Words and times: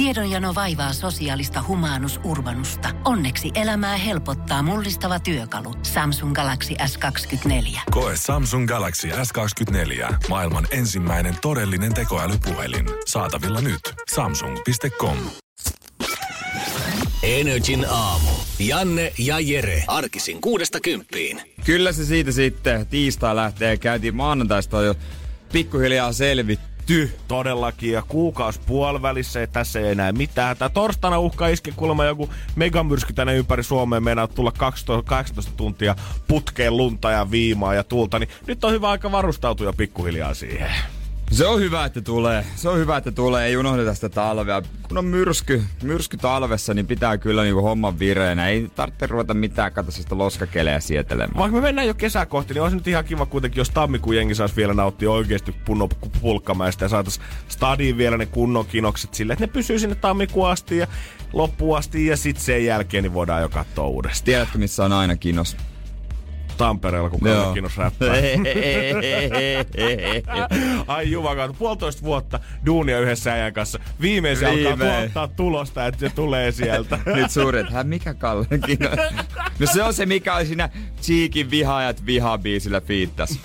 Tiedonjano 0.00 0.54
vaivaa 0.54 0.92
sosiaalista 0.92 1.64
humanus 1.68 2.20
urbanusta. 2.24 2.88
Onneksi 3.04 3.50
elämää 3.54 3.96
helpottaa 3.96 4.62
mullistava 4.62 5.20
työkalu. 5.20 5.74
Samsung 5.82 6.34
Galaxy 6.34 6.74
S24. 6.74 7.80
Koe 7.90 8.12
Samsung 8.16 8.68
Galaxy 8.68 9.08
S24. 9.08 10.14
Maailman 10.28 10.66
ensimmäinen 10.70 11.36
todellinen 11.42 11.94
tekoälypuhelin. 11.94 12.86
Saatavilla 13.06 13.60
nyt. 13.60 13.80
Samsung.com. 14.14 15.16
Energin 17.22 17.86
aamu. 17.90 18.30
Janne 18.58 19.12
ja 19.18 19.40
Jere. 19.40 19.84
Arkisin 19.86 20.40
kuudesta 20.40 20.80
kymppiin. 20.80 21.40
Kyllä 21.64 21.92
se 21.92 22.04
siitä 22.04 22.32
sitten 22.32 22.86
tiistai 22.86 23.36
lähtee. 23.36 23.76
Käytiin 23.76 24.16
maanantaista 24.16 24.82
jo 24.82 24.94
pikkuhiljaa 25.52 26.12
selvitty. 26.12 26.69
Todellakin, 27.28 27.92
ja 27.92 28.02
kuukaus 28.02 28.58
puolivälissä, 28.58 29.40
ja 29.40 29.46
tässä 29.46 29.80
ei 29.80 29.90
enää 29.90 30.12
mitään. 30.12 30.56
Tää 30.56 30.68
torstaina 30.68 31.18
uhkaa 31.18 31.48
iske 31.48 31.72
kuulemma 31.76 32.04
joku 32.04 32.30
megamyrsky 32.56 33.12
tänne 33.12 33.36
ympäri 33.36 33.62
Suomeen. 33.62 34.02
Meinaa 34.02 34.28
tulla 34.28 34.52
12, 34.52 35.08
18 35.08 35.52
tuntia 35.56 35.96
putkeen 36.28 36.76
lunta 36.76 37.10
ja 37.10 37.30
viimaa 37.30 37.74
ja 37.74 37.84
tuulta, 37.84 38.18
niin 38.18 38.28
nyt 38.46 38.64
on 38.64 38.72
hyvä 38.72 38.90
aika 38.90 39.12
varustautua 39.12 39.72
pikkuhiljaa 39.72 40.34
siihen. 40.34 40.70
Se 41.30 41.46
on 41.46 41.60
hyvä, 41.60 41.84
että 41.84 42.00
tulee. 42.00 42.44
Se 42.56 42.68
on 42.68 42.78
hyvä, 42.78 42.96
että 42.96 43.12
tulee. 43.12 43.46
Ei 43.46 43.56
unohdeta 43.56 43.94
sitä 43.94 44.08
talvea. 44.08 44.62
Kun 44.88 44.98
on 44.98 45.04
myrsky, 45.04 45.62
myrsky 45.82 46.16
talvessa, 46.16 46.74
niin 46.74 46.86
pitää 46.86 47.18
kyllä 47.18 47.42
niinku 47.42 47.62
homman 47.62 47.98
vireenä. 47.98 48.48
Ei 48.48 48.70
tarvitse 48.74 49.06
ruveta 49.06 49.34
mitään 49.34 49.72
sitä 49.88 50.18
loskakeleä 50.18 50.80
sietelemään. 50.80 51.38
Vaikka 51.38 51.56
me 51.56 51.62
mennään 51.62 51.88
jo 51.88 51.94
kesää 51.94 52.26
kohti, 52.26 52.54
niin 52.54 52.62
olisi 52.62 52.76
nyt 52.76 52.86
ihan 52.86 53.04
kiva 53.04 53.26
kuitenkin, 53.26 53.60
jos 53.60 53.70
tammikuun 53.70 54.16
jengi 54.16 54.34
saisi 54.34 54.56
vielä 54.56 54.74
nauttia 54.74 55.10
oikeasti 55.10 55.52
punno 55.64 55.88
pulkkamäistä 56.20 56.84
ja 56.84 56.88
saatais 56.88 57.20
stadiin 57.48 57.98
vielä 57.98 58.16
ne 58.16 58.26
kunnon 58.26 58.66
kinokset 58.66 59.14
sille, 59.14 59.32
että 59.32 59.46
ne 59.46 59.52
pysyy 59.52 59.78
sinne 59.78 59.94
tammikuun 59.94 60.48
asti 60.48 60.76
ja 60.78 60.86
loppuun 61.32 61.78
asti 61.78 62.06
ja 62.06 62.16
sitten 62.16 62.44
sen 62.44 62.64
jälkeen 62.64 63.02
niin 63.02 63.14
voidaan 63.14 63.42
jo 63.42 63.48
katsoa 63.48 63.86
uudestaan. 63.86 64.24
Tiedätkö, 64.24 64.58
missä 64.58 64.84
on 64.84 64.92
aina 64.92 65.16
kinos? 65.16 65.56
Tampereella, 66.60 67.10
kun 67.10 67.20
Kallekinos 67.20 67.76
räppää. 67.76 68.08
Ai 70.86 71.10
jumakautta, 71.10 71.56
puolitoista 71.58 72.02
vuotta 72.02 72.40
duunia 72.66 73.00
yhdessä 73.00 73.32
äijän 73.32 73.52
kanssa. 73.52 73.78
Viimein 74.00 74.36
se 74.36 74.50
Viime. 74.50 74.70
alkaa 74.70 75.00
tuottaa 75.00 75.28
tulosta, 75.28 75.86
että 75.86 76.00
se 76.00 76.10
tulee 76.14 76.52
sieltä. 76.52 76.98
Nyt 77.16 77.30
suuri, 77.30 77.60
että 77.60 77.84
mikä 77.84 78.14
Kallekinos? 78.14 78.90
No 79.58 79.66
se 79.66 79.82
on 79.82 79.94
se, 79.94 80.06
mikä 80.06 80.36
oli 80.36 80.46
siinä 80.46 80.68
Cheekin 81.02 81.50
vihaajat 81.50 82.06
vihabiisillä 82.06 82.80
fiittas. 82.80 83.38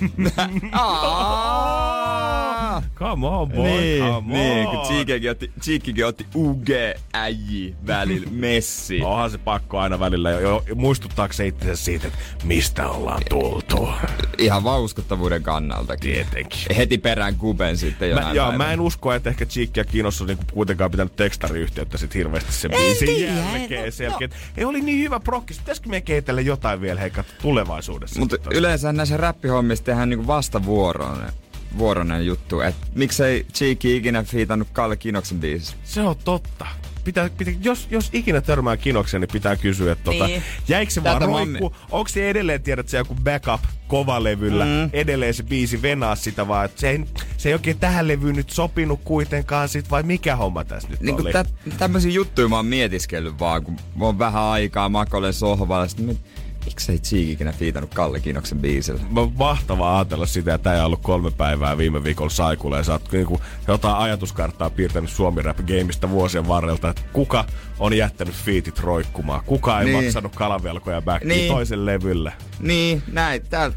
Come 2.95 3.27
on, 3.27 3.49
boy. 3.49 3.67
Niin, 3.67 4.03
come 4.03 4.33
niin 4.33 4.67
on. 4.67 4.75
kun 4.77 4.85
Cheekikin 4.85 5.31
otti, 5.31 5.51
Cheekikin 5.61 6.05
otti 6.05 6.25
UG-äji 6.35 7.75
välillä 7.87 8.27
messi. 8.45 9.01
Onhan 9.01 9.31
se 9.31 9.37
pakko 9.37 9.79
aina 9.79 9.99
välillä 9.99 10.31
jo, 10.31 10.63
jo 10.67 10.75
muistuttaako 10.75 11.33
se 11.33 11.47
itse 11.47 11.75
siitä, 11.75 12.07
että 12.07 12.19
mistä 12.43 12.89
ollaan 12.89 13.21
tultu. 13.29 13.89
Ihan 14.37 14.63
vaan 14.63 14.81
uskottavuuden 14.81 15.43
kannalta. 15.43 15.97
Tietenkin. 15.97 16.75
Heti 16.77 16.97
perään 16.97 17.35
kuben 17.35 17.77
sitten 17.77 18.13
Mä, 18.13 18.31
joo, 18.33 18.51
mä 18.51 18.73
en 18.73 18.81
usko, 18.81 19.13
että 19.13 19.29
ehkä 19.29 19.45
Cheek 19.45 19.77
ja 19.77 19.85
Kinos 19.85 20.21
on 20.21 20.27
niinku 20.27 20.43
kuitenkaan 20.53 20.91
pitänyt 20.91 21.15
tekstariyhteyttä 21.15 21.97
sit 21.97 22.15
hirveästi 22.15 22.53
sen 22.53 22.71
biisin 22.71 23.07
tiedä, 23.07 23.33
jälkeen 23.33 23.91
no. 24.11 24.27
Ei 24.57 24.65
oli 24.65 24.81
niin 24.81 25.03
hyvä 25.03 25.19
prokkis. 25.19 25.57
Pitäisikö 25.59 25.89
me 25.89 26.01
keitellä 26.01 26.41
jotain 26.41 26.81
vielä 26.81 26.99
hei 26.99 27.11
katso 27.11 27.33
tulevaisuudessa? 27.41 28.19
Mutta 28.19 28.37
yleensä 28.51 28.93
näissä 28.93 29.17
räppihommissa 29.17 29.85
tehdään 29.85 30.09
niinku 30.09 30.27
vastavuoroinen 30.27 31.31
vuoronen 31.77 32.25
juttu, 32.25 32.61
että 32.61 32.87
miksei 32.95 33.45
Cheeky 33.53 33.95
ikinä 33.95 34.23
fiitannut 34.23 34.67
Kalle 34.73 34.97
Kinoksen 34.97 35.39
biisissä. 35.39 35.75
Se 35.83 36.01
on 36.01 36.15
totta. 36.23 36.65
Pitää, 37.03 37.29
pitää, 37.37 37.53
jos, 37.63 37.87
jos 37.91 38.09
ikinä 38.13 38.41
törmää 38.41 38.77
kinoksen, 38.77 39.21
niin 39.21 39.29
pitää 39.31 39.55
kysyä, 39.55 39.91
että 39.91 40.03
tota, 40.03 40.27
Niin. 40.27 40.43
jäikö 40.67 40.91
se 40.91 41.03
vaan 41.03 41.15
Tätä 41.19 41.31
mä- 41.31 41.37
roikku? 41.37 41.75
Onko 41.91 42.07
se 42.07 42.29
edelleen, 42.29 42.61
tiedät 42.63 42.87
se 42.89 42.97
joku 42.97 43.15
backup 43.23 43.61
kovalevyllä, 43.87 44.65
mm. 44.65 44.89
edelleen 44.93 45.33
se 45.33 45.43
biisi 45.43 45.81
venaa 45.81 46.15
sitä 46.15 46.47
vaan, 46.47 46.65
että 46.65 46.81
se 46.81 46.89
ei, 46.89 47.05
se 47.37 47.49
ei 47.49 47.53
oikein 47.53 47.79
tähän 47.79 48.07
levyyn 48.07 48.35
nyt 48.35 48.49
sopinut 48.49 48.99
kuitenkaan 49.03 49.69
sit, 49.69 49.91
vai 49.91 50.03
mikä 50.03 50.35
homma 50.35 50.63
tässä 50.63 50.89
nyt 50.89 51.01
Niin 51.01 51.21
oli? 51.21 51.31
tä, 51.33 51.45
tämmöisiä 51.77 52.11
juttuja 52.11 52.47
mä 52.47 52.55
oon 52.55 52.65
mietiskellyt 52.65 53.39
vaan, 53.39 53.63
kun 53.63 53.75
mä 53.95 54.05
oon 54.05 54.19
vähän 54.19 54.43
aikaa 54.43 54.89
makoilen 54.89 55.33
sohvalla. 55.33 55.87
Sitten 55.87 56.19
mä- 56.65 56.69
miksei 56.69 56.99
Cheeky 56.99 57.31
ikinä 57.31 57.51
fiitannut 57.51 57.93
Kalle 57.93 58.19
Kinoksen 58.19 58.59
biisillä? 58.59 59.01
Mä- 59.09 59.27
mahtavaa 59.37 59.97
ajatella 59.97 60.25
sitä, 60.25 60.53
että 60.53 60.63
tämä 60.63 60.75
ei 60.75 60.81
ollut 60.81 61.01
kolme 61.01 61.31
päivää 61.31 61.77
viime 61.77 62.03
viikolla 62.03 62.29
saikulle 62.29 62.77
ja 62.77 62.83
sä 62.83 62.91
oot 62.91 63.11
niinku 63.11 63.41
jotain 63.67 63.95
ajatuskarttaa 63.95 64.69
piirtänyt 64.69 65.09
Suomi 65.09 65.41
Rap 65.41 65.57
Gameista 65.57 66.09
vuosien 66.09 66.47
varrelta, 66.47 66.89
että 66.89 67.01
kuka 67.13 67.45
on 67.79 67.97
jättänyt 67.97 68.35
fiitit 68.35 68.79
roikkumaan, 68.79 69.41
kuka 69.45 69.79
ei 69.79 69.85
Niin. 69.85 70.03
maksanut 70.03 70.35
kalavelkoja 70.35 71.01
backiin 71.01 71.29
Niin. 71.29 71.51
toisen 71.51 71.85
levylle. 71.85 72.33
Niin, 72.59 73.03
näin, 73.11 73.41
tää, 73.49 73.71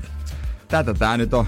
tätä 0.68 0.94
tää 0.94 1.16
nyt 1.16 1.34
on. 1.34 1.46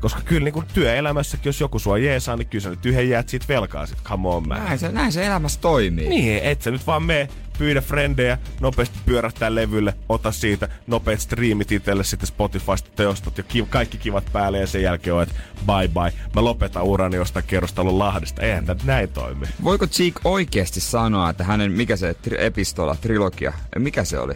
Koska 0.00 0.20
kyllä 0.24 0.44
niin 0.44 0.52
kuin 0.52 0.66
työelämässäkin, 0.74 1.48
jos 1.48 1.60
joku 1.60 1.78
sua 1.78 1.98
jeesaa, 1.98 2.36
niin 2.36 2.48
kyllä 2.48 2.62
sä 2.62 2.70
nyt 2.70 2.86
yhden 2.86 3.08
jäät 3.08 3.28
siitä 3.28 3.46
velkaa 3.48 3.86
sit. 3.86 3.98
Come 4.04 4.28
on, 4.28 4.48
man. 4.48 4.64
Näin 4.64 4.78
se, 4.78 4.92
näin 4.92 5.12
se 5.12 5.26
elämässä 5.26 5.60
toimii. 5.60 6.08
Niin, 6.08 6.40
et 6.42 6.62
sä 6.62 6.70
nyt 6.70 6.86
vaan 6.86 7.02
mene, 7.02 7.28
pyydä 7.58 7.80
frendejä, 7.80 8.38
nopeasti 8.60 8.98
pyörähtää 9.06 9.54
levylle, 9.54 9.94
ota 10.08 10.32
siitä 10.32 10.68
nopeat 10.86 11.20
striimit 11.20 11.72
itselle 11.72 12.04
sitten 12.04 12.26
Spotifysta 12.26 12.90
teostot 12.96 13.38
ja 13.38 13.44
ki- 13.44 13.66
kaikki 13.70 13.98
kivat 13.98 14.24
päälle 14.32 14.58
ja 14.60 14.66
sen 14.66 14.82
jälkeen 14.82 15.14
on, 15.14 15.22
että 15.22 15.34
bye 15.66 15.88
bye. 15.88 16.12
Mä 16.34 16.44
lopetan 16.44 16.82
urani 16.82 17.16
jostain 17.16 17.44
kerrostalon 17.48 17.98
Lahdesta. 17.98 18.42
Eihän 18.42 18.66
tämä 18.66 18.80
näin 18.84 19.08
toimi. 19.08 19.46
Voiko 19.64 19.86
Cheek 19.86 20.14
oikeasti 20.24 20.80
sanoa, 20.80 21.30
että 21.30 21.44
hänen, 21.44 21.72
mikä 21.72 21.96
se 21.96 22.12
tri- 22.28 22.40
epistola, 22.40 22.94
trilogia, 23.00 23.52
mikä 23.78 24.04
se 24.04 24.18
oli? 24.18 24.34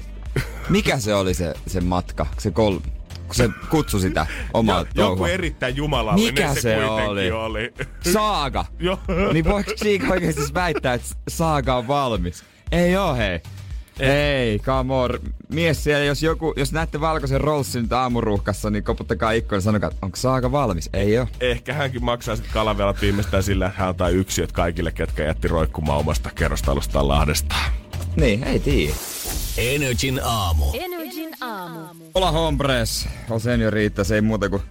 Mikä 0.69 0.99
se 0.99 1.15
oli 1.15 1.35
se, 1.35 1.55
se 1.67 1.81
matka, 1.81 2.27
se 2.39 2.51
kol, 2.51 2.79
kun 3.37 3.55
se 3.63 3.69
kutsui 3.71 4.01
sitä 4.01 4.27
omaa 4.55 4.85
Jo, 4.95 5.05
joku 5.05 5.25
erittäin 5.25 5.77
jumalallinen 5.77 6.35
Mikä 6.35 6.55
se, 6.55 6.61
se 6.61 6.85
oli? 6.85 7.31
oli. 7.31 7.73
Saaga. 8.13 8.65
Joo. 8.79 8.99
Niin 9.33 9.45
voiko 9.45 9.73
Cheek 9.73 10.11
oikeasti 10.11 10.43
väittää, 10.55 10.95
että 10.95 11.09
Saaga 11.29 11.77
on 11.77 11.89
valmis? 11.89 12.45
Ei 12.73 12.97
oo 12.97 13.15
hei. 13.15 13.41
Ei, 14.01 14.59
come 14.59 14.95
on. 14.95 15.11
Mies 15.49 15.85
siellä, 15.85 16.05
jos, 16.05 16.23
joku, 16.23 16.55
jos 16.57 16.73
näette 16.73 17.01
valkoisen 17.01 17.41
Rollsin 17.41 17.83
nyt 17.83 17.93
aamuruuhkassa, 17.93 18.71
niin 18.71 18.85
koputtakaa 18.85 19.31
ikkunan 19.33 19.57
ja 19.57 19.61
sanokaa, 19.61 19.91
että 19.91 20.07
onko 20.07 20.17
Saaga 20.17 20.53
valmis? 20.53 20.91
Ei 20.93 21.19
oo. 21.19 21.27
Ehkä 21.41 21.75
hänkin 21.75 22.05
maksaa 22.05 22.37
sitten 22.37 22.53
kalavelat 22.55 23.01
viimeistään 23.03 23.43
sillä, 23.43 23.67
että 23.67 23.79
hän 23.81 23.89
antaa 23.89 24.09
yksiöt 24.09 24.53
kaikille, 24.53 24.93
ketkä 24.93 25.25
jätti 25.25 25.49
roikkumaan 25.49 25.99
omasta 25.99 26.31
kerrostalostaan 26.35 27.09
Lahdesta. 27.09 27.55
Niin, 28.17 28.45
ei 28.45 28.59
tiedä. 28.59 28.95
Energin 29.59 30.21
aamu. 30.25 30.65
Energin 30.75 31.02
aamu. 31.41 32.05
Hola 32.15 32.31
hombres, 32.31 33.09
on 33.31 33.41
senioriitta, 33.41 34.05
se 34.05 34.15
ei 34.15 34.21
muuta 34.21 34.49
kuin 34.49 34.63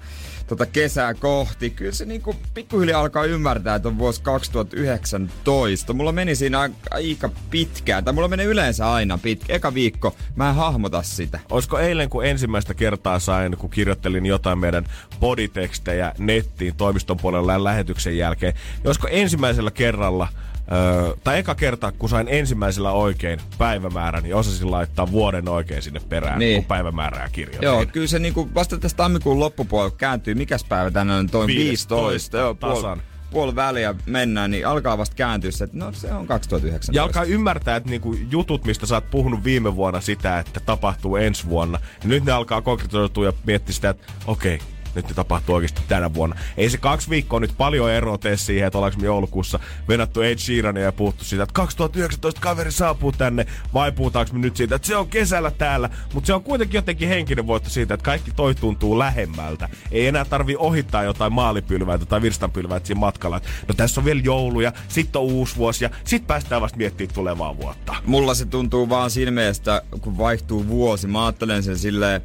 tota 0.47 0.66
kesää 0.66 1.13
kohti. 1.13 1.69
Kyllä 1.69 1.91
se 1.91 2.05
niinku 2.05 2.35
pikkuhiljaa 2.53 3.01
alkaa 3.01 3.25
ymmärtää, 3.25 3.75
että 3.75 3.88
on 3.88 3.97
vuosi 3.97 4.22
2019. 4.22 5.94
Mulla 5.94 6.11
meni 6.11 6.35
siinä 6.35 6.69
aika 6.91 7.29
pitkään, 7.49 8.03
tai 8.03 8.13
mulla 8.13 8.27
menee 8.27 8.45
yleensä 8.45 8.91
aina 8.91 9.17
pitkä. 9.17 9.53
Eka 9.53 9.73
viikko, 9.73 10.16
mä 10.35 10.49
en 10.49 10.55
hahmota 10.55 11.03
sitä. 11.03 11.39
Olisiko 11.49 11.79
eilen, 11.79 12.09
kun 12.09 12.25
ensimmäistä 12.25 12.73
kertaa 12.73 13.19
sain, 13.19 13.57
kun 13.57 13.69
kirjoittelin 13.69 14.25
jotain 14.25 14.59
meidän 14.59 14.85
bodytekstejä 15.19 16.13
nettiin 16.17 16.75
toimiston 16.75 17.17
puolella 17.17 17.63
lähetyksen 17.63 18.17
jälkeen, 18.17 18.53
niin 18.53 18.88
olisiko 18.88 19.07
ensimmäisellä 19.11 19.72
kerralla, 19.72 20.28
öö, 20.72 21.14
tai 21.24 21.40
eka 21.40 21.56
kerta, 21.56 21.92
kun 21.92 22.09
sain 22.09 22.28
ensimmäisellä 22.30 22.92
oikein 22.92 23.40
päivämäärän, 23.58 24.24
niin 24.24 24.36
osasin 24.36 24.72
laittaa 24.72 25.12
vuoden 25.12 25.50
oikein 25.50 25.82
sinne 25.82 26.00
perään, 26.09 26.40
Niin. 26.40 26.56
kun 26.62 26.68
päivämäärää 26.68 27.30
kirjoitin. 27.32 27.64
Joo, 27.66 27.86
kyllä 27.86 28.08
se 28.08 28.20
niinku 28.20 28.50
vasta 28.56 28.78
tästä 28.78 28.98
tammikuun 28.98 29.40
loppupuolella 29.40 29.96
kääntyy. 29.98 30.36
Mikäs 30.36 30.64
päivä 30.64 30.92
tänään 30.92 31.20
on? 31.20 31.30
Toi 31.30 31.48
15. 31.48 31.96
15, 31.96 32.38
Joo, 32.38 32.54
tasan. 32.54 33.02
puoli 33.32 33.56
väliä 33.56 33.96
mennään, 34.06 34.52
niin 34.52 34.68
alkaa 34.68 34.98
vasta 34.98 35.16
kääntyä 35.16 35.52
se, 35.52 35.64
että 35.64 35.78
no 35.78 35.92
se 35.94 36.14
on 36.14 36.28
2019. 36.28 36.92
Ja 37.00 37.03
alkaa 37.03 37.24
ymmärtää, 37.24 37.76
että 37.76 37.90
niinku 37.90 38.16
jutut, 38.29 38.66
mistä 38.66 38.85
sä 38.85 38.96
oot 38.96 39.12
puhunut 39.12 39.44
viime 39.44 39.76
vuonna 39.76 40.02
sitä, 40.02 40.40
että 40.40 40.59
tapahtuu 40.59 41.16
ensi 41.16 41.47
vuonna, 41.50 41.79
niin 42.03 42.09
nyt 42.09 42.26
ne 42.26 42.32
alkaa 42.32 42.62
konkretisoitua 42.62 43.26
ja 43.26 43.34
miettiä 43.46 43.76
sitä, 43.76 43.90
että 43.90 44.12
okei, 44.28 44.59
nyt 44.96 45.08
ne 45.08 45.14
tapahtuu 45.14 45.55
oikeasti 45.55 45.82
tänä 45.88 46.14
vuonna. 46.14 46.35
Ei 46.58 46.70
se 46.70 46.78
kaksi 46.78 47.09
viikkoa 47.09 47.40
nyt 47.40 47.53
paljon 47.58 47.91
eroa 47.91 48.17
tee 48.17 48.38
siihen, 48.38 48.67
että 48.67 48.78
ollaanko 48.78 48.99
me 48.99 49.05
joulukuussa 49.05 49.59
venattu 49.88 50.22
Ed 50.22 50.38
Sheerania 50.38 50.84
ja 50.84 50.91
puhuttu 50.91 51.26
siitä, 51.26 51.43
että 51.43 51.53
2019 51.53 52.41
kaveri 52.41 52.72
saapuu 52.72 53.11
tänne, 53.11 53.46
vai 53.73 53.91
puhutaanko 53.91 54.34
me 54.34 54.40
nyt 54.40 54.58
siitä, 54.58 54.76
että 54.76 54.88
se 54.88 54.96
on 54.96 55.08
kesällä 55.08 55.52
täällä, 55.52 55.90
mutta 56.14 56.28
se 56.28 56.34
on 56.34 56.43
kuitenkin 56.43 56.78
jotenkin 56.78 57.08
henkinen 57.08 57.47
voitto 57.47 57.70
siitä, 57.70 57.93
että 57.93 58.03
kaikki 58.03 58.32
toi 58.32 58.55
tuntuu 58.55 58.99
lähemmältä. 58.99 59.70
Ei 59.91 60.08
enää 60.08 60.26
tarvi 60.26 60.55
ohittaa 60.55 61.03
jotain 61.03 61.34
maalipylväitä 61.34 62.05
tai 62.05 62.22
virstanpylväitä 62.22 62.88
siinä 62.88 62.99
matkalla. 62.99 63.41
No 63.67 63.73
tässä 63.78 64.02
on 64.02 64.05
vielä 64.05 64.22
jouluja, 64.23 64.73
sitten 64.88 65.22
on 65.22 65.28
uusi 65.28 65.55
vuosi 65.55 65.85
ja 65.85 65.90
sitten 66.03 66.28
päästään 66.28 66.61
vasta 66.61 66.78
miettimään 66.78 67.16
tulevaa 67.16 67.58
vuotta. 67.58 67.96
Mulla 68.05 68.34
se 68.34 68.46
tuntuu 68.46 68.90
vaan 68.90 69.11
siinä 69.11 69.32
mielessä, 69.32 69.82
kun 70.02 70.17
vaihtuu 70.17 70.67
vuosi. 70.67 71.08
Mä 71.08 71.26
ajattelen 71.26 71.64
sen 71.64 71.78
silleen 71.78 72.22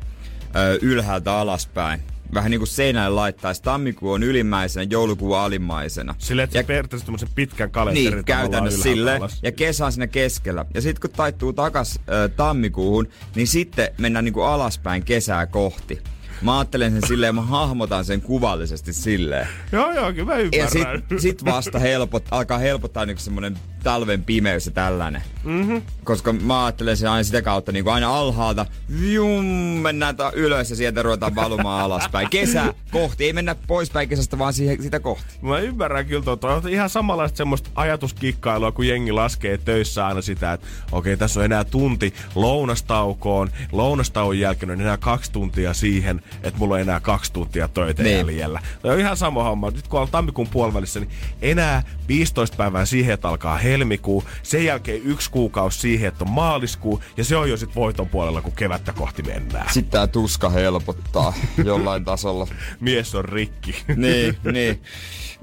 ylhäältä 0.83 1.35
alaspäin. 1.35 2.03
Vähän 2.35 2.51
niin 2.51 2.61
kuin 2.61 2.69
seinälle 2.69 3.15
laittaisi. 3.15 3.63
Tammikuu 3.63 4.13
on 4.13 4.23
ylimmäisenä, 4.23 4.87
joulukuu 4.91 5.35
alimmaisena. 5.35 6.15
Silleen, 6.19 6.45
että 6.45 6.59
Ja- 6.59 6.63
sä 6.63 6.67
periaatteessa 6.67 7.07
tämmöisen 7.07 7.29
pitkän 7.35 7.71
kalenterin 7.71 8.13
niin, 8.15 8.25
käytännössä 8.25 8.83
sille. 8.83 9.17
alas. 9.17 9.39
Ja 9.43 9.53
kesä 9.53 9.87
on 9.87 9.93
siinä 9.93 10.07
keskellä. 10.07 10.65
Ja 10.75 10.81
sitten 10.81 11.01
kun 11.01 11.17
taittuu 11.17 11.53
takas 11.53 12.01
ö, 12.09 12.29
tammikuuhun, 12.29 13.09
niin 13.35 13.47
sitten 13.47 13.89
mennään 13.99 14.25
niinku 14.25 14.43
alaspäin 14.43 15.03
kesää 15.05 15.47
kohti. 15.47 15.99
Mä 16.43 16.59
ajattelen 16.59 16.93
sen 16.93 17.09
silleen, 17.09 17.35
mä 17.35 17.43
hahmotan 17.43 18.05
sen 18.05 18.21
kuvallisesti 18.21 18.93
silleen. 18.93 19.49
Joo, 19.73 19.93
joo, 19.93 20.13
kyllä 20.13 20.33
mä 20.35 20.39
Ja 20.39 20.49
ymmärrän. 20.75 21.03
sit, 21.09 21.21
sit 21.21 21.45
vasta 21.45 21.79
helpot, 21.79 22.25
alkaa 22.31 22.59
helpottaa 22.59 23.07
niinku 23.07 23.23
semmonen 23.23 23.59
talven 23.83 24.23
pimeys 24.23 24.67
ja 24.67 24.73
tällainen. 24.73 25.23
Mm-hmm. 25.45 25.83
Koska 26.05 26.33
mä 26.33 26.65
ajattelen 26.65 26.97
sen 26.97 27.11
aina 27.11 27.25
sitä 27.25 27.43
kautta 27.43 27.73
niinku 27.73 27.91
aina 27.91 28.17
alhaalta, 28.19 28.67
vium, 29.01 29.45
mennään 29.83 30.17
ta- 30.17 30.33
ylös 30.35 30.71
ja 30.71 30.77
sieltä 30.77 31.03
ruvetaan 31.03 31.35
valumaan 31.35 31.85
alaspäin. 31.85 32.31
Kesä 32.31 32.75
kohti, 32.91 33.25
ei 33.25 33.33
mennä 33.33 33.55
poispäin 33.67 34.09
kesästä, 34.09 34.39
vaan 34.39 34.53
siihen, 34.53 34.83
sitä 34.83 35.01
kohti. 35.01 35.25
Mä 35.43 35.59
ymmärrän 35.59 36.07
kyllä 36.07 36.23
tuota. 36.25 36.49
On 36.49 36.69
ihan 36.69 36.91
samanlaista 36.91 37.37
semmoista 37.37 37.71
ajatuskikkailua, 37.75 38.73
kun 38.73 38.87
jengi 38.87 39.13
laskee 39.13 39.59
töissä 39.59 40.07
aina 40.07 40.23
sitä, 40.23 40.53
että 40.53 40.67
okei, 40.93 41.17
tässä 41.17 41.41
on 41.41 41.45
enää 41.45 41.65
tunti 41.65 42.15
lounastaukoon. 42.35 43.51
Lounastauon 43.73 44.39
jälkeen 44.39 44.71
on 44.71 44.81
enää 44.81 44.97
kaksi 44.97 45.33
tuntia 45.33 45.75
siihen, 45.75 46.23
että 46.43 46.59
mulla 46.59 46.75
on 46.75 46.81
enää 46.81 47.01
kaksi 47.01 47.33
tuntia 47.33 47.69
töitä 47.69 48.03
Niin. 48.03 48.17
jäljellä. 48.19 48.61
Tämä 48.83 48.95
on 48.95 49.01
ihan 49.01 49.17
sama 49.17 49.43
homma. 49.43 49.71
Nyt 49.71 49.89
kun 49.89 50.01
on 50.01 50.09
tammikuun 50.11 50.49
puolivälissä, 50.49 51.01
niin 51.01 51.11
enää 51.43 51.83
15 52.09 52.57
päivää 52.57 52.85
siihen, 52.85 53.15
että 53.15 53.29
alkaa 53.29 53.57
helmikuu. 53.59 54.25
Sen 54.43 54.65
jälkeen 54.65 55.03
yksi 55.05 55.31
kuukausi 55.31 55.79
siihen, 55.81 56.09
että 56.09 56.25
on 56.25 56.31
maaliskuu. 56.31 57.03
Ja 57.17 57.25
se 57.25 57.37
on 57.37 57.51
jo 57.51 57.57
sit 57.57 57.75
voiton 57.77 58.09
puolella, 58.09 58.43
kun 58.43 58.53
kevättä 58.53 58.93
kohti 58.93 59.23
mennään. 59.23 59.73
Sitten 59.73 59.91
tää 59.91 60.07
tuska 60.07 60.51
helpottaa 60.51 61.35
jollain 61.65 62.05
tasolla. 62.05 62.47
Mies 62.81 63.15
on 63.15 63.25
rikki. 63.25 63.77
niin, 63.97 64.37
niin. 64.53 64.83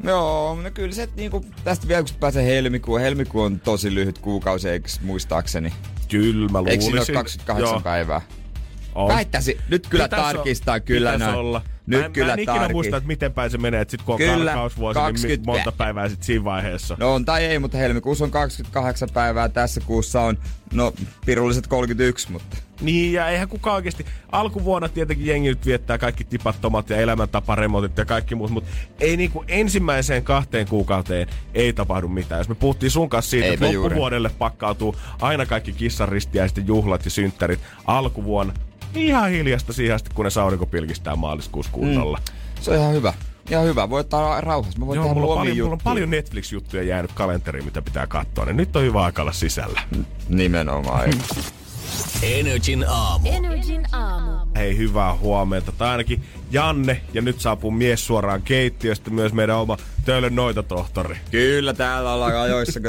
Joo, 0.04 0.62
no 0.62 0.72
kyllä 0.72 0.94
se, 0.96 1.10
niinku, 1.16 1.46
tästä 1.64 1.88
vielä 1.88 2.04
kun 2.04 2.12
pääsee 2.20 2.46
helmikuun, 2.46 3.02
helmikuu 3.02 3.42
on 3.42 3.60
tosi 3.60 3.96
lyhyt 3.96 4.18
kuukausi, 4.18 4.70
eikö 4.70 4.90
muistaakseni? 5.02 5.74
Kyllä, 6.10 6.50
mä 6.52 6.60
Eikö 6.60 6.70
luulisin. 6.70 6.82
siinä 6.82 7.00
ole 7.20 7.24
28 7.24 7.74
Joo, 7.74 7.82
päivää? 7.82 8.22
On. 8.96 9.08
Väittäisin, 9.08 9.58
nyt 9.70 9.88
kyllä 9.88 10.04
Pitäis 10.04 10.22
tarkistaa 10.24 10.74
olla- 10.74 10.80
kyllä 10.80 11.18
näin. 11.18 11.36
olla. 11.36 11.62
Nyt 11.86 12.00
mä, 12.00 12.06
en- 12.06 12.12
kyllä 12.14 12.28
mä 12.28 12.34
en 12.34 12.40
ikinä 12.40 12.70
muista, 12.70 12.98
että 12.98 13.08
miten 13.08 13.34
päin 13.34 13.52
se 13.52 13.58
menee, 13.58 13.82
että 13.82 13.92
sit 13.92 14.02
kun 14.02 14.14
on 14.14 14.18
Kyllä, 14.18 14.46
karkausvuosi, 14.52 15.00
niin 15.00 15.06
20 15.06 15.52
mi- 15.52 15.58
monta 15.58 15.72
päivää 15.72 16.10
sit 16.10 16.24
siinä 16.24 16.44
vaiheessa. 16.44 16.96
No 17.00 17.14
on 17.14 17.26
tai 17.26 17.46
ei, 17.46 17.60
mutta 17.60 17.78
helmikuussa 17.78 18.24
on 18.24 18.32
28 18.32 19.10
päivää, 19.14 19.50
tässä 19.50 19.82
kuussa 19.86 20.22
on, 20.22 20.38
no, 20.74 20.94
pirulliset 21.26 21.68
31, 21.68 22.32
mutta... 22.32 22.58
Niin, 22.82 23.14
ja 23.14 23.30
eihän 23.30 23.48
kukaan 23.50 23.76
oikeasti... 23.76 24.06
Alkuvuonna 24.32 24.90
tietenkin 24.90 25.26
jengi 25.28 25.50
nyt 25.50 25.66
viettää 25.66 25.98
kaikki 25.98 26.24
tipattomat 26.24 26.90
ja 26.90 26.98
elämäntaparemontit 26.98 27.98
ja 27.98 28.06
kaikki 28.06 28.36
muut, 28.36 28.52
mutta 28.52 28.70
ei 29.00 29.18
niinku 29.18 29.44
ensimmäiseen 29.48 30.24
kahteen 30.24 30.68
kuukauteen 30.68 31.28
ei 31.54 31.74
tapahdu 31.74 32.08
mitään. 32.08 32.40
Jos 32.40 32.50
me 32.50 32.56
puhuttiin 32.56 32.92
sun 32.92 33.10
kanssa 33.10 33.30
siitä, 33.30 33.46
Eipä 33.48 33.54
että 33.66 33.74
juuri. 33.74 33.90
loppuvuodelle 33.90 34.32
pakkautuu 34.38 34.96
aina 35.22 35.46
kaikki 35.46 35.74
kissaristiäisten 35.74 36.68
juhlat 36.68 37.06
ja 37.06 37.12
synttärit 37.12 37.60
alkuvuonna, 37.86 38.54
niin 38.54 38.73
ihan 38.96 39.30
hiljasta 39.30 39.74
siihen 39.74 39.96
asti, 39.96 40.10
kun 40.14 40.26
ne 40.26 40.42
aurinko 40.42 40.66
pilkistää 40.66 41.16
maaliskuussa 41.16 41.72
kunnolla. 41.72 42.18
Mm. 42.18 42.62
Se 42.62 42.72
on 42.72 42.78
ihan 42.78 42.94
hyvä. 42.94 43.14
Ihan 43.50 43.66
hyvä, 43.66 43.90
voi 43.90 44.00
ottaa 44.00 44.42
rauhassa. 44.42 44.80
Mä 44.80 44.86
voin 44.86 44.96
Joo, 44.98 45.06
tehdä 45.06 45.20
mulla 45.20 45.34
on, 45.34 45.40
paljon, 45.40 45.58
mulla 45.58 45.68
on 45.68 45.72
juttuja. 45.72 45.84
paljon 45.94 46.10
Netflix-juttuja 46.10 46.84
jäänyt 46.84 47.12
kalenteriin, 47.12 47.66
mitä 47.66 47.82
pitää 47.82 48.08
katsoa, 48.08 48.46
niin 48.46 48.58
nyt 48.58 48.76
on 48.76 48.84
hyvä 48.84 49.04
aika 49.04 49.22
olla 49.22 49.32
sisällä. 49.32 49.82
Nimenomaan. 50.30 51.10
Energin 52.24 52.86
aamu. 52.88 53.30
Energin 53.32 53.96
aamu. 53.96 54.32
Hei, 54.56 54.78
hyvää 54.78 55.16
huomenta. 55.16 55.72
Tai 55.72 55.90
ainakin 55.90 56.24
Janne, 56.52 57.02
ja 57.14 57.22
nyt 57.22 57.40
saapuu 57.42 57.72
mies 57.72 58.08
suoraan 58.08 58.42
keittiöstä, 58.42 59.10
myös 59.10 59.34
meidän 59.34 59.58
oma 59.58 59.78
Töölön 60.06 60.36
noitatohtori. 60.36 61.18
Kyllä 61.32 61.74
täällä 61.74 62.14
ollaan 62.14 62.38
ajoissa. 62.38 62.80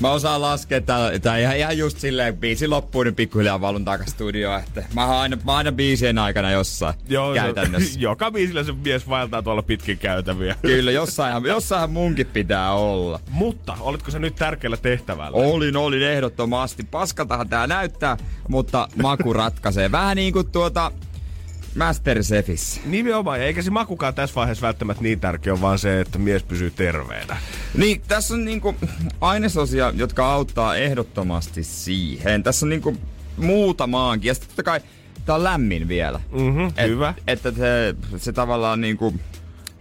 Mä 0.00 0.10
osaan 0.10 0.40
laskea 0.40 0.80
tää, 0.80 1.18
tää 1.18 1.38
ihan, 1.38 1.56
ihan 1.56 1.78
just 1.78 1.98
silleen, 1.98 2.36
biisi 2.36 2.68
loppuu, 2.68 3.02
niin 3.02 3.14
pikkuhiljaa 3.14 3.60
valun 3.60 3.84
takas 3.84 4.08
studioon. 4.08 4.60
Että 4.60 4.84
mä 4.94 5.06
oon 5.06 5.16
aina, 5.16 5.36
mä 5.36 5.52
oon 5.52 5.58
aina 5.58 5.72
biisien 5.72 6.18
aikana 6.18 6.50
jossain 6.50 6.94
käytännössä. 7.34 7.94
Se, 7.94 8.00
joka 8.10 8.30
biisillä 8.30 8.64
se 8.64 8.72
mies 8.72 9.08
vaeltaa 9.08 9.42
tuolla 9.42 9.62
pitkin 9.62 9.98
käytäviä. 9.98 10.56
Kyllä, 10.62 10.90
jossain, 10.90 11.44
jossain 11.44 11.90
munkin 11.90 12.26
pitää 12.26 12.72
olla. 12.72 13.20
Mutta, 13.30 13.76
olitko 13.80 14.10
se 14.10 14.18
nyt 14.18 14.34
tärkeällä 14.34 14.76
tehtävällä? 14.76 15.36
Olin, 15.36 15.76
olin 15.76 16.02
ehdottomasti. 16.02 16.82
Paskaltahan 16.82 17.48
tää 17.48 17.66
näyttää, 17.66 18.16
mutta 18.48 18.88
maku 19.02 19.32
ratkaisee. 19.32 19.92
Vähän 19.92 20.16
niin 20.16 20.32
kuin 20.32 20.50
tuota 20.50 20.92
Masterchefissä. 21.74 22.80
Nimenomaan, 22.86 23.40
ja 23.40 23.46
eikä 23.46 23.62
se 23.62 23.70
makukaan 23.70 24.14
tässä 24.14 24.34
vaiheessa 24.34 24.66
välttämättä 24.66 25.02
niin 25.02 25.20
tärkeä 25.20 25.60
vaan 25.60 25.78
se, 25.78 26.00
että 26.00 26.18
mies 26.18 26.42
pysyy 26.42 26.70
terveenä. 26.70 27.36
Niin, 27.76 28.02
tässä 28.08 28.34
on 28.34 28.44
niinku 28.44 28.74
ainesosia, 29.20 29.92
jotka 29.96 30.32
auttaa 30.32 30.76
ehdottomasti 30.76 31.64
siihen. 31.64 32.42
Tässä 32.42 32.66
on 32.66 32.70
niinku 32.70 32.96
muutamaankin. 33.36 34.28
Ja 34.28 34.34
sitten 34.34 34.48
totta 34.48 34.62
kai 34.62 34.80
tää 35.26 35.34
on 35.34 35.44
lämmin 35.44 35.88
vielä. 35.88 36.20
Mhm, 36.32 36.86
hyvä. 36.86 37.14
Että 37.26 37.52
se, 37.52 37.94
se 38.16 38.32
tavallaan 38.32 38.80
niinku 38.80 39.14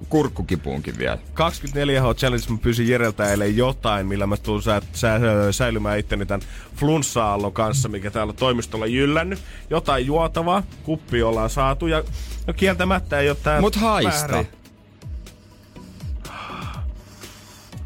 kurkkukipuunkin 0.09 0.97
vielä. 0.97 1.17
24H 1.33 2.15
Challenge 2.15 2.45
mä 2.49 2.57
pyysin 2.61 2.87
Jereltä 2.87 3.29
eilen 3.31 3.57
jotain, 3.57 4.07
millä 4.07 4.27
mä 4.27 4.37
tulen 4.37 4.61
sä, 4.61 4.81
sä, 4.93 5.19
säilymään 5.51 5.99
itteni 5.99 6.25
tämän 6.25 6.47
flunssa-aallon 6.75 7.53
kanssa, 7.53 7.89
mikä 7.89 8.11
täällä 8.11 8.33
toimistolla 8.33 8.85
jyllännyt. 8.85 9.39
Jotain 9.69 10.05
juotavaa, 10.05 10.63
kuppi 10.83 11.23
ollaan 11.23 11.49
saatu 11.49 11.87
ja 11.87 12.03
no 12.47 12.53
kieltämättä 12.53 13.19
ei 13.19 13.29
ole 13.29 13.37
tää 13.43 13.61
Mut 13.61 13.75
haista. 13.75 14.33
väärä. 14.33 14.45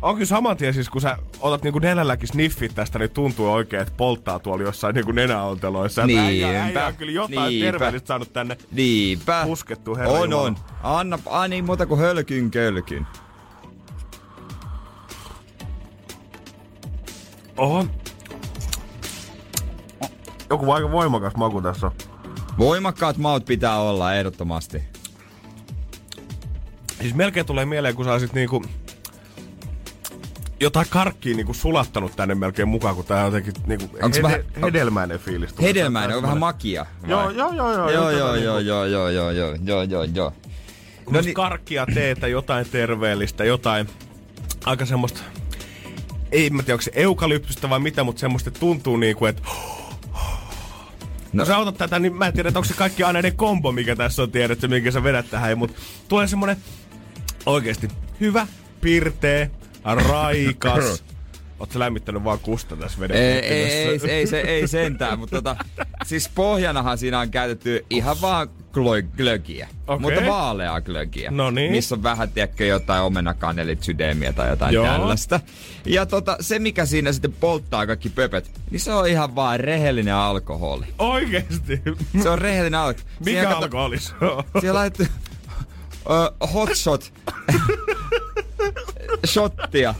On 0.03 0.15
kyllä 0.15 0.25
saman 0.25 0.57
tien 0.57 0.73
siis, 0.73 0.89
kun 0.89 1.01
sä 1.01 1.17
otat 1.39 1.63
niinku 1.63 1.79
nenälläkin 1.79 2.27
sniffit 2.27 2.75
tästä, 2.75 2.99
niin 2.99 3.11
tuntuu 3.11 3.51
oikein, 3.51 3.81
että 3.81 3.93
polttaa 3.97 4.39
tuolla 4.39 4.63
jossain 4.63 4.95
niinku 4.95 5.11
nenäonteloissa. 5.11 6.01
Ja 6.01 6.07
äijä, 6.07 6.47
äijä 6.47 6.63
Niinpä, 6.63 6.87
on 6.87 6.95
kyllä 6.95 7.11
jotain 7.11 7.49
niinpä. 7.49 7.65
terveellistä 7.71 8.07
saanut 8.07 8.33
tänne. 8.33 8.57
Niinpä. 8.71 9.43
Puskettu, 9.45 9.95
herra 9.95 10.11
On, 10.11 10.33
on. 10.33 10.55
Anna, 10.83 11.19
a, 11.25 11.47
niin 11.47 11.65
muuta 11.65 11.85
kuin 11.85 11.99
hölkyn 11.99 12.51
kölkyn. 12.51 13.07
Oho. 17.57 17.85
Joku 20.49 20.71
aika 20.71 20.91
voimakas 20.91 21.35
maku 21.35 21.61
tässä. 21.61 21.91
Voimakkaat 22.57 23.17
maut 23.17 23.45
pitää 23.45 23.79
olla 23.79 24.13
ehdottomasti. 24.15 24.83
Siis 27.01 27.13
melkein 27.15 27.45
tulee 27.45 27.65
mieleen, 27.65 27.95
kun 27.95 28.05
sä 28.05 28.11
olisit 28.11 28.33
niinku 28.33 28.63
jotain 30.63 30.87
karkkia 30.89 31.35
niinku 31.35 31.53
sulattanut 31.53 32.15
tänne 32.15 32.35
melkein 32.35 32.67
mukaan, 32.67 32.95
kun 32.95 33.05
tää 33.05 33.19
on 33.19 33.25
jotenkin 33.25 33.53
niinku 33.67 33.97
Onks 34.01 34.17
hede- 34.17 34.23
vähän- 34.23 34.43
hedelmäinen 34.61 35.19
fiilis. 35.19 35.53
tulee. 35.53 35.69
Hedelmäinen 35.69 36.17
on 36.17 36.23
vähän 36.23 36.37
makia. 36.39 36.85
vai? 37.01 37.09
Joo, 37.09 37.29
joo, 37.29 37.53
joo, 37.53 37.73
joo. 37.73 37.89
Joo, 37.89 38.09
joo, 38.09 38.11
joo, 38.11 38.33
niinku- 38.33 38.47
joo, 38.47 38.85
joo, 38.85 39.09
joo, 39.09 39.31
joo, 39.31 39.55
joo, 39.63 39.83
joo, 39.83 40.03
joo. 40.03 40.33
No 41.11 41.21
niin. 41.21 41.33
karkkia 41.33 41.85
teetä, 41.93 42.27
jotain 42.27 42.65
terveellistä, 42.71 43.43
jotain 43.43 43.89
aika 44.65 44.85
semmoista, 44.85 45.21
ei 46.31 46.49
mä 46.49 46.63
tiedä, 46.63 46.73
onko 46.73 46.81
se 46.81 46.91
eukalypsystä 46.95 47.69
vai 47.69 47.79
mitä, 47.79 48.03
mutta 48.03 48.19
semmoista 48.19 48.51
tuntuu 48.51 48.97
niinku, 48.97 49.25
että 49.25 49.41
No. 51.33 51.43
Kun 51.43 51.45
sä 51.45 51.57
otat 51.57 51.77
tätä, 51.77 51.99
niin 51.99 52.15
mä 52.15 52.27
en 52.27 52.33
tiedä, 52.33 52.49
että 52.49 52.59
onko 52.59 52.67
se 52.67 52.73
kaikki 52.73 53.03
aineiden 53.03 53.35
kombo, 53.35 53.71
mikä 53.71 53.95
tässä 53.95 54.23
on 54.23 54.31
tiedetty, 54.31 54.67
minkä 54.67 54.91
sä 54.91 55.03
vedät 55.03 55.29
tähän, 55.29 55.57
mutta 55.57 55.81
tulee 56.07 56.27
semmonen 56.27 56.57
oikeesti 57.45 57.87
hyvä, 58.19 58.47
pirtee, 58.81 59.51
raikas. 59.83 61.03
Sä 61.73 61.79
lämmittänyt 61.79 62.23
vaan 62.23 62.39
kusta 62.39 62.75
tässä 62.75 62.99
veden 62.99 63.17
ei, 63.17 63.39
ei, 63.39 63.63
ei, 63.63 63.99
ei, 64.09 64.27
se, 64.27 64.39
ei 64.39 64.67
sentään, 64.67 65.19
mutta 65.19 65.35
tota, 65.35 65.55
siis 66.05 66.29
pohjanahan 66.35 66.97
siinä 66.97 67.19
on 67.19 67.31
käytetty 67.31 67.85
ihan 67.89 68.17
vaan 68.21 68.47
glö- 68.47 69.17
glögiä. 69.17 69.67
Okei. 69.87 69.99
Mutta 69.99 70.29
vaaleaa 70.29 70.81
glögiä. 70.81 71.31
No 71.31 71.51
niin. 71.51 71.71
Missä 71.71 71.95
on 71.95 72.03
vähän, 72.03 72.31
tiedätkö, 72.31 72.65
jotain 72.65 73.03
omenakanelit, 73.03 73.83
sydämiä 73.83 74.33
tai 74.33 74.49
jotain 74.49 74.73
Joo. 74.73 74.85
tällaista. 74.85 75.39
Ja 75.85 76.05
tota, 76.05 76.37
se 76.39 76.59
mikä 76.59 76.85
siinä 76.85 77.11
sitten 77.11 77.33
polttaa 77.33 77.87
kaikki 77.87 78.09
pöpöt, 78.09 78.51
niin 78.71 78.79
se 78.79 78.93
on 78.93 79.07
ihan 79.07 79.35
vaan 79.35 79.59
rehellinen 79.59 80.15
alkoholi. 80.15 80.85
Oikeesti? 80.99 81.81
Se 82.23 82.29
on 82.29 82.39
rehellinen 82.39 82.79
alkoholi. 82.79 83.09
Mikä 83.25 83.49
alkoholi 83.49 83.99
se 83.99 84.13
on? 84.21 84.43
Siellä 84.59 84.77
laitettu 84.79 85.13
uh, 86.41 86.53
hot 86.53 86.75
shot. 86.75 87.13
Shottia. 89.25 89.95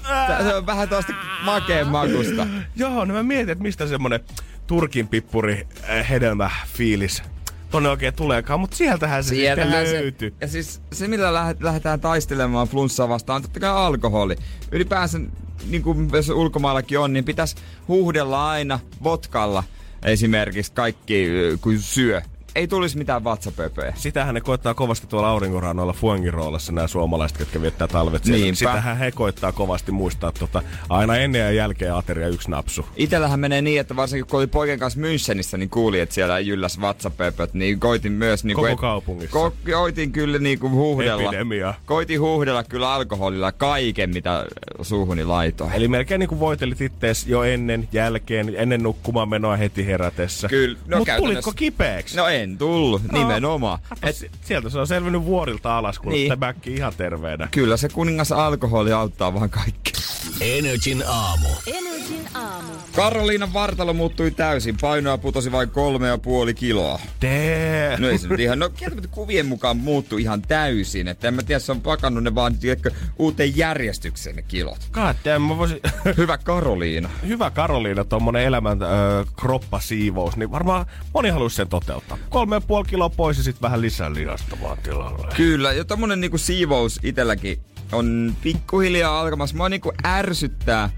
Se 0.48 0.56
on 0.56 0.66
vähän 0.66 0.90
tuosta 0.90 1.14
makeen 1.44 1.88
makusta. 1.88 2.48
Joo, 2.76 3.06
no 3.06 3.14
mä 3.14 3.24
mietin, 3.24 3.50
että 3.50 3.64
mistä 3.64 3.88
semmonen 3.88 4.20
Turkin 4.68 5.08
pippuri 5.08 5.68
äh, 5.90 6.10
hedelmä 6.10 6.50
fiilis 6.68 7.24
tonne 7.72 7.90
oikein 7.90 8.14
tuleekaan, 8.14 8.60
mutta 8.60 8.76
sieltähän 8.78 9.24
se 9.24 9.30
Sieltähän 9.30 9.72
sitten 9.72 9.88
se, 9.98 10.02
löytyy. 10.04 10.34
ja 10.42 10.48
siis 10.48 10.82
se, 10.92 11.08
millä 11.08 11.34
lähdet, 11.34 11.64
lähdetään 11.64 12.00
taistelemaan 12.00 12.68
flunssaa 12.68 13.10
vastaan, 13.10 13.36
on 13.36 13.42
totta 13.42 13.60
kai 13.60 13.70
alkoholi. 13.70 14.36
Ylipäänsä, 14.72 15.20
niin 15.70 15.82
kuin 15.84 16.10
jos 16.14 16.30
ulkomaillakin 16.30 17.00
on, 17.00 17.14
niin 17.14 17.26
pitäisi 17.26 17.56
huuhdella 17.88 18.50
aina 18.50 18.80
vodkalla 19.04 19.64
esimerkiksi 20.04 20.72
kaikki, 20.72 21.30
ö, 21.30 21.58
kun 21.62 21.80
syö. 21.80 22.22
Ei 22.56 22.68
tulisi 22.68 22.98
mitään 22.98 23.24
vatsapöpöjä. 23.24 23.94
Sitähän 23.96 24.36
ne 24.36 24.42
koittaa 24.42 24.74
kovasti 24.74 25.08
tuolla 25.08 25.30
aurinkorannoilla 25.30 25.94
Fuengiroolassa 25.94 26.72
nämä 26.72 26.88
suomalaiset, 26.88 27.40
jotka 27.40 27.62
viettää 27.62 27.88
talvet 27.88 28.24
siellä. 28.24 28.44
Niinpä. 28.44 28.58
Sitähän 28.58 28.98
he 28.98 29.12
koittaa 29.12 29.52
kovasti 29.52 29.92
muistaa 29.92 30.32
tota, 30.32 30.62
aina 30.90 31.18
ennen 31.18 31.42
ja 31.42 31.52
jälkeen 31.52 31.94
ateria 31.94 32.28
yksi 32.28 32.52
napsu. 32.52 32.86
Itellähän 32.96 33.40
menee 33.40 33.62
niin, 33.62 33.80
että 33.80 33.96
varsinkin 33.96 34.26
kun 34.28 34.40
oli 34.40 34.48
poikien 34.48 34.80
kanssa 34.80 35.00
Münchenissä, 35.00 35.58
niin 35.58 35.70
kuuli, 35.70 36.00
että 36.00 36.16
siellä 36.16 36.40
jylläs 36.40 36.82
vatsapöpöt, 36.82 37.54
niin 37.54 37.80
koitin 37.80 38.12
myös... 38.12 38.44
Niin 38.44 38.56
Koko 38.56 38.68
et, 38.68 38.80
kaupungissa. 38.80 39.38
Ko- 39.48 39.72
koitin 39.72 40.12
kyllä 40.12 40.40
niin 40.40 40.60
kuin 40.60 40.74
huuhdella. 40.74 41.24
Epidemia. 41.24 41.74
Koitin 41.86 42.20
huuhdella 42.20 42.64
kyllä 42.64 42.94
alkoholilla 42.94 43.52
kaiken, 43.52 44.10
mitä 44.10 44.46
suuhuni 44.82 45.26
laitoin. 45.26 45.74
Eli 45.74 45.88
melkein 45.88 46.20
niin 46.20 46.30
kuin 46.30 46.40
voitelit 46.40 46.82
ittees 46.82 47.28
jo 47.28 47.44
ennen, 47.44 47.90
jälkeen, 47.92 48.54
ennen 48.58 48.84
nukkumaan 48.84 49.30
menoa 49.30 49.56
heti 49.56 49.86
herätessä. 49.86 50.48
Kyllä, 50.48 50.78
no 50.88 50.98
Mut 50.98 51.08
tulitko 51.18 51.54
kipeäksi? 51.56 52.18
No 52.18 52.28
en 52.44 52.58
tullut, 52.58 53.02
No, 53.12 53.20
nimenomaan. 53.20 53.80
Kato, 53.90 54.08
Et, 54.08 54.16
si- 54.16 54.32
sieltä 54.42 54.70
se 54.70 54.80
on 54.80 54.88
selvinnyt 54.88 55.26
vuorilta 55.26 55.78
alas, 55.78 56.00
kun 56.00 56.12
Niin. 56.12 56.32
ihan 56.66 56.94
terveenä. 56.98 57.48
kyllä 57.52 57.78
se 57.78 57.90
kuningas 57.90 58.32
alkoholi 58.32 58.92
auttaa 58.92 59.34
vaan 59.34 59.50
kaikki. 59.50 59.94
Energin 60.42 61.04
aamu. 61.08 61.48
Energin 61.68 62.28
aamu. 62.34 62.72
Karoliinan 62.96 63.54
vartalo 63.54 63.94
muuttui 63.94 64.32
täysin. 64.32 64.78
Painoa 64.82 65.18
putosi 65.18 65.52
vain 65.52 65.70
kolme 65.70 66.08
ja 66.08 66.18
puoli 66.18 66.54
kiloa. 66.54 67.00
Tee. 67.20 67.98
No 68.00 68.10
ei 68.10 68.18
se 68.18 68.28
nyt 68.28 68.40
ihan, 68.40 68.60
no 68.60 68.70
kieltämättä 68.70 69.08
kuvien 69.08 69.46
mukaan 69.46 69.78
muuttui 69.78 70.22
ihan 70.22 70.42
täysin. 70.42 71.08
Että 71.08 71.28
en 71.28 71.34
mä 71.34 71.44
tiedä, 71.44 71.60
se 71.60 71.72
on 71.72 71.82
pakannut 71.82 72.24
ne 72.24 72.36
vaan 72.36 72.58
tiedätkö, 72.58 72.92
uuteen 73.20 73.58
järjestykseen 73.58 74.36
ne 74.36 74.42
kilot. 74.42 74.90
Damn, 75.26 75.46
mä 75.48 75.58
voisin... 75.58 75.80
Hyvä 76.18 76.38
Karoliina. 76.38 77.10
Hyvä 77.28 77.52
Karoliina, 77.52 78.04
tommonen 78.04 78.44
elämän 78.44 78.82
ö, 78.82 78.86
kroppasiivous, 79.40 80.38
niin 80.38 80.52
varmaan 80.52 80.86
moni 81.14 81.30
haluaisi 81.30 81.56
sen 81.56 81.68
toteuttaa. 81.68 82.18
Kolme 82.30 82.56
ja 82.56 82.62
puoli 82.62 82.86
kiloa 82.86 83.10
pois 83.10 83.38
ja 83.38 83.44
sitten 83.44 83.62
vähän 83.62 83.82
lisää 83.82 84.14
lihasta 84.14 84.58
vaan 84.62 84.78
tilalle. 84.78 85.28
Kyllä, 85.36 85.74
ja 85.74 85.86
tommonen 85.86 86.22
niinku 86.22 86.38
siivous 86.38 87.00
itelläkin 87.04 87.60
on 87.94 88.36
pikkuhiljaa 88.42 89.20
alkamassa. 89.22 89.58
Mua 89.58 89.70
niinku 89.70 89.94
ärsyttää 90.06 90.90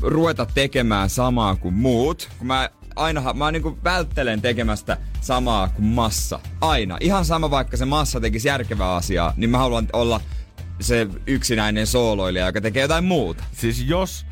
ruveta 0.00 0.46
tekemään 0.46 1.10
samaa 1.10 1.56
kuin 1.56 1.74
muut. 1.74 2.28
Kun 2.38 2.46
mä 2.46 2.70
aina, 2.96 3.34
mä 3.34 3.52
niinku 3.52 3.78
välttelen 3.84 4.42
tekemästä 4.42 4.96
samaa 5.20 5.68
kuin 5.68 5.86
massa. 5.86 6.40
Aina. 6.60 6.96
Ihan 7.00 7.24
sama 7.24 7.50
vaikka 7.50 7.76
se 7.76 7.84
massa 7.84 8.20
tekisi 8.20 8.48
järkevää 8.48 8.94
asiaa, 8.94 9.34
niin 9.36 9.50
mä 9.50 9.58
haluan 9.58 9.88
olla 9.92 10.20
se 10.80 11.06
yksinäinen 11.26 11.86
sooloilija, 11.86 12.46
joka 12.46 12.60
tekee 12.60 12.82
jotain 12.82 13.04
muuta. 13.04 13.44
Siis 13.52 13.82
jos 13.82 14.26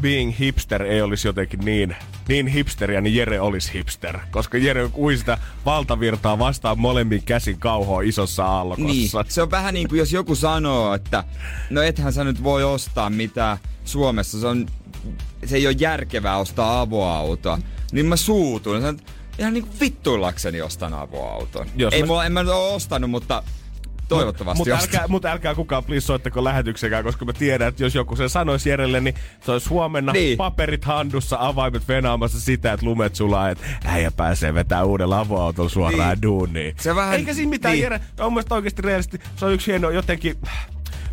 being 0.00 0.38
hipster 0.38 0.82
ei 0.82 1.02
olisi 1.02 1.28
jotenkin 1.28 1.60
niin, 1.60 1.96
niin 2.28 2.46
hipsteriä, 2.46 3.00
niin 3.00 3.14
Jere 3.16 3.40
olisi 3.40 3.74
hipster. 3.74 4.18
Koska 4.30 4.58
Jere 4.58 4.90
ui 4.96 5.16
sitä 5.16 5.38
valtavirtaa 5.66 6.38
vastaan 6.38 6.78
molemmin 6.78 7.22
käsin 7.22 7.58
kauhoa 7.58 8.00
isossa 8.02 8.44
aallokossa. 8.44 8.88
Niin, 8.92 9.10
se 9.28 9.42
on 9.42 9.50
vähän 9.50 9.74
niin 9.74 9.88
kuin 9.88 9.98
jos 9.98 10.12
joku 10.12 10.34
sanoo, 10.34 10.94
että 10.94 11.24
no 11.70 11.82
ethän 11.82 12.12
sä 12.12 12.24
nyt 12.24 12.42
voi 12.42 12.64
ostaa 12.64 13.10
mitään 13.10 13.58
Suomessa, 13.84 14.40
se, 14.40 14.46
on, 14.46 14.66
se 15.46 15.56
ei 15.56 15.66
ole 15.66 15.76
järkevää 15.78 16.36
ostaa 16.38 16.80
avoautoa. 16.80 17.58
Niin 17.92 18.06
mä 18.06 18.16
suutun. 18.16 18.80
Sanon, 18.80 18.98
ihan 19.38 19.52
niin 19.52 19.66
kuin 19.66 19.80
vittuillakseni 19.80 20.60
ostan 20.60 20.94
avoauton. 20.94 21.66
Jos 21.76 21.94
ei 21.94 22.00
mä- 22.00 22.06
mulla, 22.06 22.24
en 22.26 22.32
mä 22.32 22.42
nyt 22.42 22.52
ole 22.52 22.74
ostanut, 22.74 23.10
mutta 23.10 23.42
toivottavasti 24.08 24.58
Mutta 24.58 24.74
ostan. 24.74 24.88
älkää, 24.94 25.08
mut 25.08 25.24
älkää 25.24 25.54
kukaan 25.54 25.84
please 25.84 26.06
soittako 26.06 26.44
lähetyksekään, 26.44 27.04
koska 27.04 27.24
mä 27.24 27.32
tiedän, 27.32 27.68
että 27.68 27.82
jos 27.84 27.94
joku 27.94 28.16
sen 28.16 28.28
sanoisi 28.30 28.68
Jerelle, 28.70 29.00
niin 29.00 29.14
se 29.44 29.52
olisi 29.52 29.68
huomenna 29.68 30.12
Niin. 30.12 30.36
paperit 30.38 30.84
handussa, 30.84 31.36
avaimet 31.40 31.88
venaamassa 31.88 32.40
sitä, 32.40 32.72
että 32.72 32.86
lumet 32.86 33.14
sulaa, 33.14 33.50
että 33.50 33.64
äijä 33.84 34.10
pääsee 34.10 34.54
vetää 34.54 34.84
uudella 34.84 35.20
avoautolla 35.20 35.68
suoraan 35.70 36.10
Niin. 36.10 36.22
duuniin. 36.22 36.74
Se 36.80 36.94
vähän- 36.94 37.14
Eikä 37.14 37.34
siinä 37.34 37.50
mitään, 37.50 37.72
niin. 37.72 37.80
niin. 37.80 37.92
Jere. 37.92 38.00
On 38.20 38.32
mielestäni 38.32 38.56
oikeasti 38.56 38.82
reellisesti, 38.82 39.18
se 39.36 39.44
on 39.46 39.52
yksi 39.52 39.70
hieno 39.70 39.90
jotenkin... 39.90 40.34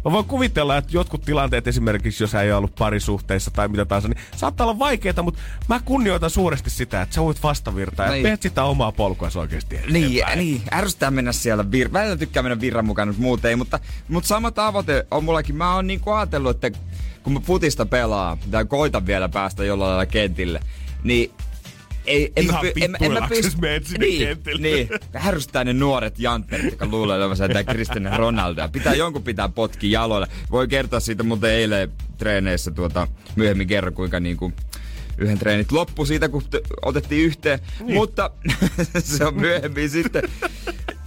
Mä 0.05 0.11
voin 0.11 0.25
kuvitella, 0.25 0.77
että 0.77 0.91
jotkut 0.97 1.21
tilanteet 1.21 1.67
esimerkiksi, 1.67 2.23
jos 2.23 2.35
ei 2.35 2.51
ollut 2.51 2.75
parisuhteissa 2.75 3.51
tai 3.51 3.67
mitä 3.67 3.85
tahansa, 3.85 4.07
niin 4.07 4.17
saattaa 4.35 4.67
olla 4.67 4.79
vaikeita, 4.79 5.23
mutta 5.23 5.39
mä 5.69 5.79
kunnioitan 5.85 6.29
suuresti 6.29 6.69
sitä, 6.69 7.01
että 7.01 7.15
sä 7.15 7.21
voit 7.21 7.43
vastavirtaa 7.43 8.05
ja 8.05 8.11
Niin. 8.11 8.23
teet 8.23 8.41
sitä 8.41 8.63
omaa 8.63 8.91
polkua 8.91 9.29
oikeasti 9.35 9.75
Niin, 9.89 10.05
eteenpäin. 10.13 10.39
niin, 10.39 10.61
ärsyttää 10.73 11.11
mennä 11.11 11.31
siellä 11.31 11.63
vir- 11.63 11.93
Välillä 11.93 12.17
tykkää 12.17 12.43
mennä 12.43 12.61
virran 12.61 12.85
mukaan, 12.85 13.07
mutta 13.07 13.21
muuten 13.21 13.49
ei. 13.49 13.55
Mutta, 13.55 13.79
mutta 14.07 14.27
sama 14.27 14.51
tavoite 14.51 15.07
on 15.11 15.23
mullakin. 15.23 15.55
Mä 15.55 15.75
oon 15.75 15.87
niinku 15.87 16.11
ajatellut, 16.11 16.63
että 16.63 16.79
kun 17.23 17.33
mä 17.33 17.39
futista 17.39 17.85
pelaan, 17.85 18.37
tai 18.51 18.65
koitan 18.65 19.05
vielä 19.05 19.29
päästä 19.29 19.63
jollain 19.63 19.89
lailla 19.89 20.05
kentille, 20.05 20.59
niin 21.03 21.31
ei, 22.07 22.31
en, 22.35 22.43
Ihan 22.43 22.65
mä, 22.65 22.71
py- 22.71 22.83
en, 22.83 22.95
en 23.01 23.11
mä 23.11 23.27
meet 23.61 23.85
sinne 23.85 24.05
niin, 24.05 24.27
kentille. 24.27 24.61
niin, 24.61 24.89
ärsyttää 25.25 25.63
ne 25.63 25.73
nuoret 25.73 26.19
jantterit, 26.19 26.65
jotka 26.65 26.85
luulee 26.85 27.17
olevansa 27.17 27.47
tämä 27.47 27.63
Cristiano 27.63 28.17
Ronaldo. 28.17 28.69
Pitää 28.69 28.93
jonkun 28.93 29.23
pitää 29.23 29.49
potki 29.49 29.91
jaloille. 29.91 30.27
Voi 30.51 30.67
kertoa 30.67 30.99
siitä 30.99 31.23
muuten 31.23 31.51
eilen 31.51 31.91
treeneissä 32.17 32.71
tuota, 32.71 33.07
myöhemmin 33.35 33.67
kerran, 33.67 33.93
kuinka 33.93 34.19
niinku 34.19 34.53
yhden 35.17 35.39
treenit 35.39 35.71
loppu 35.71 36.05
siitä, 36.05 36.29
kun 36.29 36.43
otettiin 36.81 37.25
yhteen. 37.25 37.59
Niin. 37.79 37.93
Mutta 37.93 38.29
se 38.99 39.25
on 39.25 39.39
myöhemmin 39.39 39.89
sitten. 39.89 40.23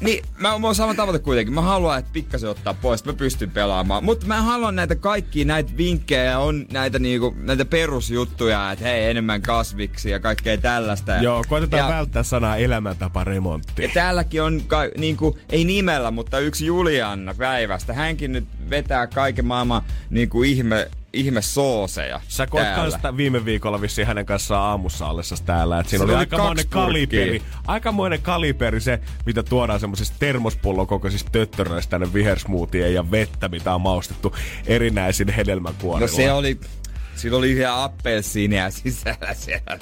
Niin, 0.00 0.24
mä 0.38 0.52
oon 0.52 0.74
sama 0.74 0.94
tavoite 0.94 1.18
kuitenkin. 1.18 1.54
Mä 1.54 1.60
haluan, 1.60 1.98
että 1.98 2.10
pikkasen 2.12 2.50
ottaa 2.50 2.74
pois, 2.74 3.00
että 3.00 3.12
mä 3.12 3.16
pystyn 3.16 3.50
pelaamaan. 3.50 4.04
Mutta 4.04 4.26
mä 4.26 4.42
haluan 4.42 4.76
näitä 4.76 4.94
kaikkia 4.94 5.44
näitä 5.44 5.76
vinkkejä, 5.76 6.38
on 6.38 6.66
näitä, 6.72 6.98
niinku, 6.98 7.34
näitä 7.40 7.64
perusjuttuja, 7.64 8.72
että 8.72 8.84
hei, 8.84 9.10
enemmän 9.10 9.42
kasviksi 9.42 10.10
ja 10.10 10.20
kaikkea 10.20 10.58
tällaista. 10.58 11.12
Joo, 11.16 11.44
koitetaan 11.48 11.90
ja, 11.90 11.96
välttää 11.96 12.22
sanaa 12.22 12.56
elämäntaparemontti. 12.56 13.82
ja 13.82 13.88
täälläkin 13.94 14.42
on, 14.42 14.62
ka, 14.66 14.80
niinku, 14.96 15.38
ei 15.50 15.64
nimellä, 15.64 16.10
mutta 16.10 16.38
yksi 16.38 16.66
Julianna 16.66 17.34
päivästä. 17.34 17.92
Hänkin 17.92 18.32
nyt 18.32 18.44
vetää 18.70 19.06
kaiken 19.06 19.46
maailman 19.46 19.82
niinku, 20.10 20.42
ihme, 20.42 20.90
ihme 21.12 21.42
sooseja 21.42 22.20
Sä 22.28 22.46
koit 22.46 22.68
kans 22.74 22.94
viime 23.16 23.44
viikolla 23.44 23.80
vissiin 23.80 24.06
hänen 24.06 24.26
kanssaan 24.26 24.64
aamussa 24.64 25.06
ollessa 25.06 25.36
täällä. 25.46 25.80
Et 25.80 25.88
siinä 25.88 26.04
oli 26.04 26.12
oli 26.12 26.18
aikamoinen 26.18 26.68
kaliberi. 26.68 27.42
Aikamoinen 27.66 28.22
kaliberi 28.22 28.80
se, 28.80 29.00
mitä 29.26 29.42
tuodaan 29.42 29.80
semmoisista 29.80 30.16
termospullon 30.18 30.86
kokoisista 30.86 31.30
töttöröistä 31.30 31.90
tänne 31.90 32.14
vihersmoothien 32.14 32.94
ja 32.94 33.10
vettä, 33.10 33.48
mitä 33.48 33.74
on 33.74 33.80
maustettu 33.80 34.36
erinäisin 34.66 35.28
hedelmäkuorilla. 35.28 36.10
No 36.10 36.16
se 36.16 36.32
oli, 36.32 36.60
sillä 37.18 37.38
oli 37.38 37.52
ihan 37.52 37.82
appelsiinia 37.82 38.70
sisällä 38.70 39.34
siellä. 39.34 39.78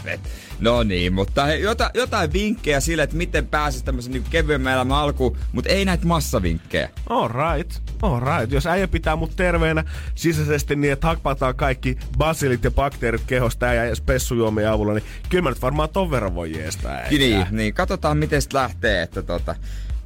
No 0.61 0.83
niin, 0.83 1.13
mutta 1.13 1.45
hei, 1.45 1.63
jota, 1.63 1.91
jotain 1.95 2.33
vinkkejä 2.33 2.81
sille, 2.81 3.03
että 3.03 3.17
miten 3.17 3.47
pääsisi 3.47 3.85
tämmöisen 3.85 4.13
niin 4.13 4.25
kevyemmän 4.31 4.73
elämän 4.73 4.97
alkuun, 4.97 5.37
mutta 5.53 5.71
ei 5.71 5.85
näitä 5.85 6.07
massavinkkejä. 6.07 6.89
All 7.09 7.29
right, 7.29 7.83
all 8.03 8.21
right. 8.21 8.53
Jos 8.53 8.67
äijä 8.67 8.89
pitää 8.89 9.17
mut 9.17 9.37
terveenä 9.37 9.85
sisäisesti 10.15 10.77
niin, 10.77 10.93
että 10.93 11.07
hakpataan 11.07 11.55
kaikki 11.55 11.99
basilit 12.19 12.65
ja 12.65 12.71
bakteerit 12.71 13.23
kehosta 13.27 13.67
ja 13.67 13.97
spessujuomien 13.97 14.71
avulla, 14.71 14.95
niin 14.95 15.05
kyllä 15.29 15.43
mä 15.43 15.51
nyt 15.51 15.63
varmaan 15.63 15.89
ton 15.89 16.11
verran 16.11 16.35
voi 16.35 16.53
jeestää. 16.53 17.07
Niin, 17.11 17.47
niin, 17.51 17.75
katsotaan 17.75 18.19
miten 18.19 18.43
sit 18.43 18.53
lähtee, 18.53 19.03
että 19.03 19.23
tota, 19.23 19.55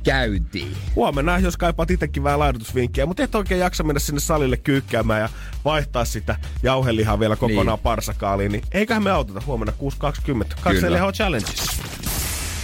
käyntiin. 0.04 0.76
Huomenna, 0.96 1.38
jos 1.38 1.56
kaipaat 1.56 1.90
itsekin 1.90 2.22
vähän 2.24 2.38
laidutusvinkkiä, 2.38 3.06
mutta 3.06 3.22
et 3.22 3.34
oikein 3.34 3.60
jaksa 3.60 3.82
mennä 3.84 4.00
sinne 4.00 4.20
salille 4.20 4.56
kyykkäämään 4.56 5.20
ja 5.20 5.28
vaihtaa 5.64 6.04
sitä 6.04 6.36
jauhelihaa 6.62 7.20
vielä 7.20 7.36
kokonaan 7.36 7.66
Niin. 7.66 7.72
niin. 7.74 7.82
parsakaaliin, 7.82 8.52
niin 8.52 8.62
eiköhän 8.72 9.02
me 9.02 9.10
auteta 9.10 9.42
huomenna 9.46 9.72
6.20. 10.42 10.54
Kaksi 10.60 10.90
lihaa 10.90 11.12
challenges. 11.12 11.80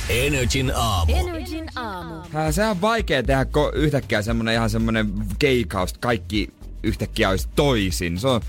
Energin 0.08 0.72
aamu. 0.76 1.12
Energin 1.16 1.66
aamu. 1.76 2.14
Äh, 2.14 2.50
sehän 2.54 2.70
on 2.70 2.80
vaikea 2.80 3.22
tehdä 3.22 3.42
ko- 3.44 3.74
yhtäkkiä 3.76 4.22
semmonen 4.22 4.54
ihan 4.54 4.70
semmonen 4.70 5.12
keikaus, 5.38 5.90
että 5.90 6.00
kaikki 6.00 6.50
yhtäkkiä 6.82 7.28
olisi 7.30 7.48
toisin. 7.56 8.18
Se 8.18 8.28
on, 8.28 8.40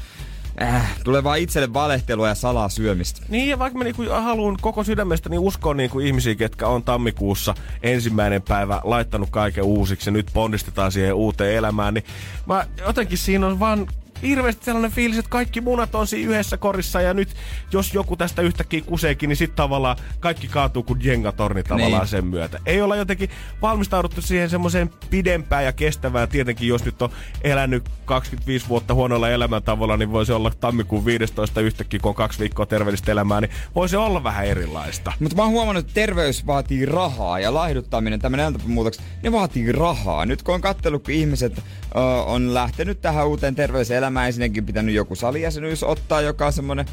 äh, 0.62 0.96
tulee 1.04 1.24
vaan 1.24 1.40
itselle 1.40 1.74
valehtelua 1.74 2.28
ja 2.28 2.36
salaa 2.36 2.70
syömistä. 2.70 3.22
Niin, 3.30 3.50
ja 3.50 3.60
vaikka 3.60 3.78
mä 3.78 3.84
niinku 3.84 4.04
haluan 4.10 4.58
koko 4.62 4.84
sydämestä 4.84 5.30
niin 5.30 5.40
uskoa 5.40 5.74
niinku 5.74 6.00
ihmisiä, 6.00 6.36
ketkä 6.36 6.68
on 6.68 6.84
tammikuussa 6.84 7.56
ensimmäinen 7.84 8.42
päivä 8.42 8.82
laittanut 8.84 9.30
kaiken 9.30 9.64
uusiksi 9.64 10.10
ja 10.10 10.12
nyt 10.12 10.28
ponnistetaan 10.34 10.92
siihen 10.92 11.14
uuteen 11.14 11.56
elämään, 11.56 11.94
niin 11.94 12.04
mä 12.46 12.68
jotenkin 12.86 13.18
siinä 13.18 13.48
on 13.48 13.60
vaan 13.60 13.88
hirveästi 14.22 14.66
sellainen 14.66 14.92
fiilis, 14.92 15.18
että 15.18 15.30
kaikki 15.30 15.62
munat 15.62 15.96
on 15.96 16.08
siinä 16.08 16.32
yhdessä 16.32 16.58
korissa 16.58 17.02
ja 17.02 17.14
nyt 17.14 17.30
jos 17.72 17.94
joku 17.94 18.16
tästä 18.16 18.42
yhtäkkiä 18.42 18.82
kuseekin, 18.82 19.28
niin 19.30 19.38
sitten 19.38 19.56
tavallaan 19.56 19.98
kaikki 20.20 20.48
kaatuu 20.48 20.84
kuin 20.84 21.00
jengatorni 21.04 21.64
tavallaan 21.64 22.02
Niin. 22.02 22.08
sen 22.10 22.26
myötä. 22.26 22.60
Ei 22.66 22.82
olla 22.82 22.96
jotenkin 22.96 23.30
valmistauduttu 23.62 24.22
siihen 24.22 24.50
semmoiseen 24.50 24.90
pidempään 25.10 25.66
ja 25.66 25.72
kestävään. 25.74 26.30
Tietenkin 26.30 26.68
jos 26.68 26.86
nyt 26.86 27.02
on 27.02 27.10
elänyt 27.42 27.90
25 28.06 28.68
vuotta 28.70 28.94
huonolla 28.94 29.30
elämäntavalla, 29.30 29.98
niin 29.98 30.12
voisi 30.12 30.32
olla 30.32 30.52
tammikuun 30.60 31.06
15 31.06 31.62
yhtäkkiä, 31.62 32.00
kun 32.00 32.10
on 32.10 32.16
kaksi 32.16 32.40
viikkoa 32.40 32.66
terveellistä 32.66 33.12
elämää, 33.12 33.42
niin 33.42 33.52
voisi 33.76 33.96
olla 33.96 34.24
vähän 34.24 34.46
erilaista. 34.46 35.12
Mutta 35.20 35.36
mä 35.36 35.42
oon 35.44 35.52
huomannut, 35.52 35.86
että 35.86 35.94
terveys 35.94 36.48
vaatii 36.48 36.86
rahaa 36.86 37.40
ja 37.40 37.54
laihduttaminen, 37.54 38.20
tämmöinen 38.20 38.44
elämäntapamuutos, 38.44 39.00
ne 39.24 39.32
vaatii 39.32 39.72
rahaa. 39.72 40.26
Nyt 40.26 40.44
kun 40.44 40.56
on 40.56 40.62
katsellut, 40.62 41.04
kun 41.04 41.14
ihmiset 41.14 41.58
ö, 41.58 42.00
on 42.26 42.54
lähtenyt 42.54 43.02
tähän 43.02 43.28
uuteen 43.28 43.56
terveyselämään, 43.56 44.07
ensinnäkin 44.28 44.66
pitänyt 44.66 44.96
joku 44.96 45.16
salijäsenyys 45.16 45.84
ottaa, 45.84 46.22
joka 46.22 46.46
on 46.46 46.54
semmoinen, 46.54 46.86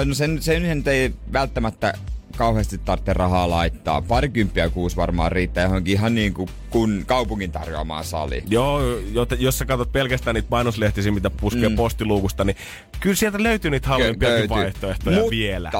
ö, 0.00 0.04
no 0.04 0.14
sen, 0.14 0.42
sen 0.42 0.78
nyt 0.78 0.88
ei 0.88 1.12
välttämättä 1.32 1.92
kauheasti 2.36 2.78
tarvitse 2.78 3.12
rahaa 3.12 3.50
laittaa. 3.50 4.02
Parikymppiä 4.02 4.70
kuusi 4.70 4.96
varmaan 4.96 5.32
riittää 5.32 5.64
johonkin 5.64 5.92
ihan 5.92 6.14
niin 6.14 6.34
kuin 6.34 6.48
kun 6.70 7.04
kaupungin 7.06 7.52
tarjoamaan 7.52 8.04
saliin. 8.04 8.44
Joo, 8.48 8.80
jos 9.38 9.58
sä 9.58 9.64
katsot 9.64 9.92
pelkästään 9.92 10.34
niitä 10.34 10.48
mainoslehtisiä, 10.50 11.12
mitä 11.12 11.30
puskee 11.30 11.68
mm. 11.68 11.76
postiluukusta, 11.76 12.44
niin 12.44 12.56
kyllä 13.00 13.16
sieltä 13.16 13.42
löytyy 13.42 13.70
niitä 13.70 13.88
halvempiakin 13.88 14.48
vaihtoehtoja 14.48 15.16
Mutta 15.16 15.30
vielä. 15.30 15.70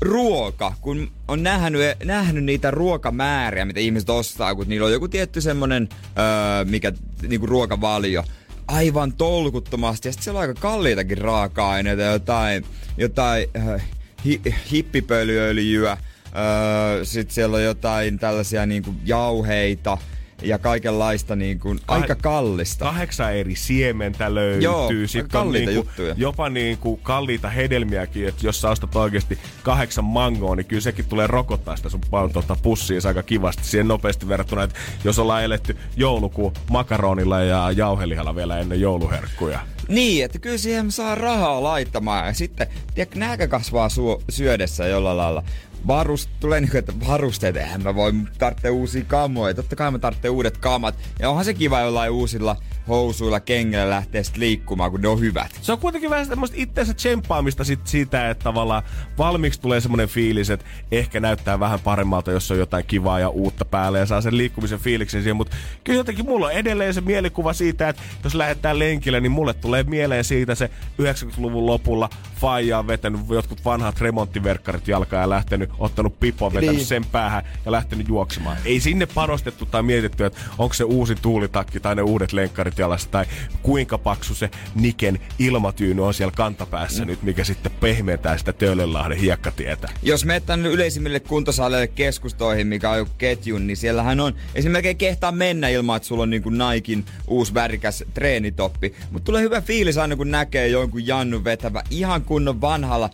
ruoka, 0.00 0.72
kun 0.80 1.10
on 1.28 1.42
nähnyt, 1.42 1.80
nähnyt 2.04 2.44
niitä 2.44 2.70
ruokamääriä, 2.70 3.64
mitä 3.64 3.80
ihmiset 3.80 4.10
ostaa, 4.10 4.54
kun 4.54 4.68
niillä 4.68 4.86
on 4.86 4.92
joku 4.92 5.08
tietty 5.08 5.40
semmonen, 5.40 5.88
öö, 6.18 6.64
mikä 6.64 6.92
niinku 7.28 7.46
ruokavalio, 7.46 8.24
aivan 8.68 9.12
tolkuttomasti. 9.12 10.08
Ja 10.08 10.12
sitten 10.12 10.24
siellä 10.24 10.38
on 10.38 10.48
aika 10.48 10.60
kalliitakin 10.60 11.18
raaka-aineita, 11.18 12.02
jotain, 12.02 12.64
jotain 12.98 13.48
äh, 13.56 13.82
hi, 14.24 14.40
hippipölyöljyä, 14.70 15.96
öö, 16.36 17.04
sitten 17.04 17.34
siellä 17.34 17.56
on 17.56 17.62
jotain 17.62 18.18
tällaisia 18.18 18.66
niinku 18.66 18.94
jauheita 19.04 19.98
ja 20.42 20.58
kaikenlaista 20.58 21.36
niinku, 21.36 21.76
aika 21.88 22.14
kallista. 22.14 22.84
Kahdeksan 22.84 23.34
eri 23.34 23.56
siementä 23.56 24.34
löytyy. 24.34 24.62
Joo, 24.62 24.90
Sitten 25.06 25.30
kalliita 25.30 25.70
niinku, 25.70 25.88
juttuja. 25.88 26.14
jopa 26.16 26.48
niinku 26.48 26.96
kalliita 26.96 27.48
hedelmiäkin, 27.48 28.28
että 28.28 28.46
jos 28.46 28.60
sä 28.60 28.70
ostat 28.70 28.96
oikeasti 28.96 29.38
kahdeksan 29.62 30.04
mangoa, 30.04 30.56
niin 30.56 30.66
kyllä 30.66 30.80
sekin 30.82 31.04
tulee 31.04 31.26
rokottaa 31.26 31.76
sitä 31.76 31.88
sun 31.88 32.00
tota, 32.32 32.56
pussiin 32.62 33.06
aika 33.06 33.22
kivasti. 33.22 33.64
Siihen 33.64 33.88
nopeasti 33.88 34.28
verrattuna, 34.28 34.62
että 34.62 34.78
jos 35.04 35.18
ollaan 35.18 35.44
eletty 35.44 35.76
joulukuun 35.96 36.52
makaronilla 36.70 37.40
ja 37.40 37.70
jauhelihalla 37.70 38.36
vielä 38.36 38.58
ennen 38.58 38.80
jouluherkkuja. 38.80 39.60
Niin, 39.88 40.24
että 40.24 40.38
kyllä 40.38 40.58
siihen 40.58 40.92
saa 40.92 41.14
rahaa 41.14 41.62
laittamaan. 41.62 42.26
Ja 42.26 42.32
sitten, 42.34 42.66
tiedätkö, 42.94 43.18
nääkä 43.18 43.48
kasvaa 43.48 43.88
suo, 43.88 44.22
syödessä 44.28 44.86
jollain 44.86 45.16
lailla. 45.16 45.42
Varust, 45.86 46.30
tulee 46.40 46.60
niin 46.60 46.76
että 46.76 46.92
varusteet, 47.06 47.56
eihän 47.56 47.82
mä 47.82 47.94
voi 47.94 48.12
tarvitse 48.38 48.70
uusia 48.70 49.04
kamoja. 49.04 49.54
Totta 49.54 49.76
kai 49.76 49.90
mä 49.90 49.98
tarvitsen 49.98 50.30
uudet 50.30 50.56
kamat. 50.56 50.94
Ja 51.18 51.30
onhan 51.30 51.44
se 51.44 51.54
kiva 51.54 51.80
jollain 51.80 52.12
uusilla 52.12 52.56
housuilla, 52.88 53.40
kengillä 53.40 53.90
lähteä 53.90 54.22
sit 54.22 54.36
liikkumaan, 54.36 54.90
kun 54.90 55.00
ne 55.00 55.08
on 55.08 55.20
hyvät. 55.20 55.58
Se 55.62 55.72
on 55.72 55.78
kuitenkin 55.78 56.10
vähän 56.10 56.26
semmoista 56.26 56.56
itseensä 56.60 56.94
tsemppaamista 56.94 57.64
sit 57.64 57.86
siitä, 57.86 58.30
että 58.30 58.44
tavallaan 58.44 58.82
valmiiksi 59.18 59.60
tulee 59.60 59.80
semmoinen 59.80 60.08
fiilis, 60.08 60.50
että 60.50 60.66
ehkä 60.92 61.20
näyttää 61.20 61.60
vähän 61.60 61.80
paremmalta, 61.80 62.30
jos 62.30 62.50
on 62.50 62.58
jotain 62.58 62.84
kivaa 62.86 63.20
ja 63.20 63.28
uutta 63.28 63.64
päälle 63.64 63.98
ja 63.98 64.06
saa 64.06 64.20
sen 64.20 64.36
liikkumisen 64.36 64.78
fiiliksen 64.78 65.22
siihen. 65.22 65.36
Mutta 65.36 65.56
kyllä 65.84 65.96
jotenkin 65.98 66.24
mulla 66.24 66.46
on 66.46 66.52
edelleen 66.52 66.94
se 66.94 67.00
mielikuva 67.00 67.52
siitä, 67.52 67.88
että 67.88 68.02
jos 68.24 68.34
lähdetään 68.34 68.78
lenkille, 68.78 69.20
niin 69.20 69.32
mulle 69.32 69.54
tulee 69.54 69.82
mieleen 69.82 70.24
siitä 70.24 70.54
se 70.54 70.70
90-luvun 71.02 71.66
lopulla 71.66 72.08
faija 72.40 72.78
on 72.78 72.86
vetänyt 72.86 73.20
jotkut 73.30 73.64
vanhat 73.64 74.00
remonttiverkkarit 74.00 74.88
jalkaan 74.88 75.20
ja 75.22 75.30
lähtenyt, 75.30 75.70
ottanut 75.78 76.20
pipon, 76.20 76.54
vetänyt 76.54 76.76
Niin. 76.76 76.86
sen 76.86 77.04
päähän 77.04 77.42
ja 77.64 77.72
lähtenyt 77.72 78.08
juoksemaan. 78.08 78.56
Ei 78.64 78.80
sinne 78.80 79.06
panostettu 79.06 79.66
tai 79.66 79.82
mietitty, 79.82 80.24
että 80.24 80.40
onko 80.58 80.74
se 80.74 80.84
uusi 80.84 81.14
tuulitakki 81.14 81.80
tai 81.80 81.94
ne 81.94 82.02
uudet 82.02 82.32
lenkkarit 82.32 82.75
jalassa 82.78 83.10
tai 83.10 83.24
kuinka 83.62 83.98
paksu 83.98 84.34
se 84.34 84.50
Niken 84.74 85.18
ilmatyyny 85.38 86.06
on 86.06 86.14
siellä 86.14 86.32
kantapäässä 86.36 87.02
mm. 87.02 87.06
nyt, 87.06 87.22
mikä 87.22 87.44
sitten 87.44 87.72
pehmentää 87.80 88.38
sitä 88.38 88.52
Töölönlahden 88.52 89.18
hiekkatietä. 89.18 89.88
Jos 90.02 90.24
menet 90.24 90.46
tänne 90.46 90.68
yleisimmille 90.68 91.20
kuntosaleille 91.20 91.86
keskustoihin, 91.86 92.66
mikä 92.66 92.90
on 92.90 92.98
joku 92.98 93.12
ketjun, 93.18 93.66
niin 93.66 93.76
siellähän 93.76 94.20
on 94.20 94.34
esimerkiksi 94.54 94.94
kehtaa 94.94 95.32
mennä 95.32 95.68
ilman, 95.68 95.96
että 95.96 96.06
sulla 96.06 96.22
on 96.22 96.30
niinku 96.30 96.50
Naikin 96.50 97.04
uusi 97.26 97.54
värikäs 97.54 98.04
treenitoppi. 98.14 98.94
Mutta 99.10 99.26
tulee 99.26 99.42
hyvä 99.42 99.60
fiilis 99.60 99.98
aina, 99.98 100.16
kun 100.16 100.30
näkee 100.30 100.68
jonkun 100.68 101.06
Jannu 101.06 101.44
vetävä 101.44 101.82
ihan 101.90 102.22
kunnon 102.22 102.60
vanhalla 102.60 103.10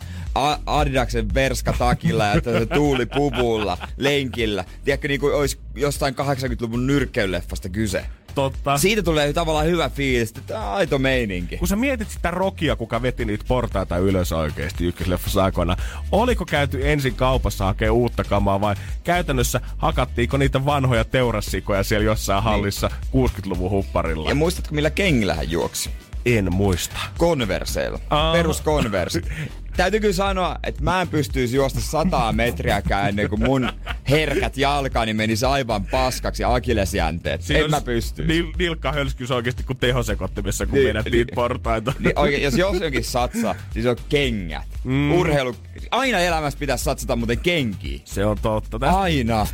Adidaksen 0.66 1.35
verskatakilla 1.35 2.25
ja 2.25 2.40
tuulipuvulla 2.75 3.78
lenkillä. 3.97 4.64
Tiedätkö, 4.85 5.09
niin 5.09 5.21
kuin 5.21 5.35
olisi 5.35 5.59
jostain 5.75 6.14
80-luvun 6.14 6.87
nyrkkeyleffasta 6.87 7.69
kyse. 7.69 8.07
Totta. 8.34 8.78
Siitä 8.78 9.02
tulee 9.02 9.32
tavallaan 9.32 9.66
hyvä 9.66 9.88
fiilis, 9.88 10.32
että 10.38 10.72
aito 10.72 10.98
meininki. 10.98 11.56
kun 11.56 11.68
sä 11.68 11.76
mietit 11.76 12.10
sitä 12.10 12.30
Rokia, 12.30 12.76
kuka 12.76 13.02
veti 13.02 13.24
niitä 13.24 13.44
portaita 13.48 13.98
ylös 13.98 14.32
oikeesti 14.32 14.84
ykkösleffassa 14.86 15.44
aikoina, 15.44 15.76
oliko 16.12 16.44
käyty 16.44 16.90
ensin 16.90 17.14
kaupassa 17.14 17.64
hakee 17.64 17.90
uutta 17.90 18.24
kamaa 18.24 18.60
vai 18.60 18.74
käytännössä 19.04 19.61
hakattiinko 19.76 20.37
niitä 20.37 20.64
vanhoja 20.64 21.04
teurassikoja 21.04 21.83
siellä 21.83 22.04
jossain 22.04 22.42
hallissa 22.42 22.90
60-luvun 23.16 23.70
hupparilla? 23.70 24.28
Ja 24.28 24.35
muistatko, 24.35 24.74
millä 24.74 24.90
kengillä 24.90 25.35
hän 25.35 25.50
juoksi? 25.50 25.90
en 26.26 26.52
muista. 26.52 27.00
Converseilla. 27.18 27.98
Aa. 28.11 28.33
Perus 28.33 28.62
Converse. 28.62 29.20
Täytyy 29.76 30.00
kyllä 30.00 30.12
sanoa, 30.12 30.56
että 30.62 30.82
mä 30.82 31.00
en 31.00 31.08
pystyisi 31.08 31.56
juosta 31.56 31.80
sataa 31.80 32.32
metriäkään 32.32 33.08
ennen 33.08 33.28
kuin 33.28 33.44
mun 33.44 33.72
herkät 34.11 34.56
jalkani 34.56 35.14
menisi 35.14 35.44
aivan 35.44 35.85
paskaksi 35.85 36.42
ja 36.42 36.54
akillesjänteet. 36.54 37.50
en 37.50 37.56
olisi 37.56 37.68
mä 37.70 37.80
pysty. 37.80 38.26
Nil, 38.26 38.46
nilkka 38.58 38.92
hölskys 38.92 39.30
oikeesti 39.30 39.62
kuin 39.62 39.78
tehosekottimessa, 39.78 40.66
kun 40.66 40.74
Niin, 40.74 40.80
niin, 40.85 40.88
vedät 40.88 41.04
niin. 41.04 41.12
niitä 41.12 41.32
portaita. 41.35 41.92
Niin 42.00 42.18
oikein, 42.18 42.42
jos 42.42 42.56
jossakin 42.56 43.04
satsaa, 43.04 43.54
niin 43.74 43.82
se 43.82 43.90
on 43.90 43.96
kengät. 44.08 44.66
Mm. 44.85 45.12
Urheilu. 45.12 45.56
Aina 45.90 46.18
elämässä 46.18 46.58
pitäisi 46.58 46.85
satsata 46.85 47.16
muuten 47.16 47.38
kenkiin. 47.38 48.00
Se 48.04 48.24
on 48.26 48.38
totta. 48.42 48.78
Tästä 48.78 49.00
Aina. 49.00 49.46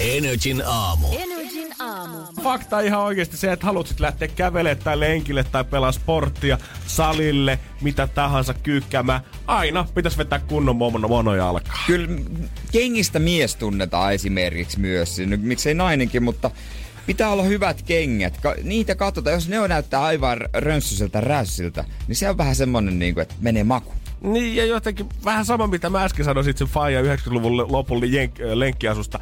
Energin 0.00 0.62
aamu. 0.66 1.06
Energin 1.12 1.39
aamu. 1.78 2.18
fakta 2.42 2.80
ihan 2.80 3.00
oikeasti 3.00 3.36
se, 3.36 3.52
että 3.52 3.66
haluat 3.66 3.86
sit 3.86 4.00
lähteä 4.00 4.28
kävelemään 4.28 4.84
tai 4.84 5.00
lenkille 5.00 5.44
tai 5.44 5.64
pelaa 5.64 5.92
sporttia, 5.92 6.58
salille, 6.86 7.58
mitä 7.80 8.06
tahansa 8.06 8.54
kyykkäämään. 8.54 9.20
Aina 9.46 9.86
pitäisi 9.94 10.18
vetää 10.18 10.38
kunnon 10.38 10.76
mono, 10.76 11.08
monojalkaa. 11.08 11.78
Kyllä 11.86 12.08
kengistä 12.72 13.18
mies 13.18 13.56
tunnetaan 13.56 14.14
esimerkiksi 14.14 14.80
myös. 14.80 15.16
Miksei 15.36 15.74
nainenkin, 15.74 16.22
mutta 16.22 16.50
pitää 17.06 17.30
olla 17.30 17.42
hyvät 17.42 17.82
kengät. 17.82 18.38
Ka- 18.40 18.54
niitä 18.62 18.94
katsotaan, 18.94 19.34
jos 19.34 19.48
ne 19.48 19.60
on 19.60 19.68
näyttää 19.68 20.02
aivan 20.02 20.38
rönssyseltä 20.52 21.20
rässiltä, 21.20 21.84
niin 22.08 22.16
se 22.16 22.30
on 22.30 22.38
vähän 22.38 22.56
semmonen, 22.56 22.98
niin 22.98 23.14
kuin, 23.14 23.22
että 23.22 23.34
menee 23.40 23.64
maku. 23.64 23.92
Niin, 24.20 24.56
ja 24.56 24.64
jotenkin 24.64 25.06
vähän 25.24 25.44
sama, 25.44 25.66
mitä 25.66 25.90
mä 25.90 26.04
äsken 26.04 26.24
sanoin 26.24 26.44
sit 26.44 26.58
sen 26.58 26.66
Faija 26.66 27.02
90-luvun 27.02 27.72
lopulla 27.72 28.04
jenk- 28.06 28.58
lenkkiasusta. 28.58 29.20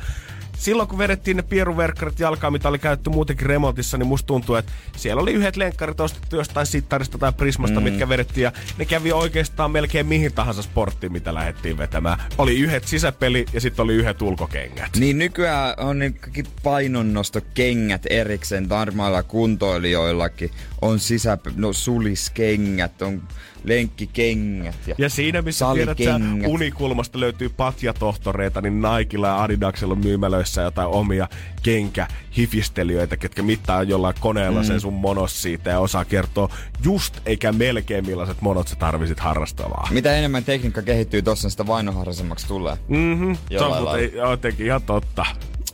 Silloin 0.58 0.88
kun 0.88 0.98
vedettiin 0.98 1.36
ne 1.36 1.42
pieruverkkarit 1.42 2.20
jalkaan, 2.20 2.52
mitä 2.52 2.68
oli 2.68 2.78
käytetty 2.78 3.10
muutenkin 3.10 3.46
remontissa, 3.46 3.98
niin 3.98 4.06
musta 4.06 4.26
tuntuu, 4.26 4.54
että 4.54 4.72
siellä 4.96 5.22
oli 5.22 5.32
yhdet 5.32 5.56
lenkkarit 5.56 6.00
ostettu 6.00 6.36
jostain 6.36 6.66
sittarista 6.66 7.18
tai 7.18 7.32
prismasta, 7.32 7.80
mm. 7.80 7.84
mitkä 7.84 8.08
vedettiin. 8.08 8.42
Ja 8.42 8.52
ne 8.78 8.84
kävi 8.84 9.12
oikeastaan 9.12 9.70
melkein 9.70 10.06
mihin 10.06 10.32
tahansa 10.32 10.62
sporttiin, 10.62 11.12
mitä 11.12 11.34
lähdettiin 11.34 11.78
vetämään. 11.78 12.18
Oli 12.38 12.58
yhdet 12.58 12.84
sisäpeli 12.84 13.46
ja 13.52 13.60
sitten 13.60 13.82
oli 13.82 13.94
yhdet 13.94 14.22
ulkokengät. 14.22 14.96
Niin 14.96 15.18
nykyään 15.18 15.74
on 15.78 15.98
ne 15.98 16.10
kaikki 16.10 16.44
painonnostokengät 16.62 18.02
erikseen 18.10 18.68
varmailla 18.68 19.22
kuntoilijoillakin. 19.22 20.50
On 20.82 21.00
sisä, 21.00 21.38
no 21.56 21.72
suliskengät, 21.72 23.02
on 23.02 23.22
lenkkikengät 23.68 24.74
ja, 24.86 24.94
Ja 24.98 25.08
siinä, 25.08 25.42
missä 25.42 25.66
tiedät, 25.74 25.98
sä, 26.04 26.20
unikulmasta 26.46 27.20
löytyy 27.20 27.48
patjatohtoreita, 27.48 28.60
niin 28.60 28.82
Nikella 28.82 29.26
ja 29.26 29.42
Adidaksella 29.42 29.92
on 29.92 29.98
myymälöissä 29.98 30.62
jotain 30.62 30.88
omia 30.88 31.28
kenkähifistelijöitä, 31.62 33.16
ketkä 33.16 33.42
mittaa 33.42 33.82
jollain 33.82 34.14
koneella 34.20 34.60
mm. 34.60 34.66
sen 34.66 34.80
sun 34.80 34.94
monos 34.94 35.42
siitä 35.42 35.70
ja 35.70 35.80
osaa 35.80 36.04
kertoa 36.04 36.48
just 36.84 37.20
eikä 37.26 37.52
melkein 37.52 38.06
millaiset 38.06 38.40
monot 38.40 38.68
sä 38.68 38.76
tarvisit 38.76 39.20
harrastavaa. 39.20 39.88
Mitä 39.90 40.16
enemmän 40.16 40.44
tekniikka 40.44 40.82
kehittyy, 40.82 41.22
tossa 41.22 41.50
sitä 41.50 41.66
vainoharraisemmaksi 41.66 42.48
tulee. 42.48 42.76
Mhm, 42.88 43.32
se 43.58 43.64
on 43.64 43.82
muuten 43.82 44.12
jotenkin 44.14 44.66
ihan 44.66 44.82
totta. 44.82 45.26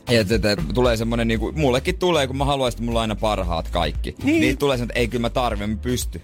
Ja 0.09 0.21
että, 0.21 0.57
tulee 0.73 0.97
semmonen 0.97 1.27
niinku, 1.27 1.51
mullekin 1.55 1.97
tulee, 1.97 2.27
kun 2.27 2.37
mä 2.37 2.45
haluaisin, 2.45 2.77
että 2.77 2.85
mulla 2.85 2.99
on 2.99 3.01
aina 3.01 3.15
parhaat 3.15 3.69
kaikki. 3.69 4.15
Niin. 4.23 4.41
Niin, 4.41 4.57
tulee 4.57 4.77
semmonen, 4.77 4.91
että 4.91 4.99
ei 4.99 5.07
kyllä 5.07 5.21
mä 5.21 5.29
tarvitsen, 5.29 5.69
mä 5.69 5.75
pysty. 5.75 6.21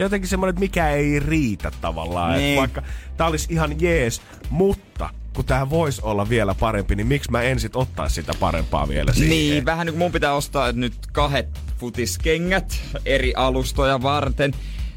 Jotenkin 0.00 0.28
semmoinen, 0.28 0.50
että 0.50 0.60
mikä 0.60 0.90
ei 0.90 1.20
riitä 1.20 1.72
tavallaan. 1.80 2.30
Niin. 2.32 2.38
Niin. 2.40 2.50
Että 2.50 2.60
vaikka 2.60 2.82
tää 3.16 3.26
olisi 3.26 3.46
ihan 3.52 3.80
jees, 3.80 4.22
mutta 4.50 5.10
kun 5.34 5.44
tää 5.44 5.70
voisi 5.70 6.00
olla 6.04 6.28
vielä 6.28 6.54
parempi, 6.54 6.96
niin 6.96 7.06
miksi 7.06 7.30
mä 7.30 7.42
en 7.42 7.60
sit 7.60 7.76
ottaisi 7.76 8.14
sitä 8.14 8.32
parempaa 8.40 8.88
vielä 8.88 9.12
siihen? 9.12 9.30
Niin, 9.30 9.64
vähän 9.64 9.86
niin 9.86 9.92
kuin 9.94 9.98
mun 9.98 10.12
pitää 10.12 10.32
ostaa 10.34 10.72
nyt 10.72 10.94
kahdet 11.12 11.48
futiskengät 11.78 12.80
eri 13.06 13.32
alustoja 13.36 14.02
varten. 14.02 14.52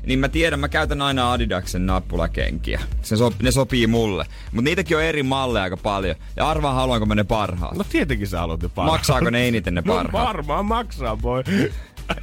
Niin 0.06 0.20
mä 0.20 0.30
tiedän, 0.30 0.60
mä 0.60 0.70
käytän 0.70 1.02
aina 1.02 1.32
Adidaksen 1.32 1.86
nappulakenkiä. 1.86 2.82
Se 3.02 3.18
sop, 3.18 3.34
ne 3.42 3.52
sopii 3.52 3.88
mulle. 3.88 4.26
Mutta 4.52 4.62
niitäkin 4.70 4.98
on 4.98 5.04
eri 5.04 5.24
malleja 5.24 5.64
aika 5.64 5.78
paljon. 5.78 6.16
Ja 6.36 6.50
arvaa 6.50 6.74
haluanko 6.74 7.06
mä 7.06 7.16
ne 7.16 7.24
parhaat. 7.24 7.78
No 7.78 7.84
tietenkin 7.90 8.28
sä 8.28 8.40
haluat 8.40 8.62
ne 8.62 8.70
parhaat. 8.70 9.00
Maksaako 9.00 9.30
ne 9.30 9.48
eniten 9.48 9.74
ne 9.76 9.82
No 9.86 9.94
parhaat? 9.94 10.28
varmaan 10.28 10.66
maksaa, 10.66 11.18
boy. 11.18 11.44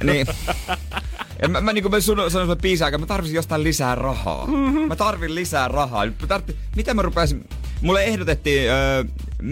Niin. 0.03 0.27
Ja 1.41 1.47
mä, 1.49 1.61
mä, 1.61 1.73
niin 1.73 1.83
kuin 1.83 1.91
mä 1.91 1.99
sun- 1.99 2.17
sanoin 2.17 2.31
sulle 2.31 2.55
biisin 2.55 2.85
aikaa, 2.85 2.97
mä 2.99 3.05
tarvitsin 3.05 3.35
jostain 3.35 3.63
lisää 3.63 3.95
rahaa. 3.95 4.47
Mm-hmm. 4.47 4.79
Mä 4.79 4.95
tarvin 4.95 5.35
lisää 5.35 5.67
rahaa. 5.67 6.05
Mä 6.05 6.27
tarvitsin, 6.27 6.63
mitä 6.75 6.93
mä 6.93 7.01
rupesin... 7.01 7.49
Mulle 7.81 8.03
ehdotettiin 8.03 8.71
öö, 8.71 9.03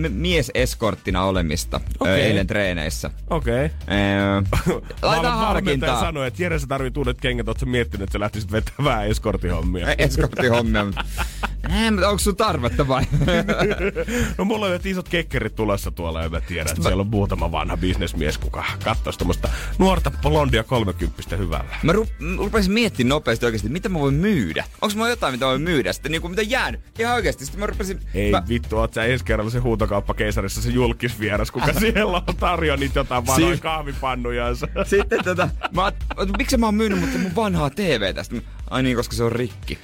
mieseskorttina 0.09 1.23
olemista 1.23 1.81
okay. 1.99 2.13
Öö, 2.13 2.17
eilen 2.25 2.47
treeneissä. 2.47 3.09
Okei. 3.29 3.69
Öö, 3.91 4.41
laita 5.01 5.31
harkintaa. 5.31 5.99
sanoi, 5.99 6.27
että 6.27 6.43
Jere 6.43 6.59
sä 6.59 6.67
tarvit 6.67 6.97
uudet 6.97 7.21
kengät, 7.21 7.47
oot 7.47 7.59
sä 7.59 7.65
miettinyt, 7.65 8.03
että 8.03 8.13
sä 8.13 8.19
lähtisit 8.19 8.51
vetämään 8.51 9.07
eskortihommia. 9.07 9.87
Eskorttihommia. 9.97 10.85
Mutta 11.91 12.09
onko 12.09 12.19
sun 12.19 12.35
tarvetta 12.35 12.87
vai? 12.87 13.03
No 14.37 14.45
mulla 14.45 14.65
on 14.65 14.79
isot 14.85 15.09
kekkerit 15.09 15.55
tulossa 15.55 15.91
tuolla 15.91 16.23
ja 16.23 16.29
mä 16.29 16.41
tiedän, 16.41 16.67
että 16.71 16.83
siellä 16.83 17.01
on 17.01 17.07
muutama 17.07 17.51
vanha 17.51 17.77
bisnesmies, 17.77 18.37
kuka 18.37 18.63
katsoisi 18.83 19.19
tämmöistä 19.19 19.49
nuorta 19.77 20.11
blondia 20.21 20.63
kolmekymppistä 20.63 21.35
hyvällä. 21.35 21.75
Mä 21.83 21.91
ru- 21.91 22.37
rupesin 22.37 22.71
miettimään 22.71 23.09
nopeasti 23.09 23.45
oikeasti, 23.45 23.69
mitä 23.69 23.89
mä 23.89 23.99
voin 23.99 24.13
myydä. 24.13 24.65
Onko 24.81 24.95
mulla 24.95 25.09
jotain, 25.09 25.33
mitä 25.33 25.45
mä 25.45 25.49
voin 25.49 25.61
myydä? 25.61 25.93
Sitten 25.93 26.11
niinku, 26.11 26.29
mitä 26.29 26.41
jäänyt? 26.41 26.81
Ihan 26.99 27.15
oikeasti. 27.15 27.45
Sitten 27.45 27.59
mä 27.59 27.65
rupesin... 27.65 27.99
Ei 28.13 28.31
mä... 28.31 28.37
mä... 28.41 28.47
vittu, 28.49 28.77
oot 28.77 28.93
sä 28.93 29.03
ensi 29.05 29.25
kerralla 29.25 29.51
se 29.51 29.59
huutokauppa 29.59 30.13
keisarissa 30.13 30.61
se 30.61 30.69
julkisvieras, 30.69 31.51
kuka 31.51 31.73
siellä 31.73 32.23
on 32.27 32.35
tarjoa 32.35 32.77
niitä 32.77 32.99
jotain 32.99 33.27
vanhoja 33.27 33.55
Si- 33.55 33.61
kahvipannujansa. 33.61 34.67
Sitten 34.85 35.23
tota, 35.23 35.49
mä, 35.75 35.91
miksi 36.37 36.57
mä 36.57 36.65
oon 36.65 36.75
myynyt 36.75 36.99
mutta 36.99 37.17
mun 37.17 37.35
vanhaa 37.35 37.69
TV 37.69 38.13
tästä? 38.15 38.35
Ai 38.69 38.83
niin, 38.83 38.95
koska 38.95 39.15
se 39.15 39.23
on 39.23 39.31
rikki. 39.31 39.77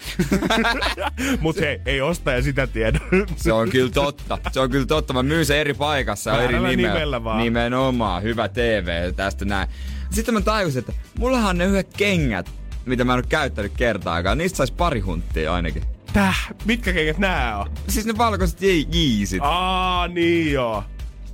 Mut 1.40 1.60
hei, 1.60 1.82
ei 1.86 2.02
ostaja 2.02 2.42
sitä 2.42 2.68
tiedä. 2.68 3.00
Se 3.36 3.54
on 3.54 3.70
kyllä 3.70 3.92
totta. 3.92 4.38
Se 4.52 4.60
on 4.60 4.70
kyllä 4.70 4.86
totta. 4.86 5.14
Mä 5.14 5.24
myyn 5.24 5.46
se 5.46 5.62
eri 5.62 5.74
paikassa 5.74 6.30
ja 6.32 6.42
eri 6.44 6.54
nimellä. 6.54 6.76
nimellä 6.78 7.24
vaan. 7.24 7.38
Nimenomaan. 7.38 8.24
Hyvä 8.24 8.48
TV 8.48 9.14
tästä 9.14 9.46
näin. 9.46 9.68
Sitten 10.12 10.34
mä 10.34 10.42
tajusin, 10.42 10.80
että 10.80 10.94
mullahan 11.20 11.50
on 11.50 11.58
ne 11.58 11.66
yhdet 11.66 11.94
kengät, 11.98 12.50
mitä 12.86 13.04
mä 13.04 13.14
en 13.14 13.18
ole 13.18 13.26
käyttänyt 13.30 13.72
kertaakaan. 13.78 14.38
Niistä 14.38 14.58
sais 14.58 14.72
pari 14.72 15.00
hunttia 15.00 15.54
ainakin. 15.54 15.84
Täh, 16.14 16.54
mitkä 16.66 16.94
kengät 16.94 17.18
nää 17.18 17.58
on? 17.58 17.70
Siis 17.88 18.06
ne 18.06 18.18
valkoiset 18.18 18.62
je- 18.62 18.88
jiisit. 18.92 19.42
Aa, 19.44 20.08
niin 20.08 20.52
joo. 20.54 20.84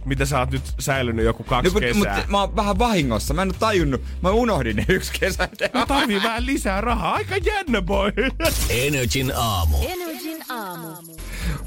Mitä 0.05 0.25
sä 0.25 0.39
oot 0.39 0.51
nyt 0.51 0.61
säilynyt 0.79 1.25
joku 1.25 1.43
kaksi 1.43 1.73
No, 1.73 1.79
kesää? 1.79 1.93
mutta 2.15 2.23
mä 2.27 2.39
oon 2.39 2.55
vähän 2.55 2.79
vahingossa. 2.79 3.33
Mä 3.33 3.41
en 3.41 3.47
oo 3.49 3.55
tajunnut. 3.59 4.01
Mä 4.21 4.29
unohdin 4.29 4.75
ne 4.75 4.85
yksi 4.89 5.11
kesä. 5.19 5.49
Mä 5.73 5.85
tarvii 5.85 6.23
vähän 6.23 6.45
lisää 6.45 6.81
rahaa. 6.81 7.13
Aika 7.13 7.37
jännä, 7.37 7.81
boy. 7.81 8.11
Energin 8.69 9.31
aamu. 9.35 9.77
Energin 9.89 10.37
aamu. 10.51 11.17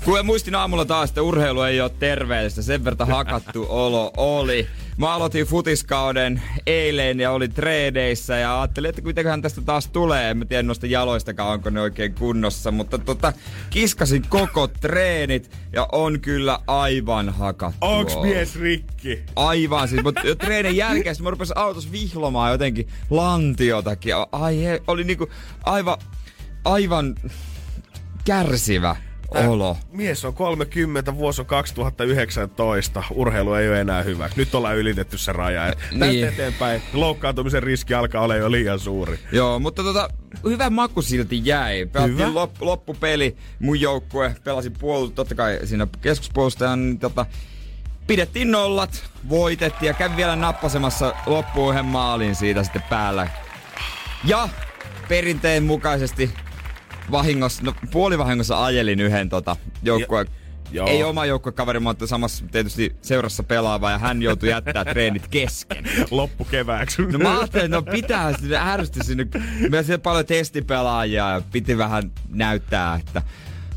Kun 0.04 0.26
muistin 0.26 0.54
aamulla 0.54 0.84
taas, 0.84 1.10
että 1.10 1.22
urheilu 1.22 1.62
ei 1.62 1.80
ole 1.80 1.90
terveellistä, 1.98 2.62
sen 2.62 2.84
verran 2.84 3.08
hakattu 3.08 3.66
olo 3.68 4.12
oli. 4.16 4.66
Mä 4.96 5.14
aloitin 5.14 5.46
futiskauden 5.46 6.42
eilen 6.66 7.20
ja 7.20 7.30
olin 7.30 7.52
treedeissä 7.52 8.36
ja 8.36 8.60
ajattelin, 8.60 8.88
että 8.88 9.02
kuitenkaan 9.02 9.42
tästä 9.42 9.60
taas 9.60 9.88
tulee. 9.88 10.30
En 10.30 10.36
mä 10.36 10.44
tiedä 10.44 10.62
noista 10.62 10.86
jaloistakaan, 10.86 11.52
onko 11.52 11.70
ne 11.70 11.80
oikein 11.80 12.14
kunnossa, 12.14 12.70
mutta 12.70 12.98
tota, 12.98 13.32
kiskasin 13.70 14.22
koko 14.28 14.66
treenit 14.68 15.50
ja 15.72 15.88
on 15.92 16.20
kyllä 16.20 16.58
aivan 16.66 17.28
hakattu 17.28 17.78
Onks 17.80 18.14
olo. 18.14 18.24
mies 18.24 18.56
rikki? 18.60 19.22
Aivan 19.36 19.88
siis, 19.88 20.02
mutta 20.02 20.20
jo 20.24 20.34
treenin 20.34 20.76
jälkeen 20.76 21.16
mä 21.22 21.30
rupesin 21.30 21.58
autossa 21.58 21.92
vihlomaan 21.92 22.52
jotenkin 22.52 22.88
lantiotakin. 23.10 24.14
Ai 24.32 24.64
he, 24.64 24.82
oli 24.86 25.04
niinku 25.04 25.28
aivan, 25.64 25.98
aivan 26.64 27.14
kärsivä 28.24 28.96
olo. 29.34 29.76
Mies 29.92 30.24
on 30.24 30.34
30, 30.34 31.14
vuosi 31.16 31.40
on 31.40 31.46
2019. 31.46 33.02
Urheilu 33.10 33.54
ei 33.54 33.68
ole 33.68 33.80
enää 33.80 34.02
hyvä. 34.02 34.30
Nyt 34.36 34.54
ollaan 34.54 34.76
ylitetty 34.76 35.18
se 35.18 35.32
raja. 35.32 35.66
Et 35.66 35.78
Niin. 35.92 36.28
eteenpäin. 36.28 36.82
Loukkaantumisen 36.92 37.62
riski 37.62 37.94
alkaa 37.94 38.22
olla 38.22 38.36
jo 38.36 38.50
liian 38.50 38.78
suuri. 38.78 39.18
Joo, 39.32 39.58
mutta 39.58 39.82
tota, 39.82 40.08
hyvä 40.44 40.70
maku 40.70 41.02
silti 41.02 41.40
jäi. 41.44 41.86
Pelattiin 41.86 42.18
Hyvä. 42.18 42.34
lop, 42.34 42.62
loppupeli, 42.62 43.36
mun 43.58 43.80
joukkue 43.80 44.36
pelasi 44.44 44.70
puolus, 44.70 45.10
totta 45.10 45.34
kai 45.34 45.58
siinä 45.64 45.86
keskuspuolustajan, 46.00 46.80
niin 46.86 46.98
tota, 46.98 47.26
pidettiin 48.06 48.50
nollat, 48.50 49.04
voitettiin 49.28 49.86
ja 49.86 49.94
kävi 49.94 50.16
vielä 50.16 50.36
nappasemassa 50.36 51.14
loppuun 51.26 51.72
yhden 51.74 51.84
maalin 51.84 52.34
siitä 52.34 52.62
sitten 52.62 52.82
päällä. 52.90 53.28
Ja 54.24 54.48
perinteen 55.08 55.62
mukaisesti 55.64 56.30
vahingossa, 57.10 57.62
no 57.62 57.74
puolivahingossa 57.90 58.64
ajelin 58.64 59.00
yhden 59.00 59.28
tota, 59.28 59.56
joukkueen 59.82 60.26
Joo. 60.72 60.86
ei 60.88 61.04
oma 61.04 61.26
joukkuekaveri, 61.26 61.80
mutta 61.80 62.06
samassa 62.06 62.44
tietysti 62.52 62.96
seurassa 63.02 63.42
pelaava 63.42 63.90
ja 63.90 63.98
hän 63.98 64.22
joutui 64.22 64.48
jättää 64.48 64.84
treenit 64.84 65.28
kesken. 65.28 65.84
Loppu 66.10 66.44
kevääksi. 66.44 67.02
No 67.02 67.18
mä 67.18 67.38
ajattelin, 67.38 67.64
että 67.64 67.76
no 67.76 67.82
pitää 67.82 68.32
sinne 68.38 68.56
ärsytti 68.56 69.04
sinne. 69.04 69.26
Meillä 69.60 69.82
siellä 69.82 70.02
paljon 70.02 70.26
testipelaajia 70.26 71.30
ja 71.30 71.42
piti 71.52 71.78
vähän 71.78 72.10
näyttää, 72.28 73.00
että 73.06 73.22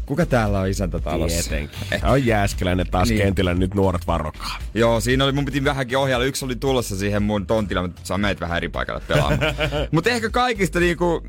kuka 0.06 0.26
täällä 0.26 0.60
on 0.60 0.68
isäntä 0.68 1.00
talossa. 1.00 1.50
Tietenkin. 1.50 1.80
Eh, 1.92 2.02
On 2.12 2.26
Jääskeläinen 2.26 2.88
taas 2.92 3.10
Niin. 3.10 3.22
kentillä, 3.22 3.54
nyt 3.54 3.74
nuoret 3.74 4.08
varokaa. 4.08 4.58
Joo, 4.74 5.00
siinä 5.00 5.24
oli, 5.24 5.32
mun 5.32 5.46
piti 5.46 5.64
vähänkin 5.64 5.98
ohjailla. 5.98 6.26
Yksi 6.26 6.46
oli 6.46 6.56
tulossa 6.56 6.96
siihen 6.96 7.24
mun 7.24 7.48
tontilla, 7.48 7.82
mutta 7.82 8.02
saa 8.04 8.18
meitä 8.18 8.40
vähän 8.42 8.58
eri 8.58 8.70
paikalle 8.70 9.02
pelaamaan. 9.08 9.40
mutta 9.92 10.10
ehkä 10.10 10.30
kaikista 10.30 10.80
niinku 10.80 11.24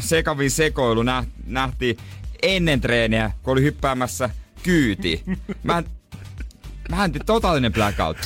sekavin 0.00 0.50
sekoilu 0.50 1.02
nä- 1.02 1.24
nähtiin 1.46 1.96
ennen 2.42 2.80
treeniä, 2.80 3.30
kun 3.42 3.52
oli 3.52 3.62
hyppäämässä 3.62 4.30
kyyti. 4.62 5.22
Mä, 5.62 5.82
mä 6.90 7.04
en 7.04 7.12
totaalinen 7.26 7.72
blackout. 7.72 8.16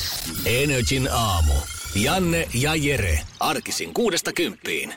Energin 0.46 1.08
aamu. 1.12 1.52
Janne 1.94 2.48
ja 2.54 2.74
Jere. 2.74 3.18
Arkisin 3.40 3.94
kuudesta 3.94 4.32
kymppiin. 4.32 4.94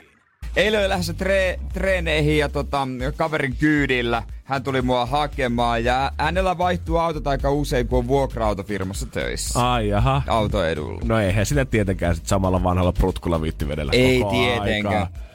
Eilen 0.56 0.80
oli 0.80 0.88
lähdössä 0.88 1.12
tre- 1.12 1.60
treeneihin 1.72 2.38
ja 2.38 2.48
tota, 2.48 2.88
kaverin 3.16 3.56
kyydillä. 3.56 4.22
Hän 4.44 4.62
tuli 4.62 4.82
mua 4.82 5.06
hakemaan 5.06 5.84
ja 5.84 6.12
hänellä 6.18 6.58
vaihtuu 6.58 6.96
autot 6.96 7.26
aika 7.26 7.50
usein, 7.50 7.88
kun 7.88 7.98
on 7.98 8.08
vuokra-autofirmassa 8.08 9.06
töissä. 9.06 9.72
Ai 9.72 9.88
jaha. 9.88 10.22
Autoedulla. 10.26 11.00
No 11.04 11.18
eihän 11.20 11.46
sitä 11.46 11.64
tietenkään 11.64 12.16
sit 12.16 12.26
samalla 12.26 12.62
vanhalla 12.62 12.92
prutkulla 12.92 13.42
viitti 13.42 13.68
vedellä 13.68 13.92
Ei 13.94 14.18
koko 14.20 14.30
tietenkään. 14.30 14.94
aikaa. 14.96 15.25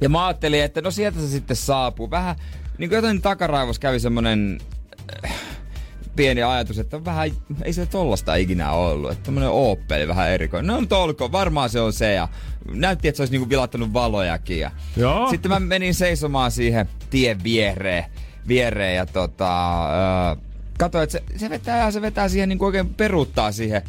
Ja 0.00 0.08
mä 0.08 0.26
ajattelin, 0.26 0.62
että 0.62 0.80
no 0.80 0.90
sieltä 0.90 1.20
se 1.20 1.28
sitten 1.28 1.56
saapuu. 1.56 2.10
Vähän 2.10 2.36
niin 2.78 2.90
kuin 2.90 2.96
jotain 2.96 3.22
takaraivos 3.22 3.78
kävi 3.78 4.00
semmonen 4.00 4.58
äh, 5.24 5.32
pieni 6.16 6.42
ajatus, 6.42 6.78
että 6.78 7.04
vähän, 7.04 7.30
ei 7.64 7.72
se 7.72 7.86
tollasta 7.86 8.34
ikinä 8.34 8.72
ollut. 8.72 9.12
Että 9.12 9.24
tämmönen 9.24 9.50
Opel 9.50 10.08
vähän 10.08 10.30
erikoinen. 10.30 10.66
No 10.66 10.80
mutta 10.80 10.98
olkoon, 10.98 11.32
varmaan 11.32 11.70
se 11.70 11.80
on 11.80 11.92
se. 11.92 12.12
Ja 12.12 12.28
näytti, 12.74 13.08
että 13.08 13.16
se 13.16 13.22
olisi 13.22 13.32
niinku 13.32 13.48
vilattanut 13.48 13.92
valojakin. 13.92 14.58
Ja 14.58 14.70
Joo. 14.96 15.30
Sitten 15.30 15.50
mä 15.50 15.60
menin 15.60 15.94
seisomaan 15.94 16.50
siihen 16.50 16.88
tien 17.10 17.44
viereen. 17.44 18.04
viereen 18.48 18.96
ja 18.96 19.06
tota, 19.06 19.84
äh, 20.30 20.38
katsoin, 20.78 21.04
että 21.04 21.12
se, 21.12 21.38
se, 21.38 21.50
vetää, 21.50 21.90
se 21.90 22.02
vetää 22.02 22.28
siihen 22.28 22.48
niinku 22.48 22.64
oikein 22.64 22.94
peruuttaa 22.94 23.52
siihen 23.52 23.82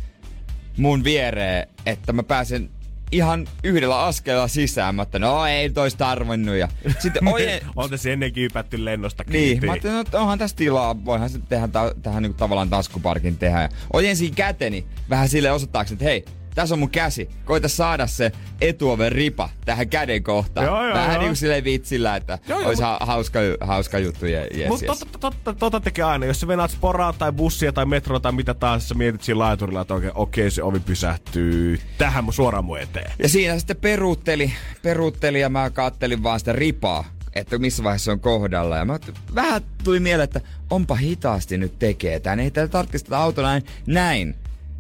mun 0.78 1.04
viereen, 1.04 1.68
että 1.86 2.13
mä 2.13 2.24
pääsen 2.24 2.70
ihan 3.15 3.47
yhdellä 3.63 3.99
askelella 4.04 4.47
sisään. 4.47 4.95
Mä 4.95 5.01
ajattelin, 5.01 5.21
no 5.21 5.45
ei 5.45 5.69
tois 5.69 5.95
tarvinnut. 5.95 6.56
Ja 6.56 6.67
sitten 6.99 7.28
ojen... 7.34 7.62
On 7.75 7.89
tässä 7.89 8.10
ennenkin 8.10 8.43
hypätty 8.43 8.86
lennosta 8.86 9.23
Niin, 9.28 9.32
kiinni. 9.32 9.65
mä 9.65 9.71
ajattelin, 9.71 9.93
no, 9.95 10.01
että 10.01 10.19
onhan 10.21 10.39
tässä 10.39 10.56
tilaa, 10.56 11.06
voihan 11.06 11.30
se 11.30 11.39
tehdä 11.49 11.67
ta- 11.67 11.95
tähän 12.04 12.23
niinku 12.23 12.38
tavallaan 12.38 12.69
taskuparkin 12.69 13.38
tehdä. 13.38 13.62
Ja 13.62 13.69
ojensin 13.93 14.36
käteni 14.36 14.86
vähän 15.10 15.30
sille 15.30 15.51
osoittaakseni, 15.51 15.95
että 15.95 16.06
hei, 16.06 16.25
tässä 16.56 16.76
on 16.76 16.80
mun 16.80 16.89
käsi. 16.89 17.30
Koita 17.46 17.68
saada 17.68 18.08
se 18.08 18.32
etuoven 18.62 19.12
ripa 19.12 19.50
tähän 19.65 19.89
käden 19.89 20.24
kohtaan. 20.24 20.65
Joo, 20.65 20.86
joo, 20.86 20.94
vähän 20.94 21.13
joo. 21.13 21.22
niinku 21.22 21.36
silleen 21.36 21.63
vitsillä, 21.63 22.15
että 22.15 22.39
Joo, 22.48 22.60
joo, 22.60 22.68
olisi 22.68 22.82
mut- 22.82 22.86
ha- 22.86 23.00
hauska, 23.02 23.39
hauska 23.62 24.00
juttu. 24.00 24.26
Yes, 24.26 24.48
yes. 24.58 24.70
Mutta 24.70 24.86
tota, 24.88 25.18
tota, 25.20 25.54
tota 25.54 25.80
tekee 25.80 26.06
aina. 26.06 26.26
Jos 26.26 26.39
sä 26.39 26.48
venaat 26.48 26.72
sporaa 26.72 27.13
tai 27.13 27.32
bussia 27.32 27.74
tai 27.74 27.86
metroa 27.86 28.20
tai 28.20 28.32
mitä 28.32 28.54
taas, 28.54 28.89
sä 28.89 28.96
mietit 28.96 29.24
siinä 29.24 29.39
laiturilla, 29.39 29.82
että 29.82 29.94
okei, 29.94 30.12
okei 30.13 30.52
se 30.52 30.63
ovi 30.63 30.80
pysähtyy 30.80 31.80
tähän 31.98 32.24
mun 32.24 32.34
suoraan 32.34 32.65
mun 32.65 32.80
eteen. 32.80 33.12
Ja 33.20 33.30
siinä 33.30 33.58
sitten 33.58 33.78
peruutteli, 33.78 34.54
peruutteli 34.82 35.41
ja 35.41 35.50
mä 35.50 35.70
kattelin 35.70 36.24
vaan 36.24 36.39
sitä 36.39 36.54
ripaa, 36.54 37.06
että 37.36 37.58
missä 37.58 37.84
vaiheessa 37.84 38.12
on 38.12 38.20
kohdalla. 38.20 38.78
Ja 38.78 38.86
mä, 38.86 39.00
vähän 39.36 39.62
tuli 39.84 40.00
mieleen, 40.00 40.24
että 40.24 40.41
onpa 40.70 40.96
hitaasti 40.96 41.58
nyt 41.58 41.80
tekee 41.80 42.20
tän. 42.20 42.39
Ei 42.39 42.52
täällä 42.52 42.70
tarvitsisi 42.72 43.06
tätä 43.06 43.20
autoa 43.20 43.44
näin, 43.44 43.63
näin 43.88 44.36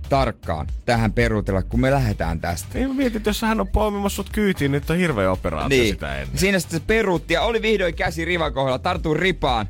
tarkkaan 0.09 0.67
tähän 0.85 1.13
peruutella, 1.13 1.63
kun 1.63 1.79
me 1.81 1.91
lähdetään 1.91 2.39
tästä. 2.39 2.67
Niin 2.77 2.95
mietin, 2.95 3.17
että 3.17 3.29
jos 3.29 3.41
hän 3.41 3.59
on 3.61 3.67
poimimassa 3.67 4.15
sut 4.15 4.29
kyytiin, 4.29 4.71
niin 4.71 4.83
on 4.89 4.97
hirveä 4.97 5.31
operaatio 5.31 5.77
Niin. 5.77 5.93
sitä 5.93 6.15
ennen. 6.21 6.37
Siinä 6.37 6.59
sitten 6.59 6.79
se 6.79 6.85
peruutti 6.87 7.33
ja 7.33 7.41
oli 7.41 7.61
vihdoin 7.61 7.95
käsi 7.95 8.25
rivan 8.25 8.53
kohdalla. 8.53 8.79
Tartuin 8.79 9.19
ripaan 9.19 9.69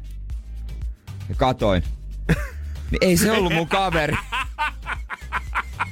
ja 1.29 1.35
katoin. 1.35 1.83
niin 2.91 2.99
ei 3.01 3.17
se 3.17 3.31
ollut 3.31 3.53
mun 3.53 3.67
kaveri. 3.67 4.15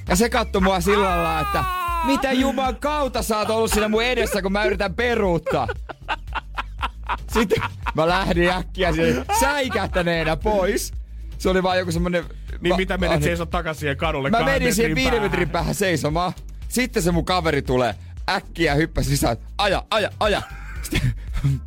Ja 0.09 0.15
se 0.15 0.29
katsoi 0.29 0.61
mua 0.61 0.81
sillä 0.81 1.05
lailla, 1.05 1.39
että 1.41 1.63
mitä 2.05 2.31
juman 2.31 2.75
kautta 2.75 3.21
sä 3.23 3.37
oot 3.37 3.49
ollut 3.49 3.71
siinä 3.71 3.87
mun 3.87 4.03
edessä, 4.03 4.41
kun 4.41 4.51
mä 4.51 4.65
yritän 4.65 4.93
peruuttaa. 4.95 5.67
Sitten 7.33 7.63
mä 7.95 8.07
lähdin 8.07 8.49
äkkiä 8.49 8.91
sinne 8.93 9.25
säikähtäneenä 9.39 10.35
pois. 10.37 10.91
Se 11.37 11.49
oli 11.49 11.63
vaan 11.63 11.77
joku 11.79 11.91
semmonen... 11.91 12.23
Niin 12.63 12.71
va- 12.71 12.77
mitä 12.77 12.97
menet 12.97 13.17
ah, 13.17 13.23
seisot 13.23 13.49
takas 13.49 13.79
siihen 13.79 13.97
kadulle 13.97 14.29
Mä 14.29 14.43
menin 14.43 14.75
siihen 14.75 14.95
viiden 14.95 15.21
metrin 15.21 15.49
päähän 15.49 15.75
seisomaan. 15.75 16.33
Sitten 16.69 17.03
se 17.03 17.11
mun 17.11 17.25
kaveri 17.25 17.61
tulee 17.61 17.95
äkkiä 18.29 18.75
hyppäsi 18.75 19.09
sisään. 19.09 19.37
Aja, 19.57 19.83
aja, 19.89 20.09
aja. 20.19 20.41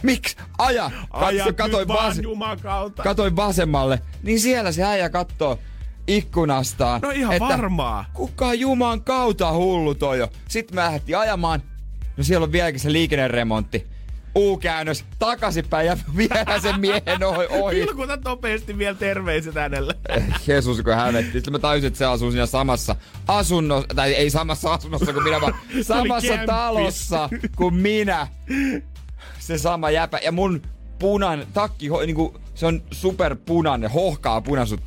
Miksi? 0.03 0.37
Aja. 0.59 0.91
Aja 1.11 1.45
Katso, 1.45 1.63
katoin, 1.63 1.89
vaan 1.89 2.17
vas- 2.17 2.95
katoin 3.03 3.37
vasemmalle. 3.37 4.03
Niin 4.23 4.41
siellä 4.41 4.73
se 4.73 4.83
äijä 4.85 5.09
kattoo 5.11 5.59
ikkunastaan. 6.07 7.01
No 7.01 7.11
ihan 7.11 7.39
varmaa. 7.41 8.05
Kuka 8.15 8.55
juman 8.55 9.03
kautta 9.03 9.53
hullu 9.53 9.95
toi 9.95 10.19
jo. 10.19 10.29
Sitten 10.49 10.75
mä 10.75 10.85
lähdettiin 10.85 11.19
ajamaan. 11.19 11.63
No 12.17 12.25
siellä 12.25 12.45
on 12.45 12.53
vieläkin 12.53 12.81
se 12.81 12.93
liikenneremontti. 12.93 13.87
U-käännös 14.37 15.05
takaisinpäin 15.19 15.87
ja 15.87 15.97
vielä 16.17 16.61
sen 16.61 16.81
miehen 16.81 17.25
ohi. 17.25 17.47
ohi. 17.51 17.79
Ilkuta 17.81 18.19
nopeasti 18.25 18.79
vielä 18.79 18.97
terveiset 18.97 19.55
hänelle. 19.55 19.95
Jeesus, 20.47 20.83
kun 20.83 20.95
hävetti. 20.95 21.33
Sitten 21.33 21.53
mä 21.53 21.59
tajusin, 21.59 21.87
että 21.87 21.99
se 21.99 22.05
asuu 22.05 22.31
siinä 22.31 22.47
samassa 22.47 22.97
asunnossa, 23.29 23.89
tai 23.95 24.13
ei 24.15 24.31
samassa 24.31 24.73
asunnossa 24.75 25.13
kuin 25.13 25.25
minä, 25.25 25.41
vaan 25.41 25.55
samassa 25.83 26.35
talossa 26.47 27.29
kuin 27.57 27.75
minä. 27.75 28.27
Se 29.39 29.59
sama 29.59 29.91
jäpä. 29.91 30.19
Ja 30.23 30.33
mun 30.33 30.63
punainen 30.99 31.47
takki, 31.55 31.89
ho- 31.89 32.07
niinku, 32.07 32.41
se 32.55 32.67
on 32.67 32.83
superpunainen, 32.91 33.91
hohkaa 33.91 34.41
punaisut. 34.41 34.81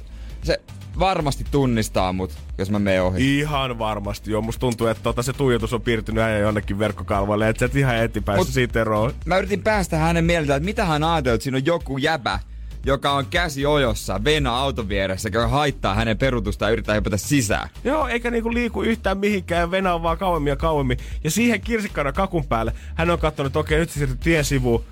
Se 0.43 0.61
varmasti 0.99 1.45
tunnistaa 1.51 2.13
mut, 2.13 2.31
jos 2.57 2.71
mä 2.71 2.79
menen 2.79 3.03
ohi. 3.03 3.39
Ihan 3.39 3.79
varmasti 3.79 4.31
joo. 4.31 4.41
Musta 4.41 4.59
tuntuu, 4.59 4.87
että 4.87 5.03
tota, 5.03 5.23
se 5.23 5.33
tuijotus 5.33 5.73
on 5.73 5.81
piirtynyt 5.81 6.23
äijä 6.23 6.37
jonnekin 6.37 6.79
verkkokalvoille. 6.79 7.49
Että 7.49 7.59
sä 7.59 7.65
et 7.65 7.75
ihan 7.75 7.95
heti 7.95 8.21
päässyt 8.21 8.47
Mut- 8.47 8.53
siitä 8.53 8.81
eroon. 8.81 9.13
Mä 9.25 9.37
yritin 9.37 9.63
päästä 9.63 9.97
hänen 9.97 10.25
mieltä, 10.25 10.55
että 10.55 10.65
mitä 10.65 10.85
hän 10.85 11.03
ajattelee, 11.03 11.35
että 11.35 11.43
siinä 11.43 11.57
on 11.57 11.65
joku 11.65 11.97
jäbä, 11.97 12.39
joka 12.85 13.11
on 13.11 13.25
käsi 13.25 13.65
ojossa 13.65 14.23
Vena 14.23 14.57
auton 14.57 14.89
vieressä, 14.89 15.29
joka 15.33 15.47
haittaa 15.47 15.95
hänen 15.95 16.17
perutusta 16.17 16.65
ja 16.65 16.71
yrittää 16.71 16.95
hypätä 16.95 17.17
sisään. 17.17 17.69
Joo, 17.83 18.07
eikä 18.07 18.31
niinku 18.31 18.53
liiku 18.53 18.81
yhtään 18.81 19.17
mihinkään, 19.17 19.71
Venä 19.71 19.93
on 19.93 20.03
vaan 20.03 20.17
kauemmin 20.17 20.51
ja 20.51 20.55
kauemmin. 20.55 20.97
Ja 21.23 21.31
siihen 21.31 21.61
kirsikkana 21.61 22.11
kakun 22.11 22.45
päälle 22.45 22.73
hän 22.95 23.09
on 23.09 23.19
katsonut, 23.19 23.49
että 23.49 23.59
okei, 23.59 23.79
nyt 23.79 23.89
se 23.89 23.93
siirtyy 23.93 24.17
tien 24.17 24.45
sivuun. 24.45 24.83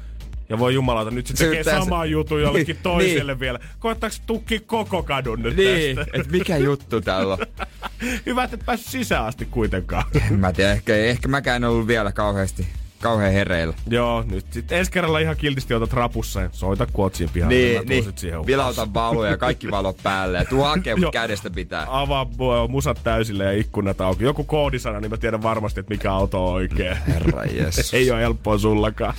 Ja 0.50 0.60
voi 0.60 0.74
jumalauta, 0.74 1.12
nyt 1.12 1.28
se 1.28 1.36
Se 1.38 1.46
tekee 1.46 1.64
se- 1.64 1.72
samaa 1.72 2.06
jutun 2.06 2.42
jollekin 2.42 2.68
Niin, 2.76 2.84
toiselle 2.84 3.32
niin. 3.32 3.40
vielä. 3.40 3.60
Koettaako 3.80 4.16
tukki 4.26 4.60
koko 4.60 5.04
kadun 5.04 5.42
nyt 5.42 5.56
Niin, 5.58 5.96
tästä? 5.96 6.12
että 6.20 6.32
mikä 6.32 6.58
juttu 6.58 7.02
täällä 7.02 7.34
on. 7.34 7.40
Hyvä, 8.26 8.44
että 8.44 8.56
et 8.56 8.66
päässyt 8.66 8.92
sisään 8.92 9.26
asti 9.26 9.46
kuitenkaan. 9.46 10.04
En 10.32 10.40
mä 10.40 10.54
tiedä, 10.54 10.72
ehkä, 10.72 10.96
ehkä 10.96 11.28
mäkään 11.28 11.64
en 11.64 11.70
ollut 11.70 11.88
vielä 11.88 12.12
kauheasti, 12.12 12.68
kauhean 13.02 13.34
hereillä. 13.34 13.74
Joo, 13.90 14.24
nyt 14.32 14.46
sitten 14.54 14.78
ensi 14.78 14.92
kerralla 14.92 15.20
ihan 15.20 15.38
kiltisti 15.38 15.74
otat 15.74 15.94
rapussa 15.94 16.42
ja 16.42 16.50
soita 16.52 16.88
kuotsiin 16.94 17.30
pihalle. 17.34 17.56
Niin, 17.56 17.82
niin. 17.88 18.04
sit 18.04 18.18
siihen 18.18 18.46
Vilauta 18.46 18.94
valoja 18.94 19.32
ja 19.32 19.38
kaikki 19.38 19.72
valot 19.72 19.98
päälle. 20.04 20.38
Ja 20.38 20.46
tuu 20.46 20.64
hakee, 20.64 20.96
mut 20.96 21.14
kädestä 21.22 21.50
pitää. 21.50 21.86
Avaa 21.90 22.28
musat 22.68 23.00
täysille 23.04 23.44
ja 23.44 23.52
ikkunat 23.52 24.02
auki. 24.02 24.24
Joku 24.24 24.44
koodisana, 24.44 25.00
niin 25.00 25.12
mä 25.12 25.18
tiedän 25.18 25.44
varmasti, 25.44 25.80
että 25.80 25.94
mikä 25.94 26.14
auto 26.14 26.48
on 26.48 26.54
oikein. 26.54 26.98
Herra 27.08 27.44
Jeesus. 27.46 27.94
Ei 27.98 28.12
ole 28.12 28.22
helppoa 28.22 28.58
sullakaan. 28.58 29.14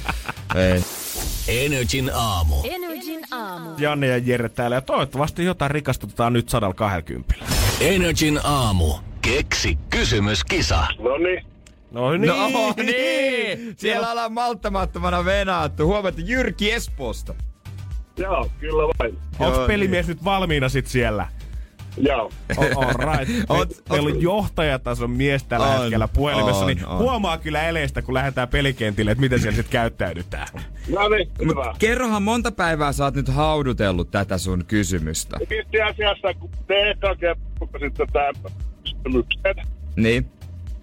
Ei. 0.54 0.82
Energin 1.48 2.10
aamu. 2.14 2.54
Energin 2.64 3.20
aamu. 3.30 3.70
Janne 3.78 4.06
ja 4.06 4.18
Jere 4.18 4.48
täällä 4.48 4.76
ja 4.76 4.80
toivottavasti 4.80 5.44
jotain 5.44 5.70
rikastutetaan 5.70 6.32
nyt 6.32 6.48
120. 6.48 7.34
Energin 7.80 8.40
aamu. 8.44 8.94
Keksi 9.22 9.78
kysymyskisa. 9.90 10.86
No 10.98 11.18
niin, 11.18 11.46
No 11.90 12.12
niin. 12.12 12.26
No 12.26 12.74
niin! 12.76 13.74
Siellä 13.76 14.10
ollaan 14.10 14.32
malttamattomana 14.32 15.24
venaattu. 15.24 15.86
Huomenta 15.86 16.20
Jyrki 16.24 16.72
Espoosta. 16.72 17.34
joo, 18.16 18.50
kyllä 18.60 18.82
vain. 18.98 19.18
Onks 19.38 19.58
Joo, 19.58 19.66
pelimies 19.66 20.08
nyt 20.08 20.24
valmiina 20.24 20.68
sit 20.68 20.86
siellä? 20.86 21.26
Joo, 21.96 22.30
All 22.76 22.92
right. 23.16 23.28
Me, 23.48 23.54
Oot- 23.58 23.82
meillä 23.90 24.08
on 24.08 24.22
johtajatason 24.22 25.10
mies 25.10 25.44
tällä 25.44 25.66
On, 25.66 25.80
hetkellä 25.80 26.08
puhelimessa, 26.08 26.60
on, 26.60 26.66
niin 26.66 26.86
on. 26.86 26.98
huomaa 26.98 27.38
kyllä 27.38 27.62
eleistä, 27.68 28.02
kun 28.02 28.14
lähdetään 28.14 28.48
pelikentille, 28.48 29.10
että 29.10 29.20
miten 29.20 29.40
siellä 29.40 29.56
sitten 29.56 29.72
käyttäydytään. 29.72 30.46
no 30.92 31.08
niin, 31.08 31.28
Mut 31.38 31.48
hyvä. 31.48 31.74
kerrohan 31.78 32.22
monta 32.22 32.52
päivää 32.52 32.92
sä 32.92 33.04
oot 33.04 33.14
nyt 33.14 33.28
haudutellut 33.28 34.10
tätä 34.10 34.38
sun 34.38 34.64
kysymystä. 34.66 35.36
Itse 35.42 35.82
asiassa, 35.82 36.34
kun 36.34 36.50
te 36.66 36.90
eka 36.90 37.16
kerran 37.16 37.92
tätä 37.96 38.50
kysymyksen, 38.82 39.66
Niin? 39.96 40.30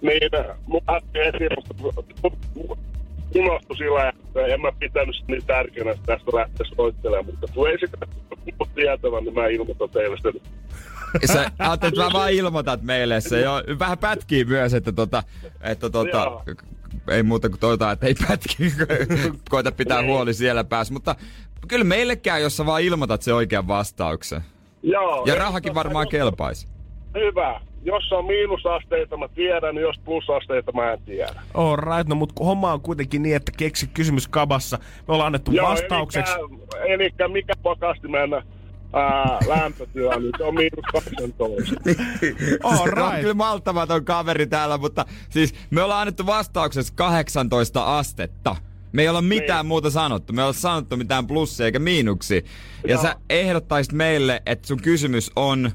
Niin 0.06 0.32
mulla 0.68 1.02
heti 1.16 1.46
unohtui 3.36 3.78
sillä, 3.78 4.10
että 4.10 4.46
en 4.46 4.62
mä 4.62 4.72
pitänyt 4.80 5.16
sitä 5.16 5.32
niin 5.32 5.46
tärkeänä, 5.46 5.92
että 5.92 6.06
tästä 6.06 6.32
lähtee 6.38 6.66
soittelemaan, 6.76 7.26
mutta 7.26 7.48
kun 7.54 7.70
ei 7.70 7.80
sitä 7.80 7.98
tietävän, 8.76 9.24
niin 9.24 9.34
mä 9.34 9.48
ilmoitan 9.48 9.90
teille 9.90 10.18
sen. 10.22 10.34
Sä 11.26 11.52
ajattelet, 11.60 11.94
että 11.94 12.04
mä 12.06 12.10
vaan 12.14 12.32
ilmoitat 12.32 12.82
meille 12.82 13.22
se. 13.22 13.42
Jo, 13.42 13.52
vähän 13.80 13.98
pätkii 13.98 14.46
myös, 14.46 14.74
että 14.74 14.92
tota, 14.92 15.24
että 15.62 15.90
tota, 15.90 16.42
ei 17.12 17.24
muuta 17.24 17.50
kuin 17.50 17.60
toivotaan, 17.60 17.94
että 17.94 18.08
ei 18.08 18.16
pätki. 18.28 18.56
Koita 19.50 19.72
pitää 19.72 20.02
Niin. 20.02 20.12
huoli 20.12 20.34
siellä 20.34 20.64
päässä. 20.64 20.94
Mutta 20.94 21.16
kyllä 21.68 21.84
meille 21.84 22.16
käy, 22.16 22.42
jos 22.42 22.58
sä 22.58 22.66
vaan 22.66 22.82
ilmoitat 22.82 23.22
se 23.22 23.34
oikean 23.34 23.68
vastauksen. 23.68 24.42
Joo. 24.84 25.24
Ja 25.26 25.36
rahakin 25.36 25.76
varmaan 25.76 26.08
kelpaisi. 26.08 26.68
Hyvä. 27.16 27.62
Jos 27.86 28.12
on 28.12 28.26
miinusasteita 28.26 29.18
mä 29.18 29.28
tiedän, 29.28 29.78
jos 29.78 29.96
plusasteita 30.06 30.72
mä 30.72 30.92
en 30.94 31.02
tiedä. 31.02 31.42
All 31.54 31.76
right, 31.76 32.08
no 32.08 32.16
mutta 32.16 32.44
homma 32.44 32.74
on 32.74 32.82
kuitenkin 32.82 33.24
niin, 33.24 33.36
että 33.36 33.52
keksi 33.58 33.88
kysymys 33.88 34.28
kabassa. 34.28 34.78
Me 35.08 35.14
ollaan 35.14 35.28
annettu 35.28 35.52
vastaukseksi. 35.62 36.34
Elikkä, 36.34 36.78
elikkä 36.94 37.28
mikä 37.28 37.54
pakastimen 37.64 38.34
ää, 38.34 39.38
lämpötila, 39.48 40.16
niin 40.16 40.32
se 40.38 40.44
on 40.44 40.56
miinus 40.56 40.86
12. 40.92 41.44
All 42.64 42.76
Se 42.76 42.82
on 42.82 42.88
right. 42.94 43.20
kyllä 43.22 43.34
malttamaton 43.34 44.06
kaveri 44.06 44.48
täällä, 44.48 44.78
mutta 44.78 45.06
siis 45.30 45.56
me 45.70 45.82
ollaan 45.84 46.02
annettu 46.02 46.26
vastauksessa 46.26 46.94
18 46.96 47.98
astetta. 47.98 48.56
Me 48.92 49.02
ei 49.02 49.10
olla 49.10 49.22
mitään 49.22 49.60
Niin. 49.60 49.68
muuta 49.68 49.90
sanottu. 49.90 50.34
Me 50.34 50.42
ei 50.42 50.44
olla 50.44 50.54
sanottu 50.54 50.98
mitään 50.98 51.28
plussia 51.28 51.66
eikä 51.66 51.80
miinuksia. 51.80 52.42
Ja 52.88 52.94
Joo. 52.94 53.02
sä 53.02 53.16
ehdottaisit 53.30 53.94
meille, 53.94 54.42
että 54.46 54.68
sun 54.68 54.82
kysymys 54.82 55.32
on... 55.36 55.72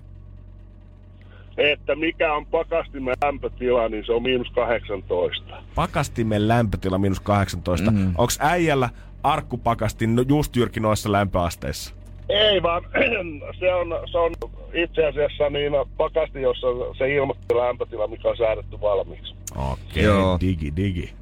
Että 1.61 1.95
mikä 1.95 2.33
on 2.35 2.47
pakastimen 2.47 3.15
lämpötila, 3.25 3.89
niin 3.89 4.07
se 4.07 4.13
on 4.13 4.23
miinus 4.23 4.51
18. 4.51 5.63
Pakastimen 5.75 6.49
lämpötila 6.49 6.99
miinus 6.99 7.21
18. 7.21 7.91
Mm. 7.91 8.13
Onks 8.19 8.39
äijällä 8.41 8.89
arkkupakastin 9.23 10.17
no- 10.17 10.25
just 10.29 10.57
jyrki 10.57 10.81
noissa 10.81 11.13
lämpöasteissa? 11.13 11.95
Ei 12.29 12.63
vaan, 12.63 12.83
se 13.61 13.75
on, 13.75 13.89
se 14.13 14.19
on 14.19 14.33
itse 14.75 15.07
asiassa 15.07 15.51
niin 15.51 15.73
pakasti, 15.97 16.43
jossa 16.43 16.67
se 16.99 17.15
ilmoittaa 17.15 17.59
lämpötila, 17.59 18.07
mikä 18.07 18.29
on 18.29 18.37
säädetty 18.37 18.81
valmiiksi. 18.81 19.35
Okei, 19.57 20.03
Joo. 20.05 20.39
digi, 20.41 20.73
digi. 20.77 21.13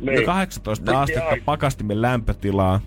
Niin. 0.00 0.20
No 0.20 0.26
18 0.26 0.90
Niin, 0.92 0.98
astetta 1.00 1.28
ai. 1.28 1.40
pakastimen 1.44 2.02
lämpötilaa. 2.02 2.80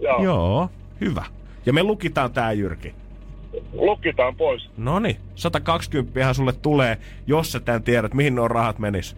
Joo. 0.00 0.22
Joo, 0.24 0.68
hyvä. 1.00 1.24
Ja 1.66 1.72
me 1.72 1.82
lukitaan 1.82 2.32
tää 2.32 2.52
Jyrki. 2.52 2.94
Lukitaan 3.72 4.36
pois. 4.36 4.70
Noni, 4.76 5.16
120 5.34 6.32
sulle 6.34 6.52
tulee, 6.52 6.98
jos 7.26 7.52
sä 7.52 7.60
tän 7.60 7.82
tiedät, 7.82 8.14
mihin 8.14 8.34
nuo 8.34 8.48
rahat 8.48 8.78
menis. 8.78 9.16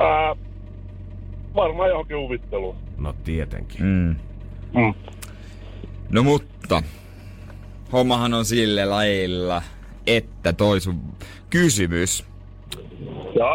Ää, 0.00 0.36
varmaan 1.54 1.88
johonkin 1.88 2.16
huvitteluun. 2.18 2.76
No 2.98 3.14
tietenkin. 3.24 3.82
Mm. 3.82 4.16
Mm. 4.74 4.94
No 6.10 6.22
mutta, 6.22 6.82
hommahan 7.92 8.34
on 8.34 8.44
sille 8.44 8.84
lailla, 8.84 9.62
että 10.06 10.52
toi 10.52 10.80
sun 10.80 11.00
kysymys. 11.50 12.24
Ja, 13.38 13.50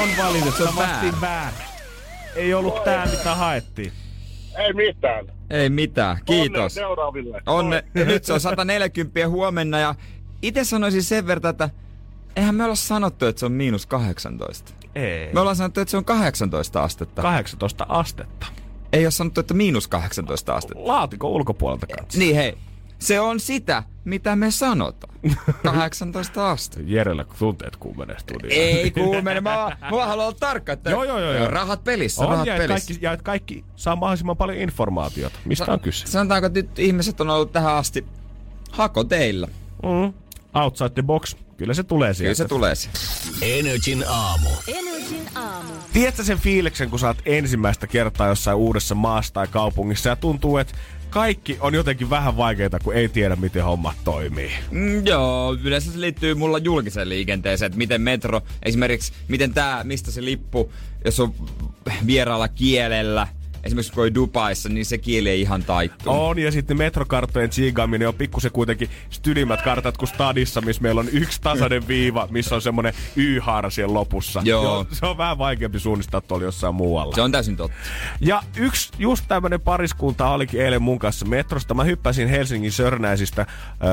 On 0.00 0.08
Se 0.16 0.22
on 0.22 0.28
valitettavasti 0.28 1.06
väärä. 1.06 1.20
väärä. 1.20 1.66
Ei 2.36 2.54
ollut 2.54 2.84
tää, 2.84 3.06
mitä 3.06 3.34
haettiin. 3.34 3.92
Ei 4.58 4.72
mitään. 4.72 5.26
Ei 5.50 5.70
mitään, 5.70 6.16
Onnea 6.28 6.42
kiitos. 6.42 6.74
seuraaville. 6.74 7.42
Onne, 7.46 7.84
nyt 7.94 8.24
se 8.24 8.32
on 8.32 8.40
140 8.40 9.28
huomenna 9.28 9.78
ja 9.78 9.94
itse 10.42 10.64
sanoisin 10.64 11.02
sen 11.02 11.26
verran, 11.26 11.50
että 11.50 11.70
eihän 12.36 12.54
me 12.54 12.64
olla 12.64 12.74
sanottu, 12.74 13.26
että 13.26 13.40
se 13.40 13.46
on 13.46 13.52
miinus 13.52 13.86
18. 13.86 14.72
Ei. 14.94 15.32
Me 15.32 15.40
ollaan 15.40 15.56
sanottu, 15.56 15.80
että 15.80 15.90
se 15.90 15.96
on 15.96 16.04
18 16.04 16.82
astetta. 16.84 17.22
18 17.22 17.86
astetta. 17.88 18.46
Ei 18.92 19.04
ole 19.04 19.10
sanottu, 19.10 19.40
että 19.40 19.54
miinus 19.54 19.88
18 19.88 20.54
astetta. 20.54 20.86
Laatikon 20.86 21.30
ulkopuolelta 21.30 21.86
kanssa. 21.86 22.18
Niin 22.18 22.36
hei, 22.36 22.58
se 22.98 23.20
on 23.20 23.40
sitä, 23.40 23.82
mitä 24.04 24.36
me 24.36 24.50
sanotaan. 24.50 25.14
18 25.64 26.50
astetta. 26.50 26.90
Jerellä 26.90 27.24
tunteet 27.38 27.76
kuumenee 27.76 28.18
studioon. 28.18 28.52
Ei 28.62 28.90
kuumene, 29.04 29.40
mä, 29.40 29.56
vaan- 29.56 29.76
mä 29.80 29.90
vaan 29.90 30.08
haluan 30.08 30.26
olla 30.26 30.36
tarkka, 30.40 30.72
että 30.72 30.90
Joo, 30.90 31.04
joo, 31.04 31.18
joo, 31.18 31.32
joo. 31.32 31.50
rahat 31.50 31.84
pelissä, 31.84 32.22
On, 32.22 32.28
rahat 32.28 32.46
ja, 32.46 32.56
pelissä. 32.56 32.86
kaikki, 32.88 33.04
ja 33.06 33.16
kaikki 33.16 33.64
saa 33.76 33.96
mahdollisimman 33.96 34.36
paljon 34.36 34.58
informaatiota. 34.58 35.38
Mistä 35.44 35.72
on 35.72 35.80
kyse? 35.80 36.06
Sanotaanko, 36.06 36.46
että 36.46 36.58
nyt 36.60 36.78
ihmiset 36.78 37.20
on 37.20 37.30
ollut 37.30 37.52
tähän 37.52 37.74
asti 37.74 38.06
hako 38.70 39.04
teillä. 39.04 39.46
Mm. 39.82 40.12
Outside 40.54 40.90
the 40.90 41.02
box. 41.02 41.36
Kyllä 41.56 41.74
se 41.74 41.82
tulee 41.82 42.14
sieltä. 42.14 42.36
Kyllä 42.36 42.48
se 42.48 42.48
tulee 42.48 42.74
se. 42.74 42.88
Energin 43.42 44.04
aamu. 44.08 44.48
Energin 44.68 45.28
aamu. 45.34 45.72
Tiedätkö 45.92 46.24
sen 46.24 46.38
fiiliksen, 46.38 46.90
kun 46.90 46.98
sä 46.98 47.06
oot 47.06 47.16
ensimmäistä 47.26 47.86
kertaa 47.86 48.28
jossain 48.28 48.56
uudessa 48.56 48.94
maassa 48.94 49.32
tai 49.34 49.46
kaupungissa 49.46 50.08
ja 50.08 50.16
tuntuu, 50.16 50.56
että 50.58 50.74
kaikki 51.10 51.56
on 51.60 51.74
jotenkin 51.74 52.10
vähän 52.10 52.36
vaikeita, 52.36 52.78
kun 52.78 52.94
ei 52.94 53.08
tiedä, 53.08 53.36
miten 53.36 53.64
hommat 53.64 53.96
toimii. 54.04 54.50
Mm, 54.70 55.06
joo, 55.06 55.56
yleensä 55.64 55.92
se 55.92 56.00
liittyy 56.00 56.34
mulla 56.34 56.58
julkiseen 56.58 57.08
liikenteeseen, 57.08 57.66
että 57.66 57.78
miten 57.78 58.00
metro, 58.00 58.40
esimerkiksi 58.62 59.12
miten 59.28 59.54
tää, 59.54 59.84
mistä 59.84 60.10
se 60.10 60.24
lippu, 60.24 60.72
jos 61.04 61.20
on 61.20 61.34
vieraalla 62.06 62.48
kielellä, 62.48 63.28
esimerkiksi 63.66 63.92
kun 63.92 64.02
oli 64.02 64.14
Dubaissa, 64.14 64.68
niin 64.68 64.86
se 64.86 64.98
kieli 64.98 65.28
ei 65.28 65.40
ihan 65.40 65.62
taittunut. 65.62 66.18
On, 66.20 66.38
ja 66.38 66.52
sitten 66.52 66.76
metrokarttojen 66.76 67.50
tsiigaaminen 67.50 68.08
on 68.08 68.14
pikkusen 68.14 68.50
kuitenkin 68.52 68.90
stylimmät 69.10 69.62
kartat 69.62 69.96
kuin 69.96 70.08
stadissa, 70.08 70.60
missä 70.60 70.82
meillä 70.82 71.00
on 71.00 71.08
yksi 71.12 71.40
tasainen 71.40 71.88
viiva, 71.96 72.28
missä 72.30 72.54
on 72.54 72.62
semmonen 72.62 72.94
Y-haara 73.16 73.70
siellä 73.70 73.94
lopussa. 73.94 74.42
Joo. 74.44 74.86
Se 74.92 75.06
on 75.06 75.18
vähän 75.18 75.38
vaikeampi 75.38 75.80
suunnistaa 75.80 76.20
tuolla 76.20 76.44
jossain 76.44 76.74
muualla. 76.74 77.14
Se 77.14 77.22
on 77.22 77.32
täysin 77.32 77.56
totta. 77.56 77.76
Ja 78.20 78.42
yksi 78.56 78.92
just 78.98 79.24
tämmönen 79.28 79.60
pariskunta 79.60 80.28
olikin 80.30 80.60
eilen 80.60 80.82
mun 80.82 80.98
kanssa 80.98 81.26
metrosta. 81.26 81.74
Mä 81.74 81.84
hyppäsin 81.84 82.28
Helsingin 82.28 82.72
Sörnäisistä 82.72 83.46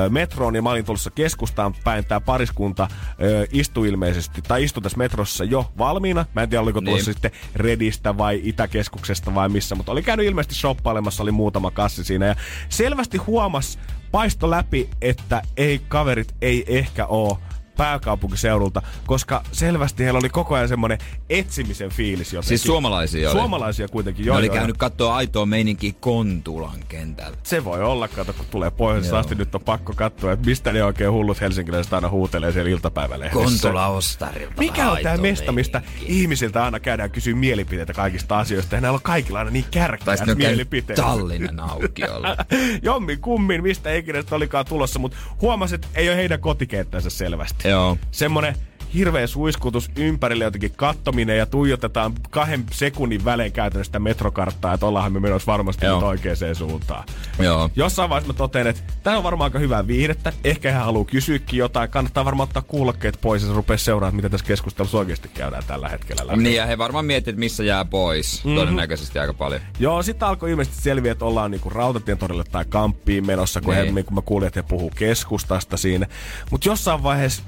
ö, 0.06 0.10
metroon 0.10 0.54
ja 0.54 0.62
mä 0.62 0.70
olin 0.70 0.84
tulossa 0.84 1.10
keskustaan 1.10 1.74
päin. 1.84 2.04
Tää 2.04 2.20
pariskunta 2.20 2.88
ö, 3.22 3.46
istui 3.52 3.88
ilmeisesti, 3.88 4.42
tai 4.42 4.64
istui 4.64 4.82
tässä 4.82 4.98
metrossa 4.98 5.44
jo 5.44 5.72
valmiina. 5.78 6.26
Mä 6.34 6.42
en 6.42 6.48
tiedä, 6.48 6.62
oliko 6.62 6.80
tuossa 6.80 6.94
Niin. 7.10 7.14
sitten 7.14 7.30
Redistä 7.54 8.18
vai 8.18 8.40
Itäkeskuksesta 8.44 9.34
vai 9.34 9.48
missä, 9.48 9.63
mutta 9.74 9.92
oli 9.92 10.02
käynyt 10.02 10.26
ilmeisesti 10.26 10.54
shoppailemassa, 10.54 11.22
oli 11.22 11.32
muutama 11.32 11.70
kassi 11.70 12.04
siinä. 12.04 12.26
Ja 12.26 12.36
selvästi 12.68 13.18
huomas, 13.18 13.78
paisto 14.10 14.50
läpi, 14.50 14.88
että 15.00 15.42
ei 15.56 15.80
kaverit 15.88 16.34
ei 16.42 16.64
ehkä 16.66 17.06
oo 17.06 17.38
pääkaupunkiseudulta, 17.76 18.82
koska 19.06 19.42
selvästi 19.52 20.04
heillä 20.04 20.18
oli 20.18 20.28
koko 20.28 20.54
ajan 20.54 20.68
semmoinen 20.68 20.98
etsimisen 21.30 21.90
fiilis 21.90 22.32
jotenkin. 22.32 22.48
Siis 22.48 22.62
suomalaisia 22.62 23.30
oli. 23.30 23.38
Suomalaisia 23.38 23.88
kuitenkin, 23.88 24.24
Ne 24.24 24.26
joo. 24.26 24.36
oli 24.36 24.46
joo, 24.46 24.54
käynyt 24.54 24.76
katsoa 24.76 25.16
aitoa 25.16 25.46
meininkiä 25.46 25.92
Kontulan 26.00 26.78
kentällä. 26.88 27.36
Se 27.42 27.64
voi 27.64 27.82
olla, 27.82 28.08
kato, 28.08 28.32
kun 28.32 28.46
tulee 28.50 28.70
pohjoisesta 28.70 29.18
asti, 29.18 29.34
nyt 29.34 29.54
on 29.54 29.60
pakko 29.60 29.92
katsoa, 29.96 30.32
että 30.32 30.46
mistä 30.46 30.72
ne 30.72 30.84
oikein 30.84 31.12
hullut 31.12 31.40
helsinkiläiset 31.40 31.92
aina 31.92 32.08
huutelee 32.08 32.52
siellä 32.52 32.70
iltapäivälehdessä. 32.70 33.44
Kontula 33.44 33.86
Ostarilta. 33.86 34.54
Mikä 34.58 34.90
on 34.90 34.98
tämä 35.02 35.16
mesta, 35.16 35.52
mistä 35.52 35.82
ihmisiltä 36.06 36.64
aina 36.64 36.80
käydään 36.80 37.10
kysyä 37.10 37.34
mielipiteitä 37.34 37.92
kaikista 37.92 38.38
asioista, 38.38 38.74
ja 38.74 38.80
näillä 38.80 38.96
on 38.96 39.02
kaikilla 39.02 39.38
aina 39.38 39.50
niin 39.50 39.64
kärkkäät 39.70 40.26
ne 40.26 40.34
mielipiteet. 40.34 40.96
Tallinnan 40.96 41.60
aukiolla. 41.60 42.36
Jommin 42.82 43.20
kummin, 43.20 43.62
mistä 43.62 43.92
ikinä 43.94 44.24
olikaan 44.30 44.64
tulossa, 44.64 44.98
mutta 44.98 45.18
huomasin, 45.40 45.74
että 45.74 45.86
ei 45.94 46.08
ole 46.08 46.16
heidän 46.16 46.40
kotikenttänsä 46.40 47.10
selvästi. 47.10 47.63
Joo. 47.64 47.98
Semmonen 48.10 48.54
hirveä 48.94 49.26
suiskutus 49.26 49.90
ympärille 49.96 50.44
jotenkin 50.44 50.72
kattominen 50.76 51.38
ja 51.38 51.46
tuijotetaan 51.46 52.12
kahden 52.30 52.64
sekunnin 52.72 53.24
välein 53.24 53.52
käytännössä 53.52 53.88
sitä 53.88 53.98
metrokarttaa, 53.98 54.74
että 54.74 54.86
ollaanhan 54.86 55.12
me 55.12 55.20
menossa 55.20 55.52
varmasti 55.52 55.86
Joo. 55.86 55.96
nyt 55.96 56.08
oikeaan 56.08 56.36
suuntaan. 56.54 57.04
Joo. 57.38 57.70
Jossain 57.76 58.10
vaiheessa 58.10 58.32
mä 58.32 58.36
totean, 58.36 58.66
että 58.66 58.82
tää 59.02 59.16
on 59.16 59.22
varmaan 59.22 59.46
aika 59.46 59.58
hyvää 59.58 59.86
viihdettä. 59.86 60.32
Ehkä 60.44 60.72
hän 60.72 60.84
haluaa 60.84 61.04
kysyäkin 61.04 61.58
jotain. 61.58 61.90
Kannattaa 61.90 62.24
varmaan 62.24 62.48
ottaa 62.48 62.62
kuulokkeet 62.62 63.18
pois 63.20 63.42
ja 63.42 63.52
rupea 63.52 63.78
seuraamaan, 63.78 64.16
mitä 64.16 64.28
tässä 64.28 64.46
keskustelussa 64.46 64.98
oikeasti 64.98 65.28
käydään 65.28 65.62
tällä 65.66 65.88
hetkellä 65.88 66.26
läpi. 66.26 66.42
Niin 66.42 66.56
ja 66.56 66.66
he 66.66 66.78
varmaan 66.78 67.04
miettii, 67.04 67.30
että 67.30 67.40
missä 67.40 67.64
jää 67.64 67.84
pois. 67.84 68.38
Mhm. 68.44 68.48
Mm-hmm. 68.48 68.60
Todennäköisesti 68.60 69.18
aika 69.18 69.34
paljon. 69.34 69.60
Joo, 69.78 70.02
sitten 70.02 70.28
alkoi 70.28 70.50
ilmeisesti 70.50 70.82
selviä, 70.82 71.12
että 71.12 71.24
ollaan 71.24 71.50
niinku 71.50 71.70
Rautatien 71.70 72.18
torille 72.18 72.44
tai 72.44 72.64
Kamppiin 72.64 73.26
menossa, 73.26 73.60
kun, 73.60 73.74
Niin. 73.74 73.94
he, 73.94 74.02
kun 74.02 74.14
mä 74.14 74.22
kuulin, 74.22 74.46
että 74.46 74.58
he 74.62 74.66
puhuu 74.68 74.90
keskustasta 74.96 75.76
siinä. 75.76 76.06
Mutta 76.50 76.68
jossain 76.68 77.02
vaiheessa 77.02 77.42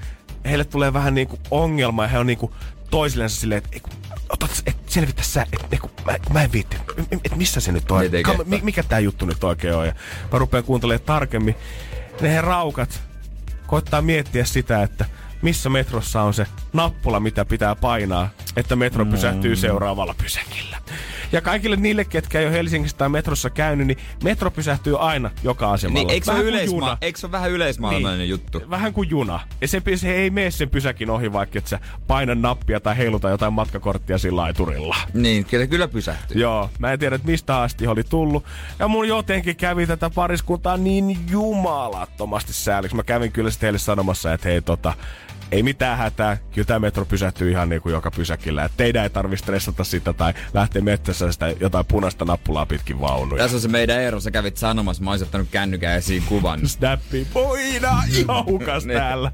heille 0.47 0.65
tulee 0.65 0.93
vähän 0.93 1.15
niinku 1.15 1.39
ongelma 1.51 2.03
ja 2.03 2.09
he 2.09 2.19
on 2.19 2.27
niinku 2.27 2.55
toisillensa 2.91 3.41
silleen, 3.41 3.63
että 3.73 3.89
otat, 4.29 4.63
et 4.67 4.77
selvitä 4.87 5.23
sä, 5.23 5.47
että 5.53 5.67
et, 5.73 5.81
mä, 6.07 6.13
mä 6.33 6.43
en 6.43 6.53
viitti, 6.53 6.77
et, 6.97 7.21
et 7.25 7.37
missä 7.37 7.61
se 7.61 7.73
nyt 7.73 7.91
on. 7.91 8.03
Kam, 8.23 8.37
mi, 8.45 8.61
mikä 8.63 8.83
tää 8.83 8.99
juttu 8.99 9.27
nyt 9.27 9.45
oikein 9.45 9.75
on. 9.75 9.87
Ja 9.87 9.93
mä 10.33 10.39
rupean 10.39 10.65
kuuntelemaan 10.65 11.07
tarkemmin. 11.07 11.55
Ne 12.21 12.33
he 12.33 12.41
raukat 12.41 13.03
koittaa 13.67 14.03
miettiä 14.03 14.45
sitä, 14.45 14.83
että 14.83 15.05
missä 15.43 15.71
metrossa 15.71 16.23
on 16.23 16.35
se 16.35 16.47
nappula, 16.73 17.21
mitä 17.21 17.45
pitää 17.45 17.75
painaa, 17.75 18.29
että 18.57 18.77
metro 18.77 19.07
pysähtyy 19.07 19.57
seuraavalla 19.57 20.15
pysäkillä. 20.23 20.77
Ja 21.33 21.41
kaikille 21.41 21.77
niille, 21.77 22.05
ketkä 22.05 22.41
ei 22.41 22.47
ole 22.47 22.53
Helsingissä 22.55 22.97
tai 22.97 23.09
metrossa 23.09 23.51
käynyt, 23.51 23.87
niin 23.87 23.99
metro 24.25 24.51
pysähtyy 24.51 25.01
aina 25.01 25.31
joka 25.43 25.73
asemalla. 25.73 25.99
Niin, 26.07 26.11
eikö 26.11 26.27
se, 26.27 26.33
yleisma- 26.43 26.75
juna. 26.75 26.99
eikö 27.01 27.19
se 27.19 27.27
ole 27.27 27.33
vähän 27.33 27.51
yleismaailmallinen 27.51 28.19
Niin. 28.19 28.31
juttu? 28.31 28.63
Vähän 28.71 28.93
kuin 28.93 29.11
juna. 29.11 29.41
Ja 29.61 29.69
se, 29.69 29.83
se 29.97 30.13
ei 30.15 30.31
mene 30.31 30.51
sen 30.51 30.71
pysäkin 30.71 31.11
ohi, 31.11 31.33
vaikka 31.33 31.59
et 31.59 31.67
sä 31.67 31.79
paina 32.07 32.35
nappia 32.35 32.81
tai 32.81 32.97
heiluta 32.97 33.29
jotain 33.31 33.53
matkakorttia 33.53 34.19
sillä 34.19 34.41
laiturilla. 34.41 34.97
Niin, 35.15 35.45
kyllä, 35.45 35.67
kyllä 35.67 35.89
pysähtyy. 35.89 36.41
Joo, 36.41 36.71
mä 36.79 36.93
en 36.93 36.99
tiedä, 36.99 37.17
että 37.17 37.29
mistä 37.29 37.61
asti 37.61 37.87
oli 37.87 38.05
tullut. 38.05 38.45
Ja 38.79 38.89
mun 38.89 39.09
jotenkin 39.09 39.57
kävi 39.57 39.87
tätä 39.87 40.11
pariskuntaa 40.11 40.77
niin 40.77 41.19
jumalattomasti 41.31 42.53
sääliksi. 42.53 42.97
Mä 42.97 43.03
kävin 43.03 43.33
kyllä 43.33 43.51
sitten 43.51 43.67
heille 43.67 43.79
sanomassa, 43.79 44.33
että 44.33 44.49
hei 44.49 44.63
tota, 44.63 44.95
ei 45.53 45.63
mitään 45.63 45.99
hätää, 45.99 46.37
kyllä 46.55 46.67
tämä 46.67 46.79
metro 46.79 47.05
pysähtyy 47.05 47.51
ihan 47.51 47.69
niin 47.69 47.83
kuin 47.83 47.93
joka 47.93 48.11
pysäkillä. 48.11 48.65
Että 48.65 48.77
teidän 48.77 49.03
ei 49.03 49.11
tarvitse 49.11 49.43
stressata 49.43 49.85
sitä 49.85 50.13
tai 50.13 50.35
lähteä 50.55 50.83
metsässä 50.83 51.33
sitä 51.33 51.49
jotain 51.61 51.87
punaista 51.87 52.25
nappulaa 52.25 52.67
pitkin 52.67 53.01
vaunuja. 53.01 53.43
Tässä 53.43 53.57
on 53.57 53.61
se 53.61 53.69
meidän 53.69 54.01
ero. 54.01 54.21
Sä 54.21 54.31
kävit 54.31 54.57
sanomassa, 54.57 55.05
mä 55.05 55.11
olisin 55.11 55.27
ottanut 55.27 55.49
kännykän 55.51 55.97
esiin 55.97 56.23
kuvan. 56.29 56.69
Snappi, 56.69 57.27
poina, 57.33 58.03
ihan 58.19 58.45
hukas 58.45 58.87
Niin. 58.87 58.99
täällä. 58.99 59.33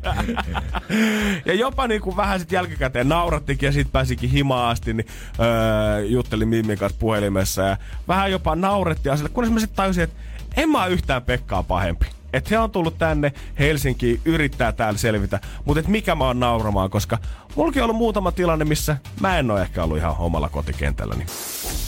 ja 1.47 1.55
jopa 1.55 1.87
niinku 1.89 2.17
vähän 2.17 2.41
sit 2.41 2.53
jälkikäteen 2.53 3.09
naurattikin 3.09 3.67
ja 3.67 3.73
sit 3.73 3.93
pääsikin 3.93 4.31
himaan 4.31 4.71
asti, 4.71 4.95
niin 4.95 5.07
öö, 5.41 6.05
juttelin 6.05 6.49
Mimmin 6.49 6.79
kanssa 6.79 6.99
puhelimessa 6.99 7.63
ja 7.63 7.77
vähän 8.09 8.31
jopa 8.31 8.57
naurettiin 8.57 9.13
asialle, 9.13 9.31
kunnes 9.35 9.53
mä 9.53 9.61
sitten 9.61 9.77
tajusin, 9.77 10.05
että 10.05 10.17
en 10.57 10.69
mä 10.71 10.87
yhtään 10.87 11.23
Pekkaa 11.23 11.63
pahempi. 11.63 12.07
Että 12.33 12.51
he 12.51 12.59
on 12.59 12.71
tullut 12.71 12.99
tänne 12.99 13.33
Helsinkiin, 13.59 14.21
yrittää 14.25 14.73
täällä 14.73 14.99
selvitä, 14.99 15.41
mutta 15.65 15.81
et 15.81 15.89
mikä 15.89 16.15
mä 16.15 16.27
oon 16.27 16.41
nauramaan, 16.41 16.91
koska 16.91 17.19
mullakin 17.57 17.83
on 17.83 17.85
ollut 17.85 17.97
muutama 17.97 18.33
tilanne, 18.33 18.65
missä 18.65 18.97
mä 19.21 19.39
en 19.39 19.51
ole 19.51 19.63
ehkä 19.63 19.85
ollut 19.85 19.99
ihan 19.99 20.15
omalla 20.19 20.49
kotikentälläni. 20.49 21.27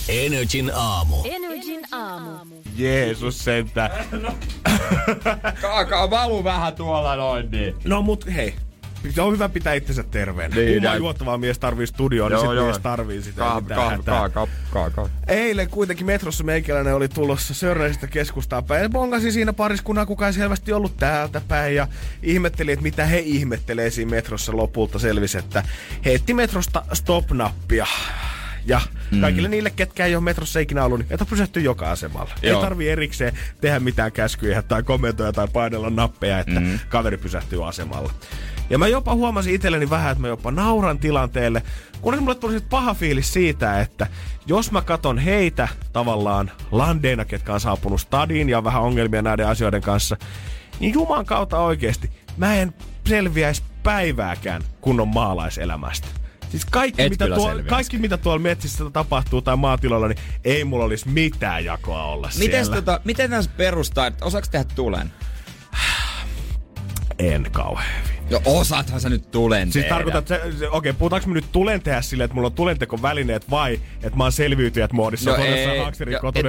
Energin 0.09 0.71
aamu. 0.75 1.17
Energin 1.25 1.81
aamu. 1.93 2.55
Jeesus 2.77 3.45
sentään. 3.45 3.91
Kaakaa 5.63 6.11
valu 6.11 6.45
vähän 6.45 6.75
tuolla 6.75 7.17
noin 7.17 7.51
niin. 7.51 7.75
No 7.85 8.03
mut 8.03 8.27
hei, 8.35 8.55
on 9.19 9.33
hyvä 9.33 9.49
pitää 9.49 9.75
itsensä 9.75 10.03
terveenä. 10.03 10.57
Niin, 10.57 10.75
Kumma 10.75 10.89
näin. 10.89 10.99
juottavaa 10.99 11.39
mies 11.39 11.59
tarvii 11.59 11.87
studioon, 11.87 12.33
niin 12.33 12.37
Joo, 12.37 12.47
sit 12.47 12.57
joo. 12.57 12.65
mies 12.65 12.79
tarvii 12.79 13.23
sitä. 13.23 13.45
hätää. 13.45 13.77
kah, 13.77 14.33
kah, 14.33 14.49
kah, 14.73 14.93
kah. 14.93 15.11
Eilen 15.29 15.71
kuitenkin 15.71 16.07
metrossa 16.07 16.45
meikäläinen 16.45 16.95
oli 16.95 17.09
tulossa 17.09 17.55
Sörnäisestä 17.55 18.07
keskustaan 18.07 18.65
päin. 18.65 18.91
Bongasin 18.91 19.33
siinä 19.33 19.53
pariskunnan, 19.53 20.07
kuka 20.07 20.27
ei 20.27 20.33
selvästi 20.33 20.73
ollut 20.73 20.97
täältä 20.97 21.41
päin. 21.49 21.75
Ja 21.75 21.89
ihmetteli, 22.23 22.73
että 22.73 22.83
mitä 22.83 23.07
he 23.07 23.19
ihmettelee 23.19 23.91
siinä 23.91 24.11
metrossa 24.11 24.57
lopulta. 24.57 24.99
Selvisi, 24.99 25.39
että 25.39 25.63
he 26.05 26.15
etti 26.15 26.35
metrosta 26.35 26.85
stop-nappia. 26.93 27.87
Ja 28.67 28.81
mm. 29.11 29.21
kaikille 29.21 29.49
niille, 29.49 29.71
ketkä 29.71 30.07
ei 30.07 30.15
ole 30.17 30.25
metrossa 30.25 30.61
ikinä 30.61 30.85
ollut, 30.85 30.99
niin 30.99 31.09
että 31.11 31.25
pysähtyy 31.25 31.63
joka 31.63 31.91
asemalla. 31.91 32.31
Joo. 32.43 32.57
Ei 32.57 32.63
tarvii 32.65 32.89
erikseen 32.89 33.39
tehdä 33.61 33.81
mitään 33.81 34.13
käskyjä 34.13 34.63
tai 34.63 34.83
komentoja 34.83 35.33
tai 35.33 35.49
painella 35.53 35.91
nappeja, 35.91 36.39
että 36.39 36.61
mm. 36.61 36.79
kaveri 36.89 37.17
pysähtyy 37.17 37.69
asemalla. 37.69 38.13
Ja 38.71 38.79
mä 38.79 38.89
jopa 38.89 39.15
huomasin 39.15 39.55
itselleni 39.55 39.91
vähän, 39.91 40.13
että 40.13 40.23
mä 40.23 40.29
jopa 40.29 40.51
nauran 40.51 40.99
tilanteelle, 40.99 41.63
kunnes 42.01 42.21
mulle 42.21 42.35
tuli 42.35 42.53
sit 42.53 42.69
paha 42.69 42.95
fiilis 42.95 43.33
siitä, 43.33 43.81
että 43.81 44.07
jos 44.47 44.73
mä 44.73 44.83
katon 44.83 45.19
heitä 45.19 45.69
tavallaan 45.93 46.51
landeina, 46.71 47.25
ketkä 47.25 47.55
on 47.55 47.61
saapunut 47.61 48.01
stadiin 48.01 48.49
ja 48.49 48.59
on 48.59 48.65
vähän 48.65 48.83
ongelmia 48.83 49.23
näiden 49.23 49.49
asioiden 49.49 49.83
kanssa, 49.83 50.17
niin 50.81 50.95
Juman 50.95 51.27
kautta 51.27 51.59
oikeesti 51.59 52.11
mä 52.37 52.55
en 52.55 52.75
selviäisi 53.09 53.63
päivääkään 53.83 54.63
kunnon 54.81 55.09
maalaiselämästä. 55.09 56.09
Siis 56.51 56.65
kaikki, 56.65 57.03
Et 57.03 57.11
mitä, 57.11 57.25
kyllä 57.25 57.37
tuo, 57.37 57.47
selviäisi. 57.47 57.69
kaikki 57.71 57.99
mitä 57.99 58.17
tuolla 58.17 58.39
metsissä 58.43 58.85
tapahtuu 58.93 59.43
tai 59.43 59.57
maatiloilla, 59.57 60.09
niin 60.09 60.19
ei 60.45 60.65
mulla 60.65 60.85
olisi 60.85 61.09
mitään 61.09 61.65
jakoa 61.65 62.05
olla 62.05 62.29
Mites 62.39 62.67
siellä. 62.67 62.75
tota, 62.83 63.01
miten 63.05 63.31
tässä 63.31 63.51
perustaa, 63.57 64.07
että 64.07 64.25
osaako 64.25 64.47
tehdä 64.51 64.65
tulen? 64.75 65.13
En 67.19 67.47
kauhean. 67.53 68.14
No 68.31 68.41
osaathan 68.45 69.01
sä 69.01 69.09
nyt 69.09 69.31
tulen 69.31 69.73
Siis 69.73 69.85
tarkoitat, 69.87 70.29
okei, 70.71 70.93
puhutaanko 70.93 71.29
me 71.29 71.35
nyt 71.35 71.53
tulen 71.53 71.83
tehdä 71.83 72.03
silleen, 72.03 72.25
että 72.25 72.35
mulla 72.35 72.47
on 72.47 72.53
tulentekovälineet 72.53 73.51
vai 73.51 73.81
että 74.03 74.17
mä 74.17 74.25
oon 74.25 74.33
selviytyjät 74.33 74.93
moodissa 74.93 75.31
No 75.31 75.37
ei, 75.37 75.79
jo- 76.11 76.33
et 76.35 76.47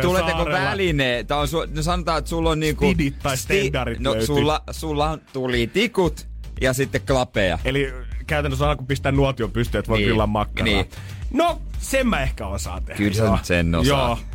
väline? 0.51 1.23
Tää 1.27 1.37
on 1.37 1.47
su, 1.47 1.65
no 1.75 1.81
sanotaan, 1.81 2.17
että 2.17 2.29
sulla 2.29 2.49
on 2.49 2.59
niinku... 2.59 2.85
Stidit 2.85 3.19
tai 3.19 3.37
standardit 3.37 3.99
No 3.99 4.11
löytyy. 4.11 4.27
sulla, 4.27 4.63
sulla 4.71 5.09
on 5.09 5.21
tulitikut 5.33 6.27
ja 6.61 6.73
sitten 6.73 7.01
klapeja. 7.07 7.59
Eli 7.65 7.93
käytännössä 8.27 8.65
aina 8.65 8.75
kun 8.75 8.87
pistää 8.87 9.11
nuotion 9.11 9.51
pystyyn, 9.51 9.79
että 9.79 9.89
voi 9.89 9.97
Niin, 9.97 10.07
grillaa 10.07 10.27
makkaraa. 10.27 10.65
niin. 10.65 10.85
No, 11.33 11.61
sen 11.79 12.07
mä 12.07 12.21
ehkä 12.21 12.47
osaan 12.47 12.83
tehdä. 12.85 12.97
Kyllä 12.97 13.13
sä 13.37 13.37
sen 13.43 13.75
osaat. 13.75 14.09
Joo. 14.09 14.34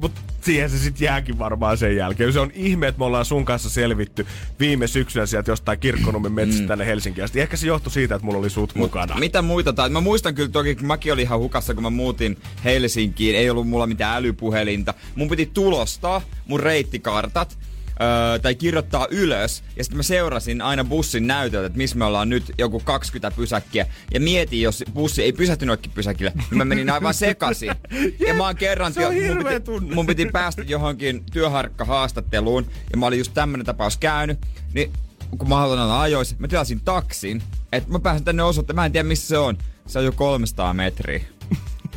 Mut 0.00 0.12
siihen 0.40 0.70
se 0.70 0.78
sitten 0.78 1.06
jääkin 1.06 1.38
varmaan 1.38 1.78
sen 1.78 1.96
jälkeen. 1.96 2.32
Se 2.32 2.40
on 2.40 2.50
ihme, 2.54 2.88
että 2.88 2.98
me 2.98 3.04
ollaan 3.04 3.24
sun 3.24 3.44
kanssa 3.44 3.70
selvitty 3.70 4.26
viime 4.60 4.86
syksynä 4.86 5.26
sieltä 5.26 5.50
jostain 5.50 5.78
Kirkkonummen 5.80 6.32
metsästä 6.32 6.62
Mm. 6.62 6.68
tänne 6.68 6.86
Helsinkiin 6.86 7.24
asti. 7.24 7.40
Ehkä 7.40 7.56
se 7.56 7.66
johtui 7.66 7.92
siitä, 7.92 8.14
että 8.14 8.24
mulla 8.24 8.38
oli 8.38 8.50
sut 8.50 8.74
mukana. 8.74 9.16
Mitä 9.18 9.42
muita 9.42 9.72
tai 9.72 9.88
Mä 9.88 10.00
muistan 10.00 10.34
kyllä 10.34 10.48
toki, 10.48 10.74
kun 10.74 10.86
mäkin 10.86 11.12
olin 11.12 11.22
ihan 11.22 11.38
hukassa, 11.38 11.74
kun 11.74 11.82
mä 11.82 11.90
muutin 11.90 12.38
Helsinkiin. 12.64 13.36
Ei 13.36 13.50
ollut 13.50 13.68
mulla 13.68 13.86
mitään 13.86 14.16
älypuhelinta. 14.16 14.94
Mun 15.14 15.28
piti 15.28 15.46
tulostaa 15.54 16.22
mun 16.46 16.60
reittikartat. 16.60 17.58
Öö, 18.02 18.38
tai 18.38 18.54
kirjoittaa 18.54 19.06
ylös. 19.10 19.62
Ja 19.76 19.84
sitten 19.84 19.96
mä 19.96 20.02
seurasin 20.02 20.62
aina 20.62 20.84
bussin 20.84 21.26
näytöltä, 21.26 21.66
että 21.66 21.78
missä 21.78 21.96
me 21.96 22.04
ollaan 22.04 22.28
nyt 22.28 22.52
joku 22.58 22.80
20 22.80 23.36
pysäkkiä. 23.36 23.86
Ja 24.14 24.20
mietin, 24.20 24.62
jos 24.62 24.84
bussi 24.94 25.22
ei 25.22 25.32
pysähtynytkin 25.32 25.92
pysäkille, 25.92 26.32
niin 26.36 26.58
mä 26.58 26.64
menin 26.64 26.90
aivan 26.90 27.14
sekaisin. 27.14 27.68
ja 28.28 28.34
mä 28.34 28.46
oon 28.46 28.56
kerran, 28.56 28.92
se 28.92 29.06
on 29.06 29.14
mun, 29.14 29.44
piti, 29.44 29.94
mun 29.94 30.06
piti 30.06 30.26
päästä 30.32 30.62
johonkin 30.62 31.24
työharkkahaastatteluun. 31.32 32.66
Ja 32.90 32.98
mä 32.98 33.06
olin 33.06 33.18
just 33.18 33.34
tämmönen 33.34 33.66
tapaus 33.66 33.96
käynyt. 33.96 34.38
Niin 34.74 34.92
kun 35.38 35.48
mä 35.48 35.56
haluan 35.56 35.78
olla 35.78 36.02
ajoissa, 36.02 36.36
mä 36.38 36.48
tilasin 36.48 36.80
taksin. 36.80 37.42
Että 37.72 37.92
mä 37.92 37.98
pääsen 37.98 38.24
tänne 38.24 38.42
osoitteen, 38.42 38.76
mä 38.76 38.86
en 38.86 38.92
tiedä 38.92 39.08
missä 39.08 39.28
se 39.28 39.38
on. 39.38 39.58
Se 39.86 39.98
on 39.98 40.04
jo 40.04 40.12
300 40.12 40.74
metriä. 40.74 41.20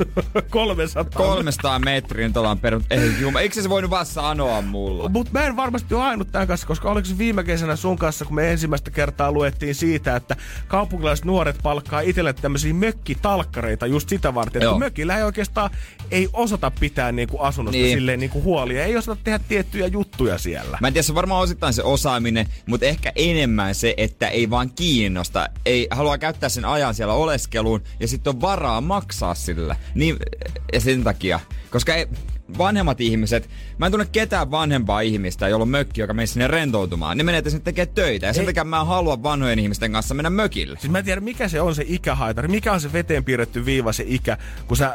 300. 0.49 1.05
300 1.05 1.79
metriä 1.79 2.27
nyt 2.27 2.37
ollaan 2.37 2.59
perut. 2.59 2.83
Ei 2.89 3.11
juma, 3.19 3.39
eikö 3.39 3.61
se 3.61 3.69
voinut 3.69 3.91
vaan 3.91 4.05
sanoa 4.05 4.61
mulle? 4.61 5.09
Mutta 5.09 5.31
mä 5.33 5.45
en 5.45 5.55
varmasti 5.55 5.93
ole 5.93 6.03
ainut 6.03 6.31
tämän 6.31 6.47
kanssa, 6.47 6.67
koska 6.67 6.91
oliko 6.91 7.05
se 7.05 7.17
viime 7.17 7.43
kesänä 7.43 7.75
sun 7.75 7.97
kanssa, 7.97 8.25
kun 8.25 8.35
me 8.35 8.51
ensimmäistä 8.51 8.91
kertaa 8.91 9.31
luettiin 9.31 9.75
siitä, 9.75 10.15
että 10.15 10.35
kaupunkilaiset 10.67 11.25
nuoret 11.25 11.57
palkkaa 11.63 11.99
itselle 12.01 12.33
tämmöisiä 12.33 12.73
mökkitalkkareita 12.73 13.85
just 13.87 14.09
sitä 14.09 14.33
varten. 14.35 14.61
Että 14.61 14.77
mökillä 14.77 15.17
ei 15.17 15.23
oikeastaan 15.23 15.69
ei 16.11 16.29
osata 16.33 16.71
pitää 16.79 17.11
niinku 17.11 17.39
asunnosta 17.39 17.77
Niin. 17.77 17.83
niin. 17.85 17.97
silleen 17.97 18.19
niinku 18.19 18.41
huolia, 18.41 18.85
ei 18.85 18.97
osata 18.97 19.21
tehdä 19.23 19.39
tiettyjä 19.47 19.87
juttuja 19.87 20.37
siellä. 20.37 20.77
Mä 20.81 20.87
en 20.87 20.93
tiedä, 20.93 21.03
se 21.03 21.11
on 21.11 21.15
varmaan 21.15 21.41
osittain 21.41 21.73
se 21.73 21.83
osaaminen, 21.83 22.45
mutta 22.65 22.85
ehkä 22.85 23.11
enemmän 23.15 23.75
se, 23.75 23.93
että 23.97 24.27
ei 24.27 24.49
vaan 24.49 24.71
kiinnosta. 24.75 25.47
Ei 25.65 25.87
halua 25.91 26.17
käyttää 26.17 26.49
sen 26.49 26.65
ajan 26.65 26.93
siellä 26.95 27.13
oleskeluun 27.13 27.81
ja 27.99 28.07
sitten 28.07 28.33
on 28.35 28.41
varaa 28.41 28.81
maksaa 28.81 29.35
sillä. 29.35 29.75
Niin, 29.95 30.17
ja 30.73 30.79
sen 30.81 31.03
takia. 31.03 31.39
Koska 31.71 31.95
ei, 31.95 32.07
vanhemmat 32.57 33.01
ihmiset, 33.01 33.49
mä 33.77 33.85
en 33.85 33.91
tunne 33.91 34.07
ketään 34.11 34.51
vanhempaa 34.51 35.01
ihmistä, 35.01 35.47
jolla 35.47 35.63
on 35.63 35.69
mökki, 35.69 36.01
joka 36.01 36.13
menee 36.13 36.25
sinne 36.25 36.47
rentoutumaan. 36.47 37.17
Ne 37.17 37.23
menee 37.23 37.43
sinne 37.43 37.59
tekemään 37.59 37.95
töitä. 37.95 38.25
Ja 38.25 38.33
sen 38.33 38.41
Ei. 38.41 38.45
takia 38.45 38.63
mä 38.63 38.85
haluan 38.85 39.23
vanhojen 39.23 39.59
ihmisten 39.59 39.91
kanssa 39.91 40.13
mennä 40.13 40.29
mökille. 40.29 40.79
Siis 40.79 40.91
mä 40.91 40.97
en 40.99 41.05
tiedä, 41.05 41.21
mikä 41.21 41.47
se 41.47 41.61
on 41.61 41.75
se 41.75 41.85
ikähaitari, 41.87 42.47
mikä 42.47 42.73
on 42.73 42.81
se 42.81 42.93
veteen 42.93 43.23
piirretty 43.23 43.65
viiva, 43.65 43.93
se 43.93 44.03
ikä, 44.07 44.37
kun 44.67 44.77
sä 44.77 44.93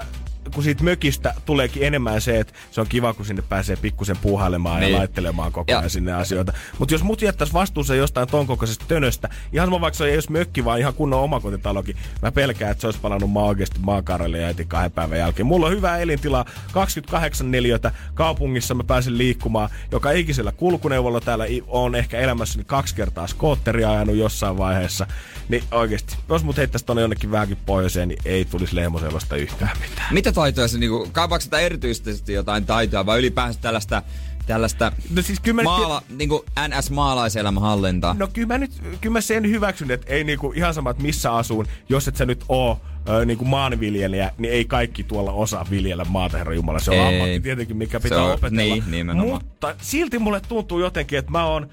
kun 0.55 0.62
siitä 0.62 0.84
mökistä 0.84 1.34
tuleekin 1.44 1.82
enemmän 1.82 2.20
se, 2.20 2.40
että 2.40 2.53
se 2.70 2.80
on 2.80 2.86
kiva, 2.88 3.14
kun 3.14 3.26
sinne 3.26 3.42
pääsee 3.49 3.76
pikkusen 3.76 4.16
puuhailemaan 4.16 4.80
niin. 4.80 4.92
Ja 4.92 4.99
laittelemaan 4.99 5.53
koko 5.53 5.72
ajan 5.72 5.82
Ja- 5.82 5.88
sinne 5.88 6.12
asioita. 6.12 6.53
Mutta 6.78 6.94
jos 6.94 7.03
mut 7.03 7.22
jättäisi 7.22 7.53
vastuuseen 7.53 7.99
jostain 7.99 8.28
ton 8.28 8.47
kokoisesta 8.47 8.84
tönöstä, 8.88 9.28
ihan 9.53 9.66
sama 9.66 9.80
vaikka 9.80 9.99
se 9.99 10.05
ei 10.05 10.12
edes 10.12 10.28
mökki, 10.30 10.64
vaan 10.64 10.78
ihan 10.78 10.94
kunnon 10.94 11.20
omakotitalokin, 11.20 11.97
mä 12.22 12.32
pelkään, 12.32 12.70
että 12.70 12.80
se 12.80 12.86
olisi 12.86 13.01
palannut 13.01 13.30
maa 13.30 13.44
oikeasti 13.44 13.78
maankarrelle 13.80 14.38
ja 14.38 14.47
heti 14.47 14.64
kahden 14.64 14.92
päivän 14.92 15.18
jälkeen. 15.18 15.47
Mulla 15.47 15.66
on 15.66 15.72
hyvä 15.72 15.99
elintila, 15.99 16.44
28 16.72 17.51
neliötä, 17.51 17.92
kaupungissa 18.14 18.74
mä 18.74 18.84
pääsen 18.84 19.18
liikkumaan, 19.18 19.70
joka 19.92 20.11
ikisellä 20.11 20.53
kulkuneuvolla 20.53 21.20
täällä 21.20 21.44
on 21.66 21.94
ehkä 21.94 22.18
elämässäni 22.18 22.64
kaksi 22.64 22.94
kertaa 22.94 23.26
skootteria 23.26 23.90
ajanut 23.90 24.16
jossain 24.16 24.59
vaiheessa. 24.59 25.07
Niin 25.49 25.64
oikeasti, 25.70 26.16
jos 26.28 26.44
mut 26.44 26.57
heittäisi 26.57 26.86
tonne 26.86 27.01
jonnekin 27.03 27.30
vähänkin 27.30 27.59
pohjoiseen, 27.66 28.09
niin 28.09 28.18
ei 28.24 28.44
tulisi 28.44 28.76
lehmoselosta 28.76 29.36
yhtään 29.36 29.76
mitään. 29.80 30.14
Mitä 30.14 30.32
taitoja 30.37 30.68
se 30.68 30.78
niinku, 30.78 31.09
kaipaako 31.12 31.41
sitä 31.43 31.59
erityisesti 31.59 32.32
jotain 32.32 32.66
taitoa 32.66 33.07
vai 33.07 33.18
ylipäänsä 33.18 33.61
tällaista, 33.61 34.03
tällaista 34.47 34.93
No 35.14 35.22
siis 35.22 35.41
kyllä 35.41 35.55
mä 35.55 35.62
nyt 35.62 35.66
maala, 35.66 36.03
niinku 36.09 36.45
NS-maalaiselämän 36.68 37.61
hallintaa? 37.62 38.14
No 38.18 38.28
kyllä 38.32 38.49
mä 38.49 38.59
nyt, 38.59 38.70
kyllä 39.01 39.12
mä 39.12 39.20
sen 39.20 39.47
hyväksyn, 39.51 39.91
että 39.91 40.12
ei 40.12 40.24
niinku 40.24 40.53
ihan 40.57 40.74
sama, 40.74 40.91
että 40.91 41.03
missä 41.03 41.32
asuun, 41.32 41.66
jos 41.89 42.09
et 42.09 42.16
sä 42.16 42.26
nyt 42.26 42.45
oo 42.49 42.80
ö, 43.09 43.24
niinku 43.24 43.45
maanviljelijä, 43.45 44.32
niin 44.39 44.53
ei 44.55 44.64
kaikki 44.64 45.05
tuolla 45.05 45.32
osaa 45.32 45.66
viljellä 45.70 46.05
maata, 46.05 46.39
herra 46.39 46.55
Jumala. 46.55 46.78
Se 46.78 46.91
on 46.91 46.97
Ei. 46.97 47.09
ammatti 47.14 47.41
tietenkin, 47.41 47.76
mikä 47.76 48.01
pitää 48.01 48.22
on- 48.24 48.32
opetella. 48.32 48.62
niin, 48.62 48.84
nimenomaan. 48.91 49.28
Mutta 49.43 49.74
silti 49.82 50.18
mulle 50.18 50.41
tuntuu 50.41 50.80
jotenkin, 50.80 51.18
että 51.18 51.30
mä 51.30 51.45
oon 51.47 51.68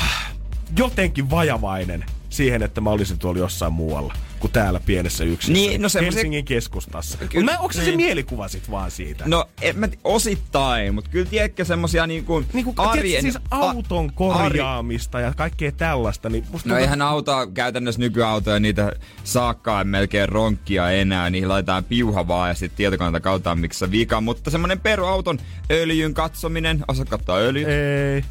äh, 0.00 0.32
jotenkin 0.78 1.30
vajavainen 1.30 2.04
siihen, 2.30 2.62
että 2.62 2.80
mä 2.80 2.90
olisin 2.90 3.18
tuolla 3.18 3.38
jossain 3.38 3.72
muualla 3.72 4.14
kuin 4.46 4.52
täällä 4.52 4.80
pienessä 4.86 5.24
yksiössä. 5.24 5.52
Niin, 5.68 5.82
no 5.82 5.88
semmosia- 5.88 6.16
Helsingin 6.16 6.44
keskustassa. 6.44 7.18
Kyllä, 7.18 7.52
mä, 7.52 7.58
onko 7.58 7.72
se 7.72 7.78
se 7.80 7.84
niin. 7.86 7.96
mielikuva 7.96 8.48
sit 8.48 8.70
vaan 8.70 8.90
siitä? 8.90 9.24
No, 9.26 9.48
en 9.62 9.78
mä, 9.78 9.88
osittain, 10.04 10.94
mutta 10.94 11.10
kyllä 11.10 11.26
tiedätkö 11.30 11.64
semmosia 11.64 12.06
niinku, 12.06 12.44
Niinku, 12.52 12.74
arjen... 12.76 13.02
tiedätkö, 13.04 13.22
siis 13.32 13.44
auton 13.50 14.12
korjaamista 14.14 15.20
ja 15.20 15.32
kaikkea 15.36 15.72
tällaista, 15.72 16.28
niin 16.28 16.44
musta 16.50 16.68
No 16.68 16.72
tuntuu- 16.74 16.76
eihän 16.82 17.02
autoa, 17.02 17.46
käytännössä 17.46 18.00
nykyautoja, 18.00 18.60
niitä 18.60 18.92
saakkaa 19.24 19.84
melkein 19.84 20.28
ronkkia 20.28 20.90
enää, 20.90 21.30
niihin 21.30 21.48
laitetaan 21.48 21.84
piuha 21.84 22.28
vaan 22.28 22.48
ja 22.50 22.54
sitten 22.54 22.76
tietokanta 22.76 23.20
kautta 23.20 23.54
missä 23.54 23.90
vika, 23.90 24.20
mutta 24.20 24.50
semmonen 24.50 24.80
peruauton 24.80 25.38
öljyn 25.70 26.14
katsominen, 26.14 26.84
osa 26.88 27.04
katsoa 27.04 27.36
öljyt. 27.36 27.68
Ei. 27.68 28.24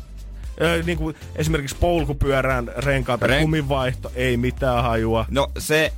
Ö, 0.61 0.83
niin 0.85 0.97
kuin 0.97 1.15
esimerkiksi 1.35 1.75
polkupyörän 1.79 2.71
renkaat, 2.77 3.21
Ren- 3.21 3.25
Ren... 3.25 3.41
kuminvaihto, 3.41 4.11
ei 4.15 4.37
mitään 4.37 4.83
hajua. 4.83 5.25
No 5.31 5.47
se, 5.57 5.93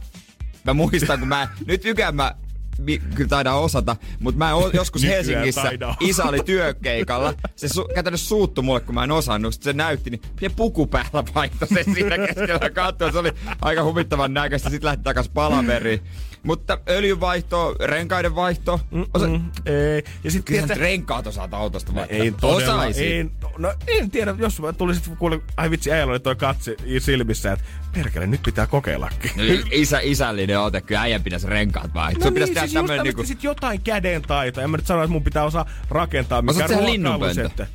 mä 0.68 0.74
muistan, 0.74 1.20
kun 1.20 1.28
mä, 1.28 1.48
nyt 1.68 1.86
ykään 1.86 2.16
mä 2.16 2.36
mi- 2.80 3.02
kyllä 3.16 3.30
taidaan 3.30 3.60
osata, 3.60 3.96
mutta 4.20 4.38
mä 4.38 4.54
o- 4.56 4.70
joskus 4.74 5.02
Nykyään 5.02 5.26
Helsingissä, 5.26 5.62
taidaan 5.62 5.96
isä 6.00 6.24
oli 6.24 6.40
työkeikalla, 6.46 7.34
se 7.56 7.68
su- 7.68 7.94
käytännössä 7.94 8.28
suuttu 8.28 8.62
mulle, 8.62 8.80
kun 8.80 8.96
mä 8.96 9.04
en 9.04 9.12
osannut, 9.12 9.54
sit 9.54 9.64
se 9.64 9.74
näytti, 9.74 10.10
niin 10.10 10.22
ja 10.42 10.50
puku 10.50 10.88
päällä 10.88 11.24
vaihtoi 11.36 11.68
se 11.68 11.84
siinä 11.94 12.18
keskellä 12.18 12.70
katsoa, 12.70 13.12
se 13.12 13.18
oli 13.18 13.32
aika 13.62 13.84
huvittavan 13.84 14.34
näköistä, 14.34 14.70
sit 14.70 14.84
lähti 14.84 15.04
takas 15.04 15.30
palaveriin. 15.30 16.02
Mutta 16.48 16.78
öljynvaihto, 16.90 17.76
renkaiden 17.86 18.36
vaihto, 18.36 18.80
osa- 19.14 19.26
ei. 19.66 20.04
Ja 20.24 20.32
sit 20.32 20.46
Kyllä 20.46 20.62
sä 20.62 20.68
tiedät, 20.68 20.70
nyt 20.70 20.78
renkaat 20.78 21.28
osaat 21.28 21.54
autosta 21.54 21.96
vaihtaa. 21.96 22.18
ei 22.18 22.32
todella, 22.32 22.74
Osaisin. 22.74 23.06
ei, 23.06 23.26
no 23.58 23.74
en 23.88 24.12
tiedä, 24.12 24.36
jos 24.38 24.62
mä 24.62 24.74
tulisit 24.74 25.12
kuule, 25.20 25.40
ai 25.58 25.70
vitsi, 25.70 25.92
äijällä 25.92 26.12
oli 26.12 26.20
toi 26.20 26.36
katse 26.36 26.76
silmissä, 27.00 27.52
että 27.52 27.66
perkele, 27.94 28.28
nyt 28.28 28.44
pitää 28.44 28.68
kokeillakin. 28.68 29.32
No, 29.36 29.44
Isä, 29.72 30.00
isällinen 30.04 30.60
ote, 30.60 30.82
kyllä 30.82 31.02
äijän 31.02 31.24
pitäisi 31.24 31.48
renkaat 31.48 31.94
vaihtaa. 31.94 32.20
No 32.20 32.24
Sun 32.26 32.34
pitäisi 32.34 32.50
niin, 32.50 32.54
tehdä 32.54 32.68
siis 32.68 32.76
just 32.76 32.88
tämmönen 32.88 33.04
niinku... 33.04 33.24
sit 33.24 33.44
jotain 33.44 33.82
käden 33.82 34.22
taitoa. 34.22 34.64
En 34.64 34.70
mä 34.70 34.78
nyt 34.78 34.86
sano, 34.88 35.04
että 35.04 35.12
mun 35.12 35.24
pitää 35.24 35.44
osaa 35.44 35.66
rakentaa 35.90 36.42
mikään 36.42 36.56
Osaat 36.66 36.70
tehdä 36.72 36.92
linnunpöntö? 36.92 37.68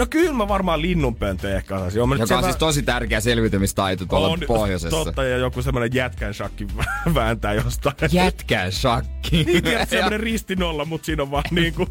No 0.00 0.06
kyllä 0.06 0.32
mä 0.32 0.48
varmaan 0.48 0.82
linnunpöntö 0.82 1.56
ehkä 1.56 1.76
osaisin. 1.76 2.08
Mä 2.08 2.14
nyt 2.14 2.20
Joka 2.20 2.36
on 2.36 2.42
sen 2.42 2.52
siis 2.52 2.58
tosi 2.58 2.82
tärkeä 2.82 3.20
selviytymistaito 3.20 4.06
tuolla 4.06 4.28
on, 4.28 4.40
pohjoisessa. 4.46 5.04
Totta, 5.04 5.24
ja 5.24 5.36
joku 5.36 5.62
semmonen 5.62 5.90
jätkän 5.94 6.34
shakki 6.34 6.66
vääntää 7.14 7.52
jostain. 7.52 7.94
Jätkän 8.12 8.72
shakki. 8.72 9.44
Niin, 9.50 9.64
tiedät, 9.64 9.88
semmonen 9.88 10.20
ristinolla, 10.20 10.84
mutta 10.84 11.06
siinä 11.06 11.22
on 11.22 11.30
vaan 11.30 11.44
niinku 11.54 11.86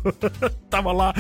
tavallaan 0.70 1.14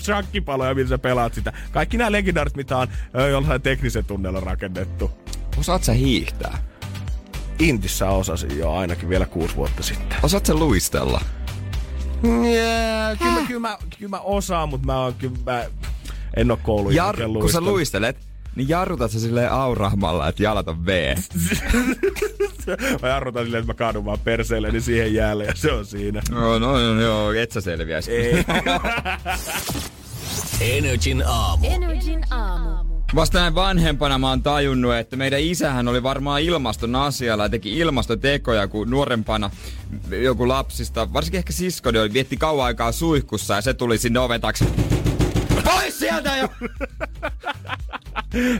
shakkipaloja, 0.00 0.74
millä 0.74 0.88
sä 0.88 0.98
pelaat 0.98 1.34
sitä. 1.34 1.52
Kaikki 1.72 1.96
nämä 1.96 2.12
legendaarit, 2.12 2.56
mitä 2.56 2.78
on 2.78 2.88
jollain 3.30 3.62
teknisen 3.62 4.04
tunnella 4.04 4.40
rakennettu. 4.40 5.10
Osaat 5.58 5.84
sä 5.84 5.92
hiihtää? 5.92 6.58
Intissä 7.58 8.10
osasin 8.10 8.58
jo 8.58 8.72
ainakin 8.72 9.08
vielä 9.08 9.26
kuusi 9.26 9.56
vuotta 9.56 9.82
sitten. 9.82 10.18
Osaat 10.22 10.46
sä 10.46 10.54
luistella? 10.54 11.20
Yeah, 12.24 13.18
kyllä, 13.18 13.32
mä, 13.32 13.46
kyllä, 13.46 13.60
mä, 13.60 13.78
kyllä 13.98 14.10
mä 14.10 14.20
osaan, 14.20 14.68
mutta 14.68 14.86
mä, 14.86 14.98
oon, 14.98 15.14
kyllä 15.14 15.34
mä 15.46 15.64
en 16.36 16.50
oo 16.50 16.58
koulun 16.62 16.92
Jar- 16.92 16.96
jälkeen 16.96 17.32
kun 17.32 17.52
sä 17.52 17.60
luistelet, 17.60 18.16
niin 18.56 18.68
jarrutat 18.68 19.10
sä 19.10 19.20
silleen 19.20 19.52
aurahmalla, 19.52 20.28
että 20.28 20.42
jalat 20.42 20.68
on 20.68 20.86
V. 20.86 21.16
Mä 23.02 23.08
jarrutan 23.08 23.44
silleen, 23.44 23.60
että 23.60 23.72
mä 23.72 23.76
kaadun 23.76 24.04
vaan 24.04 24.18
perseelleni 24.18 24.80
siihen 24.80 25.14
jäälle 25.14 25.44
ja 25.44 25.52
se 25.54 25.72
on 25.72 25.86
siinä. 25.86 26.22
No, 26.30 26.58
no, 26.58 26.94
no 26.94 27.00
joo, 27.00 27.32
et 27.32 27.52
sä 27.52 27.60
selviäis. 27.60 28.08
Ei. 28.08 28.44
Energin 30.60 31.22
aamu. 31.26 31.66
Energin 31.66 32.24
aamu. 32.30 32.82
Vasta 33.14 33.38
näin 33.38 33.54
vanhempana 33.54 34.18
mä 34.18 34.28
oon 34.28 34.42
tajunnut, 34.42 34.94
että 34.94 35.16
meidän 35.16 35.40
isähän 35.40 35.88
oli 35.88 36.02
varmaan 36.02 36.42
ilmaston 36.42 36.96
asialla 36.96 37.42
ja 37.42 37.48
teki 37.48 37.78
ilmastotekoja, 37.78 38.68
kun 38.68 38.90
nuorempana 38.90 39.50
joku 40.22 40.48
lapsista, 40.48 41.12
varsinkin 41.12 41.38
ehkä 41.38 41.52
siskoni 41.52 41.98
oli, 41.98 42.12
vietti 42.12 42.36
kauan 42.36 42.66
aikaa 42.66 42.92
suihkussa 42.92 43.54
ja 43.54 43.60
se 43.60 43.74
tuli 43.74 43.98
sinne 43.98 44.20
oven 44.20 44.40
taakse. 44.40 44.64
Pois 45.74 45.98
sieltä 45.98 46.36
jo! 46.36 46.48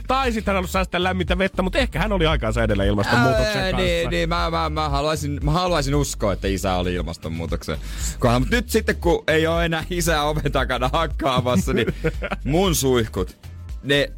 tai 0.07 0.31
sitten 0.31 0.51
hän 0.51 0.57
ollut 0.57 0.71
säästää 0.71 1.03
lämmintä 1.03 1.37
vettä, 1.37 1.61
mutta 1.61 1.79
ehkä 1.79 1.99
hän 1.99 2.11
oli 2.11 2.25
aikaansa 2.25 2.63
edellä 2.63 2.83
ilmastonmuutoksen 2.83 3.61
Ää, 3.61 3.71
kanssa. 3.71 3.85
Niin, 3.85 4.09
niin 4.09 4.29
mä, 4.29 4.49
mä, 4.49 4.69
mä, 4.69 4.89
haluaisin, 4.89 5.39
mä 5.43 5.51
haluaisin 5.51 5.95
uskoa, 5.95 6.33
että 6.33 6.47
isä 6.47 6.75
oli 6.75 6.93
ilmastonmuutoksen 6.93 7.77
kohdalla. 8.19 8.39
Mutta 8.39 8.55
nyt 8.55 8.69
sitten, 8.69 8.95
kun 8.95 9.23
ei 9.27 9.47
ole 9.47 9.65
enää 9.65 9.83
isä 9.89 10.23
oven 10.23 10.51
takana 10.51 10.89
hakkaamassa, 10.93 11.73
niin 11.73 11.87
mun 12.43 12.75
suihkut, 12.75 13.37
ne 13.83 14.11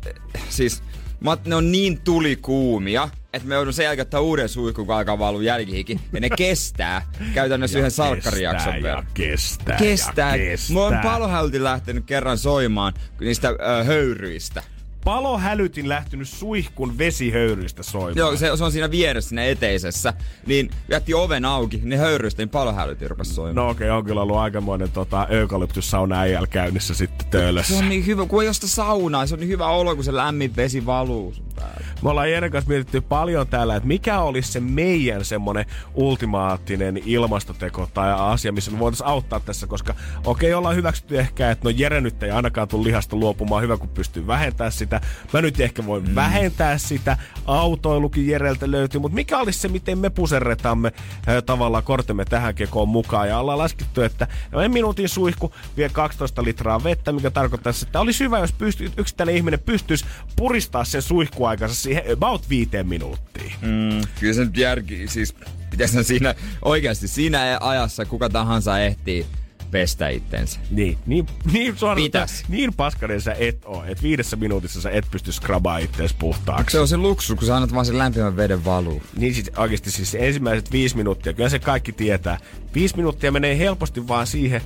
siis, 0.49 0.83
mä, 1.19 1.37
ne 1.45 1.55
on 1.55 1.71
niin 1.71 2.01
tulikuumia, 2.01 3.09
että 3.35 3.47
me 3.47 3.55
joudun 3.55 3.73
sen 3.73 3.83
jälkeen 3.83 4.05
ottaa 4.05 4.21
uuden 4.21 4.49
suihkun, 4.49 4.85
kun 4.85 4.95
alkaa 4.95 5.19
valua 5.19 5.43
jälkihiki. 5.43 5.99
Ja 6.13 6.19
ne 6.19 6.29
kestää 6.37 7.01
käytännössä 7.33 7.77
yhden 7.79 7.91
salkkarijakson 7.91 8.73
verran. 8.73 9.03
Ja 9.03 9.11
kestää, 9.13 9.77
Kestää. 9.77 10.35
ja 10.35 10.45
kestää. 10.45 10.73
Mulla 10.73 10.87
on 10.87 10.97
palohäylti 11.03 11.63
lähtenyt 11.63 12.05
kerran 12.05 12.37
soimaan 12.37 12.93
niistä 13.19 13.49
ö, 13.49 13.83
höyryistä. 13.83 14.63
Palohälytin 15.05 15.89
lähtenyt 15.89 16.29
suihkun 16.29 16.97
vesihöyryistä 16.97 17.83
soimaan. 17.83 18.17
Joo, 18.17 18.35
se, 18.35 18.57
se, 18.57 18.63
on 18.63 18.71
siinä 18.71 18.91
vieressä, 18.91 19.29
siinä 19.29 19.45
eteisessä. 19.45 20.13
Niin 20.45 20.69
jätti 20.89 21.13
oven 21.13 21.45
auki, 21.45 21.81
niin 21.83 21.99
höyrystä, 21.99 22.41
niin 22.41 22.49
palohälytin 22.49 23.09
rupesi 23.09 23.33
soimaan. 23.33 23.55
No 23.55 23.69
okei, 23.69 23.87
okay, 23.87 23.97
on 23.97 24.05
kyllä 24.05 24.21
ollut 24.21 24.37
aikamoinen 24.37 24.91
tota, 24.91 25.27
eukalyptussauna 25.27 26.19
äijällä 26.19 26.47
käynnissä 26.47 26.93
sitten 26.93 27.27
töölössä. 27.27 27.73
Se 27.73 27.83
on 27.83 27.89
niin 27.89 28.05
hyvä, 28.05 28.25
kun 28.25 28.41
ei 28.41 28.47
ole 28.47 28.53
sitä 28.53 28.67
saunaa, 28.67 29.27
se 29.27 29.33
on 29.33 29.39
niin 29.39 29.49
hyvä 29.49 29.67
olo, 29.67 29.95
kun 29.95 30.03
se 30.03 30.15
lämmin 30.15 30.55
vesi 30.55 30.85
valuu 30.85 31.33
sun 31.33 31.45
päälle. 31.55 31.85
Me 32.01 32.09
ollaan 32.09 32.31
Jeren 32.31 32.51
kanssa 32.51 32.69
mietitty 32.69 33.01
paljon 33.01 33.47
täällä, 33.47 33.75
että 33.75 33.87
mikä 33.87 34.19
olisi 34.19 34.51
se 34.51 34.59
meidän 34.59 35.25
semmonen 35.25 35.65
ultimaattinen 35.93 37.01
ilmastoteko 37.05 37.89
tai 37.93 38.13
asia, 38.17 38.51
missä 38.51 38.71
me 38.71 38.79
voitaisiin 38.79 39.07
auttaa 39.07 39.39
tässä, 39.39 39.67
koska 39.67 39.95
okei, 40.25 40.49
okay, 40.49 40.57
ollaan 40.57 40.75
hyväksytty 40.75 41.19
ehkä, 41.19 41.51
että 41.51 41.65
no 41.65 41.69
Jere 41.69 42.01
nyt 42.01 42.23
ei 42.23 42.31
ainakaan 42.31 42.67
tule 42.67 42.83
lihasta 42.83 43.15
luopumaan, 43.15 43.63
hyvä 43.63 43.77
kun 43.77 43.89
pystyy 43.89 44.27
vähentämään 44.27 44.71
sitä. 44.71 44.94
Mä 45.33 45.41
nyt 45.41 45.59
ehkä 45.59 45.85
voin 45.85 46.09
mm. 46.09 46.15
vähentää 46.15 46.77
sitä, 46.77 47.17
autoilukin 47.45 48.27
Jereltä 48.27 48.71
löytyy, 48.71 49.01
mutta 49.01 49.15
mikä 49.15 49.37
olisi 49.37 49.59
se, 49.59 49.67
miten 49.67 49.99
me 49.99 50.09
puserretamme 50.09 50.91
äh, 51.27 51.43
tavallaan 51.45 51.83
kortemme 51.83 52.25
tähän 52.25 52.55
kekoon 52.55 52.89
mukaan 52.89 53.27
ja 53.27 53.39
ollaan 53.39 53.57
laskettu, 53.57 54.01
että 54.01 54.27
no, 54.51 54.69
minuutin 54.69 55.09
suihku 55.09 55.53
vie 55.77 55.89
12 55.89 56.43
litraa 56.43 56.83
vettä, 56.83 57.11
mikä 57.11 57.31
tarkoittaa, 57.31 57.73
että 57.83 57.99
olisi 57.99 58.23
hyvä, 58.23 58.39
jos 58.39 58.53
pystyy, 58.53 58.91
yksittäinen 58.97 59.35
ihminen 59.35 59.59
pystyisi 59.59 60.05
puristaa 60.35 60.83
sen 60.83 61.01
suihkuaikansa 61.01 61.75
siihen 61.75 62.03
about 62.13 62.49
viiteen 62.49 62.87
minuuttiin. 62.87 63.53
Mm, 63.61 64.01
kyllä 64.19 64.33
se 64.33 64.45
nyt 64.45 64.57
järki, 64.57 65.07
siis 65.07 65.35
pitäisi 65.69 66.03
siinä 66.03 66.35
oikeasti 66.61 67.07
siinä 67.07 67.57
ajassa 67.61 68.05
kuka 68.05 68.29
tahansa 68.29 68.79
ehtii 68.79 69.25
pestä 69.71 70.09
itsensä. 70.09 70.59
Niin, 70.71 70.97
niin, 71.05 71.27
niin, 71.53 71.77
suorastaan, 71.77 72.05
Pitäis. 72.05 72.43
niin 72.49 72.73
paskanen 72.73 73.21
sä 73.21 73.35
et 73.39 73.57
oo, 73.65 73.83
että 73.83 74.03
viidessä 74.03 74.35
minuutissa 74.35 74.81
sä 74.81 74.89
et 74.89 75.05
pysty 75.11 75.31
skrabaa 75.31 75.77
ittees 75.77 76.13
puhtaaksi. 76.13 76.71
Se 76.73 76.79
on 76.79 76.87
se 76.87 76.97
luksus, 76.97 77.37
kun 77.37 77.47
sä 77.47 77.55
annat 77.55 77.73
vaan 77.73 77.85
sen 77.85 77.97
lämpimän 77.97 78.37
veden 78.37 78.65
valuu. 78.65 79.01
Niin 79.17 79.33
siis 79.33 79.51
oikeasti 79.57 79.91
siis 79.91 80.11
se 80.11 80.27
ensimmäiset 80.27 80.71
viisi 80.71 80.97
minuuttia, 80.97 81.33
kyllä 81.33 81.49
se 81.49 81.59
kaikki 81.59 81.91
tietää. 81.91 82.37
Viisi 82.75 82.95
minuuttia 82.95 83.31
menee 83.31 83.57
helposti 83.57 84.07
vaan 84.07 84.27
siihen, 84.27 84.61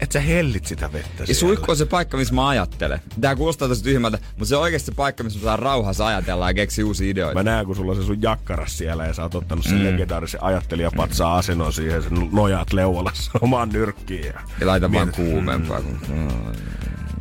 että 0.00 0.12
sä 0.12 0.20
hellit 0.20 0.66
sitä 0.66 0.92
vettä 0.92 1.08
Ja 1.22 1.26
siellä. 1.26 1.40
suihku 1.40 1.70
on 1.70 1.76
se 1.76 1.86
paikka, 1.86 2.16
missä 2.16 2.34
mä 2.34 2.48
ajattelen. 2.48 3.00
Tää 3.20 3.36
kuulostaa 3.36 3.68
tosi 3.68 3.84
tyhmältä, 3.84 4.18
mutta 4.28 4.44
se 4.44 4.56
on 4.56 4.62
oikeasti 4.62 4.86
se 4.86 4.92
paikka, 4.94 5.24
missä 5.24 5.38
mä 5.38 5.44
saan 5.44 5.58
rauhassa 5.58 6.06
ajatella 6.06 6.50
ja 6.50 6.54
keksiä 6.54 6.86
uusia 6.86 7.10
ideoita. 7.10 7.34
Mä 7.38 7.42
näen, 7.50 7.66
kun 7.66 7.76
sulla 7.76 7.92
on 7.92 7.96
se 7.98 8.02
sun 8.06 8.22
jakkaras 8.22 8.78
siellä 8.78 9.06
ja 9.06 9.12
sä 9.14 9.22
oot 9.22 9.34
ottanut 9.34 9.64
sen 9.64 9.78
mm. 9.78 9.84
legendaarisen 9.84 10.42
ajattelijapatsaa 10.42 11.36
asennon 11.36 11.72
siihen, 11.72 12.02
sen 12.02 12.28
nojaat 12.32 12.72
leualassa 12.72 13.30
omaan 13.40 13.68
nyrkkiin. 13.68 14.24
Ja, 14.26 14.40
Ja 14.60 14.66
laitan 14.66 14.92
vaan 14.92 15.12
kuumempaa. 15.12 15.80
Kun... 15.82 15.98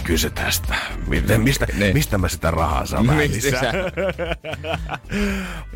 Kyse 0.03 0.29
tästä. 0.29 0.75
Miten, 1.07 1.41
mistä, 1.41 1.67
Niin. 1.77 1.93
mistä 1.93 2.17
mä 2.17 2.27
sitä 2.29 2.51
rahaa 2.51 2.85
saan 2.85 3.07
vähän 3.07 3.21
Miksi 3.29 3.35
lisää? 3.51 3.61
sä? 3.61 3.73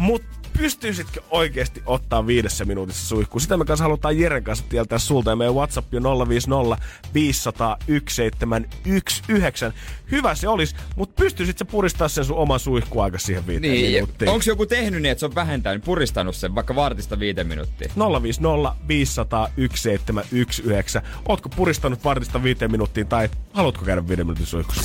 Pystyisitkö 0.58 1.22
oikeasti 1.30 1.82
ottaa 1.86 2.28
viidessä 2.28 2.66
minuutissa 2.66 3.08
suihkuun? 3.08 3.42
Sitä 3.42 3.58
me 3.58 3.66
kanssa 3.66 3.84
halutaan 3.84 4.20
Jeren 4.20 4.44
kanssa 4.44 4.66
tietää 4.70 5.00
sulta 5.00 5.30
ja 5.30 5.36
meidän 5.36 5.56
WhatsApp 5.56 5.94
on 5.94 6.30
050 6.30 6.78
500 7.14 7.78
1719. 7.88 9.72
Hyvä 10.12 10.36
se 10.36 10.48
olisi, 10.48 10.76
mutta 10.96 11.22
pystyisit 11.24 11.58
sä 11.58 11.66
puristaa 11.66 12.08
sen 12.08 12.26
sun 12.26 12.38
oman 12.38 12.60
suihkuaika 12.60 13.20
siihen 13.20 13.48
viiteen 13.48 13.74
Niin, 13.74 13.92
minuuttiin? 13.92 14.30
onko 14.30 14.44
joku 14.48 14.66
tehnyt 14.66 15.02
niin, 15.02 15.12
että 15.12 15.20
se 15.20 15.26
on 15.26 15.36
vähentänyt, 15.36 15.84
puristanut 15.86 16.36
sen 16.36 16.56
vaikka 16.56 16.76
vartista 16.76 17.20
viiden 17.20 17.48
minuuttia? 17.48 17.90
050 18.22 18.76
500 18.88 19.50
1719. 19.56 21.02
Ootko 21.28 21.50
puristanut 21.50 22.04
vartista 22.04 22.44
viiteen 22.44 22.72
minuuttiin 22.72 23.08
tai 23.08 23.30
haluatko 23.54 23.86
käydä 23.86 24.08
viiden 24.08 24.26
minuutin 24.26 24.46
suihkussa? 24.46 24.82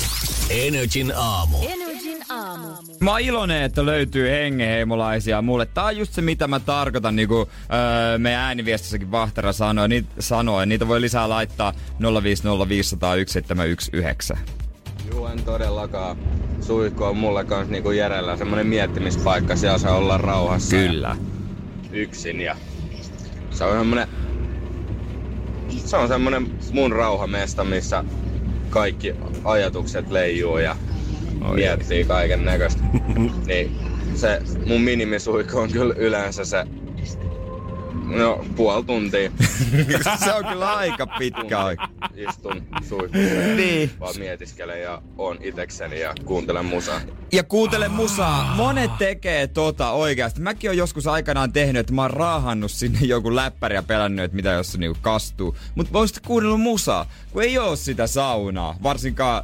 Energin 0.49 1.13
aamu. 1.15 1.57
Energin 1.57 1.82
aamu. 2.29 2.67
Mä 2.99 3.11
oon 3.11 3.19
iloinen, 3.21 3.63
että 3.63 3.85
löytyy 3.85 4.29
hengeheimolaisia 4.29 5.41
mulle. 5.41 5.65
Tää 5.65 5.83
on 5.83 5.97
just 5.97 6.13
se, 6.13 6.21
mitä 6.21 6.47
mä 6.47 6.59
tarkoitan, 6.59 7.15
niin 7.15 7.27
kuin 7.27 7.49
öö, 7.73 8.17
meidän 8.17 8.41
ääniviestissäkin 8.41 9.11
Vahtera 9.11 9.53
sanoi. 9.53 9.89
Niitä, 9.89 10.09
sanoi. 10.19 10.65
Niitä 10.65 10.87
voi 10.87 11.01
lisää 11.01 11.29
laittaa 11.29 11.73
050501719. 14.33 14.37
Juu, 15.11 15.25
en 15.25 15.43
todellakaan. 15.43 16.17
Suihku 16.61 17.03
on 17.03 17.17
mulle 17.17 17.45
kans 17.45 17.69
niinku 17.69 17.91
järjellä 17.91 18.37
semmonen 18.37 18.67
miettimispaikka. 18.67 19.55
Siellä 19.55 19.77
saa 19.77 19.95
olla 19.95 20.17
rauhassa. 20.17 20.75
Kyllä. 20.75 21.15
Ja 21.91 21.99
yksin 21.99 22.41
ja 22.41 22.55
se 23.51 23.63
on 23.63 23.77
semmonen... 23.77 24.07
Se 25.85 25.97
on 25.97 26.07
semmonen 26.07 26.51
mun 26.71 26.91
rauhamesta, 26.91 27.63
missä 27.63 28.03
kaikki 28.69 29.15
ajatukset 29.43 30.11
leijuu 30.11 30.57
ja 30.57 30.75
Oi, 31.41 31.55
miettii 31.55 32.03
kaiken 32.03 32.45
näköistä. 32.45 32.83
niin 33.47 33.71
se 34.15 34.41
mun 34.65 34.81
minimisuihku 34.81 35.57
on 35.57 35.71
kyllä 35.71 35.93
yleensä 35.97 36.45
se 36.45 36.65
No, 38.05 38.45
puoli 38.55 38.83
tuntia. 38.83 39.31
se 40.25 40.33
on 40.33 40.45
kyllä 40.45 40.73
aika 40.73 41.07
pitkä 41.07 41.59
aika. 41.63 41.87
Istun 42.15 42.63
suihkussa 42.89 43.17
ja 43.27 43.55
Niin. 43.55 43.91
vaan 43.99 44.13
mietiskelen 44.19 44.81
ja 44.81 45.01
oon 45.17 45.37
itekseni 45.41 45.99
ja 45.99 46.13
kuuntelen 46.25 46.65
musaa. 46.65 47.01
Ja 47.31 47.43
kuuntele 47.43 47.87
musaa. 47.87 48.53
Monet 48.55 48.91
tekee 48.97 49.47
tota 49.47 49.91
oikeasti. 49.91 50.41
Mäkin 50.41 50.69
on 50.69 50.77
joskus 50.77 51.07
aikanaan 51.07 51.53
tehnyt, 51.53 51.79
että 51.79 51.93
mä 51.93 52.01
oon 52.01 52.11
raahannut 52.11 52.71
sinne 52.71 52.99
joku 53.01 53.35
läppäri 53.35 53.75
ja 53.75 53.83
pelännyt, 53.83 54.25
että 54.25 54.35
mitä 54.35 54.49
jos 54.51 54.71
se 54.71 54.77
niinku 54.77 54.97
kastuu. 55.01 55.55
Mutta 55.75 55.93
voisit 55.93 56.19
kuunnellut 56.19 56.61
musaa, 56.61 57.05
kun 57.31 57.43
ei 57.43 57.57
oo 57.57 57.75
sitä 57.75 58.07
saunaa. 58.07 58.75
Varsinkaan 58.83 59.43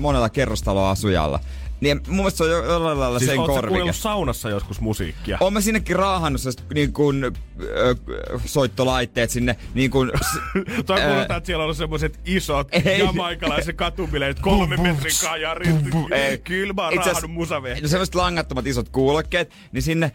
monella 0.00 0.28
kerrostaloasujalla. 0.28 1.40
Niin 1.80 2.00
mun 2.06 2.16
mielestä 2.16 2.38
se 2.38 2.44
on 2.44 2.50
jo- 2.50 2.72
jollain 2.72 3.00
lailla 3.00 3.18
Siis 3.18 3.30
sen 3.30 3.36
korvike. 3.36 3.66
kuunnellut 3.68 3.96
saunassa 3.96 4.50
joskus 4.50 4.80
musiikkia? 4.80 5.38
Oon 5.40 5.52
mä 5.52 5.60
sinnekin 5.60 5.96
raahannut 5.96 6.40
niin 6.74 6.92
kuin, 6.92 7.32
soittolaitteet 8.44 9.30
sinne 9.30 9.56
niin 9.74 9.90
kuin, 9.90 10.10
Toi 10.86 11.00
kuulostaa, 11.00 11.36
että 11.36 11.46
siellä 11.46 11.64
on 11.64 11.74
semmoiset 11.74 12.20
isot 12.24 12.68
Ei. 12.86 12.98
jamaikalaiset 12.98 13.76
katubileet, 13.76 14.40
kolme 14.40 14.76
metrin 14.76 15.12
kajarit. 15.22 15.70
Ei. 16.10 16.38
Kyllä 16.38 16.72
mä 16.72 16.82
oon 16.82 16.92
Itse 16.92 17.00
asiassa- 17.02 17.12
raahannut 17.20 17.34
musavehti. 17.40 17.82
No 17.82 17.88
semmoiset 17.88 18.14
langattomat 18.14 18.66
isot 18.66 18.88
kuulokkeet, 18.88 19.52
niin 19.72 19.82
sinne 19.82 20.12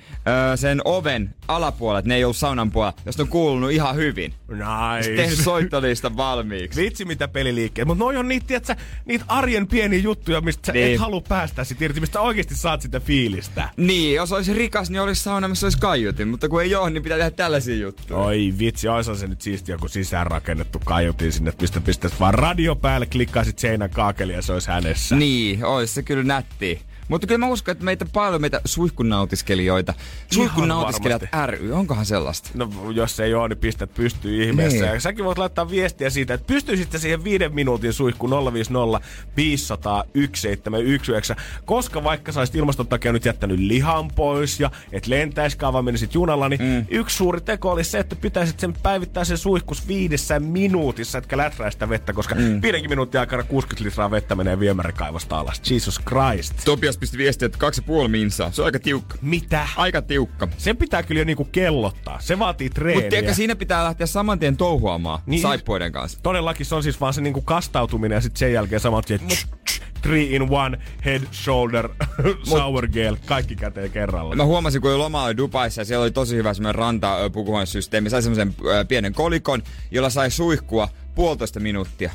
ö, 0.53 0.57
sen 0.57 0.81
oven 0.85 1.35
alapuolet, 1.47 2.05
ne 2.05 2.15
ei 2.15 2.23
ollut 2.23 2.37
saunan 2.37 2.71
puolella, 2.71 2.97
josta 3.05 3.23
on 3.23 3.29
kuulunut 3.29 3.71
ihan 3.71 3.95
hyvin. 3.95 4.33
Nice. 4.49 5.15
Tehnyt 5.15 5.39
soittolistan 5.39 6.17
valmiiksi. 6.17 6.81
Vitsi 6.83 7.05
mitä 7.05 7.27
peliliikkeet. 7.27 7.87
Mutta 7.87 8.03
noi 8.03 8.17
on 8.17 8.27
niitä, 8.27 8.47
tiiätsä, 8.47 8.75
niitä 9.05 9.25
arjen 9.27 9.67
pieniä 9.67 9.99
juttuja, 9.99 10.41
mistä 10.41 10.71
Niin. 10.71 10.93
et 10.93 10.99
halua 10.99 11.21
päästä 11.21 11.63
sit 11.63 11.81
irti, 11.81 11.99
mistä 11.99 12.21
oikeasti 12.21 12.55
saat 12.55 12.81
sitä 12.81 12.99
fiilistä. 12.99 13.69
Niin, 13.77 14.15
jos 14.15 14.31
olisi 14.31 14.53
rikas, 14.53 14.89
niin 14.89 15.01
olisi 15.01 15.23
sauna, 15.23 15.47
missä 15.47 15.65
olisi 15.65 15.77
kaiutin, 15.77 16.27
mutta 16.27 16.49
kun 16.49 16.61
ei 16.61 16.75
ole, 16.75 16.89
niin 16.89 17.03
pitää 17.03 17.17
tehdä 17.17 17.31
tällaisia 17.37 17.75
juttuja. 17.75 18.19
Oi 18.19 18.53
vitsi, 18.59 18.87
ois 18.87 19.09
se 19.15 19.27
nyt 19.27 19.41
siistiä, 19.41 19.75
joku 19.75 19.87
sisäänrakennettu 19.87 20.79
kaiutin 20.85 21.31
sinne, 21.31 21.49
että 21.49 21.63
mistä 21.63 21.81
pistäis 21.81 22.19
vaan 22.19 22.33
radio 22.33 22.75
päälle, 22.75 23.05
klikkaisit 23.05 23.59
seinän 23.59 23.89
kaakeli 23.89 24.33
ja 24.33 24.41
se 24.41 24.53
olisi 24.53 24.67
hänessä. 24.67 25.15
Niin, 25.15 25.65
olisi 25.65 25.93
se 25.93 26.03
kyllä 26.03 26.23
nätti. 26.23 26.81
Mutta 27.07 27.27
kyllä 27.27 27.37
mä 27.37 27.47
uskon, 27.47 27.71
että 27.71 27.85
meitä 27.85 28.05
paljon 28.13 28.41
meitä 28.41 28.61
suihkunautiskelijoita. 28.65 29.93
Suihkunautiskelijat 30.33 31.21
ry, 31.45 31.71
onkohan 31.71 32.05
sellaista? 32.05 32.49
No 32.53 32.69
jos 32.93 33.19
ei 33.19 33.33
ole, 33.33 33.49
niin 33.49 33.57
pistät 33.57 33.93
pystyy 33.93 34.43
ihmeessä. 34.43 34.83
Niin. 34.83 34.93
Ja 34.93 34.99
säkin 34.99 35.25
voit 35.25 35.37
laittaa 35.37 35.69
viestiä 35.69 36.09
siitä, 36.09 36.33
että 36.33 36.47
pystyisitte 36.47 36.97
siihen 36.97 37.23
viiden 37.23 37.55
minuutin 37.55 37.93
suihku 37.93 38.29
050 38.29 39.07
500 39.37 40.03
1719. 40.03 41.35
Koska 41.65 42.03
vaikka 42.03 42.31
sä 42.31 42.39
olisit 42.39 42.55
ilmaston 42.55 42.87
takia 42.87 43.13
nyt 43.13 43.25
jättänyt 43.25 43.59
lihan 43.59 44.11
pois 44.15 44.59
ja 44.59 44.71
et 44.91 45.07
lentäisikään, 45.07 45.73
vaan 45.73 45.85
menisit 45.85 46.13
junalla, 46.13 46.49
niin 46.49 46.61
mm. 46.61 46.85
yksi 46.89 47.17
suuri 47.17 47.41
teko 47.41 47.71
olisi 47.71 47.91
se, 47.91 47.99
että 47.99 48.15
pitäisit 48.15 48.59
sen 48.59 48.73
päivittäisen 48.83 49.37
suihkus 49.37 49.87
viidessä 49.87 50.39
minuutissa, 50.39 51.17
etkä 51.17 51.37
läträä 51.37 51.71
sitä 51.71 51.89
vettä, 51.89 52.13
koska 52.13 52.35
mm. 52.35 52.61
viidenkin 52.61 52.91
minuutin 52.91 53.19
aikana 53.19 53.43
60 53.43 53.83
litraa 53.83 54.11
vettä 54.11 54.35
menee 54.35 54.59
viemärikaivosta 54.59 55.39
alas. 55.39 55.61
Jesus 55.71 56.01
Christ. 56.07 56.53
Topias 56.65 56.96
pisti 56.99 57.17
viestiä, 57.17 57.45
että 57.45 57.57
kaksi 57.57 57.81
puoli 57.81 58.07
minsaa. 58.09 58.51
Se 58.51 58.61
on 58.61 58.65
aika 58.65 58.79
tiukka. 58.79 59.17
Mitä? 59.21 59.67
Aika 59.77 60.01
tiukka. 60.01 60.47
Sen 60.57 60.77
pitää 60.77 61.03
kyllä 61.03 61.21
jo 61.21 61.25
niinku 61.25 61.45
kellottaa. 61.51 62.19
Se 62.19 62.39
vaatii 62.39 62.69
treeniä. 62.69 62.95
Mutta 63.01 63.09
tiedätkö, 63.09 63.33
siinä 63.33 63.55
pitää 63.55 63.83
lähteä 63.83 64.07
saman 64.07 64.39
tien 64.39 64.57
touhuamaan 64.57 65.19
Niin. 65.25 65.41
saippuiden 65.41 65.91
kanssa. 65.91 66.19
Todellakin 66.23 66.65
se 66.65 66.75
on 66.75 66.83
siis 66.83 67.01
vaan 67.01 67.13
se 67.13 67.21
niinku 67.21 67.41
kastautuminen 67.41 68.15
ja 68.15 68.21
sitten 68.21 68.39
sen 68.39 68.53
jälkeen 68.53 68.79
saman 68.81 69.03
tien 69.03 69.19
tch, 69.19 69.47
tch, 69.65 69.81
three 70.01 70.23
in 70.23 70.41
one, 70.49 70.77
head, 71.05 71.21
shoulder, 71.31 71.89
sour 72.49 72.87
gel, 72.87 73.17
kaikki 73.25 73.55
käteen 73.55 73.91
kerralla. 73.91 74.35
Mä 74.35 74.45
huomasin, 74.45 74.81
kun 74.81 74.97
loma 74.99 75.23
oli 75.23 75.37
Dubaissa 75.37 75.81
ja 75.81 75.85
siellä 75.85 76.03
oli 76.03 76.11
tosi 76.11 76.35
hyvä 76.35 76.53
semmoinen 76.53 76.75
rantapukuhuonesysteemi. 76.75 78.09
Sai 78.09 78.21
semmoisen 78.21 78.55
pienen 78.87 79.13
kolikon, 79.13 79.63
jolla 79.91 80.09
sai 80.09 80.31
suihkua 80.31 80.87
puolitoista 81.15 81.59
minuuttia. 81.59 82.11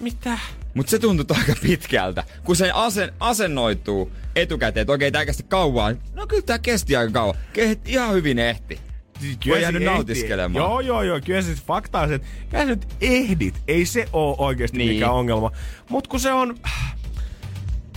Mitä? 0.00 0.38
Mutta 0.74 0.90
se 0.90 0.98
tuntui 0.98 1.36
aika 1.38 1.54
pitkältä, 1.62 2.24
kun 2.44 2.56
se 2.56 2.70
asen, 2.74 3.12
asennoituu 3.20 4.12
etukäteen, 4.36 4.82
että 4.82 4.92
okei, 4.92 5.12
tää 5.12 5.26
kestä 5.26 5.42
kauan. 5.42 5.98
No 6.14 6.26
kyllä 6.26 6.42
tää 6.42 6.58
kesti 6.58 6.96
aika 6.96 7.12
kauan. 7.12 7.34
Ke- 7.54 7.78
ihan 7.86 8.14
hyvin 8.14 8.38
ehti. 8.38 8.80
Kyllä 9.44 9.58
jäänyt 9.58 9.82
nautiskelemaan. 9.82 10.64
Joo, 10.64 10.80
joo, 10.80 11.02
joo. 11.02 11.20
Kyllä 11.24 11.42
siis 11.42 11.62
fakta 11.62 12.00
on 12.00 12.08
se, 12.08 12.14
että 12.14 12.28
kyllä 12.50 12.64
nyt 12.64 12.86
ehdit. 13.00 13.54
Ei 13.68 13.86
se 13.86 14.08
oo 14.12 14.34
oikeasti 14.38 14.76
niin. 14.78 14.86
Niin. 14.86 14.96
mikään 14.96 15.12
ongelma. 15.12 15.52
Mut 15.90 16.08
kun 16.08 16.20
se 16.20 16.32
on... 16.32 16.58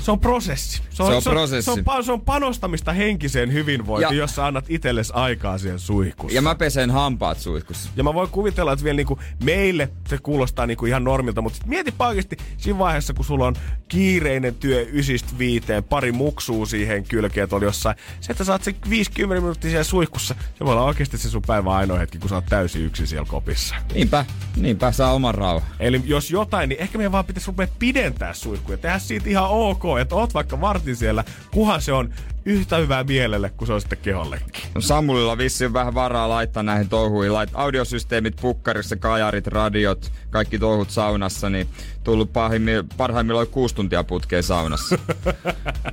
Se 0.02 0.12
on 0.12 0.20
prosessi. 0.20 0.82
Se 0.89 1.04
on 1.04 1.24
prosessi. 1.24 1.66
Se 1.66 1.72
on, 1.72 1.78
pa- 1.80 2.04
se 2.06 2.12
on 2.12 2.22
panostamista 2.22 2.93
henkiseen 2.93 3.54
hyvinvointiin, 3.54 4.16
Ja- 4.18 4.22
jos 4.24 4.36
sä 4.36 4.45
annat 4.45 4.66
itsellesi 4.70 5.14
aikaa 5.16 5.58
siihen 5.58 5.80
suihkussa. 5.80 6.36
Ja 6.36 6.41
mä 6.41 6.56
pesen 6.56 6.91
hampaat 6.91 7.39
suihkussa. 7.39 7.89
Ja 7.95 8.04
mä 8.04 8.14
voin 8.14 8.30
kuvitella, 8.30 8.74
että 8.74 8.84
vielä 8.86 8.95
niinku 8.97 9.20
meille 9.43 9.89
se 10.10 10.18
kuulostaa 10.18 10.66
niinku 10.66 10.86
ihan 10.86 11.04
normilta, 11.04 11.41
mutta 11.41 11.58
sit 11.58 11.68
mietipä 11.68 12.08
oikeasti 12.08 12.38
siinä 12.58 12.80
vaiheessa, 12.80 13.14
kun 13.14 13.26
sulla 13.26 13.47
on 13.47 13.56
kiireinen 13.88 14.56
työ 14.56 14.86
ysistä 14.91 15.30
viiteen, 15.38 15.84
pari 15.84 16.12
muksuu 16.12 16.66
siihen 16.66 17.04
kylkeen 17.04 17.49
tuolla 17.49 17.66
jossain. 17.66 17.95
Se, 18.22 18.32
että 18.32 18.43
sä 18.43 18.52
oot 18.52 18.64
se 18.64 18.76
50 18.89 19.41
minuuttia 19.41 19.70
siellä 19.72 19.84
suihkussa, 19.84 20.36
se 20.58 20.66
voi 20.66 20.72
olla 20.74 20.84
oikeasti 20.84 21.18
se 21.18 21.30
sun 21.30 21.41
päivän 21.47 21.74
ainoa 21.74 21.97
hetki, 21.97 22.18
kun 22.20 22.30
sä 22.30 22.36
oot 22.36 22.45
täysin 22.49 22.86
yksin 22.86 23.08
siellä 23.08 23.26
kopissa. 23.30 23.76
Niinpä, 23.93 24.26
niinpä 24.56 24.91
saa 24.91 25.14
oman 25.14 25.36
rauhan. 25.36 25.70
Eli 25.80 26.02
jos 26.06 26.32
jotain, 26.32 26.70
niin 26.70 26.82
ehkä 26.82 26.97
meidän 26.97 27.12
vaan 27.12 27.26
pitäisi 27.26 27.47
rupea 27.47 27.68
pidentää 27.80 28.34
suihkuja. 28.34 28.78
Tehdä 28.78 28.99
siitä 28.99 29.30
ihan 29.30 29.49
ok, 29.49 29.84
että 29.98 30.16
oot 30.16 30.34
vaikka 30.34 30.62
vartin 30.62 30.96
siellä, 30.96 31.24
kuhan 31.52 31.82
se 31.82 31.94
on 31.94 32.14
yhtä 32.46 32.78
hyvää 32.78 33.04
mielelle 33.04 33.50
kuin 33.50 33.68
se 33.68 33.74
on 33.74 33.82
sitten 33.82 33.98
kehollekin. 33.98 34.64
No 34.76 34.82
Samulilla 34.82 35.38
vissiin 35.38 35.74
vähän 35.74 35.94
varaa 35.94 36.30
laittaa 36.30 36.64
näihin 36.64 36.89
touhuihin. 36.89 37.34
Lait 37.34 37.50
audiosysteemit 37.54 38.36
pukkarissa, 38.42 38.96
kajarit, 38.96 39.48
radiot, 39.48 40.12
kaikki 40.30 40.60
touhut 40.60 40.89
saunassa, 40.89 41.50
niin 41.50 41.68
tullut 42.04 42.34
pahimmi, 42.34 42.72
parhaimmillaan 42.98 43.48
kuusi 43.48 43.76
tuntia 43.76 44.04
putkeen 44.04 44.44
saunassa. 44.44 44.98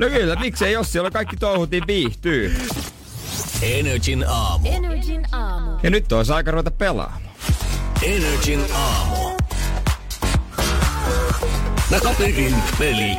no 0.00 0.08
kyllä, 0.08 0.36
miksei 0.36 0.72
jos 0.72 0.92
siellä 0.92 1.10
kaikki 1.10 1.36
touhut, 1.36 1.70
niin 1.70 1.86
viihtyy. 1.86 2.56
Energin 3.62 4.24
aamu. 4.28 4.68
Energin 4.68 5.26
aamu. 5.32 5.78
Ja 5.82 5.90
nyt 5.90 6.12
olisi 6.12 6.32
aika 6.32 6.50
ruveta 6.50 6.70
pelaamaan. 6.70 7.22
Energin 8.02 8.64
aamu. 8.74 9.36
Takaperin 11.90 12.54
peli. 12.78 13.18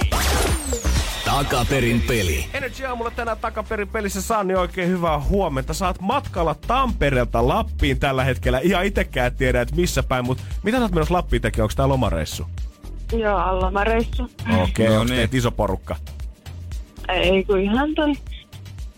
Takaperin 1.30 2.01
peli. 2.07 2.45
Energy 2.53 2.86
aamulla 2.86 3.11
tänään 3.11 3.38
takaperin 3.38 3.88
pelissä 3.88 4.21
Sanni 4.21 4.55
oikein 4.55 4.89
hyvää 4.89 5.19
huomenta. 5.19 5.73
Saat 5.73 6.01
matkalla 6.01 6.55
Tampereelta 6.67 7.47
Lappiin 7.47 7.99
tällä 7.99 8.23
hetkellä. 8.23 8.59
Ihan 8.59 8.86
itekään 8.86 9.36
tiedä, 9.36 9.61
että 9.61 9.75
missä 9.75 10.03
päin, 10.03 10.25
mutta 10.25 10.43
mitä 10.63 10.77
sä 10.77 10.84
oot 10.84 10.91
menossa 10.91 11.13
Lappiin 11.13 11.41
tekemään? 11.41 11.63
Onko 11.63 11.73
tää 11.75 11.88
lomareissu? 11.88 12.45
Joo, 13.11 13.38
Allamareissu. 13.38 14.23
Okei, 14.23 14.61
okay, 14.61 14.88
No 14.88 15.01
onko 15.01 15.13
niin. 15.13 15.30
iso 15.34 15.51
porukka? 15.51 15.95
Ei 17.07 17.43
kun 17.43 17.59
ihan 17.59 17.95
ton 17.95 18.15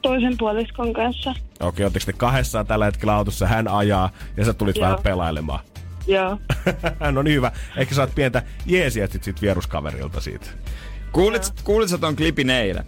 toisen 0.01 0.38
puoliskon 0.38 0.93
kanssa. 0.93 1.29
Okei, 1.29 1.41
okay, 1.59 1.84
ootteko 1.84 2.05
te 2.05 2.13
kahdessaan 2.13 2.67
tällä 2.67 2.86
hetkellä 2.86 3.15
autossa? 3.15 3.47
Hän 3.47 3.67
ajaa 3.67 4.09
ja 4.38 4.45
sä 4.45 4.53
tulit 4.53 4.75
Joo. 4.75 4.84
vähän 4.84 4.99
pelailemaan. 5.03 5.59
Joo. 6.07 6.38
no 7.11 7.21
niin 7.21 7.36
hyvä. 7.36 7.51
Ehkä 7.77 7.95
saat 7.95 8.15
pientä 8.15 8.43
jeesiä 8.65 9.07
sit 9.07 9.23
siitä 9.23 9.41
vieruskaverilta 9.41 10.21
siitä. 10.21 10.47
Kuulit, 11.12 11.53
kuulit 11.64 11.89
sä 11.89 11.97
ton 11.97 12.16
klipin 12.16 12.49
eilen? 12.49 12.86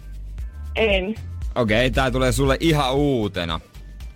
En. 0.76 1.14
Okei, 1.54 1.86
okay, 1.86 1.90
tää 1.90 2.10
tulee 2.10 2.32
sulle 2.32 2.56
ihan 2.60 2.94
uutena. 2.94 3.60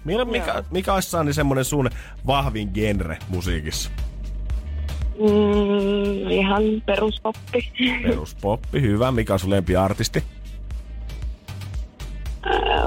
Mikä, 0.05 0.25
mikä, 0.25 0.65
mikä 0.71 0.95
olisi 0.95 1.11
Sanni 1.11 1.33
semmonen 1.33 1.65
sun 1.65 1.91
vahvin 2.27 2.71
genre 2.75 3.19
musiikissa? 3.29 3.91
Mm, 5.19 6.31
ihan 6.31 6.63
peruspoppi. 6.87 7.73
Peruspoppi, 8.03 8.81
hyvä. 8.81 9.13
Mikä 9.13 9.33
on 9.33 9.39
sun 9.39 9.51
lempiartisti? 9.51 10.23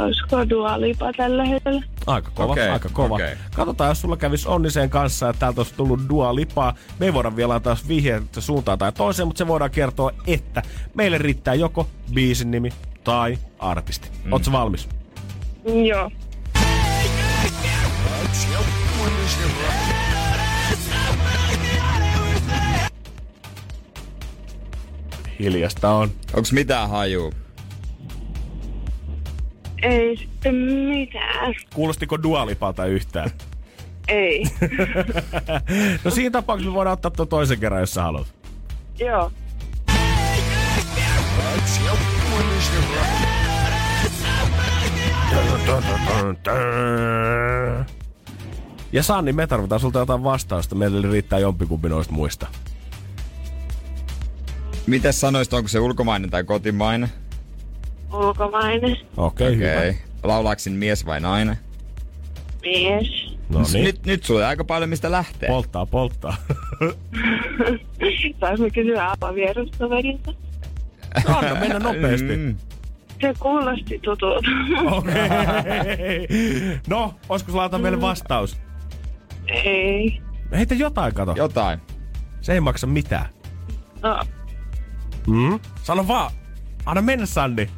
Olisiko 0.04 0.50
Dua 0.50 0.82
Lipa 0.82 1.14
tällä 1.18 1.46
hetkellä? 1.46 1.82
Aika 2.08 2.32
kova, 2.34 2.52
Okei, 2.52 2.70
aika 2.70 2.90
kova. 2.94 3.16
okei. 3.16 3.36
Katsotaan, 3.56 3.90
jos 3.90 4.02
sulla 4.02 4.18
kävisi 4.18 4.48
Onniseen 4.48 4.90
kanssa, 4.90 5.30
että 5.30 5.40
täältä 5.40 5.60
olisi 5.62 5.74
tullut 5.74 6.00
Dua 6.10 6.36
Lipaa. 6.36 6.74
Me 7.00 7.06
ei 7.06 7.14
voida 7.14 7.36
vielä 7.36 7.54
antaa 7.56 7.78
vihjeitä 7.88 8.42
suuntaan 8.42 8.78
tai 8.80 8.92
toiseen, 8.92 9.28
mutta 9.28 9.38
se 9.38 9.48
voidaan 9.48 9.72
kertoa, 9.72 10.12
että 10.28 10.64
meille 10.94 11.18
riittää 11.18 11.54
joko 11.54 11.88
biisin 12.14 12.52
nimi 12.52 12.70
tai 13.04 13.38
artisti. 13.60 14.10
Mm. 14.24 14.34
Ootko 14.34 14.52
valmis? 14.52 14.90
Joo. 15.88 16.12
Hiljasta 25.40 25.90
on. 25.90 26.12
Onks 26.34 26.52
mitään 26.52 26.90
hajuu? 26.90 27.34
Ei 29.82 30.18
sitten 30.18 30.56
mitään. 30.56 31.54
Kuulostiko 31.74 32.24
Dua 32.24 32.46
Lipalta 32.46 32.86
yhtään? 32.86 33.32
Ei. 34.08 34.44
no 36.06 36.12
siinä 36.12 36.32
tapauksessa 36.32 36.72
me 36.72 36.76
voidaan 36.76 36.94
ottaa 36.94 37.12
tuon 37.12 37.28
toisen 37.28 37.60
kerran, 37.60 37.80
jos 37.80 37.94
sä 37.94 38.04
haluat. 38.04 38.34
Joo. 39.00 39.32
Ja 48.92 49.04
Sanni, 49.04 49.34
me 49.34 49.48
tarvitaan 49.48 49.82
sulta 49.82 50.00
jotain 50.00 50.24
vastausta. 50.24 50.76
Meille 50.76 51.12
riittää 51.12 51.40
jompikumpi 51.40 51.90
noista 51.90 52.14
muista. 52.14 52.48
Miten 54.88 55.14
sanoisit, 55.14 55.54
onko 55.54 55.68
se 55.68 55.80
ulkomainen 55.80 56.30
tai 56.30 56.44
kotimainen? 56.44 57.10
Ulkomainen. 58.14 58.98
Okei, 59.18 59.48
okay, 59.48 59.56
hyvä. 59.56 59.78
Okei. 59.78 59.98
Laulaaksin 60.24 60.74
mies 60.74 61.06
vai 61.06 61.20
nainen? 61.20 61.58
Mies. 62.62 63.38
No 63.50 63.62
niin. 63.74 63.84
Nyt, 63.86 64.06
nyt 64.06 64.24
sulla 64.24 64.40
on 64.40 64.46
aika 64.48 64.64
paljon 64.64 64.90
mistä 64.90 65.12
lähteä. 65.12 65.48
Polttaa, 65.50 65.86
polttaa. 65.86 66.36
Saanko 68.40 68.64
kysyä 68.74 69.12
apa 69.12 69.36
vieruskaverilta? 69.36 70.34
Anna 71.26 71.56
mennä 71.60 71.80
nopeasti. 71.80 72.38
Mm. 72.38 72.58
Se 73.22 73.34
kuulosti 73.40 74.00
tutulta. 74.00 74.48
Okei. 74.98 76.28
No, 76.88 77.16
olisiko 77.30 77.52
sulla 77.52 77.64
antaa 77.64 77.80
meille 77.80 78.02
vastaus? 78.02 78.58
Ei. 79.48 80.22
Heitä 80.52 80.76
jotain, 80.76 81.14
kato. 81.14 81.34
Jotain. 81.38 81.80
Se 82.42 82.54
ei 82.54 82.60
maksa 82.60 82.88
mitään. 82.88 83.26
No, 84.02 84.20
Mm? 85.28 85.60
Sano 85.84 86.08
vaan. 86.08 86.32
Anna 86.86 87.02
mennä, 87.02 87.26
Sanni. 87.26 87.70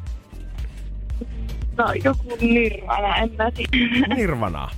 No 1.78 1.92
joku 2.04 2.36
nirvana, 2.40 3.16
en 3.16 3.30
mä 3.38 3.50
tiedä. 3.50 4.14
Nirvanaa. 4.14 4.70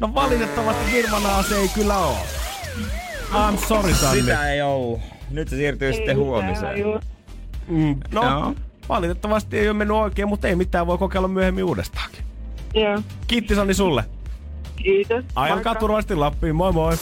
No 0.00 0.14
valitettavasti 0.14 0.92
Nirvanaa 0.92 1.42
se 1.42 1.56
ei 1.56 1.68
kyllä 1.68 1.98
oo. 1.98 2.18
I'm 3.32 3.66
sorry, 3.68 3.94
Sanni. 3.94 4.20
Sitä 4.20 4.52
ei 4.52 4.62
ollut. 4.62 5.00
Nyt 5.30 5.48
se 5.48 5.56
siirtyy 5.56 5.92
sitten 5.92 6.16
huomiseen. 6.16 6.78
Mm, 7.68 8.00
no, 8.12 8.22
Joo. 8.24 8.54
valitettavasti 8.88 9.58
ei 9.58 9.68
ole 9.68 9.76
mennyt 9.76 9.96
oikein, 9.96 10.28
mutta 10.28 10.48
ei 10.48 10.56
mitään, 10.56 10.86
voi 10.86 10.98
kokeilla 10.98 11.28
myöhemmin 11.28 11.64
uudestaankin. 11.64 12.24
Joo. 12.74 13.02
Kiitti 13.26 13.54
Sanni 13.54 13.74
sulle. 13.74 14.04
Kiitos. 14.82 15.24
Ajelkaa 15.34 15.74
turvallisesti 15.74 16.14
Lappiin, 16.14 16.56
moi 16.56 16.72
moi. 16.72 16.96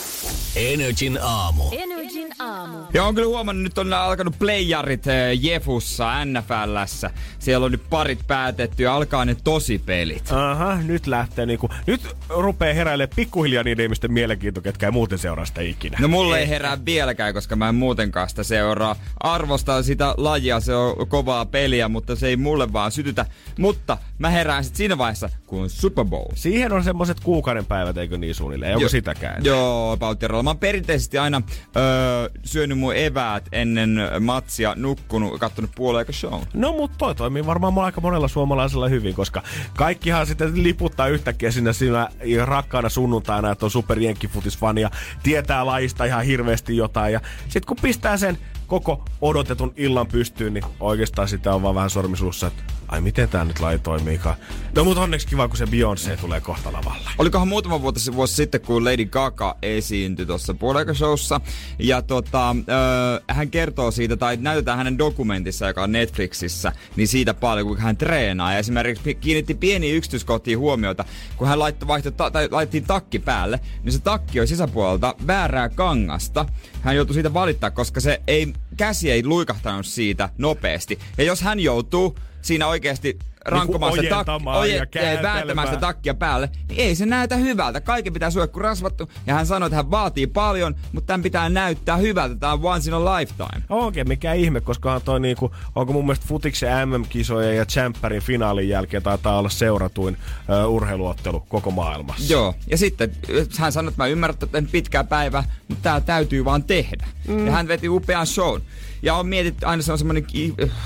Energin 0.56 1.18
aamu. 1.22 1.64
Energin 1.72 2.28
aamu. 2.38 2.78
Ja 2.94 3.04
on 3.04 3.14
kyllä 3.14 3.28
huomannut, 3.28 3.62
nyt 3.62 3.78
on 3.78 3.92
alkanut 3.92 4.38
playarit 4.38 5.06
eh, 5.06 5.38
Jefussa, 5.40 6.24
NFLssä. 6.24 7.10
Siellä 7.38 7.64
on 7.64 7.72
nyt 7.72 7.82
parit 7.90 8.26
päätetty 8.26 8.82
ja 8.82 8.94
alkaa 8.94 9.24
ne 9.24 9.36
tosipelit. 9.44 10.32
Aha, 10.32 10.74
nyt 10.82 11.06
lähtee 11.06 11.46
niinku, 11.46 11.68
nyt 11.86 12.16
rupeaa 12.28 12.74
heräilemään 12.74 13.16
pikkuhiljaa 13.16 13.64
niiden 13.64 13.82
ihmisten 13.82 14.12
mielenkiinto, 14.12 14.60
ketkä 14.60 14.86
ei 14.86 14.92
muuten 14.92 15.18
seuraa 15.18 15.44
sitä 15.44 15.60
ikinä. 15.60 15.98
No 16.00 16.08
mulle 16.08 16.38
ei 16.38 16.48
herää 16.48 16.84
vieläkään, 16.84 17.34
koska 17.34 17.56
mä 17.56 17.68
en 17.68 17.74
muutenkaan 17.74 18.28
sitä 18.28 18.42
seuraa. 18.42 18.96
Arvostan 19.20 19.84
sitä 19.84 20.14
lajia, 20.16 20.60
se 20.60 20.74
on 20.74 21.08
kovaa 21.08 21.46
peliä, 21.46 21.88
mutta 21.88 22.16
se 22.16 22.26
ei 22.26 22.36
mulle 22.36 22.72
vaan 22.72 22.92
sytytä. 22.92 23.26
Mutta 23.58 23.98
mä 24.18 24.30
herään 24.30 24.64
sit 24.64 24.76
siinä 24.76 24.98
vaiheessa, 24.98 25.30
kun 25.46 25.62
on 25.62 25.70
Super 25.70 26.04
Bowl. 26.04 26.32
Siihen 26.34 26.72
on 26.72 26.84
semmoset 26.84 27.20
kuukauden 27.20 27.65
päivät, 27.66 27.96
eikö 27.96 28.18
niin 28.18 28.34
suunnilleen? 28.34 28.72
Onko 28.72 28.82
Jo- 28.82 28.88
sitäkään? 28.88 29.44
Joo, 29.44 29.98
roll. 30.26 30.42
Mä 30.42 30.50
oon 30.50 30.58
perinteisesti 30.58 31.18
aina 31.18 31.42
öö, 31.76 32.28
syönyt 32.44 32.78
mun 32.78 32.96
eväät 32.96 33.48
ennen 33.52 34.00
matsia, 34.20 34.74
nukkunut, 34.76 35.40
kattonut 35.40 35.70
puolen 35.74 36.06
show. 36.12 36.42
No 36.54 36.72
mut 36.72 36.92
toi 36.98 37.14
toimii 37.14 37.46
varmaan 37.46 37.78
aika 37.78 38.00
monella 38.00 38.28
suomalaisella 38.28 38.88
hyvin, 38.88 39.14
koska 39.14 39.42
kaikkihan 39.76 40.26
sitten 40.26 40.62
liputtaa 40.62 41.08
yhtäkkiä 41.08 41.50
sinne 41.50 41.72
siinä 41.72 42.08
rakkaana 42.44 42.88
sunnuntaina, 42.88 43.50
että 43.50 43.66
on 43.66 43.70
super 43.70 43.98
jenkkifutisfani 43.98 44.80
ja 44.80 44.90
tietää 45.22 45.66
lajista 45.66 46.04
ihan 46.04 46.24
hirveästi 46.24 46.76
jotain. 46.76 47.12
Ja 47.12 47.20
sit 47.48 47.64
kun 47.64 47.76
pistää 47.82 48.16
sen 48.16 48.38
koko 48.66 49.04
odotetun 49.20 49.72
illan 49.76 50.06
pystyyn, 50.06 50.54
niin 50.54 50.64
oikeastaan 50.80 51.28
sitä 51.28 51.54
on 51.54 51.62
vaan 51.62 51.74
vähän 51.74 51.90
sormisuussa, 51.90 52.46
että 52.46 52.62
ai 52.88 53.00
miten 53.00 53.28
tää 53.28 53.44
nyt 53.44 53.60
lai 53.60 53.78
toimiikaan. 53.78 54.36
No 54.74 54.84
mut 54.84 54.98
onneksi 54.98 55.26
kiva, 55.26 55.48
kun 55.48 55.56
se 55.56 55.64
Beyoncé 55.64 56.20
tulee 56.20 56.40
kohta 56.40 56.72
lavalle. 56.72 57.10
Olikohan 57.18 57.48
muutama 57.48 57.82
vuosi, 57.82 58.14
vuosi 58.14 58.34
sitten, 58.34 58.60
kun 58.60 58.84
Lady 58.84 59.04
Gaga 59.04 59.56
esiintyi 59.62 60.26
tuossa 60.26 60.54
puoliaikashowssa. 60.54 61.40
Ja 61.78 62.02
tota, 62.02 62.50
öö, 62.50 63.20
hän 63.28 63.50
kertoo 63.50 63.90
siitä, 63.90 64.16
tai 64.16 64.36
näytetään 64.40 64.78
hänen 64.78 64.98
dokumentissa, 64.98 65.66
joka 65.66 65.82
on 65.82 65.92
Netflixissä, 65.92 66.72
niin 66.96 67.08
siitä 67.08 67.34
paljon, 67.34 67.66
kun 67.66 67.78
hän 67.78 67.96
treenaa. 67.96 68.52
Ja 68.52 68.58
esimerkiksi 68.58 69.14
kiinnitti 69.14 69.54
pieniä 69.54 69.94
yksityiskohtia 69.94 70.58
huomiota, 70.58 71.04
kun 71.36 71.48
hän 71.48 71.58
laittoi, 71.58 71.88
vaihtoi, 71.88 72.12
ta, 72.12 72.30
tai 72.30 72.48
laittiin 72.50 72.84
takki 72.84 73.18
päälle, 73.18 73.60
niin 73.82 73.92
se 73.92 73.98
takki 73.98 74.40
oli 74.40 74.46
sisäpuolelta 74.46 75.14
väärää 75.26 75.68
kangasta. 75.68 76.46
Hän 76.86 76.96
joutui 76.96 77.14
siitä 77.14 77.34
valittaa, 77.34 77.70
koska 77.70 78.00
se 78.00 78.20
ei, 78.26 78.52
käsi 78.76 79.10
ei 79.10 79.24
luikahtanut 79.24 79.86
siitä 79.86 80.28
nopeasti. 80.38 80.98
Ja 81.18 81.24
jos 81.24 81.42
hän 81.42 81.60
joutuu 81.60 82.18
siinä 82.42 82.66
oikeasti 82.66 83.18
rankomaan 83.46 83.92
sitä 83.92 84.22
tak- 84.22 84.56
oje- 84.58 85.22
vääntämään 85.22 85.68
sitä 85.68 85.80
takkia 85.80 86.14
päälle, 86.14 86.50
niin 86.68 86.80
ei 86.80 86.94
se 86.94 87.06
näytä 87.06 87.36
hyvältä. 87.36 87.80
Kaiken 87.80 88.12
pitää 88.12 88.30
suojaa 88.30 88.46
kuin 88.46 88.64
rasvattu. 88.64 89.10
Ja 89.26 89.34
hän 89.34 89.46
sanoi, 89.46 89.66
että 89.66 89.76
hän 89.76 89.90
vaatii 89.90 90.26
paljon, 90.26 90.74
mutta 90.92 91.06
tämän 91.06 91.22
pitää 91.22 91.48
näyttää 91.48 91.96
hyvältä. 91.96 92.34
Tämä 92.36 92.52
on 92.52 92.60
once 92.62 92.90
in 92.90 92.94
a 92.94 93.04
lifetime. 93.04 93.62
Oikein, 93.68 94.08
mikä 94.08 94.32
ihme, 94.32 94.60
koska 94.60 94.94
on 94.94 95.02
toi 95.02 95.20
niinku, 95.20 95.54
onko 95.74 95.92
mun 95.92 96.04
mielestä 96.04 96.26
futiksen 96.28 96.88
MM-kisojen 96.88 97.56
ja 97.56 97.66
Champerin 97.66 98.22
finaalin 98.22 98.68
jälkeen 98.68 99.02
taitaa 99.02 99.38
olla 99.38 99.48
seuratuin 99.48 100.16
ö, 100.50 100.66
urheiluottelu 100.66 101.40
koko 101.40 101.70
maailmassa. 101.70 102.32
Joo, 102.32 102.54
ja 102.70 102.78
sitten 102.78 103.12
hän 103.58 103.72
sanoi, 103.72 103.88
että 103.88 104.02
mä 104.02 104.06
ymmärrän, 104.06 104.36
että 104.42 104.62
pitkää 104.72 105.04
päivää, 105.04 105.44
mutta 105.68 105.82
tää 105.82 106.00
täytyy 106.00 106.44
vaan 106.44 106.64
tehdä. 106.64 107.06
Mm. 107.28 107.46
Ja 107.46 107.52
hän 107.52 107.68
veti 107.68 107.88
upean 107.88 108.26
shown. 108.26 108.62
Ja 109.02 109.14
on 109.14 109.26
mietitty, 109.26 109.66
aina 109.66 109.82
se 109.82 109.92
on 109.92 109.98
semmoinen 109.98 110.26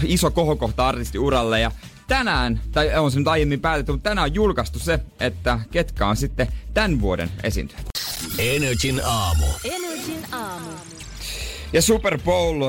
iso 0.02 0.30
kohokohta 0.30 0.88
artistiuralle 0.88 1.60
ja 1.60 1.70
tänään, 2.10 2.60
tai 2.72 2.94
on 2.98 3.10
se 3.10 3.18
nyt 3.18 3.28
aiemmin 3.28 3.60
päätetty, 3.60 3.92
mutta 3.92 4.10
tänään 4.10 4.30
on 4.30 4.34
julkaistu 4.34 4.78
se, 4.78 5.00
että 5.20 5.60
ketkä 5.70 6.06
on 6.06 6.16
sitten 6.16 6.48
tämän 6.74 7.00
vuoden 7.00 7.30
esiintyjät. 7.42 7.86
Energin 8.38 9.00
aamu. 9.04 9.46
Energin 9.64 10.24
aamu. 10.32 10.70
Ja 11.72 11.82
Super 11.82 12.18
Bowl 12.24 12.64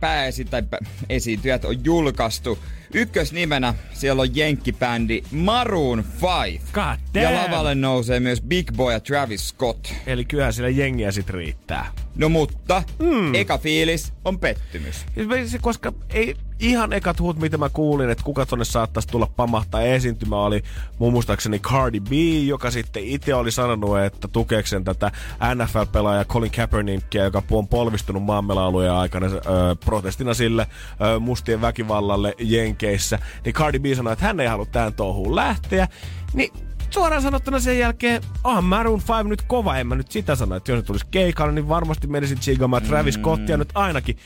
pääesi 0.00 0.44
tai 0.44 0.60
pä- 0.60 0.86
esiintyjät 1.08 1.64
on 1.64 1.84
julkaistu. 1.84 2.58
Ykkösnimenä 2.94 3.74
siellä 3.92 4.22
on 4.22 4.36
jenkkibändi 4.36 5.22
Maroon 5.30 6.04
5. 6.44 6.64
God 6.72 7.22
Ja 7.22 7.34
lavalle 7.34 7.74
nousee 7.74 8.20
myös 8.20 8.40
Big 8.40 8.72
Boy 8.76 8.92
ja 8.92 9.00
Travis 9.00 9.48
Scott. 9.48 9.92
Eli 10.06 10.24
kyllähän 10.24 10.52
siellä 10.52 10.68
jengiä 10.68 11.12
sit 11.12 11.30
riittää. 11.30 11.92
No 12.20 12.28
mutta, 12.28 12.82
mm. 12.98 13.34
eka 13.34 13.58
fiilis 13.58 14.12
on 14.24 14.38
pettymys. 14.38 15.04
Se- 15.46 15.58
Koska 15.58 15.92
ei 16.10 16.36
ihan 16.58 16.92
ekat 16.92 17.20
huut, 17.20 17.38
mitä 17.38 17.58
mä 17.58 17.68
kuulin, 17.68 18.10
että 18.10 18.24
kuka 18.24 18.46
tonne 18.46 18.64
saattaisi 18.64 19.08
tulla 19.08 19.26
pamahtaa 19.36 19.82
esiintymä, 19.82 20.36
oli 20.36 20.62
mun 20.98 21.12
muistaakseni 21.12 21.58
Cardi 21.58 22.00
B, 22.00 22.12
joka 22.46 22.70
sitten 22.70 23.04
itse 23.04 23.34
oli 23.34 23.50
sanonut, 23.50 23.98
että 23.98 24.28
tukeeksen 24.28 24.84
tätä 24.84 25.10
NFL-pelaaja 25.54 26.24
Colin 26.24 26.50
Kaepernickia, 26.50 27.24
joka 27.24 27.42
on 27.50 27.68
polvistunut 27.68 28.22
maammelaulujen 28.22 28.92
aikana 28.92 29.26
ö, 29.26 29.40
protestina 29.84 30.34
sille 30.34 30.66
ö, 31.14 31.18
mustien 31.18 31.60
väkivallalle 31.60 32.34
Jenkeissä. 32.38 33.18
Niin 33.44 33.54
Cardi 33.54 33.78
B 33.78 33.84
sanoi, 33.96 34.12
että 34.12 34.24
hän 34.24 34.40
ei 34.40 34.46
halua 34.48 34.66
tähän 34.66 34.94
touhuun 34.94 35.36
lähteä. 35.36 35.88
Niin 36.34 36.52
suoraan 36.90 37.22
sanottuna 37.22 37.60
sen 37.60 37.78
jälkeen, 37.78 38.22
onhan 38.44 38.64
Maroon 38.64 39.02
5 39.16 39.28
nyt 39.28 39.42
kova, 39.42 39.76
en 39.76 39.86
mä 39.86 39.94
nyt 39.94 40.10
sitä 40.10 40.34
sano, 40.34 40.56
että 40.56 40.72
jos 40.72 40.78
ne 40.78 40.82
tulisi 40.82 41.06
keikalle, 41.10 41.52
niin 41.52 41.68
varmasti 41.68 42.06
menisin 42.06 42.38
chigamaan 42.38 42.82
Travis 42.82 43.14
Scottia 43.14 43.56
nyt 43.56 43.68
ainakin. 43.74 44.16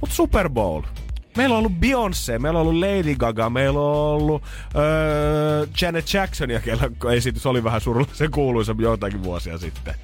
Mut 0.00 0.10
Super 0.12 0.48
Bowl. 0.48 0.82
Meillä 1.36 1.54
on 1.54 1.58
ollut 1.58 1.80
Beyoncé, 1.80 2.38
meillä 2.38 2.60
on 2.60 2.66
ollut 2.66 2.80
Lady 2.80 3.14
Gaga, 3.14 3.50
meillä 3.50 3.80
on 3.80 3.96
ollut 3.96 4.42
öö, 4.76 5.66
Janet 5.80 6.14
Jackson, 6.14 6.50
ja 6.50 6.60
kellä 6.60 6.90
esitys 7.12 7.46
oli 7.46 7.64
vähän 7.64 7.80
surullisen 7.80 8.30
kuuluisa 8.30 8.76
joitakin 8.78 9.22
vuosia 9.22 9.58
sitten. 9.58 9.94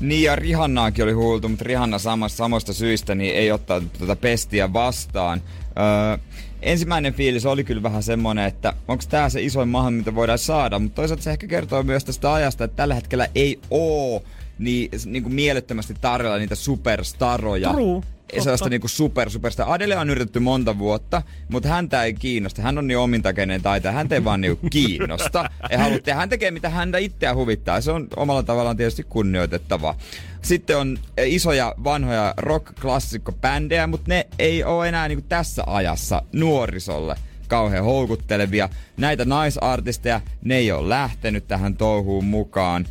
Niin 0.00 0.22
ja 0.22 0.36
Rihannaakin 0.36 1.04
oli 1.04 1.12
huultu, 1.12 1.48
mutta 1.48 1.64
Rihanna 1.64 1.98
samasta, 1.98 2.36
samoista 2.36 2.72
syistä 2.72 3.14
niin 3.14 3.34
ei 3.34 3.52
ottaa 3.52 3.80
tätä 3.98 4.16
pestiä 4.16 4.72
vastaan. 4.72 5.42
Öö, 5.78 6.18
ensimmäinen 6.62 7.14
fiilis 7.14 7.46
oli 7.46 7.64
kyllä 7.64 7.82
vähän 7.82 8.02
semmonen, 8.02 8.44
että 8.44 8.72
onko 8.88 9.04
tämä 9.08 9.28
se 9.28 9.42
isoin 9.42 9.68
maha, 9.68 9.90
mitä 9.90 10.14
voidaan 10.14 10.38
saada, 10.38 10.78
mutta 10.78 10.96
toisaalta 10.96 11.22
se 11.22 11.30
ehkä 11.30 11.46
kertoo 11.46 11.82
myös 11.82 12.04
tästä 12.04 12.32
ajasta, 12.32 12.64
että 12.64 12.76
tällä 12.76 12.94
hetkellä 12.94 13.28
ei 13.34 13.60
oo 13.70 14.22
niin, 14.60 14.90
niin 15.06 15.22
kuin 15.22 15.34
mielettömästi 15.34 15.94
tarjolla 16.00 16.38
niitä 16.38 16.54
superstaroja. 16.54 17.70
True. 17.70 18.02
Ei 18.32 18.40
sellaista 18.40 18.68
niinku 18.68 18.88
super, 18.88 19.30
supersta. 19.30 19.64
Adele 19.68 19.96
on 19.96 20.10
yritetty 20.10 20.40
monta 20.40 20.78
vuotta, 20.78 21.22
mutta 21.48 21.68
häntä 21.68 22.04
ei 22.04 22.14
kiinnosta. 22.14 22.62
Hän 22.62 22.78
on 22.78 22.86
niin 22.86 22.98
omintakeinen 22.98 23.62
taitaja. 23.62 23.92
Häntä 23.92 24.14
ei 24.14 24.24
vaan 24.24 24.40
niinku 24.40 24.68
kiinnosta. 24.72 25.50
Ei 25.70 25.78
halua 25.78 25.98
tehdä. 25.98 26.18
Hän 26.18 26.28
tekee 26.28 26.50
mitä 26.50 26.70
häntä 26.70 26.98
itseä 26.98 27.34
huvittaa. 27.34 27.80
Se 27.80 27.90
on 27.90 28.08
omalla 28.16 28.42
tavallaan 28.42 28.76
tietysti 28.76 29.06
kunnioitettavaa. 29.08 29.98
Sitten 30.42 30.78
on 30.78 30.98
eh, 31.16 31.32
isoja 31.32 31.74
vanhoja 31.84 32.34
rock-klassikkobändejä, 32.36 33.86
mutta 33.86 34.08
ne 34.08 34.26
ei 34.38 34.64
ole 34.64 34.88
enää 34.88 35.08
niinku 35.08 35.24
tässä 35.28 35.62
ajassa 35.66 36.22
nuorisolle 36.32 37.16
kauhean 37.48 37.84
houkuttelevia. 37.84 38.68
Näitä 38.96 39.24
naisartisteja, 39.24 40.20
ne 40.44 40.56
ei 40.56 40.72
ole 40.72 40.88
lähtenyt 40.88 41.48
tähän 41.48 41.76
touhuun 41.76 42.24
mukaan. 42.24 42.86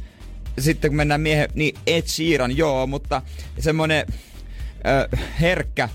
Sitten 0.62 0.92
kun 0.92 0.96
mennään 0.98 1.22
miehen, 1.22 1.50
niin 1.54 1.76
Ed 1.88 2.04
Sheeran, 2.08 2.58
joo, 2.58 2.88
mutta 2.88 3.22
semmonen 3.60 4.06
ö, 5.14 5.18
herkkä 5.42 5.90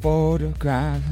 photograph 0.00 1.02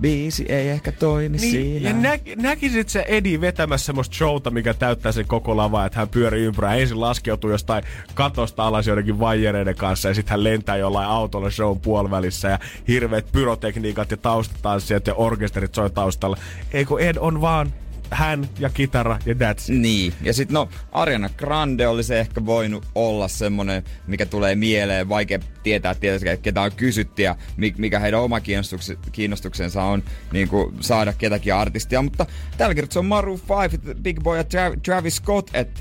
biisi 0.00 0.44
ei 0.48 0.68
ehkä 0.68 0.92
toimi 0.92 1.36
Niin, 1.38 1.50
siinä. 1.50 1.88
ja 1.90 1.96
nä- 1.96 2.18
näkisit 2.36 2.88
se 2.88 3.04
Edi 3.08 3.40
vetämässä 3.40 3.86
semmoista 3.86 4.16
showta, 4.16 4.50
mikä 4.50 4.74
täyttää 4.74 5.12
sen 5.12 5.26
koko 5.26 5.56
lava, 5.56 5.84
että 5.86 5.98
hän 5.98 6.08
pyörii 6.08 6.44
ympärillä. 6.44 6.74
Ensin 6.74 7.00
laskeutuu 7.00 7.50
jostain 7.50 7.84
katosta 8.14 8.66
alas 8.66 8.86
joidenkin 8.86 9.20
vaijereiden 9.20 9.76
kanssa 9.76 10.08
ja 10.08 10.14
sitten 10.14 10.30
hän 10.30 10.44
lentää 10.44 10.76
jollain 10.76 11.08
autolla 11.08 11.50
shown 11.50 11.80
puolivälissä 11.80 12.48
ja 12.48 12.58
hirveät 12.88 13.32
pyrotekniikat 13.32 14.10
ja 14.10 14.16
taustatanssijat 14.16 15.06
ja 15.06 15.14
orkesterit 15.14 15.74
soi 15.74 15.90
taustalla. 15.90 16.36
Eikö 16.72 16.94
Ed 16.98 17.16
on 17.20 17.40
vaan 17.40 17.72
hän 18.10 18.48
ja 18.58 18.70
kitara 18.70 19.18
ja 19.26 19.34
that's 19.34 19.72
it. 19.72 19.78
Niin, 19.80 20.12
ja 20.22 20.32
sitten 20.32 20.54
no 20.54 20.68
Ariana 20.92 21.28
Grande 21.28 21.88
olisi 21.88 22.14
ehkä 22.14 22.46
voinut 22.46 22.86
olla 22.94 23.28
semmonen, 23.28 23.84
mikä 24.06 24.26
tulee 24.26 24.54
mieleen, 24.54 25.08
vaikea 25.08 25.38
tietää 25.62 25.94
tietysti, 25.94 26.28
ketä 26.42 26.62
on 26.62 26.72
kysytty 26.72 27.22
ja 27.22 27.36
mi- 27.56 27.74
mikä 27.78 27.98
heidän 27.98 28.20
oma 28.20 28.38
kiinnostukse- 28.40 28.98
kiinnostuksensa 29.12 29.82
on 29.82 30.02
niin 30.32 30.48
kuin 30.48 30.74
saada 30.80 31.12
ketäkin 31.12 31.54
artistia, 31.54 32.02
mutta 32.02 32.26
tällä 32.58 32.74
kertaa 32.74 32.92
se 32.92 32.98
on 32.98 33.06
Maroon 33.06 33.40
5, 33.70 33.78
Big 34.02 34.20
Boy 34.22 34.36
ja 34.36 34.42
Tra- 34.42 34.80
Travis 34.84 35.16
Scott, 35.16 35.50
että 35.54 35.80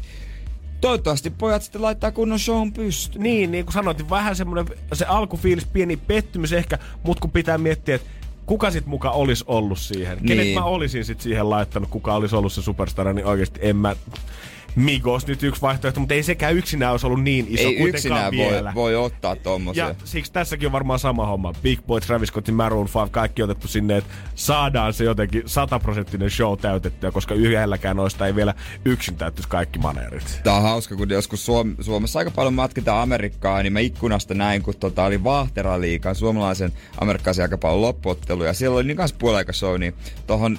toivottavasti 0.82 1.30
pojat 1.30 1.63
sitten 1.63 1.82
laittaa 1.82 2.11
kunnon 2.11 2.39
shown 2.39 2.74
pystyyn. 2.74 3.24
Niin, 3.24 3.51
niin 3.51 3.65
kuin 3.65 3.74
sanoit, 3.74 4.09
vähän 4.09 4.36
semmoinen 4.36 4.65
se 4.93 5.05
alkufiilis, 5.05 5.65
pieni 5.65 5.97
pettymys 5.97 6.53
ehkä, 6.53 6.80
mutta 7.03 7.21
kun 7.21 7.32
pitää 7.32 7.57
miettiä, 7.57 7.95
että 7.95 8.09
kuka 8.46 8.72
sit 8.72 8.86
muka 8.86 9.12
olisi 9.12 9.44
ollut 9.48 9.80
siihen? 9.80 10.18
Niin. 10.18 10.28
Kenet 10.28 10.54
mä 10.54 10.64
olisin 10.64 11.06
sit 11.06 11.22
siihen 11.22 11.50
laittanut, 11.50 11.89
kuka 11.89 12.16
olisi 12.16 12.36
ollut 12.36 12.54
se 12.54 12.62
superstara, 12.62 13.14
niin 13.14 13.26
oikeasti 13.26 13.60
en 13.64 13.76
mä... 13.76 13.96
Migos 14.76 15.28
nyt 15.28 15.43
yksi 15.43 15.61
vaihtoehto, 15.61 15.99
mutta 15.99 16.13
ei 16.15 16.24
sekään 16.24 16.55
yksinään 16.55 16.91
olisi 16.91 17.05
ollut 17.05 17.24
niin 17.24 17.45
iso 17.49 17.67
Ei 17.67 17.76
kuitenkaan 17.78 18.32
vielä. 18.32 18.74
voi, 18.76 18.93
voi 18.93 18.95
ottaa 18.95 19.36
tommosia. 19.36 19.88
Ja 19.88 19.95
siksi 20.03 20.34
tässäkin 20.34 20.65
on 20.67 20.71
varmaan 20.71 20.99
sama 20.99 21.26
homma. 21.26 21.53
Big 21.63 21.80
Boy, 21.88 22.01
Travis 22.01 22.30
Scott 22.30 22.51
Maroon 22.51 22.88
5, 22.95 23.11
kaikki 23.11 23.43
otettu 23.43 23.67
sinne, 23.67 23.97
että 23.97 24.13
saadaan 24.36 24.93
se 24.93 25.03
jotenkin 25.03 25.43
sataprosenttinen 25.45 26.30
show 26.30 26.57
täytettyä, 26.59 27.11
koska 27.11 27.34
yhdelläkään 27.34 27.95
noista 27.97 28.28
ei 28.28 28.36
vielä 28.36 28.53
yksin 28.86 29.15
täyttyisi 29.15 29.49
kaikki 29.49 29.80
maneerit. 29.80 30.39
Tää 30.43 30.53
on 30.53 30.61
hauska, 30.63 30.95
kun 30.95 31.09
joskus 31.09 31.45
Suom- 31.45 31.76
Suomessa 31.82 32.19
aika 32.19 32.32
paljon 32.32 32.53
matkitaan 32.53 33.01
Amerikkaa, 33.01 33.63
niin 33.63 33.74
mä 33.74 33.80
ikkunasta 33.80 34.34
näin, 34.34 34.61
kun 34.61 34.74
tota 34.80 35.03
oli 35.05 35.24
Vahtera 35.24 35.82
liikan 35.82 36.15
suomalaisen 36.15 36.71
amerikkalaisen 37.01 37.43
aika 37.43 37.57
paljon 37.57 37.82
loppuottelu. 37.82 38.43
Ja 38.43 38.53
siellä 38.53 38.76
oli 38.76 38.84
niin 38.84 38.97
kanssa 38.97 39.17
puoleikashow, 39.19 39.80
niin 39.80 39.93
tohon 40.28 40.57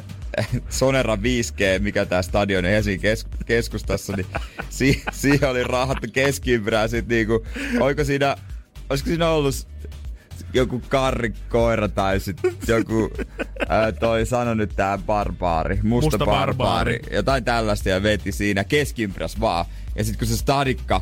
Sonera 0.69 1.17
5G, 1.17 1.79
mikä 1.83 2.05
tää 2.05 2.23
stadion 2.23 2.65
on 2.65 2.71
Helsingin 2.71 3.01
kes- 3.01 3.27
keskustassa, 3.47 4.04
niin 4.13 4.27
si- 4.71 5.03
siihen 5.13 5.49
oli 5.51 5.65
raahattu 5.65 6.07
keskiympyrää 6.13 6.89
sit 6.89 7.09
niinku, 7.09 7.47
oiko 7.81 8.05
siinä, 8.05 8.37
olisiko 8.91 9.09
siinä 9.09 9.29
ollut 9.29 9.55
joku 10.55 10.83
karrikoira 10.89 11.89
tai 11.89 12.21
sit 12.21 12.37
joku, 12.69 13.11
ää, 13.69 13.93
toi 13.93 14.27
sano 14.27 14.55
nyt 14.55 14.73
tää 14.77 14.99
barbaari, 14.99 15.79
musta, 15.83 16.07
Musta 16.07 16.19
barbaari. 16.27 16.93
barbaari. 16.99 17.17
jotain 17.17 17.45
tällaista 17.45 17.89
ja 17.89 18.03
veti 18.03 18.33
siinä 18.33 18.65
keskiympyräs 18.65 19.41
vaan. 19.41 19.65
Ja 19.97 20.05
sit 20.05 20.17
kun 20.17 20.27
se 20.29 20.37
stadikka 20.37 21.01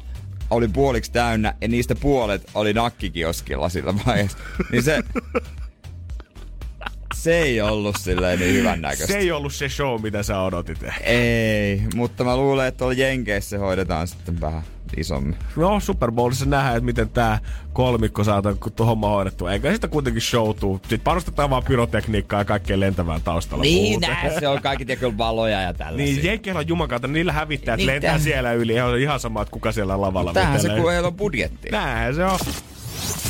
oli 0.51 0.69
puoliksi 0.69 1.13
täynnä 1.13 1.55
ja 1.61 1.69
niistä 1.69 1.95
puolet 1.95 2.51
oli 2.55 2.73
nakkikioskilla 2.73 3.69
sillä 3.69 3.95
vaiheessa, 4.07 4.39
niin 4.73 4.83
se, 4.83 5.03
se 7.23 7.39
ei 7.39 7.61
ollut 7.61 7.97
silleen 7.99 8.39
niin 8.39 8.55
hyvän 8.55 8.81
näköistä. 8.81 9.07
Se 9.07 9.19
ei 9.19 9.33
ollut 9.33 9.55
se 9.55 9.69
show, 9.69 10.03
mitä 10.03 10.23
sä 10.23 10.41
odotit. 10.41 10.79
Ei, 11.01 11.83
mutta 11.95 12.25
mä 12.25 12.37
luulen, 12.37 12.67
että 12.67 12.79
tuolla 12.79 12.95
Jenkeissä 12.95 13.51
se 13.51 13.57
hoidetaan 13.57 14.09
sitten 14.09 14.41
vähän, 14.41 14.63
isommin. 14.97 15.37
No, 15.57 15.81
Super 15.81 16.13
Bowlissa 16.13 16.47
nähdään, 16.47 16.77
että 16.77 16.85
miten 16.85 17.09
tämä 17.11 17.39
kolmikko 17.73 18.23
tuo 18.77 18.87
homma 18.87 19.09
hoidettu. 19.09 19.47
Eikä 19.47 19.73
sitä 19.73 19.89
kuitenkin 19.89 20.23
show 20.23 20.57
tuu. 20.57 20.77
Sitten 20.77 21.01
panostetaan 21.01 21.51
vaan 21.51 21.63
pyrotekniikkaa 21.65 22.41
ja 22.41 22.45
kaikkeen 22.45 22.81
lentävään 22.81 23.23
taustalla. 23.23 23.63
Niin, 23.63 24.01
nää, 24.01 24.41
se 24.41 24.49
on 24.49 24.63
kaikki 24.63 24.85
tiedä, 24.85 25.19
valoja 25.19 25.61
ja 25.61 25.75
tällaisia. 25.75 26.15
Niin, 26.15 26.25
Jenkkeillä 26.25 26.59
on 26.59 26.69
jumakauta, 26.69 27.09
niillä 27.09 27.33
hävittäjät 27.33 27.77
Niin, 27.77 27.87
lentää 27.87 28.17
täh- 28.17 28.21
siellä 28.21 28.53
yli. 28.53 28.81
On 28.81 28.99
ihan 28.99 29.21
sama, 29.21 29.43
että 29.43 29.53
kuka 29.53 29.73
siellä 29.73 30.01
lavalla 30.01 30.33
Tämähän 30.33 30.61
se, 30.61 30.69
kun 30.69 30.93
ei 30.93 30.99
ole 30.99 31.13
budjettia. 31.13 31.73
Näinhän 31.73 32.15
se 32.15 32.25
on. 32.25 32.39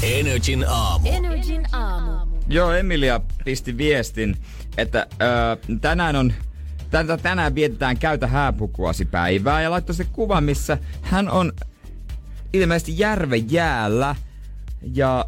Energin 0.02 0.64
aamu. 0.68 1.08
Energin 1.08 1.66
aamu. 1.72 2.31
Joo, 2.48 2.72
Emilia 2.72 3.20
pisti 3.44 3.76
viestin, 3.76 4.36
että 4.76 5.06
öö, 5.22 5.56
tänään 5.80 6.16
on 6.16 6.32
Tänä, 6.92 7.16
tänään 7.16 7.54
vietetään 7.54 7.98
käytä 7.98 8.26
hääpukuasi 8.26 9.04
päivää 9.04 9.62
ja 9.62 9.70
laittoi 9.70 9.94
se 9.94 10.04
kuva, 10.04 10.40
missä 10.40 10.78
hän 11.02 11.30
on 11.30 11.52
ilmeisesti 12.52 12.98
järven 12.98 13.52
jäällä 13.52 14.16
ja 14.94 15.24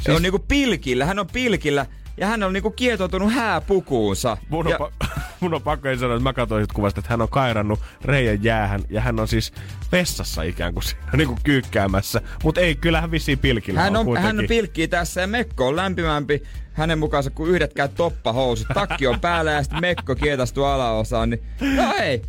siis... 0.00 0.16
on 0.16 0.22
niinku 0.22 0.38
pilkillä. 0.38 1.06
Hän 1.06 1.18
on 1.18 1.26
pilkillä 1.26 1.86
ja 2.18 2.26
hän 2.26 2.42
on 2.42 2.52
niinku 2.52 2.70
kietoutunut 2.70 3.32
hääpukuunsa. 3.32 4.36
Mun 4.48 4.66
on, 4.66 4.72
ja, 4.72 4.78
pa- 4.78 5.06
mun 5.40 5.54
on 5.54 5.62
pakko 5.62 5.88
sanoa, 5.98 6.16
että 6.16 6.22
mä 6.22 6.32
katsoin 6.32 6.62
sit 6.62 6.72
kuvasta, 6.72 7.00
että 7.00 7.12
hän 7.12 7.22
on 7.22 7.28
kairannut 7.28 7.80
reijän 8.04 8.44
jäähän 8.44 8.80
ja 8.90 9.00
hän 9.00 9.20
on 9.20 9.28
siis 9.28 9.52
vessassa 9.92 10.42
ikään 10.42 10.74
kuin 10.74 10.84
siinä 10.84 11.12
niin 11.16 11.28
kuin 11.28 11.38
kyykkäämässä. 11.44 12.20
Mutta 12.44 12.60
ei, 12.60 12.76
kyllä 12.76 13.00
hän 13.00 13.10
vissiin 13.10 13.38
pilkillä 13.38 13.80
hän, 13.80 13.96
on, 13.96 14.04
kuitenkin. 14.04 14.36
hän 14.36 14.48
pilkkii 14.48 14.88
tässä 14.88 15.20
ja 15.20 15.26
Mekko 15.26 15.68
on 15.68 15.76
lämpimämpi 15.76 16.42
hänen 16.72 16.98
mukaansa 16.98 17.30
kuin 17.30 17.50
yhdetkään 17.50 17.90
toppahousut. 17.90 18.68
Takki 18.74 19.06
on 19.06 19.20
päällä 19.20 19.52
ja 19.52 19.62
sitten 19.62 19.80
Mekko 19.80 20.14
kietastuu 20.14 20.64
alaosaan. 20.64 21.30
Niin, 21.30 21.42
no 21.76 21.92
ei, 22.00 22.22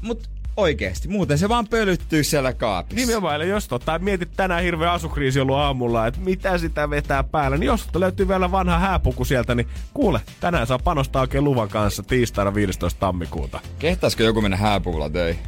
mut 0.00 0.28
oikeesti. 0.56 1.08
Muuten 1.08 1.38
se 1.38 1.48
vaan 1.48 1.66
pölyttyy 1.68 2.24
siellä 2.24 2.52
kaapissa. 2.52 3.06
Nimenomaan, 3.06 3.36
eli 3.36 3.48
jos 3.48 3.68
tota, 3.68 3.98
mietit 3.98 4.30
tänään 4.36 4.62
hirveä 4.62 4.92
asukriisi 4.92 5.40
ollut 5.40 5.56
aamulla, 5.56 6.06
että 6.06 6.20
mitä 6.20 6.58
sitä 6.58 6.90
vetää 6.90 7.24
päällä, 7.24 7.56
niin 7.56 7.66
jos 7.66 7.88
löytyy 7.94 8.28
vielä 8.28 8.50
vanha 8.52 8.78
hääpuku 8.78 9.24
sieltä, 9.24 9.54
niin 9.54 9.68
kuule, 9.94 10.20
tänään 10.40 10.66
saa 10.66 10.78
panostaa 10.78 11.22
oikein 11.22 11.44
luvan 11.44 11.68
kanssa 11.68 12.02
tiistaina 12.02 12.54
15. 12.54 13.00
tammikuuta. 13.00 13.60
Kehtaisiko 13.78 14.22
joku 14.22 14.40
mennä 14.42 14.56
hääpuulla 14.56 15.10
töihin? 15.10 15.42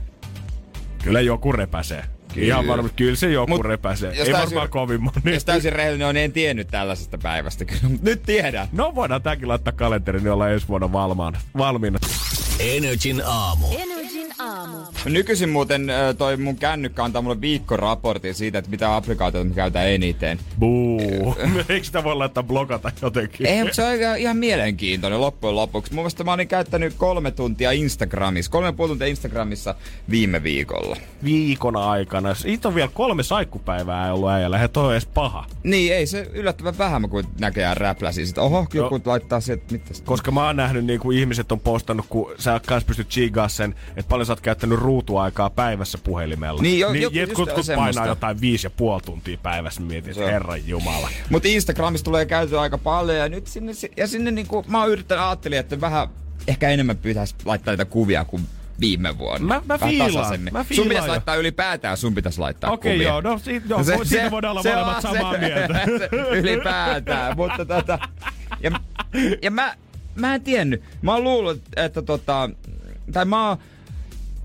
Kyllä 1.05 1.21
joku 1.21 1.53
repäsee. 1.53 2.05
Kyllä. 2.35 2.47
Ihan 2.47 2.67
varmasti, 2.67 2.97
kyllä 2.97 3.17
se 3.17 3.31
joku 3.31 3.51
Mut 3.57 3.61
repäsee. 3.67 4.11
Ei 4.11 4.17
täysin- 4.17 4.33
varmaan 4.39 4.69
kovin 4.69 5.03
moni. 5.03 5.35
Jos 5.35 5.45
täysin 5.45 5.73
rehellinen 5.73 6.09
on, 6.09 6.15
niin 6.15 6.25
en 6.25 6.33
tiennyt 6.33 6.69
tällaisesta 6.69 7.19
päivästä 7.19 7.65
kyllä. 7.65 7.81
Mut 7.89 8.03
nyt 8.03 8.23
tiedän. 8.23 8.69
No 8.73 8.95
voidaan 8.95 9.23
tääkin 9.23 9.49
laittaa 9.49 9.73
kalenteriin, 9.73 10.25
niin 10.25 10.33
ollaan 10.33 10.53
ensi 10.53 10.69
vuonna 10.69 10.93
valmaan, 10.93 11.37
valmiina. 11.59 11.99
Energin 12.61 13.23
aamu. 13.27 13.67
Energin 13.79 14.18
aamu. 14.39 14.77
Nykyisin 15.05 15.49
muuten 15.49 15.87
toi 16.19 16.37
mun 16.37 16.57
kännykkä 16.57 17.05
antaa 17.05 17.23
mulle 17.23 17.41
viikkoraportin 17.41 18.35
siitä, 18.35 18.59
että 18.59 18.71
mitä 18.71 18.97
applikaatioita 18.97 19.49
mä 19.49 19.55
käytän 19.55 19.89
eniten. 19.89 20.39
Buu. 20.59 21.37
Eikö 21.69 21.85
sitä 21.87 22.05
voi 22.05 22.17
laittaa 22.17 22.43
blokata 22.43 22.93
jotenkin? 23.03 23.47
Ei, 23.47 23.63
mutta 23.63 23.75
se 23.75 23.85
on 23.85 24.19
ihan, 24.19 24.37
mielenkiintoinen 24.37 25.21
loppujen 25.21 25.57
lopuksi. 25.57 25.95
Mun 25.95 26.03
mielestä 26.03 26.25
mä 26.25 26.33
olin 26.33 26.49
käyttänyt 26.49 26.95
kolme 26.95 27.31
tuntia 27.31 27.73
Instagramissa, 27.73 28.51
kolme 28.51 28.73
puoli 28.73 28.89
tuntia 28.89 29.07
Instagramissa 29.09 29.75
viime 30.11 30.43
viikolla. 30.43 30.97
Viikon 31.25 31.77
aikana. 31.77 32.35
Siitä 32.35 32.69
on 32.69 32.75
vielä 32.75 32.91
kolme 32.95 33.23
saikkupäivää 33.23 34.15
ollut 34.15 34.31
äijällä. 34.31 34.57
Eihän 34.57 34.71
toi 34.71 34.95
edes 34.95 35.07
paha. 35.07 35.47
Niin, 35.63 35.95
ei 35.95 36.07
se 36.07 36.31
yllättävän 36.33 36.79
vähän, 36.79 37.11
kun 37.11 37.25
näköjään 37.41 37.77
räpläsi. 37.77 38.27
Sitten, 38.27 38.45
oho, 38.45 38.67
joku 38.75 39.01
laittaa 39.05 39.41
sieltä, 39.41 39.65
mitä 39.71 39.85
Koska 40.05 40.31
mä 40.31 40.47
oon 40.47 40.57
nähnyt, 40.57 40.85
niin 40.85 41.01
kuin 41.01 41.19
ihmiset 41.19 41.53
on 41.53 41.61
postannut, 41.61 42.07
kun 42.09 42.33
sä 42.39 42.61
kans 42.67 42.85
pystyt 42.85 43.09
chigaa 43.09 43.49
sen, 43.49 43.75
että 43.97 44.09
paljon 44.19 44.27
sä 44.27 44.33
oot 44.33 44.41
käyttänyt 44.41 44.79
ruutuaikaa 44.79 45.51
päivässä 45.51 45.99
puhelimella. 45.99 46.63
Niin, 46.63 46.79
jo- 46.81 46.93
niin 46.93 47.03
joku- 47.03 47.17
just 47.19 47.29
jotkut 47.29 47.53
kun 47.53 47.65
semmoista. 47.65 48.01
painaa 48.01 48.13
jotain 48.13 48.41
viisi 48.41 48.67
ja 48.67 48.71
puoli 48.71 49.03
tuntia 49.03 49.39
päivässä, 49.43 49.81
niin 49.81 49.89
mietin, 49.89 50.15
Se 50.15 50.21
että 50.21 50.33
herran 50.33 50.69
jumala. 50.69 51.09
Mutta 51.31 51.49
Instagramissa 51.49 52.05
tulee 52.05 52.27
käytyä 52.27 52.61
aika 52.61 52.79
paljon 52.79 53.19
ja 53.19 53.29
nyt 53.29 53.47
sinne, 53.47 53.73
ja 53.97 54.07
sinne 54.07 54.31
niinku, 54.31 54.65
mä 54.69 54.81
oon 54.81 54.91
yrittänyt, 54.91 55.25
ajattelin, 55.25 55.59
että 55.59 55.81
vähän 55.81 56.09
ehkä 56.47 56.69
enemmän 56.69 56.97
pitäisi 56.97 57.35
laittaa 57.45 57.73
niitä 57.73 57.85
kuvia 57.85 58.25
kuin 58.25 58.43
viime 58.81 59.19
vuonna. 59.19 59.47
Mä- 59.55 59.63
mä 59.67 59.79
fiilaan, 59.79 60.41
mä 60.41 60.59
sun 60.63 60.67
fiilaan 60.67 60.89
pitäisi 60.89 61.07
jo. 61.07 61.11
laittaa 61.13 61.35
ylipäätään, 61.37 61.97
sun 61.97 62.15
pitäisi 62.15 62.39
laittaa 62.41 62.71
Okei, 62.71 62.93
kuvia. 62.95 63.09
joo, 63.09 63.21
no 63.21 63.39
siitä, 63.39 63.67
joo, 63.69 63.85
se, 63.85 63.97
siitä 64.05 64.31
voidaan 64.31 64.51
olla 64.59 64.63
molemmat 64.71 65.03
samaa 65.03 65.33
se- 65.33 65.39
mieltä. 65.39 65.81
se 65.99 66.09
ylipäätään, 66.39 67.37
mutta 67.37 67.65
tota, 67.65 67.99
ja, 68.61 68.71
ja 69.43 69.51
mä, 69.51 69.75
mä 70.15 70.35
en 70.35 70.43
tiennyt. 70.43 70.83
Mä 71.03 71.13
oon 71.15 71.25
luullut, 71.25 71.63
että 71.77 72.03
tota, 72.03 72.51
tai 73.13 73.25
mä 73.25 73.49
oon, 73.49 73.59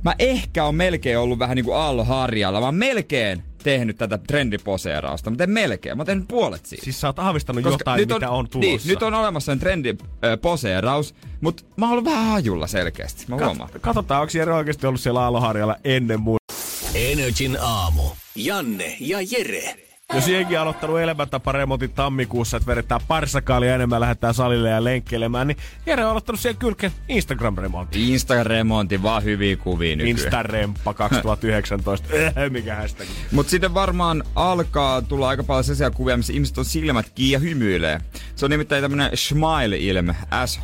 mä 0.04 0.16
ehkä 0.20 0.66
on 0.66 0.76
melkein 0.76 1.18
ollut 1.18 1.40
vähän 1.40 1.56
niinku 1.56 1.72
aallonharjalla. 1.72 2.60
Mä 2.60 2.66
oon 2.66 2.76
melkein 2.76 3.44
tehnyt 3.64 3.98
tätä 3.98 4.18
trendiposeerausta, 4.18 5.30
mutta 5.30 5.44
en 5.44 5.50
melkein. 5.50 5.98
Mä 5.98 6.02
oon 6.02 6.06
tehnyt 6.06 6.28
puolet 6.28 6.66
siitä. 6.66 6.84
Siis 6.84 7.02
sä 7.02 7.08
oot 7.08 7.20
aavistanut 7.20 7.66
jotain, 7.66 8.00
nyt 8.00 8.10
mitä 8.10 8.30
on 8.30 8.50
tulossa. 8.50 8.70
Niin, 8.70 8.82
nyt 8.86 9.04
on 9.04 9.14
olemassa 9.14 9.52
sen 9.52 9.60
trendiposeeraus, 9.60 11.16
mutta 11.42 11.64
mä 11.78 11.86
oon 11.86 11.92
ollut 11.92 12.06
vähän 12.06 12.26
hajulla 12.26 12.68
selkeästi. 12.68 13.26
Mä 13.28 13.36
huomaan. 13.36 13.70
Kat- 13.70 13.80
katsotaan, 13.80 14.22
onko 14.22 14.32
Jere 14.38 14.54
oikeasti 14.54 14.88
ollut 14.88 15.02
siellä 15.02 15.22
Aaloharjalla 15.22 15.76
ennen 15.84 16.22
muuta. 16.22 16.54
Energin 16.96 17.58
aamu. 17.62 18.04
Janne 18.36 18.98
ja 19.00 19.18
Jere. 19.22 19.76
Jos 20.14 20.28
jengi 20.28 20.56
on 20.56 20.62
aloittanut 20.62 21.00
elämäntaparemontin 21.00 21.92
tammikuussa, 21.92 22.58
että 22.58 22.68
vedetään 22.68 23.02
parsakaalia 23.08 23.76
enemmän, 23.76 24.02
lähdetään 24.02 24.34
salille 24.34 24.70
ja 24.70 24.84
lenkkeilemään, 24.84 25.48
niin 25.48 25.58
Jere 25.86 26.06
on 26.06 26.12
aloittanut 26.12 26.40
siihen 26.40 26.58
kylkeen 26.58 26.92
Instagram-remontin. 27.10 27.98
Instagram-remontti, 27.98 29.04
vaan 29.04 29.24
hyviä 29.24 29.58
kuvia 29.58 29.96
nykyään. 29.96 30.10
Instaremppa 30.10 30.94
2019. 30.94 32.08
Äh, 32.14 32.50
Mikä 32.50 32.76
hashtag. 32.76 33.08
Mutta 33.32 33.50
sitten 33.50 33.74
varmaan 33.74 34.24
alkaa 34.36 35.02
tulla 35.02 35.30
aika 35.30 35.44
paljon 35.44 35.64
sellaisia 35.64 35.92
kuvia, 35.92 36.18
missä 36.18 36.34
ihmiset 36.34 36.58
on 36.58 36.66
silmät 36.66 37.10
kiinni 37.16 37.34
ja 37.34 37.40
hymyilee. 37.40 38.02
Se 38.36 38.46
on 38.46 38.52
nimittäin 38.52 38.82
tämmönen 38.82 39.12
smile-ilme, 39.14 40.16
SH, 40.46 40.64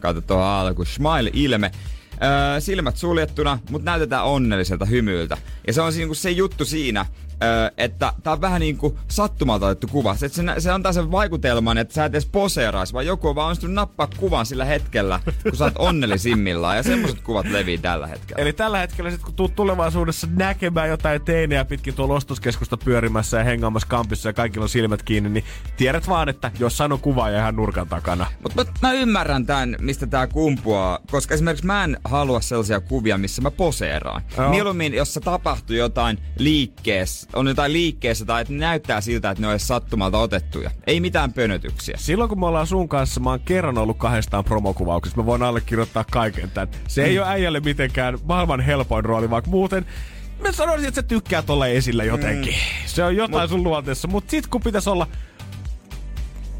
kautta 0.00 0.22
tuohon 0.22 0.46
alkuun, 0.46 0.86
smile-ilme. 0.86 1.70
Öö, 2.22 2.60
silmät 2.60 2.96
suljettuna, 2.96 3.58
mutta 3.70 3.90
näytetään 3.90 4.24
onnelliselta 4.24 4.84
hymyiltä. 4.84 5.36
Ja 5.66 5.72
se 5.72 5.82
on 5.82 5.92
niinku 5.92 6.14
se 6.14 6.30
juttu 6.30 6.64
siinä, 6.64 7.06
öö, 7.42 7.70
että 7.76 8.12
tää 8.22 8.32
on 8.32 8.40
vähän 8.40 8.60
niinku 8.60 8.98
sattumalta 9.08 9.66
otettu 9.66 9.86
kuva. 9.86 10.14
Se, 10.16 10.28
se, 10.28 10.42
se 10.58 10.70
antaa 10.70 10.92
sen 10.92 11.10
vaikutelman, 11.10 11.78
että 11.78 11.94
sä 11.94 12.04
et 12.04 12.12
edes 12.12 12.26
poseerais, 12.26 12.92
vaan 12.92 13.06
joku 13.06 13.28
on 13.28 13.34
vaan 13.34 13.46
onnistunut 13.46 13.74
nappaa 13.74 14.08
kuvan 14.16 14.46
sillä 14.46 14.64
hetkellä, 14.64 15.20
kun 15.42 15.56
sä 15.56 15.64
oot 15.64 15.74
onnellisimmillaan. 15.78 16.76
Ja 16.76 16.82
semmoset 16.82 17.20
kuvat 17.20 17.46
levii 17.50 17.78
tällä 17.78 18.06
hetkellä. 18.06 18.42
Eli 18.42 18.52
tällä 18.52 18.78
hetkellä 18.78 19.10
sit 19.10 19.22
kun 19.22 19.34
tuut 19.34 19.54
tulevaisuudessa 19.54 20.26
näkemään 20.36 20.88
jotain 20.88 21.22
teinejä 21.22 21.64
pitkin 21.64 21.94
tuolla 21.94 22.14
ostoskeskusta 22.14 22.76
pyörimässä 22.76 23.38
ja 23.38 23.44
hengaamassa 23.44 23.88
kampissa 23.88 24.28
ja 24.28 24.32
kaikilla 24.32 24.64
on 24.64 24.68
silmät 24.68 25.02
kiinni, 25.02 25.30
niin 25.30 25.44
tiedät 25.76 26.08
vaan, 26.08 26.28
että 26.28 26.50
jossain 26.58 26.92
on 26.92 27.00
kuvaaja 27.00 27.38
ihan 27.38 27.56
nurkan 27.56 27.88
takana. 27.88 28.26
Mutta 28.42 28.64
mä, 28.64 28.88
mä 28.88 28.92
ymmärrän 28.92 29.46
tämän, 29.46 29.76
mistä 29.80 30.06
tää 30.06 30.26
kumpuaa, 30.26 30.98
koska 31.10 31.34
esimerkiksi 31.34 31.66
mä 31.66 31.84
en 31.84 31.96
halua 32.04 32.40
sellaisia 32.40 32.80
kuvia, 32.80 33.18
missä 33.18 33.42
mä 33.42 33.50
poseeraan. 33.50 34.22
Joo. 34.36 34.50
Mieluummin, 34.50 34.94
jos 34.94 35.14
se 35.14 35.20
tapahtuu 35.20 35.76
jotain 35.76 36.18
liikkeessä, 36.38 37.28
on 37.32 37.46
jotain 37.46 37.72
liikkeessä 37.72 38.24
tai 38.24 38.40
että 38.42 38.52
näyttää 38.52 39.00
siltä, 39.00 39.30
että 39.30 39.40
ne 39.40 39.46
on 39.46 39.52
edes 39.52 39.68
sattumalta 39.68 40.18
otettuja. 40.18 40.70
Ei 40.86 41.00
mitään 41.00 41.32
pönötyksiä. 41.32 41.96
Silloin 41.98 42.28
kun 42.28 42.40
me 42.40 42.46
ollaan 42.46 42.66
sun 42.66 42.88
kanssa, 42.88 43.20
mä 43.20 43.30
oon 43.30 43.40
kerran 43.40 43.78
ollut 43.78 43.98
kahdestaan 43.98 44.44
promokuvauksessa. 44.44 45.16
Mä 45.20 45.26
voin 45.26 45.42
allekirjoittaa 45.42 46.04
kaiken 46.10 46.50
tän. 46.50 46.68
Se 46.88 47.04
ei 47.04 47.18
ole 47.18 47.28
äijälle 47.28 47.60
mitenkään 47.60 48.18
maailman 48.24 48.60
helpoin 48.60 49.04
rooli, 49.04 49.30
vaikka 49.30 49.50
muuten 49.50 49.86
mä 50.42 50.52
sanoisin, 50.52 50.88
että 50.88 51.00
sä 51.00 51.08
tykkäät 51.08 51.50
olla 51.50 51.66
esillä 51.66 52.04
jotenkin. 52.04 52.54
Se 52.86 53.04
on 53.04 53.16
jotain 53.16 53.42
Mut, 53.42 53.50
sun 53.50 53.62
luonteessa, 53.62 54.08
mutta 54.08 54.30
sit 54.30 54.46
kun 54.46 54.60
pitäisi 54.60 54.90
olla 54.90 55.06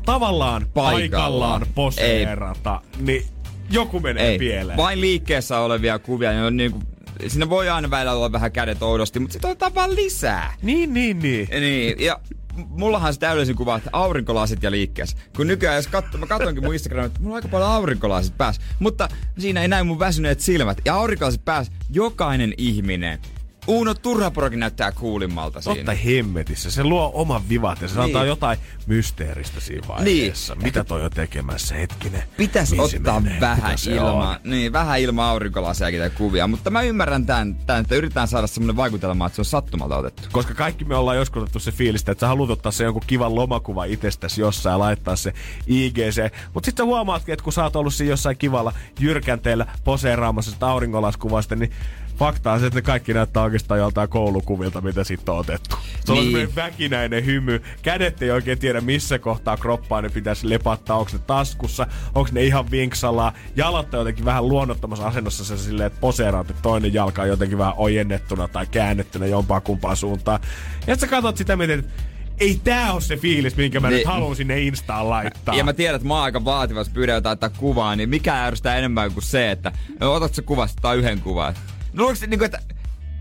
tavallaan 0.05 0.66
Paikallaan. 0.75 1.01
paikallaan 1.01 1.66
poseerata, 1.75 2.81
niin 2.99 3.25
joku 3.70 4.01
menee 4.01 4.29
Ei, 4.29 4.39
pieleen. 4.39 4.77
vain 4.77 5.01
liikkeessä 5.01 5.59
olevia 5.59 5.99
kuvia, 5.99 6.31
niin 6.31 6.43
on 6.43 6.57
niinku, 6.57 6.83
siinä 7.29 7.49
voi 7.49 7.68
aina 7.68 7.91
välillä 7.91 8.12
olla 8.12 8.33
vähän 8.33 8.53
kädet 8.53 8.83
oudosti, 8.83 9.20
mutta 9.20 9.33
sitten 9.33 9.51
otetaan 9.51 9.75
vaan 9.75 9.95
lisää. 9.97 10.55
Niin, 10.62 10.95
niin, 10.95 11.18
niin. 11.18 11.49
Niin, 11.51 11.95
ja 11.99 12.20
mullahan 12.68 13.14
se 13.14 13.20
täydellisin 13.20 13.57
kuva, 13.57 13.77
että 13.77 13.91
aurinkolasit 13.93 14.62
ja 14.62 14.70
liikkeessä. 14.70 15.16
Kun 15.37 15.47
nykyään, 15.47 15.77
jos 15.77 15.87
katso, 15.87 16.18
mä 16.18 16.27
katsonkin 16.27 16.64
mun 16.64 16.75
Instagramia, 16.75 17.07
että 17.07 17.20
mulla 17.20 17.33
on 17.33 17.37
aika 17.37 17.49
paljon 17.49 17.70
aurinkolasit 17.70 18.39
päässä. 18.39 18.62
Mutta 18.79 19.09
siinä 19.39 19.62
ei 19.62 19.68
näy 19.68 19.85
mun 19.85 19.99
väsyneet 19.99 20.41
silmät. 20.41 20.79
Ja 20.85 20.95
aurinkolasit 20.95 21.45
päässä 21.45 21.73
jokainen 21.91 22.55
ihminen. 22.59 23.18
Uno 23.67 23.95
Turhaporokin 23.95 24.61
näyttää 24.61 24.93
kuulimmalta 24.93 25.61
siinä. 25.61 25.77
Totta 25.77 25.93
hemmetissä. 25.95 26.71
Se 26.71 26.85
luo 26.85 27.11
oman 27.15 27.49
vivat 27.49 27.81
ja 27.83 27.89
se 27.89 27.95
Niin. 27.95 28.05
antaa 28.05 28.25
jotain 28.25 28.59
mysteeristä 28.87 29.61
siinä 29.61 29.89
vaiheessa. 29.89 30.55
Niin. 30.55 30.63
Mitä 30.63 30.85
toi 30.85 31.05
on 31.05 31.11
tekemässä? 31.11 31.75
Hetkinen. 31.75 32.23
Pitäisi 32.37 32.81
ottaa 32.81 33.21
menee? 33.21 33.41
vähän 33.41 33.77
ilmaa, 33.91 34.39
niin, 34.45 34.73
vähän 34.73 35.01
ilmaa 35.01 35.31
aurinkolasejakin 35.31 36.01
tai 36.01 36.11
kuvia, 36.11 36.47
mutta 36.47 36.71
mä 36.71 36.83
ymmärrän 36.83 37.27
tämän, 37.27 37.55
tämän, 37.55 37.81
että 37.83 37.95
yritetään 37.95 38.29
saada 38.29 38.47
semmoinen 38.47 38.77
vaikutelma, 38.77 39.27
että 39.27 39.37
se 39.37 39.41
on 39.41 39.45
sattumalta 39.45 39.97
otettu. 39.97 40.23
Koska 40.33 40.55
kaikki 40.55 40.85
me 40.85 40.97
ollaan 40.97 41.17
joskus 41.17 41.43
otettu 41.43 41.59
se 41.61 41.73
fiilistä, 41.73 42.13
että 42.13 42.21
sä 42.21 42.29
haluat 42.29 42.51
ottaa 42.51 42.73
se 42.73 42.85
jonkun 42.85 43.03
kivan 43.07 43.35
lomakuva 43.35 43.85
itsestäsi 43.85 44.41
jossain 44.41 44.73
ja 44.75 44.79
laittaa 44.79 45.17
se 45.17 45.33
IGC. 45.67 46.33
Mutta 46.55 46.67
sitten 46.67 46.83
sä 46.83 46.87
huomaatkin, 46.87 47.33
että 47.33 47.45
kun 47.45 47.53
sä 47.53 47.63
oot 47.65 47.77
ollut 47.77 47.95
siinä 47.95 48.11
jossain 48.13 48.37
kivalla 48.37 48.73
jyrkänteellä 49.01 49.67
poseeraamassa 49.85 50.51
sitä 50.51 50.67
aurinkolaskuvasta, 50.67 51.57
niin 51.57 51.73
faktaa 52.19 52.59
se, 52.59 52.67
että 52.67 52.79
ne 52.79 52.83
kaikki 52.83 53.15
näyttää 53.15 53.43
oikeastaan 53.43 53.81
joltain 53.81 54.09
koulukuvilta, 54.09 54.81
mitä 54.81 55.05
sitten 55.05 55.35
on 55.35 55.41
otettu. 55.41 55.77
Se 56.05 56.13
on 56.13 56.19
Niin. 56.19 56.25
semmoinen 56.27 56.57
väkinäinen 56.57 57.27
hymy. 57.27 57.63
Kädet 57.83 58.23
ei 58.23 58.31
oikein 58.31 58.59
tiedä, 58.59 58.81
missä 58.81 59.19
kohtaa 59.19 59.57
kroppaa 59.57 60.03
ne 60.03 60.09
pitäisi 60.09 60.49
lepattaa. 60.51 60.97
Onko 60.97 61.11
ne 61.13 61.19
taskussa, 61.27 61.87
onko 62.15 62.31
ne 62.33 62.45
ihan 62.45 62.71
vinksalaa. 62.71 63.33
Jalat 63.57 63.95
on 63.95 63.99
jotenkin 64.01 64.25
vähän 64.25 64.49
luonnottomassa 64.49 65.07
asennossa 65.07 65.45
se 65.45 65.57
silleen, 65.59 65.87
että 65.87 66.01
poseeraat, 66.01 66.51
että 66.51 66.63
toinen 66.63 66.95
jalka 66.95 67.23
on 67.23 67.29
jotenkin 67.29 67.59
vähän 67.59 67.75
ojennettuna 67.77 68.49
tai 68.49 68.67
käännettynä 68.67 69.27
jompaa 69.27 69.61
kumpaan 69.61 69.97
suuntaan. 69.97 70.41
Ja 70.87 70.97
sä 70.97 71.07
katsot 71.07 71.37
sitä, 71.37 71.57
miten 71.57 71.79
että 71.79 71.93
ei 72.41 72.61
tää 72.65 72.93
ole 72.93 73.01
se 73.01 73.17
fiilis, 73.17 73.57
minkä 73.57 73.81
mä 73.81 73.89
Niin. 73.89 73.97
nyt 73.99 74.07
haluan 74.07 74.37
sinne 74.37 74.61
Instaan 74.61 75.11
laittaa. 75.11 75.55
Ja 75.55 75.65
mä 75.65 75.73
tiedän, 75.73 75.95
että 75.97 76.09
mä 76.09 76.15
oon 76.15 76.23
aika 76.23 76.45
vaativas 76.45 76.89
pyydän 76.89 77.15
jotain 77.15 77.33
ottaa 77.33 77.51
kuvaa, 77.51 77.97
niin 77.97 78.09
mikä 78.09 78.45
ärsyttää 78.45 78.77
enemmän 78.77 79.13
kuin 79.13 79.25
se, 79.25 79.51
että 79.51 79.73
no, 80.01 80.15
otatko 80.15 80.35
sä 80.35 80.43
kuvasta 80.43 80.79
tai 80.83 80.97
yhden 80.97 81.21
kuvan. 81.21 81.55
Luuletko, 81.97 82.26
niin 82.26 82.38
kuin, 82.38 82.47
että 82.47 82.61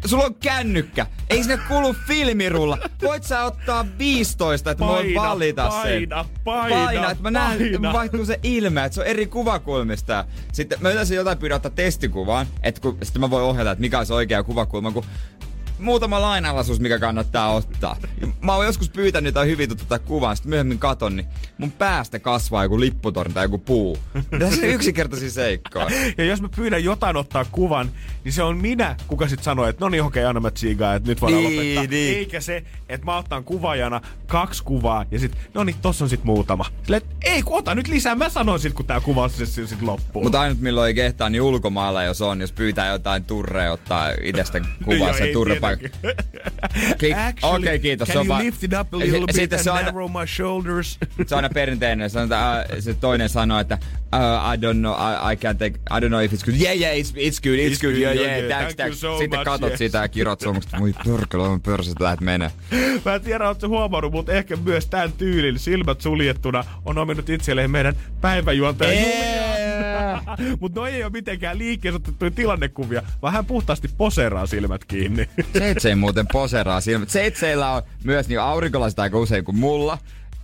sulla 0.05 0.23
on 0.23 0.35
kännykkä, 0.35 1.05
ei 1.29 1.43
sinne 1.43 1.59
kulu 1.67 1.95
filmirulla. 2.07 2.77
Voit 3.01 3.23
sä 3.23 3.43
ottaa 3.43 3.85
15, 3.97 4.71
että 4.71 4.83
mä 4.83 4.91
voin 4.91 5.13
Paina, 5.13 5.29
valita 5.29 5.71
sen. 5.83 6.09
paina, 6.09 6.25
paina, 6.43 6.75
paina, 6.75 7.11
että 7.11 7.23
mä 7.23 7.31
näen, 7.31 7.57
paina. 7.57 7.75
että 7.75 7.93
vaihtuu 7.93 8.25
se 8.25 8.39
ilme, 8.43 8.85
että 8.85 8.93
se 8.95 9.01
on 9.01 9.07
eri 9.07 9.27
kuvakulmista. 9.27 10.25
Sitten 10.53 10.77
mä 10.81 10.89
yleensä 10.89 11.13
jotain 11.13 11.37
pyydän 11.37 11.55
ottaa 11.55 11.71
testikuvaan, 11.71 12.47
että 12.63 12.81
kun, 12.81 12.97
sitten 13.03 13.19
mä 13.19 13.29
voin 13.29 13.43
ohjata, 13.45 13.71
että 13.71 13.81
mikä 13.81 13.99
on 13.99 14.05
se 14.05 14.13
oikea 14.13 14.43
kuvakulma, 14.43 14.91
kun 14.91 15.05
muutama 15.81 16.21
lainalaisuus, 16.21 16.79
mikä 16.79 16.99
kannattaa 16.99 17.53
ottaa. 17.53 17.97
Mä 18.41 18.55
oon 18.55 18.65
joskus 18.65 18.89
pyytänyt 18.89 19.27
jotain 19.27 19.49
hyvin 19.49 19.69
tuttua 19.69 19.99
kuvaa, 19.99 20.35
sitten 20.35 20.49
myöhemmin 20.49 20.79
katon, 20.79 21.15
niin 21.15 21.27
mun 21.57 21.71
päästä 21.71 22.19
kasvaa 22.19 22.63
joku 22.63 22.79
lipputorni 22.79 23.33
tai 23.33 23.45
joku 23.45 23.57
puu. 23.57 23.97
Tässä 24.39 24.61
on 24.61 24.67
yksinkertaisia 24.67 25.31
seikkoja. 25.31 25.87
Ja 26.17 26.23
jos 26.23 26.41
mä 26.41 26.49
pyydän 26.55 26.83
jotain 26.83 27.15
ottaa 27.17 27.45
kuvan, 27.45 27.91
niin 28.23 28.33
se 28.33 28.43
on 28.43 28.57
minä, 28.57 28.95
kuka 29.07 29.27
sit 29.27 29.43
sanoo, 29.43 29.67
että 29.67 29.85
no 29.85 29.89
niin 29.89 30.03
okei, 30.03 30.25
anna 30.25 30.41
mä 30.41 30.51
tsiigaa, 30.51 30.95
että 30.95 31.09
nyt 31.09 31.21
voidaan 31.21 31.43
Niin, 31.43 31.75
lopettaa. 31.75 31.83
niin. 31.91 32.17
Eikä 32.17 32.41
se, 32.41 32.63
että 32.89 33.05
mä 33.05 33.17
otan 33.17 33.43
kuvaajana 33.43 34.01
kaksi 34.27 34.63
kuvaa 34.63 35.05
ja 35.11 35.19
sit, 35.19 35.37
no 35.53 35.63
niin, 35.63 35.75
tossa 35.81 36.05
on 36.05 36.09
sit 36.09 36.23
muutama. 36.23 36.65
Silleen, 36.83 37.01
että 37.03 37.15
ei 37.21 37.41
kun 37.41 37.57
ota 37.57 37.75
nyt 37.75 37.87
lisää, 37.87 38.15
mä 38.15 38.29
sanon 38.29 38.59
sit, 38.59 38.73
kun 38.73 38.85
tää 38.85 38.99
kuva 39.01 39.29
sit, 39.29 39.49
sit, 39.49 39.69
sit 39.69 39.81
loppuu. 39.81 40.23
Mutta 40.23 40.41
ainut 40.41 40.59
milloin 40.59 40.87
ei 40.87 40.93
kehtaa, 40.93 41.29
niin 41.29 41.41
ulkomailla 41.41 42.03
jos 42.03 42.21
on, 42.21 42.41
jos 42.41 42.51
pyytää 42.51 42.87
jotain 42.87 43.23
turrea 43.23 43.71
ottaa 43.71 44.09
itsestä 44.23 44.61
kuvaa 44.85 45.13
sen 45.13 45.27
ei 45.27 45.33
turrepaikka. 45.77 45.97
tietenkin. 46.99 47.41
Klik- 47.41 47.43
Okei, 47.55 47.79
kiitos. 47.79 48.07
Can 48.07 48.13
se 48.13 48.19
on 48.19 48.27
you 48.27 48.45
lift 48.45 48.63
it 48.63 48.71
up 48.81 48.93
a 48.93 48.99
little 48.99 49.19
bit 49.19 49.35
sitten 49.35 49.59
and 49.59 49.63
se 49.63 49.69
aina- 49.71 49.85
narrow 49.85 50.11
my 50.11 50.27
shoulders? 50.27 50.97
se 51.27 51.35
on 51.35 51.37
aina 51.37 51.49
perinteinen. 51.49 52.09
Se, 52.09 52.19
on, 52.19 52.33
äh, 52.33 52.65
se 52.79 52.93
toinen 52.93 53.29
sanoo, 53.29 53.59
että 53.59 53.77
uh, 54.15 54.53
I 54.53 54.57
don't 54.57 54.77
know, 54.79 54.93
I, 54.93 55.33
I 55.33 55.35
can't 55.35 55.57
take, 55.57 55.79
I 55.97 55.99
don't 56.01 56.07
know 56.09 56.19
if 56.21 56.33
it's 56.33 56.45
good. 56.45 56.55
Yeah, 56.61 56.77
yeah, 56.79 56.93
it's, 56.97 57.09
it's 57.15 57.39
good, 57.43 57.59
it's, 57.59 57.71
It's 57.73 57.81
good, 57.81 57.91
good, 57.93 58.01
yeah, 58.01 58.15
yeah, 58.15 58.25
yeah, 58.27 58.37
yeah, 58.39 58.47
thanks, 58.49 58.75
thank 58.75 58.77
thanks. 58.77 58.99
so 59.01 59.17
Sitten 59.17 59.39
much, 59.39 59.45
katot 59.45 59.69
yes. 59.69 59.77
sitä 59.79 59.97
ja 59.97 60.07
kirot 60.07 60.41
suomukset. 60.41 60.71
Voi 60.79 60.93
pörkölä, 61.05 61.43
on 61.43 61.61
pörsät, 61.61 61.99
lähet 61.99 62.21
menee. 62.21 62.51
Mä 63.05 63.15
en 63.15 63.21
tiedä, 63.21 63.47
ootko 63.47 63.67
huomannut, 63.67 64.11
mutta 64.11 64.33
ehkä 64.33 64.55
myös 64.55 64.85
tämän 64.87 65.11
tyylin 65.13 65.59
silmät 65.59 66.01
suljettuna 66.01 66.63
on 66.85 66.97
ominut 66.97 67.29
itselleen 67.29 67.71
meidän 67.71 67.95
päiväjuontaja 68.21 68.93
Julian. 68.93 69.40
Mutta 70.59 70.79
no 70.79 70.85
ei 70.85 71.03
ole 71.03 71.11
mitenkään 71.11 71.57
liikkeessä 71.57 71.95
otettuja 71.95 72.31
tilannekuvia, 72.31 73.01
vaan 73.21 73.33
hän 73.33 73.45
puhtaasti 73.45 73.87
poseeraa 73.97 74.45
silmät 74.45 74.85
kiinni. 74.85 75.29
Seitsei 75.57 75.95
muuten 75.95 76.25
poseraa 76.31 76.81
silmät. 76.81 77.09
Seitseillä 77.09 77.71
on 77.71 77.81
myös 78.03 78.27
niin 78.27 78.41
aurinkolasit 78.41 78.99
aika 78.99 79.17
usein 79.19 79.45
kuin 79.45 79.57
mulla. 79.57 79.97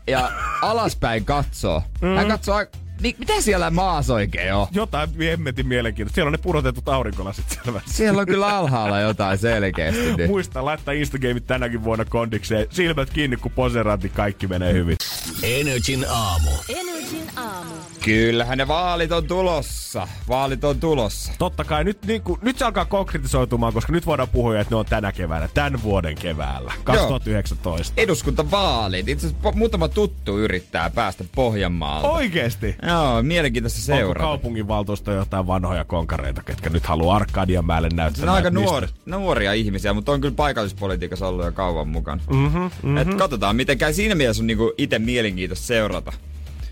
Ja 0.07 0.31
alaspäin 0.61 1.25
katsoo. 1.25 1.83
Hän 2.15 2.27
katsoo 2.27 2.55
aika... 2.55 2.77
Niin, 3.01 3.15
mitä 3.19 3.41
siellä 3.41 3.69
maassa 3.69 4.13
oikein 4.13 4.53
on? 4.53 4.67
Jotain 4.71 5.09
hemmetin 5.19 5.67
mielenkiintoista. 5.67 6.15
Siellä 6.15 6.27
on 6.27 6.31
ne 6.31 6.37
pudotetut 6.37 6.89
aurinkolasit 6.89 7.45
selvästi. 7.63 7.93
Siellä 7.93 8.21
on 8.21 8.27
kyllä 8.27 8.57
alhaalla 8.57 8.99
jotain 8.99 9.37
selkeästi. 9.37 10.15
Niin. 10.15 10.29
Muista 10.29 10.65
laittaa 10.65 10.93
Instagramit 10.93 11.47
tänäkin 11.47 11.83
vuonna 11.83 12.05
kondikseen. 12.05 12.67
Silmät 12.69 13.09
kiinni, 13.09 13.37
kun 13.37 13.51
poseeraat, 13.51 14.03
niin 14.03 14.13
kaikki 14.15 14.47
menee 14.47 14.73
hyvin. 14.73 14.97
Energin 15.43 16.05
aamu. 16.09 16.51
Energin 16.69 17.29
aamu. 17.35 17.73
Kyllähän 18.03 18.57
ne 18.57 18.67
vaalit 18.67 19.11
on 19.11 19.27
tulossa. 19.27 20.07
Vaalit 20.27 20.63
on 20.63 20.79
tulossa. 20.79 21.31
Totta 21.37 21.63
kai 21.63 21.83
nyt, 21.83 22.05
niin 22.05 22.21
kuin, 22.21 22.39
nyt 22.41 22.57
se 22.57 22.65
alkaa 22.65 22.85
konkretisoitumaan, 22.85 23.73
koska 23.73 23.91
nyt 23.91 24.05
voidaan 24.05 24.29
puhua, 24.29 24.59
että 24.59 24.75
ne 24.75 24.79
on 24.79 24.85
tänä 24.85 25.11
keväänä, 25.11 25.49
tämän 25.53 25.83
vuoden 25.83 26.15
keväällä, 26.15 26.73
2019. 26.83 27.93
Eduskuntavaalit. 27.97 29.07
Itse 29.07 29.27
asiassa 29.27 29.51
muutama 29.51 29.87
tuttu 29.87 30.39
yrittää 30.39 30.89
päästä 30.89 31.23
Pohjanmaalta. 31.35 32.09
Oikeesti? 32.09 32.75
Joo, 32.87 33.23
mielenkiintoista 33.23 33.93
Onko 33.93 34.01
seurata. 34.01 34.25
kaupunginvaltuusto 34.25 35.11
jotain 35.11 35.47
vanhoja 35.47 35.85
konkareita, 35.85 36.43
ketkä 36.43 36.69
nyt 36.69 36.85
haluaa 36.85 37.15
Arkadianmäelle 37.15 37.89
näyttää? 37.93 38.25
Ne 38.25 38.31
on 38.31 38.35
aika 38.37 38.49
nuor, 38.49 38.87
nuoria 39.05 39.53
ihmisiä, 39.53 39.93
mutta 39.93 40.11
on 40.11 40.21
kyllä 40.21 40.35
paikallispolitiikassa 40.35 41.27
ollut 41.27 41.45
jo 41.45 41.51
kauan 41.51 41.87
mukana. 41.87 42.21
Mm-hmm, 42.29 42.59
mm-hmm. 42.59 42.97
Et 42.97 43.15
katsotaan, 43.15 43.55
miten 43.55 43.77
käy. 43.77 43.93
Siinä 43.93 44.15
mielessä 44.15 44.43
on 44.43 44.47
niinku 44.47 44.73
itse 44.77 44.99
mielenkiintoista 44.99 45.65
seurata. 45.65 46.13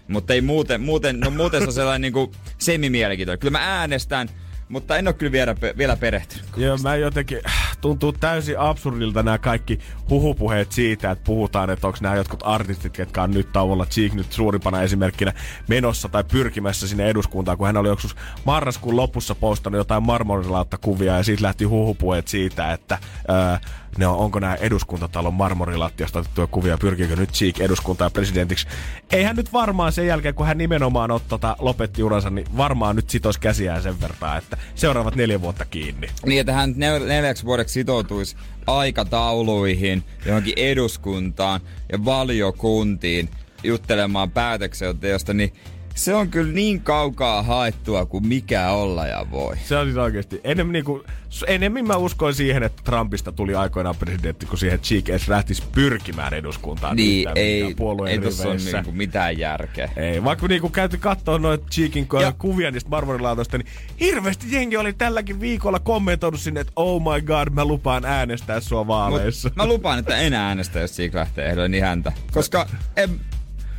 Mutta 0.08 0.34
ei 0.34 0.42
muuten, 0.42 0.82
muuten, 0.82 1.20
no 1.20 1.30
muuten 1.30 1.62
se 1.62 1.68
on 1.68 1.74
sellainen 1.74 2.02
niinku 2.02 2.32
semi-mielenkiintoinen. 2.58 3.40
Kyllä 3.40 3.58
mä 3.58 3.80
äänestän, 3.80 4.30
mutta 4.70 4.98
en 4.98 5.08
ole 5.08 5.14
kyllä 5.14 5.32
vielä, 5.32 5.56
vielä 5.78 5.96
perehtynyt. 5.96 6.46
Joo, 6.58 6.78
mä 6.78 6.96
jotenkin, 6.96 7.42
tuntuu 7.82 8.12
täysin 8.12 8.60
absurdilta 8.60 9.24
nämä 9.24 9.38
kaikki 9.38 9.80
huhupuheet 10.10 10.72
siitä, 10.72 11.12
että 11.12 11.24
puhutaan, 11.24 11.70
että 11.70 11.88
onko 11.88 12.00
nämä 12.02 12.16
jotkut 12.16 12.40
artistit, 12.44 12.94
ketkä 12.94 13.24
on 13.24 13.32
nyt 13.32 13.52
tauolla, 13.52 13.86
Cheek 13.86 14.14
nyt 14.14 14.34
suurimpana 14.34 14.82
esimerkkinä, 14.82 15.34
menossa 15.68 16.10
tai 16.10 16.24
pyrkimässä 16.24 16.88
sinne 16.88 17.10
eduskuntaan, 17.10 17.58
kun 17.58 17.68
hän 17.68 17.78
oli 17.78 17.88
joskus 17.88 18.16
marraskuun 18.46 18.96
lopussa 18.96 19.36
postannut 19.36 19.80
jotain 19.80 20.04
marmorilaatta-kuvia 20.04 21.18
ja 21.18 21.24
siitä 21.24 21.44
lähti 21.44 21.66
huhupuheet 21.66 22.28
siitä, 22.28 22.74
että 22.74 22.98
ää, 23.28 23.60
ne 23.98 24.08
on, 24.08 24.18
onko 24.18 24.40
nämä 24.40 24.56
eduskuntatalon 24.56 25.34
marmorilattiasta 25.34 26.20
otettuja 26.20 26.48
kuvia, 26.48 26.78
pyrkiikö 26.78 27.16
nyt 27.16 27.32
Cheek 27.32 27.60
eduskuntaan 27.60 28.12
presidentiksi. 28.12 28.68
Eihän 29.12 29.36
nyt 29.36 29.54
varmaan 29.54 29.92
sen 29.92 30.08
jälkeen, 30.08 30.36
kun 30.36 30.46
hän 30.46 30.58
nimenomaan 30.58 31.12
ot, 31.12 31.28
tota, 31.28 31.56
lopetti 31.60 32.04
uransa, 32.04 32.30
niin 32.30 32.48
varmaan 32.58 32.96
nyt 32.96 33.10
sitoisi 33.10 33.40
käsiään 33.40 33.82
sen 33.82 34.02
verran, 34.02 34.38
että 34.38 34.58
seuraavat 34.76 35.16
neljä 35.16 35.42
vuotta 35.42 35.66
kiinni. 35.66 36.08
Niin, 36.26 36.40
että 36.40 36.54
hän 36.54 36.74
nel- 36.74 37.08
neljäksi 37.08 37.46
vuodeksi 37.46 37.74
sitoutuisi 37.74 38.36
aikatauluihin, 38.68 40.04
johonkin 40.26 40.54
eduskuntaan 40.58 41.62
ja 41.92 42.06
valiokuntiin 42.06 43.30
juttelemaan 43.64 44.32
päätöksenteosta, 44.32 45.34
niin 45.34 45.54
se 45.96 46.16
on 46.16 46.30
kyllä 46.30 46.54
niin 46.54 46.82
kaukaa 46.82 47.44
haettua 47.44 48.06
kuin 48.06 48.28
mikä 48.28 48.70
olla 48.70 49.08
ja 49.08 49.26
voi. 49.32 49.56
Se 49.66 49.78
on 49.78 49.86
siis 49.86 49.98
oikeesti. 49.98 50.42
Enemmän, 50.44 50.74
niinku, 50.74 51.04
s- 51.30 51.46
enemmän 51.48 51.88
mä 51.88 51.96
uskoin 51.96 52.36
siihen, 52.36 52.64
että 52.64 52.82
Trumpista 52.86 53.32
tuli 53.32 53.56
aikoinaan 53.56 53.96
presidentti, 53.96 54.46
kun 54.46 54.58
siihen 54.58 54.80
Cheek 54.80 55.10
edes 55.10 55.28
lähtisi 55.28 55.64
pyrkimään 55.72 56.34
eduskuntaan. 56.34 56.96
Niin, 56.96 57.30
ei, 57.36 57.74
puolueen 57.76 58.12
ei 58.12 58.20
tossa 58.20 58.44
ole 58.44 58.52
riveissä. 58.54 58.78
niinku 58.78 58.92
mitään 58.92 59.38
järkeä. 59.38 59.90
Ei, 59.98 60.24
vaikka 60.24 60.48
niinku 60.48 60.70
käyty 60.70 60.98
katsoa 60.98 61.38
noita 61.38 61.68
Cheekin 61.72 62.08
Ja- 62.22 62.32
kuvia 62.32 62.72
niistä 62.72 62.90
marmorilaatoista, 62.90 63.58
niin 63.58 63.68
hirveästi 64.00 64.48
jengi 64.50 64.78
oli 64.78 64.94
tälläkin 64.94 65.40
viikolla 65.40 65.80
kommentoinut 65.80 66.40
sinne, 66.40 66.60
että 66.60 66.74
oh 66.76 67.02
my 67.14 67.22
god, 67.22 67.48
mä 67.54 67.66
lupaan 67.66 68.06
äänestää 68.06 68.60
sua 68.60 68.88
vaaleissa. 68.88 69.50
Mut 69.50 69.56
mä 69.56 69.66
lupaan, 69.68 70.00
että 70.00 70.18
en 70.18 70.34
äänestä, 70.34 70.80
jos 70.80 70.96
Siik 70.96 71.14
lähtee 71.14 71.46
ehdolle 71.50 71.68
niin 71.68 71.84
häntä. 71.84 72.12
Koska 72.34 72.68
en, 72.98 73.10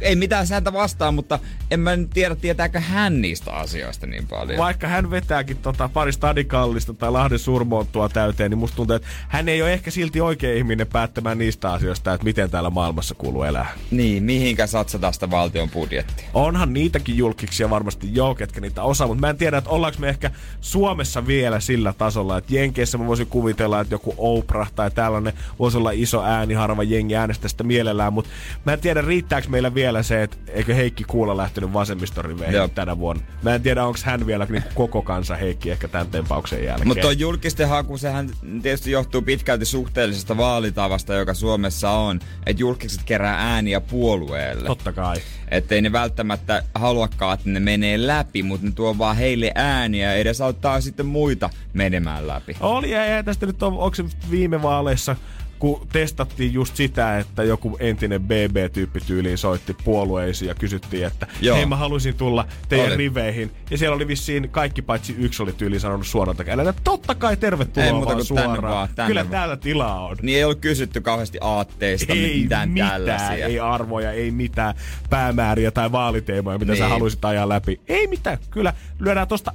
ei 0.01 0.17
mitään 0.17 0.47
sääntä 0.47 0.73
vastaan, 0.73 1.15
mutta 1.15 1.39
en 1.71 1.81
mä 1.81 1.97
nyt 1.97 2.11
tiedä, 2.11 2.37
tietääkö 2.37 2.81
hän 2.81 3.23
niistä 3.23 3.53
asioista 3.53 4.07
niin 4.07 4.27
paljon. 4.27 4.59
Vaikka 4.59 4.89
hän 4.89 5.11
vetääkin 5.11 5.57
tota 5.57 5.89
pari 5.89 6.13
stadikallista 6.13 6.95
tai 6.95 7.11
Lahden 7.11 7.39
surmoottua 7.39 8.09
täyteen, 8.09 8.51
niin 8.51 8.59
musta 8.59 8.77
tuntuu, 8.77 8.97
että 8.97 9.09
hän 9.29 9.49
ei 9.49 9.63
ole 9.63 9.73
ehkä 9.73 9.91
silti 9.91 10.21
oikea 10.21 10.55
ihminen 10.55 10.87
päättämään 10.87 11.39
niistä 11.39 11.73
asioista, 11.73 12.15
että 12.15 12.25
miten 12.25 12.51
täällä 12.51 12.71
maailmassa 12.71 13.15
kuuluu 13.15 13.43
elää. 13.43 13.73
Niin, 13.91 14.23
mihinkä 14.23 14.67
satsataan 14.67 15.15
sitä 15.15 15.31
valtion 15.31 15.71
budjettia? 15.71 16.29
Onhan 16.35 16.73
niitäkin 16.73 17.17
julkiksia 17.17 17.71
varmasti 17.71 18.09
joo, 18.13 18.35
ketkä 18.35 18.61
niitä 18.61 18.83
osaa, 18.83 19.07
mutta 19.07 19.21
mä 19.21 19.31
en 19.31 19.37
tiedä, 19.37 19.59
että 19.59 19.71
ollaanko 19.71 19.99
me 20.01 20.09
ehkä 20.09 20.31
Suomessa 20.61 21.27
vielä 21.27 21.61
sillä 21.61 21.93
tasolla, 21.93 22.39
että 22.39 22.55
Jenkeissä 22.55 22.99
mä 22.99 23.07
voisin 23.07 23.27
kuvitella, 23.27 23.81
että 23.81 23.95
joku 23.95 24.15
Oprah 24.19 24.73
tai 24.73 24.91
tällainen 24.91 25.33
voisi 25.59 25.79
olla 25.79 25.91
iso 25.91 26.23
ääni, 26.25 26.55
harva 26.55 26.83
jengi 26.83 27.17
äänestää 27.17 27.49
sitä 27.49 27.65
mielellään, 27.65 28.13
mutta 28.13 28.31
mä 28.65 28.73
en 28.73 28.81
tiedä, 28.81 29.01
riittääkö 29.01 29.49
meillä 29.49 29.75
vielä 29.75 29.86
se, 30.03 30.23
että 30.23 30.37
eikö 30.49 30.75
Heikki 30.75 31.05
Kuula 31.05 31.37
lähtenyt 31.37 31.73
vasemmistoriveihin 31.73 32.55
Joo. 32.55 32.69
tänä 32.69 32.99
vuonna. 32.99 33.23
Mä 33.43 33.55
en 33.55 33.63
tiedä, 33.63 33.85
onko 33.85 33.99
hän 34.05 34.27
vielä 34.27 34.47
niin 34.51 34.65
koko 34.75 35.03
kansa 35.03 35.37
Heikki 35.37 35.71
ehkä 35.71 35.89
tämän 35.89 36.07
tempauksen 36.07 36.65
jälkeen. 36.65 36.89
Mutta 36.89 37.13
julkisten 37.13 37.69
haku, 37.69 37.99
sehän 37.99 38.31
tietysti 38.63 38.91
johtuu 38.91 39.23
pitkälti 39.23 39.65
suhteellisesta 39.65 40.37
vaalitavasta, 40.37 41.15
joka 41.15 41.35
Suomessa 41.35 41.91
on. 41.91 42.21
Että 42.47 42.63
julkiset 42.63 43.03
kerää 43.05 43.55
ääniä 43.55 43.81
puolueelle. 43.81 44.67
Totta 44.67 44.93
kai. 44.93 45.17
Että 45.49 45.75
ei 45.75 45.83
ne 45.83 45.93
välttämättä 45.93 46.63
haluakaan, 46.75 47.35
että 47.35 47.51
ne 47.51 47.61
menee 47.61 48.07
läpi, 48.07 48.43
mutta 48.43 48.67
ne 48.67 48.73
tuo 48.73 48.99
vaan 48.99 49.17
heille 49.17 49.53
ääniä 49.55 50.07
ja 50.07 50.15
edesauttaa 50.15 50.81
sitten 50.81 51.07
muita 51.07 51.51
menemään 51.73 52.27
läpi. 52.27 52.57
Oli 52.61 52.91
ja 52.91 53.05
ei 53.05 53.25
tästä 53.25 53.47
nyt 53.47 53.63
on, 53.63 53.73
onko 53.73 53.95
se 53.95 54.05
viime 54.31 54.63
vaaleissa 54.63 55.17
kun 55.59 55.87
testattiin 55.93 56.53
just 56.53 56.77
sitä, 56.77 57.19
että 57.19 57.43
joku 57.43 57.77
entinen 57.81 58.23
BB-tyyppi 58.23 59.01
tyyliin 59.01 59.39
soitti 59.39 59.77
puolueisiin 59.85 60.49
ja 60.49 60.55
kysyttiin, 60.55 61.07
että 61.07 61.27
Joo. 61.41 61.57
hei 61.57 61.67
mä 61.67 61.77
haluaisin 61.77 62.15
tulla 62.15 62.47
teidän 62.69 62.87
Oli. 62.87 62.97
riveihin. 62.97 63.51
Ja 63.71 63.79
siellä 63.79 63.97
oli 63.97 64.09
vissiin 64.09 64.49
kaikki 64.51 64.83
paitsi 64.83 65.15
yksi 65.19 65.43
oli 65.43 65.53
tyyliin 65.53 65.81
sanonut 65.81 66.07
suoralta 66.07 66.45
kädellä, 66.45 66.71
että 66.71 66.83
totta 66.85 67.15
kai 67.15 67.37
tervetuloa 67.37 67.87
Ei 67.87 67.93
muuta 67.93 68.07
vaan 68.07 68.17
kuin 68.27 68.37
tänne 68.37 68.45
suoraan. 68.55 68.75
vaan, 68.75 68.89
tänne 68.95 69.09
Kyllä 69.09 69.21
vaan. 69.21 69.31
täällä 69.31 69.57
tilaa 69.57 70.07
on. 70.07 70.17
Niin 70.23 70.39
ei 70.39 70.45
ollut 70.45 70.61
kysytty 70.61 71.01
kauheasti 71.01 71.39
aatteista, 71.41 72.13
Ei 72.13 72.41
mitään, 72.43 72.69
mitään, 72.71 72.91
tällaisia. 72.91 73.47
ei 73.47 73.61
arvoja, 73.61 74.13
ei 74.13 74.31
mitään 74.31 74.75
päämääriä 75.11 75.71
tai 75.71 75.93
vaaliteemoja, 75.93 76.59
mitä 76.59 76.73
niin. 76.73 76.79
sä 76.83 76.89
haluaisit 76.89 77.25
ajaa 77.25 77.49
läpi. 77.49 77.81
Ei 77.89 78.07
mitään, 78.07 78.39
kyllä 78.51 78.75
lyödään 78.99 79.29
tosta 79.29 79.53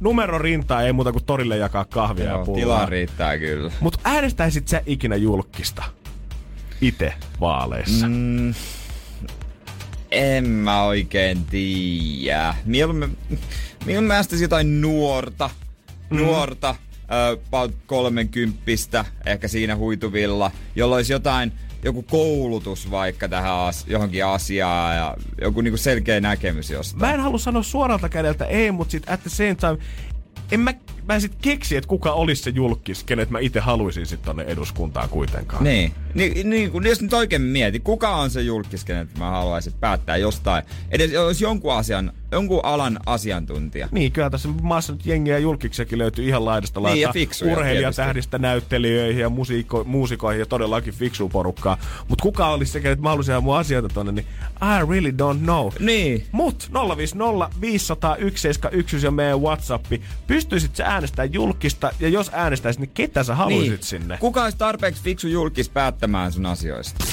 numero 0.00 0.38
rintaa, 0.38 0.82
ei 0.82 0.92
muuta 0.92 1.12
kuin 1.12 1.24
torille 1.24 1.56
jakaa 1.56 1.84
kahvia 1.84 2.24
ja 2.24 2.30
Joo, 2.30 2.44
pullaa. 2.44 2.60
tilaa 2.60 2.86
riittää 2.86 3.38
kyllä. 3.38 3.72
Mutta 3.80 3.98
äänestäisit 4.04 4.68
sä 4.68 4.82
ikinä 4.86 5.16
julkista? 5.16 5.82
Ite 6.80 7.14
vaaleissa. 7.40 8.06
Mm. 8.08 8.54
En 10.10 10.46
mä 10.48 10.82
oikein 10.82 11.44
tiedä. 11.44 12.54
Mieluummin, 12.64 13.16
mieluummin 13.86 14.08
mä 14.08 14.14
äästäisin 14.14 14.44
jotain 14.44 14.80
nuorta, 14.80 15.50
Mm. 16.10 16.16
nuorta, 16.18 16.74
about 17.48 17.74
kolmenkymppistä, 17.86 19.04
ehkä 19.26 19.48
siinä 19.48 19.76
huituvilla, 19.76 20.50
jolla 20.76 20.96
olisi 20.96 21.12
jotain, 21.12 21.52
joku 21.84 22.02
koulutus 22.02 22.90
vaikka 22.90 23.28
tähän 23.28 23.52
as, 23.52 23.84
johonkin 23.86 24.26
asiaan 24.26 24.96
ja 24.96 25.16
joku 25.40 25.60
niinku 25.60 25.76
selkeä 25.76 26.20
näkemys 26.20 26.70
jostain. 26.70 27.00
Mä 27.00 27.14
en 27.14 27.20
halua 27.20 27.38
sanoa 27.38 27.62
suoralta 27.62 28.08
kädeltä 28.08 28.44
ei, 28.44 28.72
mutta 28.72 28.92
sit 28.92 29.08
at 29.08 29.20
the 29.22 29.30
same 29.30 29.54
time, 29.54 29.78
en 30.52 30.60
mä, 30.60 30.74
mä 31.08 31.14
en 31.14 31.20
sit 31.20 31.32
keksi, 31.42 31.76
että 31.76 31.88
kuka 31.88 32.12
olisi 32.12 32.42
se 32.42 32.50
julkis, 32.50 33.04
kenet 33.04 33.30
mä 33.30 33.38
itse 33.38 33.60
haluaisin 33.60 34.06
sit 34.06 34.22
tonne 34.22 34.42
eduskuntaan 34.42 35.08
kuitenkaan. 35.08 35.64
Niin, 35.64 35.92
niin, 36.14 36.50
niin 36.50 36.70
kun 36.70 36.86
jos 36.86 37.02
nyt 37.02 37.12
oikein 37.12 37.42
mieti, 37.42 37.80
kuka 37.80 38.16
on 38.16 38.30
se 38.30 38.42
julkis, 38.42 38.84
kenet 38.84 39.18
mä 39.18 39.30
haluaisin 39.30 39.72
päättää 39.80 40.16
jostain, 40.16 40.64
edes 40.90 41.12
jos 41.12 41.40
jonkun 41.40 41.74
asian, 41.74 42.12
jonkun 42.34 42.60
alan 42.62 43.00
asiantuntija. 43.06 43.88
Niin, 43.92 44.12
kyllä 44.12 44.30
tässä 44.30 44.48
maassa 44.62 44.92
nyt 44.92 45.06
jengiä 45.06 45.38
julkiksiakin 45.38 45.98
löytyy 45.98 46.28
ihan 46.28 46.44
laidasta 46.44 46.80
Niin, 46.80 46.86
ja 46.86 46.90
laittaa 46.90 47.12
fiksuja 47.12 47.52
urheilijatähdistä 47.52 48.38
näyttelijöihin 48.38 49.20
ja 49.20 49.28
musiikko, 49.28 49.84
muusikoihin 49.84 50.40
ja 50.40 50.46
todellakin 50.46 50.94
fiksu 50.94 51.28
porukkaa. 51.28 51.78
Mut 52.08 52.20
kuka 52.20 52.48
olisi 52.48 52.72
se, 52.72 52.78
että 52.78 53.02
mä 53.02 53.08
haluaisin 53.08 53.32
ajaa 53.32 53.40
mun 53.40 53.56
asioita 53.56 53.88
tonne, 53.88 54.12
niin 54.12 54.26
I 54.62 54.90
really 54.90 55.10
don't 55.10 55.38
know. 55.38 55.72
Niin. 55.80 56.26
Mut 56.32 56.70
050 56.96 57.50
501 57.60 58.42
711 58.42 59.06
ja 59.06 59.10
meidän 59.10 59.42
Whatsappi. 59.42 60.02
Pystyisit 60.26 60.76
sä 60.76 60.84
äänestämään 60.84 61.32
julkista 61.32 61.92
ja 62.00 62.08
jos 62.08 62.30
äänestäisit, 62.32 62.80
niin 62.80 62.90
ketä 62.94 63.24
sä 63.24 63.34
haluaisit 63.34 63.70
niin. 63.70 63.82
sinne? 63.82 64.18
Kuka 64.18 64.42
olisi 64.44 64.58
tarpeeksi 64.58 65.02
fiksu 65.02 65.28
julkis 65.28 65.68
päättämään 65.68 66.32
sun 66.32 66.46
asioista? 66.46 67.04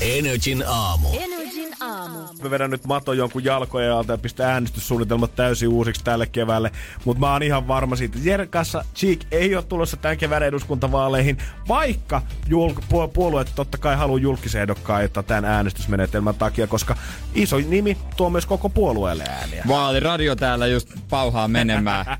Energin 0.00 0.64
aamu. 0.66 1.08
Energin 1.12 1.74
aamu. 1.80 2.18
Mä 2.42 2.50
vedän 2.50 2.70
nyt 2.70 2.86
maton 2.86 3.18
jonkun 3.18 3.44
jalkojen 3.44 3.92
alta 3.92 4.12
ja 4.12 4.18
pistän 4.18 4.48
äänestyssuunnitelmat 4.68 5.34
täysin 5.34 5.68
uusiksi 5.68 6.04
tälle 6.04 6.26
keväälle. 6.26 6.70
Mutta 7.04 7.20
mä 7.20 7.32
oon 7.32 7.42
ihan 7.42 7.68
varma 7.68 7.96
siitä, 7.96 8.18
että 8.18 8.30
Jeren 8.30 8.48
kanssa 8.48 8.84
Cheek 8.94 9.20
ei 9.30 9.54
ole 9.54 9.64
tulossa 9.64 9.96
tämän 9.96 10.18
kevään 10.18 10.42
eduskuntavaaleihin, 10.42 11.38
vaikka 11.68 12.22
julk- 12.48 12.82
pu- 12.82 13.08
puolueet 13.12 13.52
totta 13.54 13.78
kai 13.78 13.96
haluaa 13.96 14.20
julkisehdokkaita 14.20 15.22
tämän 15.22 15.44
äänestysmenetelmän 15.44 16.34
takia, 16.34 16.66
koska 16.66 16.96
iso 17.34 17.56
nimi 17.58 17.96
tuo 18.16 18.30
myös 18.30 18.46
koko 18.46 18.68
puolueelle 18.68 19.24
ääniä. 19.28 19.64
Vaaliradio 19.68 20.36
täällä 20.36 20.66
just 20.66 20.88
pauhaa 21.10 21.48
menemään. 21.48 22.06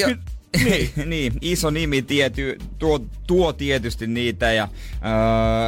Jo, 0.00 0.06
niin. 0.64 0.90
niin, 1.10 1.32
iso 1.40 1.70
nimi 1.70 2.02
tiety, 2.02 2.58
tuo, 2.78 3.00
tuo 3.26 3.52
tietysti 3.52 4.06
niitä 4.06 4.52
ja... 4.52 4.68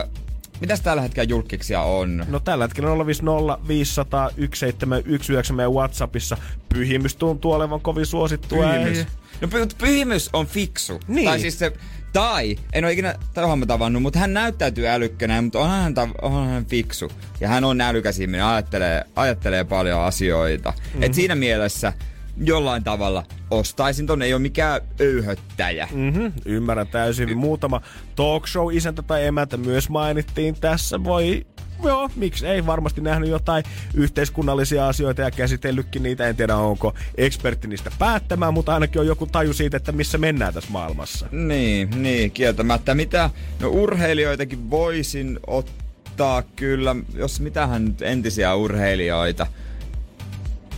Öö, 0.05 0.28
mitäs 0.61 0.81
tällä 0.81 1.03
hetkellä 1.03 1.29
julkiksia 1.29 1.83
on? 1.83 2.25
No 2.29 2.41
tällä 2.41 2.65
hetkellä 2.65 3.07
050 3.07 3.69
500 3.69 4.31
1719 4.31 5.53
meidän 5.53 5.73
Whatsappissa. 5.73 6.37
Pyhimys 6.69 7.17
tuntuu 7.17 7.53
olevan 7.53 7.81
kovin 7.81 8.07
suosittua. 8.07 8.67
Pyhimys. 8.73 8.99
Ei- 8.99 9.07
No 9.41 9.49
py- 9.49 9.75
pyhimys 9.79 10.31
on 10.33 10.47
fiksu. 10.47 11.01
Niin. 11.09 11.25
Tai 11.29 11.41
siis 11.41 11.59
se, 11.59 11.73
tai, 12.13 12.57
en 12.73 12.85
ole 12.85 12.93
ikinä 12.93 13.15
Tohon 13.35 13.67
tavannut, 13.67 14.03
mutta 14.03 14.19
hän 14.19 14.35
näyttäytyy 14.35 14.89
älykkänä, 14.89 15.43
mutta 15.43 15.59
onhan 15.59 15.83
hän, 15.83 15.95
tav- 15.95 16.15
onhan 16.23 16.49
hän 16.49 16.67
fiksu. 16.67 17.13
Ja 17.41 17.49
hän 17.49 17.65
on 17.65 17.81
älykäs 17.81 18.19
ihminen, 18.21 18.45
ajattelee, 18.45 19.05
ajattelee 19.17 19.65
paljon 19.65 20.01
asioita. 20.01 20.71
Mm-hmm. 20.77 21.03
Et 21.03 21.15
siinä 21.15 21.35
mielessä 21.35 21.93
jollain 22.41 22.84
tavalla 22.84 23.24
ostaisin 23.51 24.07
ton, 24.07 24.22
ei 24.22 24.34
ole 24.34 24.43
mikään 24.43 24.80
öyhöttäjä. 25.01 25.89
Mm-hmm, 25.93 26.32
ymmärrän 26.45 26.86
täysin. 26.89 27.39
Muutama 27.39 27.80
talk 28.16 28.47
show 28.47 28.76
isäntä 28.76 29.03
tai 29.03 29.26
emäntä 29.26 29.57
myös 29.57 29.89
mainittiin 29.89 30.55
tässä. 30.61 31.05
Voi 31.05 31.47
Joo, 31.84 32.11
miksi 32.16 32.47
ei 32.47 32.66
varmasti 32.66 33.01
nähnyt 33.01 33.30
jotain 33.30 33.64
yhteiskunnallisia 33.95 34.89
asioita 34.89 35.22
ja 35.22 35.30
käsitellytkin 35.30 36.03
niitä. 36.03 36.28
En 36.28 36.36
tiedä, 36.36 36.57
onko 36.57 36.95
ekspertti 37.16 37.68
niistä 37.68 37.91
päättämään, 37.99 38.55
mutta 38.55 38.74
ainakin 38.74 39.01
on 39.01 39.07
joku 39.07 39.26
taju 39.26 39.53
siitä, 39.53 39.76
että 39.76 39.93
missä 39.93 40.18
mennään 40.18 40.55
tässä 40.55 40.70
maailmassa. 40.70 41.26
Niin, 41.32 41.91
niin, 42.03 42.30
kieltämättä. 42.30 42.95
Mitä, 42.95 43.30
no 43.61 43.68
urheilijoitakin 43.68 44.70
voisin 44.70 45.41
ottaa 45.47 46.43
kyllä, 46.43 46.97
jos 47.14 47.41
mitähän 47.41 47.84
nyt 47.84 48.03
entisiä 48.03 48.55
urheilijoita. 48.55 49.47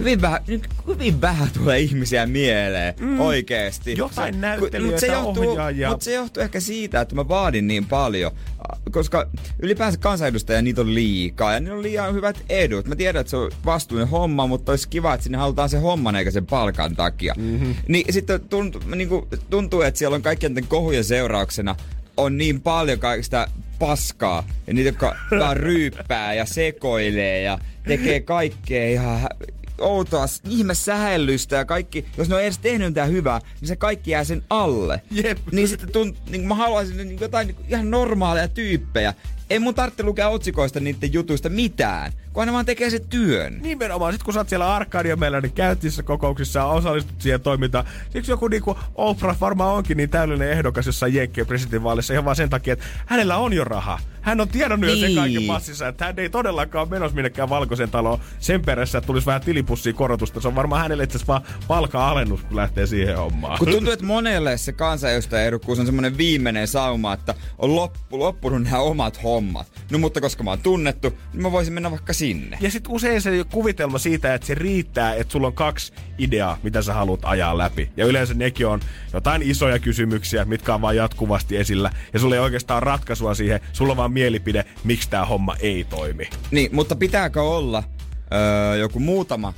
Hyvin 0.01 0.21
vähän, 0.21 0.41
hyvin 0.87 1.21
vähän 1.21 1.49
tulee 1.59 1.81
ihmisiä 1.81 2.27
mieleen, 2.27 2.95
mm. 3.01 3.21
oikeesti. 3.21 3.95
Jotain 3.97 4.35
Se- 4.35 4.41
näyttelijöitä, 4.41 4.93
mut 4.93 5.01
se 5.01 5.07
johtuu, 5.07 5.51
ohjaajia. 5.51 5.91
Mutta 5.91 6.05
se 6.05 6.15
johtuu 6.15 6.43
ehkä 6.43 6.61
siitä, 6.61 7.01
että 7.01 7.15
mä 7.15 7.29
vaadin 7.29 7.67
niin 7.67 7.87
paljon. 7.87 8.33
Koska 8.91 9.27
ylipäänsä 9.63 9.99
kansanedustajia 9.99 10.63
niitä 10.63 10.81
on 10.81 10.95
liikaa 10.95 11.53
ja 11.53 11.61
niillä 11.61 11.77
on 11.77 11.83
liian 11.83 12.15
hyvät 12.15 12.45
edut. 12.49 12.87
Mä 12.87 12.97
tiedän, 12.97 13.21
että 13.21 13.31
se 13.31 13.37
on 13.37 13.51
vastuullinen 13.65 14.11
homma, 14.11 14.47
mutta 14.47 14.73
olisi 14.73 14.89
kiva, 14.89 15.15
että 15.15 15.25
sinne 15.25 15.39
halutaan 15.39 15.69
se 15.69 15.79
homman 15.79 16.17
eikä 16.17 16.31
sen 16.31 16.47
palkan 16.47 16.97
takia. 16.97 17.35
Mm-hmm. 17.39 17.75
Niin 17.89 18.13
sitten 18.13 18.41
tuntuu, 18.41 18.83
niin 18.95 19.09
kuin, 19.09 19.27
tuntuu, 19.51 19.83
että 19.83 19.99
siellä 19.99 20.15
on 20.15 20.23
kaikkien 20.23 20.65
kohujen 20.69 21.05
seurauksena 21.05 21.77
on 22.17 22.39
niin 22.39 22.61
paljon 22.61 22.99
kaikista 22.99 23.49
paskaa. 23.79 24.45
Ja 24.67 24.75
niitä, 24.75 24.89
jotka 24.89 25.17
vaan 25.39 25.57
ryyppää 25.57 26.35
ja 26.35 26.47
sekoilee 26.47 27.43
ja 27.43 27.59
tekee 27.85 28.21
kaikkea 28.21 28.89
ihan 28.89 29.21
outoa 29.81 30.27
s- 30.27 30.43
ihmesähellystä 30.49 31.57
ja 31.57 31.65
kaikki, 31.65 32.05
jos 32.17 32.29
ne 32.29 32.35
on 32.35 32.43
edes 32.43 32.59
tehnyt 32.59 32.89
mitään 32.89 33.11
hyvää, 33.11 33.41
niin 33.61 33.69
se 33.69 33.77
kaikki 33.77 34.11
jää 34.11 34.25
sen 34.25 34.43
alle. 34.51 35.03
Jep. 35.11 35.39
Niin 35.53 35.69
sitten 35.69 35.93
tunt, 35.93 36.31
niin 36.31 36.49
mä 36.49 36.55
haluaisin 36.55 36.97
niin 36.97 37.21
jotain 37.21 37.47
niin 37.47 37.57
ihan 37.69 37.91
normaaleja 37.91 38.49
tyyppejä. 38.49 39.15
Ei 39.51 39.59
mun 39.59 39.75
tarvitse 39.75 40.03
lukea 40.03 40.29
otsikoista 40.29 40.81
niiden 40.81 41.13
jutuista 41.13 41.49
mitään, 41.49 42.13
kun 42.33 42.47
ne 42.47 42.53
vaan 42.53 42.67
tekee 42.67 42.91
sen 42.91 43.07
työn. 43.09 43.59
Nimenomaan, 43.63 44.13
sit 44.13 44.23
kun 44.23 44.35
sä 44.35 44.41
oot 44.41 44.49
siellä 44.49 44.75
Arkadia 44.75 45.17
meillä, 45.17 45.41
niin 45.41 45.53
käyt 45.53 45.83
niissä 45.83 46.03
kokouksissa 46.03 46.59
ja 46.59 46.67
osallistut 46.67 47.21
siihen 47.21 47.41
toimintaan. 47.41 47.85
Siksi 48.11 48.31
joku 48.33 48.49
niinku 48.49 48.79
Oprah 48.95 49.41
varmaan 49.41 49.75
onkin 49.75 49.97
niin 49.97 50.11
täydellinen 50.11 50.51
ehdokas 50.51 50.87
jossain 50.87 51.15
Jenkkien 51.15 51.47
presidentinvaalissa 51.47 52.13
ihan 52.13 52.25
vaan 52.25 52.37
sen 52.37 52.51
takia, 52.51 52.73
että 52.73 52.85
hänellä 53.07 53.37
on 53.37 53.53
jo 53.53 53.65
raha. 53.65 53.99
Hän 54.21 54.41
on 54.41 54.49
tiedonnut 54.49 54.91
jo 54.91 54.97
sen 54.97 55.05
Niin. 55.05 55.17
kaiken 55.19 55.43
massissa, 55.43 55.89
että 55.89 56.05
hän 56.05 56.19
ei 56.19 56.31
todellakaan 56.31 56.91
menossa 56.91 57.15
minnekään 57.15 57.49
valkoisen 57.49 57.91
taloon 57.91 58.21
sen 58.39 58.63
perässä, 58.63 58.99
että 58.99 59.07
tulisi 59.07 59.27
vähän 59.27 59.41
tilipussiin 59.41 59.95
korotusta. 59.97 60.41
Se 60.41 60.49
on 60.49 60.55
varmaan 60.55 60.83
hänelle 60.83 61.03
itse 61.05 61.17
asiassa 61.19 61.33
vaan 61.33 61.43
palka-alennus, 61.69 62.41
kun 62.43 62.57
lähtee 62.57 62.87
siihen 62.87 63.17
hommaan. 63.17 63.59
Kun 63.59 63.69
tuntuu, 63.69 63.93
että 63.93 64.05
monelle 64.05 64.59
se 64.59 64.73
kansanedustajaehdokkuus 64.73 65.79
on 65.79 65.87
semmoinen 65.87 66.19
viimeinen 66.19 66.69
sauma, 66.69 67.13
että 67.13 67.35
on 67.59 67.77
loppu, 67.77 68.19
loppunut 68.19 68.63
nämä 68.63 68.79
omat 68.79 69.23
hommat. 69.23 69.40
No 69.91 69.99
mutta 69.99 70.21
koska 70.21 70.43
mä 70.43 70.51
oon 70.51 70.59
tunnettu, 70.59 71.11
niin 71.33 71.43
mä 71.43 71.53
voisin 71.53 71.75
mennä 71.75 71.91
vaikka 71.91 72.13
sinne. 72.13 72.59
Ja 72.61 72.71
sitten 72.71 72.93
usein 72.93 73.23
se 73.23 73.45
kuvitelma 73.53 73.99
siitä, 73.99 74.35
että 74.35 74.47
se 74.47 74.55
riittää, 74.55 75.15
että 75.15 75.33
sulla 75.33 75.47
on 75.47 75.53
kaksi 75.53 75.93
ideaa, 76.19 76.59
mitä 76.63 76.83
sä 76.83 76.95
haluat 76.95 77.21
ajaa 77.23 77.59
läpi. 77.59 77.91
Ja 77.97 78.07
yleensä 78.07 78.35
nekin 78.35 78.67
on 78.67 78.81
jotain 79.13 79.43
isoja 79.43 79.79
kysymyksiä, 79.79 80.45
mitkä 80.45 80.75
on 80.75 80.81
vaan 80.81 80.97
jatkuvasti 80.97 81.57
esillä. 81.57 81.91
Ja 82.13 82.19
sulla 82.19 82.35
ei 82.35 82.41
oikeastaan 82.41 82.83
ratkaisua 82.83 83.35
siihen, 83.35 83.61
sulla 83.73 83.91
on 83.91 83.97
vaan 83.97 84.13
mielipide, 84.13 84.65
miksi 84.85 85.11
tämä 85.11 85.25
homma 85.25 85.57
ei 85.61 85.85
toimi. 85.85 86.29
Niin, 86.51 86.75
mutta 86.75 86.97
pitääkö 86.97 87.43
olla 87.43 87.83
öö, 88.33 88.77
joku 88.77 89.01
muutama, 89.01 89.55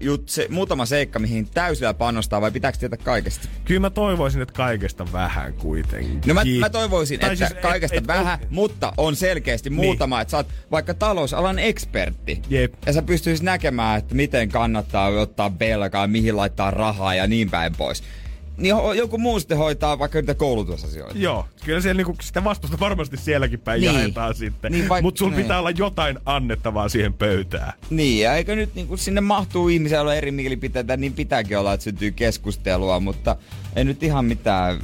jut, 0.00 0.28
se, 0.28 0.46
muutama 0.50 0.86
seikka, 0.86 1.18
mihin 1.18 1.48
täysillä 1.54 1.94
panostaa 1.94 2.40
vai 2.40 2.50
pitääkö 2.50 2.78
tietää 2.78 2.98
kaikesta? 3.04 3.48
Kyllä 3.64 3.80
mä 3.80 3.90
toivoisin, 3.90 4.42
että 4.42 4.54
kaikesta 4.54 5.12
vähän 5.12 5.52
kuitenkin. 5.52 6.20
No 6.26 6.34
mä, 6.34 6.42
mä 6.60 6.70
toivoisin, 6.70 7.20
Tai 7.20 7.32
että 7.32 7.46
siis, 7.46 7.56
et- 7.56 7.62
kaikesta 7.62 7.96
et- 7.96 8.06
vähän, 8.06 8.38
mutta 8.50 8.92
on 8.96 9.16
selkeästi 9.16 9.70
Niin. 9.70 9.76
muutama, 9.84 10.20
että 10.20 10.30
sä 10.30 10.36
oot 10.36 10.46
vaikka 10.70 10.94
talousalan 10.94 11.58
ekspertti. 11.58 12.42
Jep. 12.50 12.74
Ja 12.86 12.92
sä 12.92 13.02
pystyisit 13.02 13.44
näkemään, 13.44 13.98
että 13.98 14.14
miten 14.14 14.48
kannattaa 14.48 15.08
ottaa 15.08 15.58
velkaa, 15.58 16.06
mihin 16.06 16.36
laittaa 16.36 16.70
rahaa 16.70 17.14
ja 17.14 17.26
niin 17.26 17.50
päin 17.50 17.72
pois. 17.76 18.02
Niin 18.56 18.74
ho- 18.76 18.94
joku 18.94 19.18
muu 19.18 19.40
sitten 19.40 19.58
hoitaa 19.58 19.98
vaikka 19.98 20.20
niitä 20.20 20.34
koulutusasioita. 20.34 21.18
Joo, 21.18 21.46
kyllä 21.64 21.80
siellä 21.80 21.96
niinku 21.98 22.16
sitä 22.22 22.44
vastusta 22.44 22.80
varmasti 22.80 23.16
sielläkin 23.16 23.60
päin 23.60 23.80
Niin. 23.80 23.94
jaetaan 23.94 24.34
sitten. 24.34 24.72
Niin, 24.72 24.88
vaik- 24.88 25.02
Mutta 25.02 25.18
sulla 25.18 25.32
niin. 25.32 25.42
pitää 25.42 25.58
olla 25.58 25.70
jotain 25.70 26.18
annettavaa 26.26 26.88
siihen 26.88 27.12
pöytään. 27.14 27.72
Niin, 27.90 28.22
ja 28.22 28.34
eikö 28.36 28.56
nyt 28.56 28.74
niin 28.74 28.86
kun 28.86 28.98
sinne 28.98 29.20
mahtuu 29.20 29.68
ihmisiä 29.68 30.00
olla 30.00 30.14
eri 30.14 30.30
mielipiteitä, 30.30 30.96
niin 30.96 31.12
pitääkin 31.12 31.58
olla, 31.58 31.72
että 31.72 31.84
syntyy 31.84 32.10
keskustelua, 32.10 33.00
mutta 33.00 33.36
ei 33.76 33.84
nyt 33.84 34.02
ihan 34.02 34.24
mitään 34.24 34.78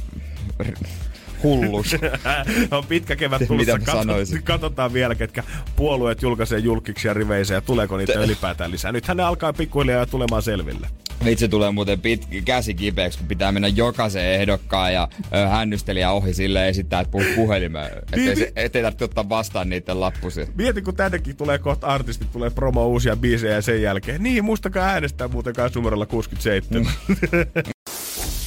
hullus. 1.43 1.95
on 2.71 2.85
pitkä 2.85 3.15
kevät 3.15 3.39
Mitä 3.39 3.47
tulossa. 3.47 3.71
mä 3.71 3.77
Katso- 3.85 3.91
sanoisin? 3.91 4.43
katsotaan 4.43 4.93
vielä, 4.93 5.15
ketkä 5.15 5.43
puolueet 5.75 6.21
julkaisee 6.21 6.59
julkiksi 6.59 7.07
ja 7.07 7.13
riveisiä 7.13 7.57
ja 7.57 7.61
tuleeko 7.61 7.97
niitä 7.97 8.13
ylipäätään 8.19 8.71
lisää. 8.71 8.91
Nythän 8.91 9.17
ne 9.17 9.23
alkaa 9.23 9.53
pikkuhiljaa 9.53 10.05
tulemaan 10.05 10.41
selville. 10.43 10.87
Vitsi 11.25 11.47
tulee 11.49 11.71
muuten 11.71 11.99
pit, 12.01 12.27
käsi 12.45 12.73
kipeäksi, 12.73 13.19
kun 13.19 13.27
pitää 13.27 13.51
mennä 13.51 13.67
jokaisen 13.67 14.25
ehdokkaan 14.25 14.93
ja 14.93 15.07
ö, 15.35 15.47
hännystelijä 15.47 16.11
ohi 16.11 16.33
sille 16.33 16.69
esittää, 16.69 16.99
että 17.01 17.11
puhuu 17.11 17.27
puhelimeen. 17.35 17.91
Ettei, 17.97 18.35
se, 18.35 18.51
ettei 18.55 18.81
tarvitse 18.81 19.05
ottaa 19.05 19.29
vastaan 19.29 19.69
niiden 19.69 19.99
lappusia. 19.99 20.45
Mieti, 20.55 20.81
kun 20.81 20.95
tännekin 20.95 21.35
tulee 21.35 21.57
kohta 21.57 21.87
artistit, 21.87 22.31
tulee 22.31 22.49
promo 22.49 22.87
uusia 22.87 23.15
biisejä 23.15 23.53
ja 23.53 23.61
sen 23.61 23.81
jälkeen. 23.81 24.23
Niin, 24.23 24.45
muistakaa 24.45 24.85
äänestää 24.87 25.27
muuten 25.27 25.53
kanssa 25.53 25.79
numerolla 25.79 26.05
67. 26.05 26.87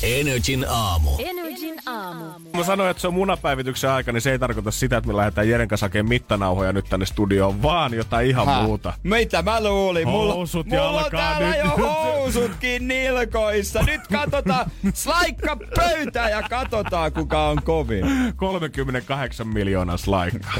Energin 0.03 0.65
aamu. 0.69 1.11
Energin 1.19 1.46
aamu. 1.87 2.25
Mä 2.57 2.65
sanoin, 2.65 2.91
että 2.91 3.01
se 3.01 3.09
on 3.09 3.15
munapäivityksen 3.15 3.91
aika, 3.91 4.13
niin 4.13 4.21
se 4.21 4.31
ei 4.33 4.39
tarkoita 4.39 4.71
sitä, 4.71 4.97
että 4.97 5.09
me 5.09 5.17
lähdetään 5.17 5.49
Jeren 5.49 5.69
kanssa 5.69 5.85
hakemaan 5.87 6.09
mittanauhoja 6.09 6.73
nyt 6.73 6.85
tänne 6.89 7.07
studioon, 7.07 7.63
vaan 7.63 7.95
jotain 7.95 8.29
ihan 8.29 8.47
Häh? 8.47 8.63
muuta. 8.63 8.93
Mitä 9.03 9.43
mä 9.43 9.65
luulin? 9.65 10.09
Mulla, 10.09 10.35
Housut 10.35 10.67
ja 10.67 10.79
mulla 10.79 10.91
on 10.91 11.05
alkaa 11.05 11.21
täällä 11.21 11.49
nyt. 11.49 11.59
jo 11.65 11.71
housutkin 11.87 12.89
nilkoissa. 12.89 13.83
Nyt 13.83 14.01
katsotaan 14.13 14.71
slaikka 14.95 15.57
pöytää 15.77 16.29
ja 16.31 16.43
katsotaan 16.43 17.13
kuka 17.13 17.49
on 17.49 17.59
kovin. 17.65 18.05
38 18.37 19.49
miljoonaa 19.49 19.97
slaikkaa. 19.97 20.55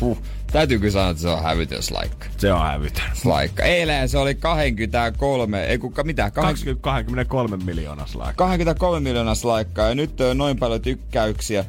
Puh. 0.00 0.18
Täytyy 0.52 0.78
kyllä 0.78 0.92
sanoa, 0.92 1.10
että 1.10 1.22
se 1.22 1.28
on 1.28 1.42
hävytön 1.42 1.82
slaikka. 1.82 2.26
Se 2.38 2.52
on 2.52 2.60
hävytön. 2.60 3.04
Slaikka. 3.14 3.62
Eilen 3.62 4.08
se 4.08 4.18
oli 4.18 4.34
23, 4.34 5.64
ei 5.64 5.78
kuka, 5.78 6.04
mitä? 6.04 6.30
20, 6.30 6.82
23 6.82 7.56
miljoonaa 7.64 8.06
slaikkaa. 8.06 8.46
23 8.46 9.00
miljoonaa 9.00 9.34
slaikkaa 9.34 9.88
ja 9.88 9.94
nyt 9.94 10.20
on 10.20 10.38
noin 10.38 10.58
paljon 10.58 10.80
tykkäyksiä. 10.80 11.64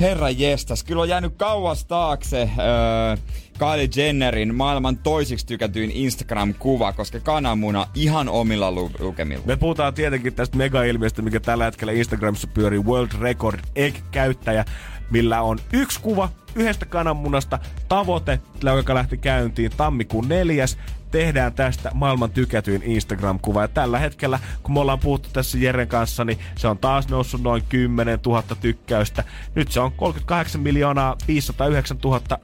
Herra 0.00 0.30
jestas, 0.30 0.84
kyllä 0.84 1.02
on 1.02 1.08
jäänyt 1.08 1.34
kauas 1.36 1.84
taakse 1.84 2.50
öö, 2.58 3.16
Kylie 3.58 3.88
Jennerin 3.96 4.54
maailman 4.54 4.96
toisiksi 4.98 5.46
tykätyin 5.46 5.90
Instagram-kuva, 5.90 6.92
koska 6.92 7.20
kananmuna 7.20 7.86
ihan 7.94 8.28
omilla 8.28 8.72
lu- 8.72 8.90
lukemilla. 8.98 9.42
Me 9.46 9.56
puhutaan 9.56 9.94
tietenkin 9.94 10.34
tästä 10.34 10.56
mega-ilmiöstä, 10.56 11.22
mikä 11.22 11.40
tällä 11.40 11.64
hetkellä 11.64 11.92
Instagramissa 11.92 12.48
pyörii 12.54 12.78
World 12.78 13.10
Record 13.20 13.60
Egg-käyttäjä, 13.76 14.64
millä 15.10 15.42
on 15.42 15.58
yksi 15.72 16.00
kuva 16.00 16.28
yhdestä 16.54 16.86
kananmunasta, 16.86 17.58
tavoite, 17.88 18.40
joka 18.62 18.94
lähti 18.94 19.16
käyntiin 19.16 19.70
tammikuun 19.76 20.28
neljäs, 20.28 20.78
tehdään 21.10 21.52
tästä 21.52 21.90
maailman 21.94 22.30
tykätyin 22.30 22.82
Instagram-kuva. 22.82 23.62
Ja 23.62 23.68
tällä 23.68 23.98
hetkellä, 23.98 24.38
kun 24.62 24.74
me 24.74 24.80
ollaan 24.80 24.98
puhuttu 24.98 25.28
tässä 25.32 25.58
Jeren 25.58 25.88
kanssa, 25.88 26.24
niin 26.24 26.38
se 26.56 26.68
on 26.68 26.78
taas 26.78 27.08
noussut 27.08 27.42
noin 27.42 27.62
10 27.68 28.18
000 28.26 28.42
tykkäystä. 28.60 29.24
Nyt 29.54 29.72
se 29.72 29.80
on 29.80 29.92
38 29.92 30.60
miljoonaa 30.60 31.16
509 31.28 31.98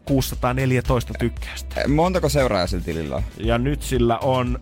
614 0.04 1.12
tykkäystä. 1.18 1.88
Montako 1.88 2.28
seuraajaa 2.28 2.66
sillä 2.66 2.84
tilillä 2.84 3.16
on? 3.16 3.22
Ja 3.36 3.58
nyt 3.58 3.82
sillä 3.82 4.18
on 4.18 4.60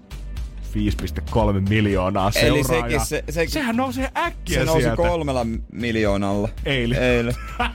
5,3 0.75 1.69
miljoonaa 1.69 2.31
Eli 2.43 2.65
seuraajaa. 2.65 3.05
sekin, 3.05 3.07
se, 3.07 3.25
se, 3.31 3.47
Sehän 3.47 3.77
nousee 3.77 4.11
äkkiä 4.17 4.59
se 4.61 4.65
nousi 4.65 4.83
sieltä. 4.83 4.97
kolmella 4.97 5.47
miljoonalla. 5.73 6.49
Eilen. 6.65 7.03
Eilen. 7.03 7.35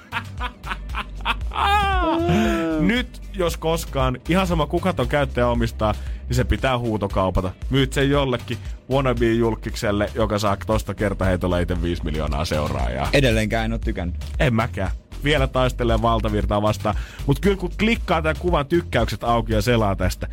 Nyt, 2.80 3.22
jos 3.34 3.58
koskaan, 3.58 4.18
ihan 4.30 4.48
sama 4.48 4.66
kuka 4.68 4.94
ton 4.94 5.08
käyttäjä 5.08 5.48
omistaa, 5.48 5.94
niin 6.28 6.36
se 6.36 6.44
pitää 6.44 6.78
huutokaupata. 6.78 7.52
Myyt 7.70 7.94
sen 7.94 8.10
jollekin 8.10 8.58
wannabe-julkikselle, 8.92 10.12
joka 10.16 10.40
saa 10.40 10.58
tosta 10.66 10.94
kertaheitolla 10.94 11.60
itse 11.60 11.82
5 11.82 12.04
miljoonaa 12.04 12.46
seuraajaa. 12.46 13.10
Edelleenkään 13.14 13.66
en 13.66 13.72
oo 13.74 13.78
tykännyt. 13.78 14.16
En 14.40 14.56
mäkään. 14.56 14.92
Vielä 15.24 15.48
taistelee 15.48 16.02
valtavirtaa 16.02 16.62
vastaan. 16.62 16.96
Mutta 17.26 17.42
kyllä 17.42 17.58
kun 17.58 17.72
klikkaa 17.80 18.22
tämän 18.22 18.36
kuvan 18.40 18.66
tykkäykset 18.66 19.24
auki 19.24 19.54
ja 19.54 19.62
selaa 19.62 19.96
tästä, 19.96 20.28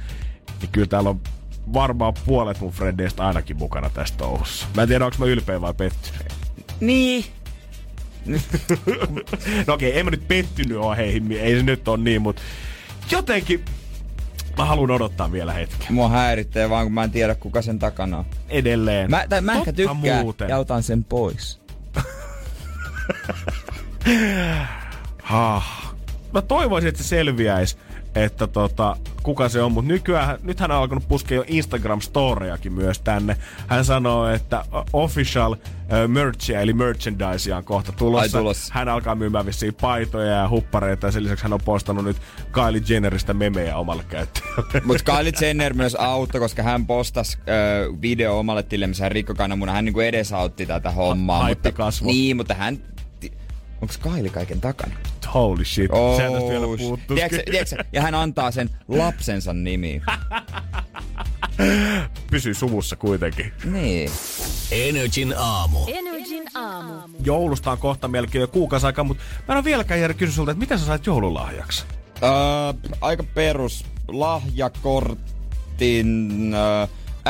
niin 0.60 0.68
kyllä 0.72 0.86
täällä 0.86 1.10
on 1.10 1.20
varmaan 1.74 2.14
puolet 2.26 2.60
mun 2.60 2.72
frendeistä 2.72 3.26
ainakin 3.26 3.56
mukana 3.56 3.90
tästä 3.90 4.18
touhussa. 4.18 4.66
Mä 4.76 4.82
en 4.82 4.88
tiedä, 4.88 5.04
onko 5.04 5.16
mä 5.20 5.26
ylpeä 5.26 5.60
vai 5.60 5.74
pettynyt. 5.74 6.32
Niin. 6.80 7.24
No 9.66 9.74
okei, 9.74 9.98
en 9.98 10.04
mä 10.04 10.10
nyt 10.10 10.28
pettynyt 10.28 10.76
oo 10.78 10.94
heihin, 10.96 11.32
ei 11.32 11.56
se 11.56 11.62
nyt 11.62 11.88
on 11.88 12.04
niin, 12.04 12.22
mutta 12.22 12.42
jotenkin 13.10 13.64
mä 14.58 14.64
haluan 14.64 14.90
odottaa 14.90 15.32
vielä 15.32 15.52
hetken. 15.52 15.92
Mua 15.94 16.08
häiritsee 16.08 16.70
vaan, 16.70 16.84
kun 16.86 16.92
mä 16.92 17.04
en 17.04 17.10
tiedä, 17.10 17.34
kuka 17.34 17.62
sen 17.62 17.78
takana 17.78 18.18
on. 18.18 18.24
Edelleen. 18.48 19.10
Mä, 19.10 19.26
tai 19.28 19.40
mä 19.40 19.52
ehkä 19.52 19.72
tykkään 19.72 20.22
muuten. 20.22 20.48
ja 20.48 20.58
otan 20.58 20.82
sen 20.82 21.04
pois. 21.04 21.60
Ah. 25.30 25.94
Mä 26.32 26.42
toivoisin, 26.42 26.88
että 26.88 27.02
se 27.02 27.08
selviäisi, 27.08 27.76
että 28.14 28.46
tota, 28.46 28.96
kuka 29.22 29.48
se 29.48 29.62
on, 29.62 29.72
mutta 29.72 29.88
nykyään, 29.88 30.38
nyt 30.42 30.60
hän 30.60 30.70
on 30.70 30.76
alkanut 30.76 31.08
puskea 31.08 31.36
jo 31.36 31.42
Instagram-storejakin 31.42 32.70
myös 32.70 33.00
tänne. 33.00 33.36
Hän 33.66 33.84
sanoo, 33.84 34.28
että 34.28 34.64
official 34.92 35.52
uh, 35.52 35.58
merchia, 36.06 36.60
eli 36.60 36.72
merchandisea 36.72 37.56
on 37.56 37.64
kohta 37.64 37.92
tulossa. 37.92 38.38
Ai 38.38 38.42
tulossa. 38.42 38.74
Hän 38.74 38.88
alkaa 38.88 39.14
myymään 39.14 39.46
vissiin 39.46 39.74
paitoja 39.74 40.32
ja 40.32 40.48
huppareita 40.48 41.06
ja 41.06 41.10
sen 41.10 41.22
lisäksi 41.22 41.42
hän 41.42 41.52
on 41.52 41.60
postannut 41.64 42.04
nyt 42.04 42.16
Kylie 42.52 42.82
Jenneristä 42.88 43.34
memejä 43.34 43.76
omalle 43.76 44.04
käyttäjälle. 44.08 44.82
Mutta 44.84 45.16
Kylie 45.16 45.32
Jenner 45.40 45.74
myös 45.74 45.94
auttoi, 45.94 46.40
koska 46.40 46.62
hän 46.62 46.86
postasi 46.86 47.38
ö, 47.48 47.92
video 48.02 48.38
omalle 48.38 48.62
tilille, 48.62 48.86
missä 48.86 49.04
hän 49.04 49.12
rikkoi 49.12 49.36
kananmunan. 49.36 49.74
Hän 49.74 49.84
niinku 49.84 50.00
edesautti 50.00 50.66
tätä 50.66 50.90
hommaa. 50.90 51.42
haippi 51.42 51.68
mutta, 51.68 51.82
kasvo. 51.82 52.06
Niin, 52.06 52.36
mutta 52.36 52.54
hän... 52.54 52.78
Onko 53.82 53.94
Kylie 54.02 54.30
kaiken 54.30 54.60
takana? 54.60 54.94
Holy 55.34 55.64
shit, 55.64 55.90
Oh, 55.92 56.16
sehän 56.16 56.32
tästä 56.32 56.48
vielä. 56.48 56.66
Tiedätkö, 57.08 57.42
tiedätkö, 57.50 57.76
ja 57.92 58.02
hän 58.02 58.14
antaa 58.14 58.50
sen 58.50 58.70
lapsensa 58.88 59.52
nimiin. 59.52 60.02
Pysyy 62.30 62.54
suvussa 62.54 62.96
kuitenkin. 62.96 63.52
Niin. 63.64 64.10
Energin 64.70 65.34
aamu. 65.38 65.78
Energin 65.86 66.44
aamu. 66.54 67.08
Joulusta 67.24 67.72
on 67.72 67.78
kohta 67.78 68.08
melkein 68.08 68.40
jo 68.40 68.48
kuukausi 68.48 68.86
aikaa, 68.86 69.04
mutta 69.04 69.22
mä 69.48 69.54
en 69.54 69.58
ole 69.58 69.64
vieläkään 69.64 70.00
Jere 70.00 70.14
kysynyt 70.14 70.34
sulta, 70.34 70.50
että 70.50 70.60
mitä 70.60 70.78
sä 70.78 70.86
sait 70.86 71.06
joululahjaksi? 71.06 71.84
Öö, 72.22 72.30
aika 73.00 73.24
perus 73.34 73.84
lahjakortin... 74.08 76.52
Öö, 76.54 76.86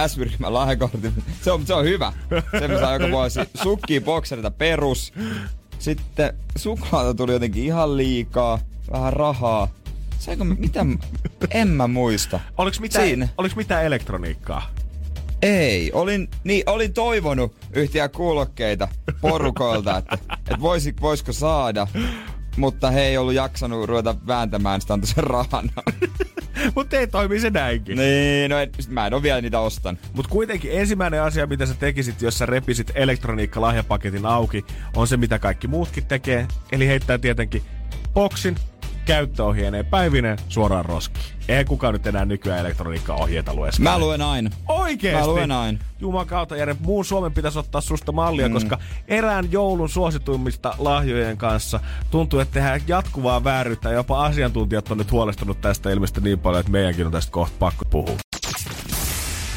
S-ryhmän 0.09 0.55
lahjakortin. 0.55 1.13
Se 1.43 1.53
on, 1.53 1.67
se 1.67 1.75
on 1.75 1.85
hyvä. 1.85 2.13
Se 2.61 2.69
mä 2.69 2.79
saan 2.81 2.93
joka 2.93 3.11
vuosi. 3.11 3.41
Sukki, 3.63 4.01
bokserita, 4.01 4.51
perus. 4.51 5.13
Sitten 5.83 6.35
suklaata 6.57 7.15
tuli 7.15 7.33
jotenkin 7.33 7.65
ihan 7.65 7.97
liikaa. 7.97 8.59
Vähän 8.93 9.13
rahaa. 9.13 9.69
Saiko 10.19 10.45
mitä? 10.45 10.87
En 11.51 11.69
mä 11.69 11.87
muista. 11.87 12.41
Oliko 12.59 12.77
mitään, 12.81 13.05
Siinä. 13.07 13.29
oliks 13.39 13.57
mitään 13.57 13.85
elektroniikkaa? 13.85 14.71
Ei, 15.43 15.93
olin, 15.93 16.29
niin, 16.45 16.63
olin 16.67 16.93
toivonut 16.93 17.55
yhtiä 17.73 18.09
kuulokkeita 18.09 18.89
porukoilta, 19.21 19.97
että, 19.99 20.19
että 20.39 20.61
voisi, 20.61 20.95
voisiko 21.01 21.33
saada. 21.33 21.87
Mutta 22.57 22.91
he 22.91 23.01
ei 23.01 23.19
ollut 23.19 23.35
jaksanut 23.35 23.87
ruveta 23.87 24.15
vääntämään 24.27 24.81
sitä 24.81 24.95
antoi 24.95 25.09
sen 25.09 25.25
rahana. 25.25 25.73
Mutta 26.75 26.97
ei 26.97 27.07
toimi 27.07 27.41
se 27.41 27.51
näinkin. 27.51 27.97
niin, 27.97 28.51
no 28.51 28.59
et, 28.59 28.89
mä 28.89 29.07
en 29.07 29.15
ole 29.15 29.23
vielä 29.23 29.41
niitä 29.41 29.61
ostan. 29.61 29.99
Mutta 30.13 30.31
kuitenkin 30.31 30.71
ensimmäinen 30.73 31.23
asia, 31.23 31.47
mitä 31.47 31.67
sä 31.67 31.75
tekisit, 31.75 32.23
jos 32.23 32.39
sä 32.39 32.47
repisit 32.47 32.91
elektroniikka-lahjapaketin 32.95 34.27
auki, 34.27 34.65
on 34.97 35.09
se, 35.09 35.17
mitä 35.17 35.39
kaikki 35.39 35.69
muutkin 35.69 36.07
tekee. 36.07 36.47
Eli 36.73 36.87
heittää 36.87 37.19
tietenkin 37.19 37.63
boksin, 38.15 38.57
käyttöohjeineen 39.05 39.87
päivinen 39.87 40.39
suoraan 40.49 40.85
roskiin. 40.85 41.25
Eihän 41.49 41.67
kukaan 41.67 41.93
nyt 41.93 42.07
enää 42.07 42.25
nykyään 42.25 42.61
elektroniikka-ohjeita 42.61 43.55
lue. 43.55 43.71
Mä 43.79 43.99
luen 43.99 44.23
aina. 44.23 44.51
Oikeesti? 44.69 45.21
Mä 45.21 45.27
luen 45.27 45.53
aina. 45.53 45.79
Juman 46.01 46.27
kautta, 46.27 46.57
Jere, 46.57 46.77
muun 46.81 47.05
Suomen 47.05 47.33
pitäisi 47.33 47.59
ottaa 47.59 47.81
susta 47.81 48.13
mallia, 48.13 48.49
mm. 48.49 48.55
koska 48.55 48.79
erään 49.09 49.53
joulun 49.53 49.89
suosituimmista 49.89 50.75
lahjojen 50.79 51.37
kanssa 51.37 51.81
tuntuu, 52.11 52.41
että 52.41 52.55
tehdään 52.55 52.81
jatkuvaa 52.87 53.45
vääryyttä. 53.45 53.89
ja 53.89 53.95
Jopa 53.95 54.25
asiantuntijat 54.25 54.91
on 54.91 54.99
nyt 54.99 55.13
huolestunut 55.13 55.61
tästä 55.61 55.91
ilmeisesti 55.91 56.21
niin 56.21 56.39
paljon, 56.39 56.61
että 56.61 56.73
meidänkin 56.73 57.07
on 57.07 57.13
tästä 57.13 57.33
kohta 57.33 57.57
pakko 57.59 57.85
puhua. 57.85 58.17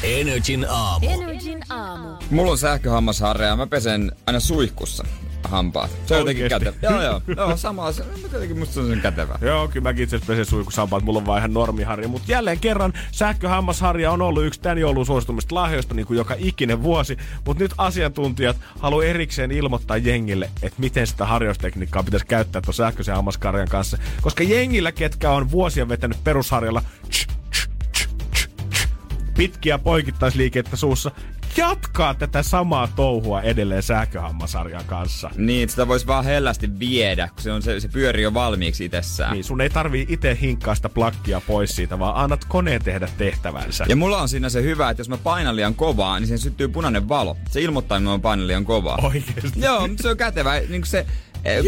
Energin 0.02 0.66
aamu. 0.68 1.06
Energin 1.10 1.60
aamu. 1.70 2.08
Mulla 2.30 2.50
on 2.50 2.58
sähköhammasharja 2.58 3.48
ja 3.48 3.56
mä 3.56 3.66
pesen 3.66 4.12
aina 4.26 4.40
suihkussa 4.40 5.04
hampaat. 5.46 5.90
Se 6.06 6.14
on 6.14 6.20
jotenkin 6.20 6.48
kätevä. 6.48 6.76
Joo, 6.82 7.02
joo. 7.02 7.22
joo 7.36 7.56
sama. 7.56 7.92
Se, 7.92 8.02
mä 8.02 8.12
jotenkin 8.32 8.58
musta 8.58 8.74
se 8.74 8.80
on 8.80 8.88
sen 8.88 9.00
kätevä. 9.00 9.38
Joo, 9.40 9.68
kyllä 9.68 9.82
mäkin 9.82 10.02
itse 10.04 10.16
asiassa 10.16 10.32
pesen 10.32 10.44
suihkusampaat, 10.44 11.04
mulla 11.04 11.18
on 11.18 11.26
vaan 11.26 11.38
ihan 11.38 11.54
normiharja. 11.54 12.08
Mutta 12.08 12.32
jälleen 12.32 12.58
kerran 12.58 12.92
sähköhammasharja 13.12 14.10
on 14.10 14.22
ollut 14.22 14.44
yksi 14.44 14.60
tämän 14.60 14.78
joulun 14.78 15.06
suositumista 15.06 15.54
lahjoista 15.54 15.94
niin 15.94 16.06
kuin 16.06 16.16
joka 16.16 16.34
ikinen 16.38 16.82
vuosi. 16.82 17.16
Mutta 17.44 17.62
nyt 17.62 17.74
asiantuntijat 17.78 18.56
haluaa 18.78 19.04
erikseen 19.04 19.50
ilmoittaa 19.50 19.96
jengille, 19.96 20.50
että 20.62 20.80
miten 20.80 21.06
sitä 21.06 21.26
harjoistekniikkaa 21.26 22.02
pitäisi 22.02 22.26
käyttää 22.26 22.62
tuon 22.62 22.74
sähköisen 22.74 23.14
hammaskarjan 23.14 23.68
kanssa. 23.68 23.98
Koska 24.22 24.42
jengillä, 24.42 24.92
ketkä 24.92 25.30
on 25.30 25.50
vuosia 25.50 25.88
vetänyt 25.88 26.24
perusharjalla 26.24 26.82
tsch, 27.10 27.28
tsch, 27.50 27.68
tsch, 27.92 28.08
tsch, 28.32 28.48
tsch, 28.70 28.88
pitkiä 29.36 29.78
poikittaisliikettä 29.78 30.76
suussa, 30.76 31.10
jatkaa 31.56 32.14
tätä 32.14 32.42
samaa 32.42 32.88
touhua 32.96 33.42
edelleen 33.42 33.82
sähköhammasarjan 33.82 34.84
kanssa. 34.84 35.30
Niin, 35.36 35.68
sitä 35.68 35.88
voisi 35.88 36.06
vaan 36.06 36.24
hellästi 36.24 36.78
viedä, 36.78 37.28
kun 37.28 37.42
se, 37.42 37.52
on 37.52 37.62
se, 37.62 37.80
se 37.80 37.88
pyörii 37.88 38.22
jo 38.22 38.34
valmiiksi 38.34 38.84
itsessään. 38.84 39.32
Niin, 39.32 39.44
sun 39.44 39.60
ei 39.60 39.70
tarvii 39.70 40.06
itse 40.08 40.38
hinkkaa 40.40 40.74
sitä 40.74 40.88
plakkia 40.88 41.40
pois 41.46 41.76
siitä, 41.76 41.98
vaan 41.98 42.16
annat 42.16 42.44
koneen 42.44 42.84
tehdä 42.84 43.08
tehtävänsä. 43.18 43.84
Ja 43.88 43.96
mulla 43.96 44.22
on 44.22 44.28
siinä 44.28 44.48
se 44.48 44.62
hyvä, 44.62 44.90
että 44.90 45.00
jos 45.00 45.08
mä 45.08 45.16
painan 45.16 45.56
liian 45.56 45.74
kovaa, 45.74 46.20
niin 46.20 46.28
sen 46.28 46.38
syttyy 46.38 46.68
punainen 46.68 47.08
valo. 47.08 47.36
Se 47.50 47.60
ilmoittaa, 47.60 47.98
että 47.98 48.10
mä 48.10 48.18
painan 48.18 48.46
liian 48.46 48.64
kovaa. 48.64 48.98
Oikeesti. 49.02 49.60
Joo, 49.60 49.88
se 50.00 50.08
on 50.08 50.16
kätevä. 50.16 50.60
Niin 50.68 50.84
se, 50.84 51.06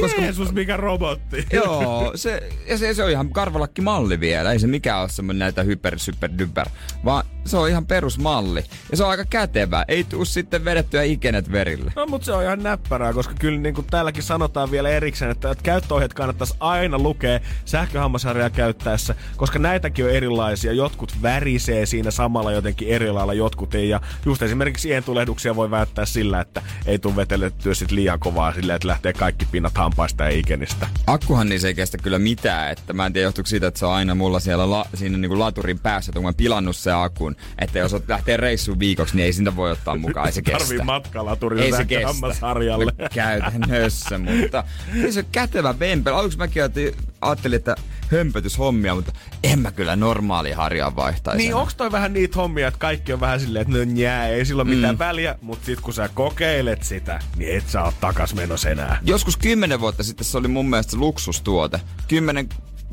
koska 0.00 0.22
Jeesus, 0.22 0.52
mikä 0.52 0.76
robotti. 0.76 1.46
Joo, 1.52 2.12
se, 2.14 2.50
ja 2.68 2.78
se, 2.78 2.94
se 2.94 3.04
on 3.04 3.10
ihan 3.10 3.32
karvalakki 3.32 3.82
malli 3.82 4.20
vielä. 4.20 4.52
Ei 4.52 4.58
se 4.58 4.66
mikään 4.66 5.00
ole 5.00 5.08
semmoinen 5.08 5.38
näitä 5.38 5.62
hyper, 5.62 5.98
super, 5.98 6.30
dyper, 6.38 6.66
vaan 7.04 7.24
se 7.48 7.56
on 7.56 7.68
ihan 7.68 7.86
perusmalli. 7.86 8.64
Ja 8.90 8.96
se 8.96 9.04
on 9.04 9.10
aika 9.10 9.24
kätevä. 9.24 9.84
Ei 9.88 10.04
tuu 10.04 10.24
sitten 10.24 10.64
vedettyä 10.64 11.02
ikenet 11.02 11.52
verille. 11.52 11.92
No, 11.96 12.06
mutta 12.06 12.24
se 12.24 12.32
on 12.32 12.42
ihan 12.42 12.62
näppärää, 12.62 13.12
koska 13.12 13.34
kyllä 13.38 13.60
niin 13.60 13.74
kuin 13.74 13.86
täälläkin 13.86 14.22
sanotaan 14.22 14.70
vielä 14.70 14.88
erikseen, 14.88 15.30
että, 15.30 15.54
käyttöohjeet 15.62 16.14
kannattaisi 16.14 16.54
aina 16.60 16.98
lukea 16.98 17.40
sähköhammasharjaa 17.64 18.50
käyttäessä, 18.50 19.14
koska 19.36 19.58
näitäkin 19.58 20.04
on 20.04 20.10
erilaisia. 20.10 20.72
Jotkut 20.72 21.22
värisee 21.22 21.86
siinä 21.86 22.10
samalla 22.10 22.52
jotenkin 22.52 22.88
eri 22.88 23.10
lailla, 23.10 23.34
jotkut 23.34 23.74
ei. 23.74 23.88
Ja 23.88 24.00
just 24.26 24.42
esimerkiksi 24.42 24.88
ientulehduksia 24.88 25.56
voi 25.56 25.70
välttää 25.70 26.06
sillä, 26.06 26.40
että 26.40 26.62
ei 26.86 26.98
tule 26.98 27.16
vetelettyä 27.16 27.74
sit 27.74 27.90
liian 27.90 28.18
kovaa 28.18 28.54
sillä, 28.54 28.74
että 28.74 28.88
lähtee 28.88 29.12
kaikki 29.12 29.46
pinnat 29.58 29.78
hampaista 29.78 30.24
ja 30.24 30.30
ikenistä. 30.30 30.88
Akkuhan 31.06 31.48
niin 31.48 31.60
se 31.60 31.68
ei 31.68 31.74
kestä 31.74 31.98
kyllä 31.98 32.18
mitään, 32.18 32.72
että 32.72 32.92
mä 32.92 33.06
en 33.06 33.12
tiedä 33.12 33.26
johtuuko 33.26 33.46
siitä, 33.46 33.66
että 33.66 33.78
se 33.80 33.86
on 33.86 33.92
aina 33.92 34.14
mulla 34.14 34.40
siellä 34.40 34.70
la, 34.70 34.86
siinä 34.94 35.18
niinku 35.18 35.38
laturin 35.38 35.78
päässä, 35.78 36.10
että 36.10 36.18
kun 36.20 36.28
mä 36.28 36.32
pilannut 36.32 36.76
se 36.76 36.92
akun, 36.92 37.36
että 37.58 37.78
jos 37.78 37.96
lähtee 38.08 38.36
reissuun 38.36 38.78
viikoksi, 38.78 39.16
niin 39.16 39.24
ei 39.24 39.32
sitä 39.32 39.56
voi 39.56 39.70
ottaa 39.70 39.96
mukaan, 39.96 40.26
ei 40.26 40.32
se 40.32 40.42
kestä. 40.42 40.58
Tarvii 40.58 40.78
matkalaturia 40.84 41.64
Ei 41.64 41.72
se 41.72 41.84
kestä. 41.84 41.94
sähköhammasharjalle. 41.94 42.84
No, 42.84 43.08
Käytännössä, 43.14 44.18
mutta 44.18 44.64
se 45.10 45.22
kätevä 45.32 45.78
vempel. 45.78 46.14
Aluksi 46.14 46.38
mäkin 46.38 46.62
ajattelin- 46.62 46.94
ajattelin, 47.20 47.56
että 47.56 47.74
hömpötyshommia, 48.12 48.94
mutta 48.94 49.12
en 49.44 49.58
mä 49.58 49.72
kyllä 49.72 49.96
normaali 49.96 50.52
harjaa 50.52 50.96
vaihtaisi. 50.96 51.38
Niin, 51.42 51.54
onks 51.54 51.74
toi 51.74 51.92
vähän 51.92 52.12
niitä 52.12 52.36
hommia, 52.36 52.68
että 52.68 52.78
kaikki 52.78 53.12
on 53.12 53.20
vähän 53.20 53.40
silleen, 53.40 53.62
että 53.62 53.78
no 53.78 53.84
njää, 53.84 54.28
ei 54.28 54.44
sillä 54.44 54.62
ole 54.62 54.70
mitään 54.70 54.94
Mm. 54.94 54.98
väliä, 54.98 55.38
mutta 55.42 55.66
sit 55.66 55.80
kun 55.80 55.94
sä 55.94 56.08
kokeilet 56.14 56.82
sitä, 56.82 57.18
niin 57.36 57.56
et 57.56 57.68
sä 57.68 57.82
oo 57.82 57.92
takas 58.00 58.34
menos 58.34 58.64
enää. 58.66 58.98
Joskus 59.02 59.36
10 59.36 59.80
vuotta 59.80 60.02
sitten 60.02 60.24
se 60.24 60.38
oli 60.38 60.48
mun 60.48 60.70
mielestä 60.70 60.96
luksustuote. 60.96 61.80
10 62.08 62.48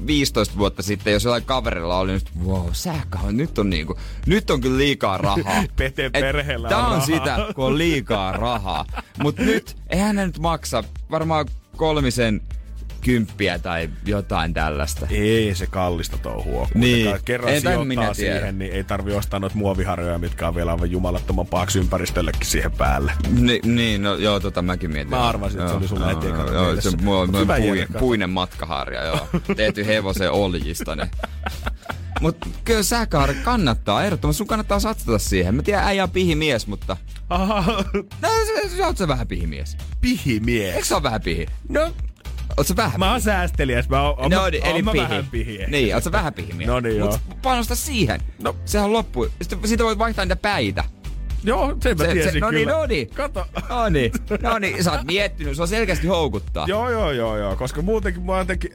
15 0.08 0.58
vuotta 0.58 0.82
sitten, 0.84 1.14
jos 1.14 1.24
jollain 1.24 1.46
kaverilla 1.46 2.00
oli 2.00 2.12
nyt, 2.12 2.30
wow, 2.46 2.66
sähköhän 2.72 3.38
nyt 3.38 3.58
on 3.60 3.70
niinku, 3.70 4.00
nyt 4.26 4.50
on 4.50 4.62
kyllä 4.62 4.78
liikaa 4.78 5.18
rahaa. 5.18 5.64
Pete 5.78 6.06
Et 6.06 6.12
perheellä 6.14 6.70
Tää 6.70 6.78
on 6.78 6.86
on 6.86 6.90
rahaa. 6.92 7.06
sitä, 7.06 7.38
kun 7.56 7.66
on 7.66 7.78
liikaa 7.78 8.32
rahaa. 8.32 8.86
Mut 9.20 9.38
nyt, 9.38 9.78
eihän 9.90 10.16
ne 10.16 10.26
nyt 10.26 10.40
maksa 10.40 10.84
varmaan 11.12 11.46
kolmisen 11.78 12.42
kymppiä 13.06 13.60
tai 13.60 13.90
jotain 14.06 14.54
tällaista. 14.54 15.08
Ei 15.12 15.56
se 15.56 15.68
kallista 15.68 16.18
touhua. 16.18 16.62
ole 16.62 16.68
Niin. 16.74 17.18
Kerran 17.26 17.54
Ei, 17.54 17.62
sijoittaa 17.62 18.14
siihen, 18.14 18.60
niin 18.60 18.72
ei 18.74 18.84
tarvi 18.84 19.14
ostaa 19.14 19.40
noita 19.40 19.56
muoviharjoja, 19.56 20.18
mitkä 20.20 20.48
on 20.48 20.56
vielä 20.56 20.72
aivan 20.72 20.92
jumalattoman 20.92 21.48
paaksi 21.48 21.80
ympäristöllekin 21.80 22.46
siihen 22.46 22.72
päälle. 22.72 23.12
Ni, 23.40 23.60
niin, 23.64 24.04
no 24.04 24.16
joo, 24.16 24.40
tota 24.40 24.62
mäkin 24.62 24.92
mietin. 24.92 25.10
Mä 25.10 25.28
arvasin, 25.28 25.60
että 25.60 25.72
se 25.72 25.78
oli 25.78 25.88
sulla 25.88 26.10
Joo, 26.12 26.16
heti 26.16 26.28
ekana 26.28 26.52
Joo, 26.52 26.66
mielessä. 26.66 26.92
se 26.92 26.98
mulla 26.98 27.22
on 27.22 27.32
Mut 27.32 27.40
hyvä 27.40 27.58
pui, 27.58 27.68
Jere, 27.68 27.86
kato. 27.88 28.00
puinen 28.00 28.30
matkaharja, 28.30 29.04
joo. 29.06 29.28
Tehty 29.56 29.86
hevosen 29.88 30.32
oljista, 30.32 30.96
niin. 30.96 31.10
Mut 32.22 32.38
kyllä 32.64 32.84
sähköharja 32.84 33.42
kannattaa, 33.44 34.04
ehdottomasti 34.04 34.38
sun 34.38 34.48
kannattaa 34.48 34.80
satsata 34.80 35.20
siihen. 35.20 35.56
Mä 35.56 35.62
tiedän, 35.62 35.84
äijä 35.84 36.04
on 36.04 36.12
pihimies, 36.12 36.68
mutta... 36.68 36.98
Aha, 37.30 37.84
No, 38.22 38.30
sä, 38.30 38.78
sä 38.78 38.88
oot 38.88 38.98
sä 38.98 39.08
vähän 39.08 39.28
pihimies. 39.28 39.78
pihimies. 40.02 40.74
Eikö 40.76 40.86
sä 40.86 40.96
oo 40.96 41.04
vähän 41.04 41.22
pihi? 41.22 41.46
No, 41.70 41.94
Oot 42.58 42.68
sä 42.68 42.76
vähän 42.76 43.00
mä 43.00 43.12
oon 43.12 43.22
säästeliäs, 43.22 43.90
mä 43.90 44.02
oon, 44.02 44.32
No, 44.32 44.42
mä, 44.42 44.50
niin, 44.50 44.64
oon 44.64 44.72
eli 44.72 44.82
mä 44.82 44.92
pihi. 44.92 45.04
vähän 45.04 45.26
pihi. 45.32 45.60
Niin, 45.68 45.96
oot 45.96 46.04
sä 46.04 46.12
vähän 46.12 46.34
pihimies. 46.34 46.68
No 46.68 46.80
niin, 46.80 46.98
joo. 46.98 47.20
Mut 47.28 47.42
panosta 47.42 47.76
siihen. 47.76 48.20
No. 48.44 48.56
Sehän 48.66 48.86
on 48.86 48.94
loppu. 48.94 49.28
Sitten 49.42 49.68
siitä 49.68 49.84
voi 49.84 49.98
vaihtaa 49.98 50.26
niitä 50.26 50.36
päitä. 50.36 50.84
Joo, 51.46 51.76
sen 51.84 51.98
mä 51.98 52.04
Se- 52.04 52.08
se- 52.10 52.14
tiesin 52.14 52.42
no 52.42 52.52
niin, 52.52 52.68
no 52.68 52.86
niin. 52.86 53.10
Kato. 53.10 53.46
No 53.70 53.90
niin, 53.90 54.12
no 54.42 54.58
niin, 54.60 54.84
sä 54.84 54.92
oot 54.92 55.04
miettinyt, 55.14 55.56
se 55.56 55.62
on 55.62 55.68
selkeästi 55.68 56.08
houkuttaa. 56.08 56.66
Joo, 56.68 56.90
joo, 56.90 57.12
joo, 57.12 57.38
joo, 57.38 57.56
koska 57.56 57.82
muutenkin 57.82 58.22
mua 58.22 58.38
jotenkin 58.40 58.74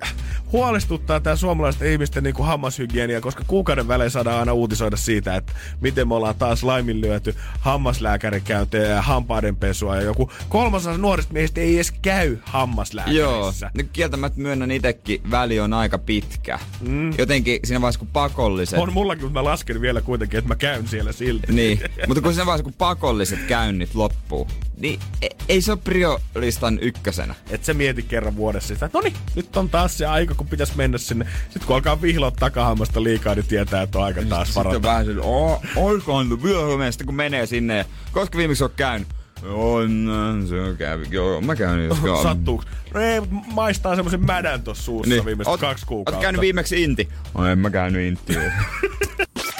huolestuttaa 0.53 1.21
tämä 1.21 1.37
suomalaisten 1.37 1.93
ihmisten 1.93 2.23
niin 2.25 2.35
hammashygienia, 2.41 3.21
koska 3.21 3.45
kuukauden 3.47 3.89
välein 3.89 4.11
saadaan 4.11 4.39
aina 4.39 4.53
uutisoida 4.53 4.97
siitä, 4.97 5.37
että 5.37 5.53
miten 5.81 6.09
me 6.09 6.15
ollaan 6.15 6.35
taas 6.35 6.63
laiminlyöty 6.63 7.35
hammaslääkärikäyntejä 7.61 8.87
ja 8.89 9.03
hampaidenpesua 9.03 9.97
ja 9.97 10.03
joku 10.03 10.31
kolmasosa 10.49 10.99
nuorista 10.99 11.33
miehistä 11.33 11.61
ei 11.61 11.75
edes 11.75 11.93
käy 12.03 12.29
Joo, 12.31 12.39
hammaslääkärissä. 12.45 13.71
nyt 13.75 13.89
kieltämättä 13.93 14.41
myönnän 14.41 14.71
itekin, 14.71 15.21
väli 15.31 15.61
on 15.61 15.73
aika 15.73 15.99
pitkä. 15.99 16.59
Mm. 16.81 17.13
Jotenkin 17.19 17.61
siinä 17.65 17.81
vaiheessa 17.81 17.99
kun 17.99 18.09
pakolliset... 18.13 18.79
On 18.79 18.93
mullakin, 18.93 19.25
mutta 19.25 19.41
mä 19.41 19.45
lasken 19.45 19.81
vielä 19.81 20.01
kuitenkin, 20.01 20.39
että 20.39 20.49
mä 20.49 20.57
käyn 20.57 20.89
siellä 20.89 21.13
silti. 21.13 21.53
Niin, 21.53 21.81
mutta 22.07 22.21
kun 22.23 22.33
siinä 22.35 22.47
vaiheessa 22.47 22.60
kun 22.62 22.73
pakolliset 22.73 23.41
käynnit 23.49 23.95
loppuu, 23.95 24.49
niin 24.77 25.01
e- 25.23 25.28
ei 25.49 25.62
se 25.62 25.73
ole 25.73 25.81
priolistan 25.85 26.78
ykkösenä. 26.82 27.35
Et 27.51 27.65
se 27.65 27.74
mieti 27.74 28.03
kerran 28.03 28.37
vuodessa 28.37 28.74
sitä, 28.74 28.87
että 28.87 28.99
no 28.99 29.03
niin, 29.03 29.15
nyt 29.35 29.57
on 29.57 29.69
taas 29.69 29.99
se 29.99 30.07
aika, 30.07 30.35
kun 30.35 30.47
pitäisi 30.47 30.73
mennä 30.77 30.99
sinne. 30.99 31.27
Sitten 31.45 31.66
kun 31.66 31.77
alkaa 31.77 32.03
vihloa 32.03 32.31
takahammasta 32.31 33.03
liikaa, 33.03 33.35
niin 33.35 33.47
tietää, 33.47 33.82
että 33.82 33.99
on 33.99 34.05
aika 34.05 34.23
taas 34.23 34.49
Sitten 34.49 34.61
on 34.61 34.65
varoittaa. 34.66 34.91
vähän 34.93 35.05
sille, 35.05 35.23
oo, 35.24 35.62
oikaan 35.77 36.43
vielä 36.43 36.91
sitten 36.91 37.07
kun 37.07 37.15
menee 37.15 37.47
sinne, 37.47 37.77
ja 37.77 37.85
koska 38.12 38.39
viimeksi 38.39 38.65
on 38.65 38.70
käynyt, 38.77 39.09
on, 39.53 40.11
se 40.49 40.61
on 40.61 40.77
kävi, 40.77 41.07
joo, 41.11 41.41
mä 41.41 41.57
käyn 41.57 41.85
joskaan. 41.85 42.23
Sattuuks? 42.37 42.66
No 42.95 43.01
ei, 43.01 43.20
maistaa 43.53 43.97
semmoisen 43.97 44.27
mädän 44.27 44.62
tossa 44.62 44.85
suussa 44.85 45.15
niin. 45.15 45.24
viimeiset 45.24 45.55
Oot- 45.55 45.61
kaksi 45.61 45.87
kuukautta. 45.87 46.16
Oot 46.16 46.23
käynyt 46.23 46.41
viimeksi 46.41 46.82
inti? 46.82 47.09
No, 47.35 47.47
en 47.47 47.59
mä 47.59 47.70
käynyt 47.70 48.03
inti. 48.03 48.35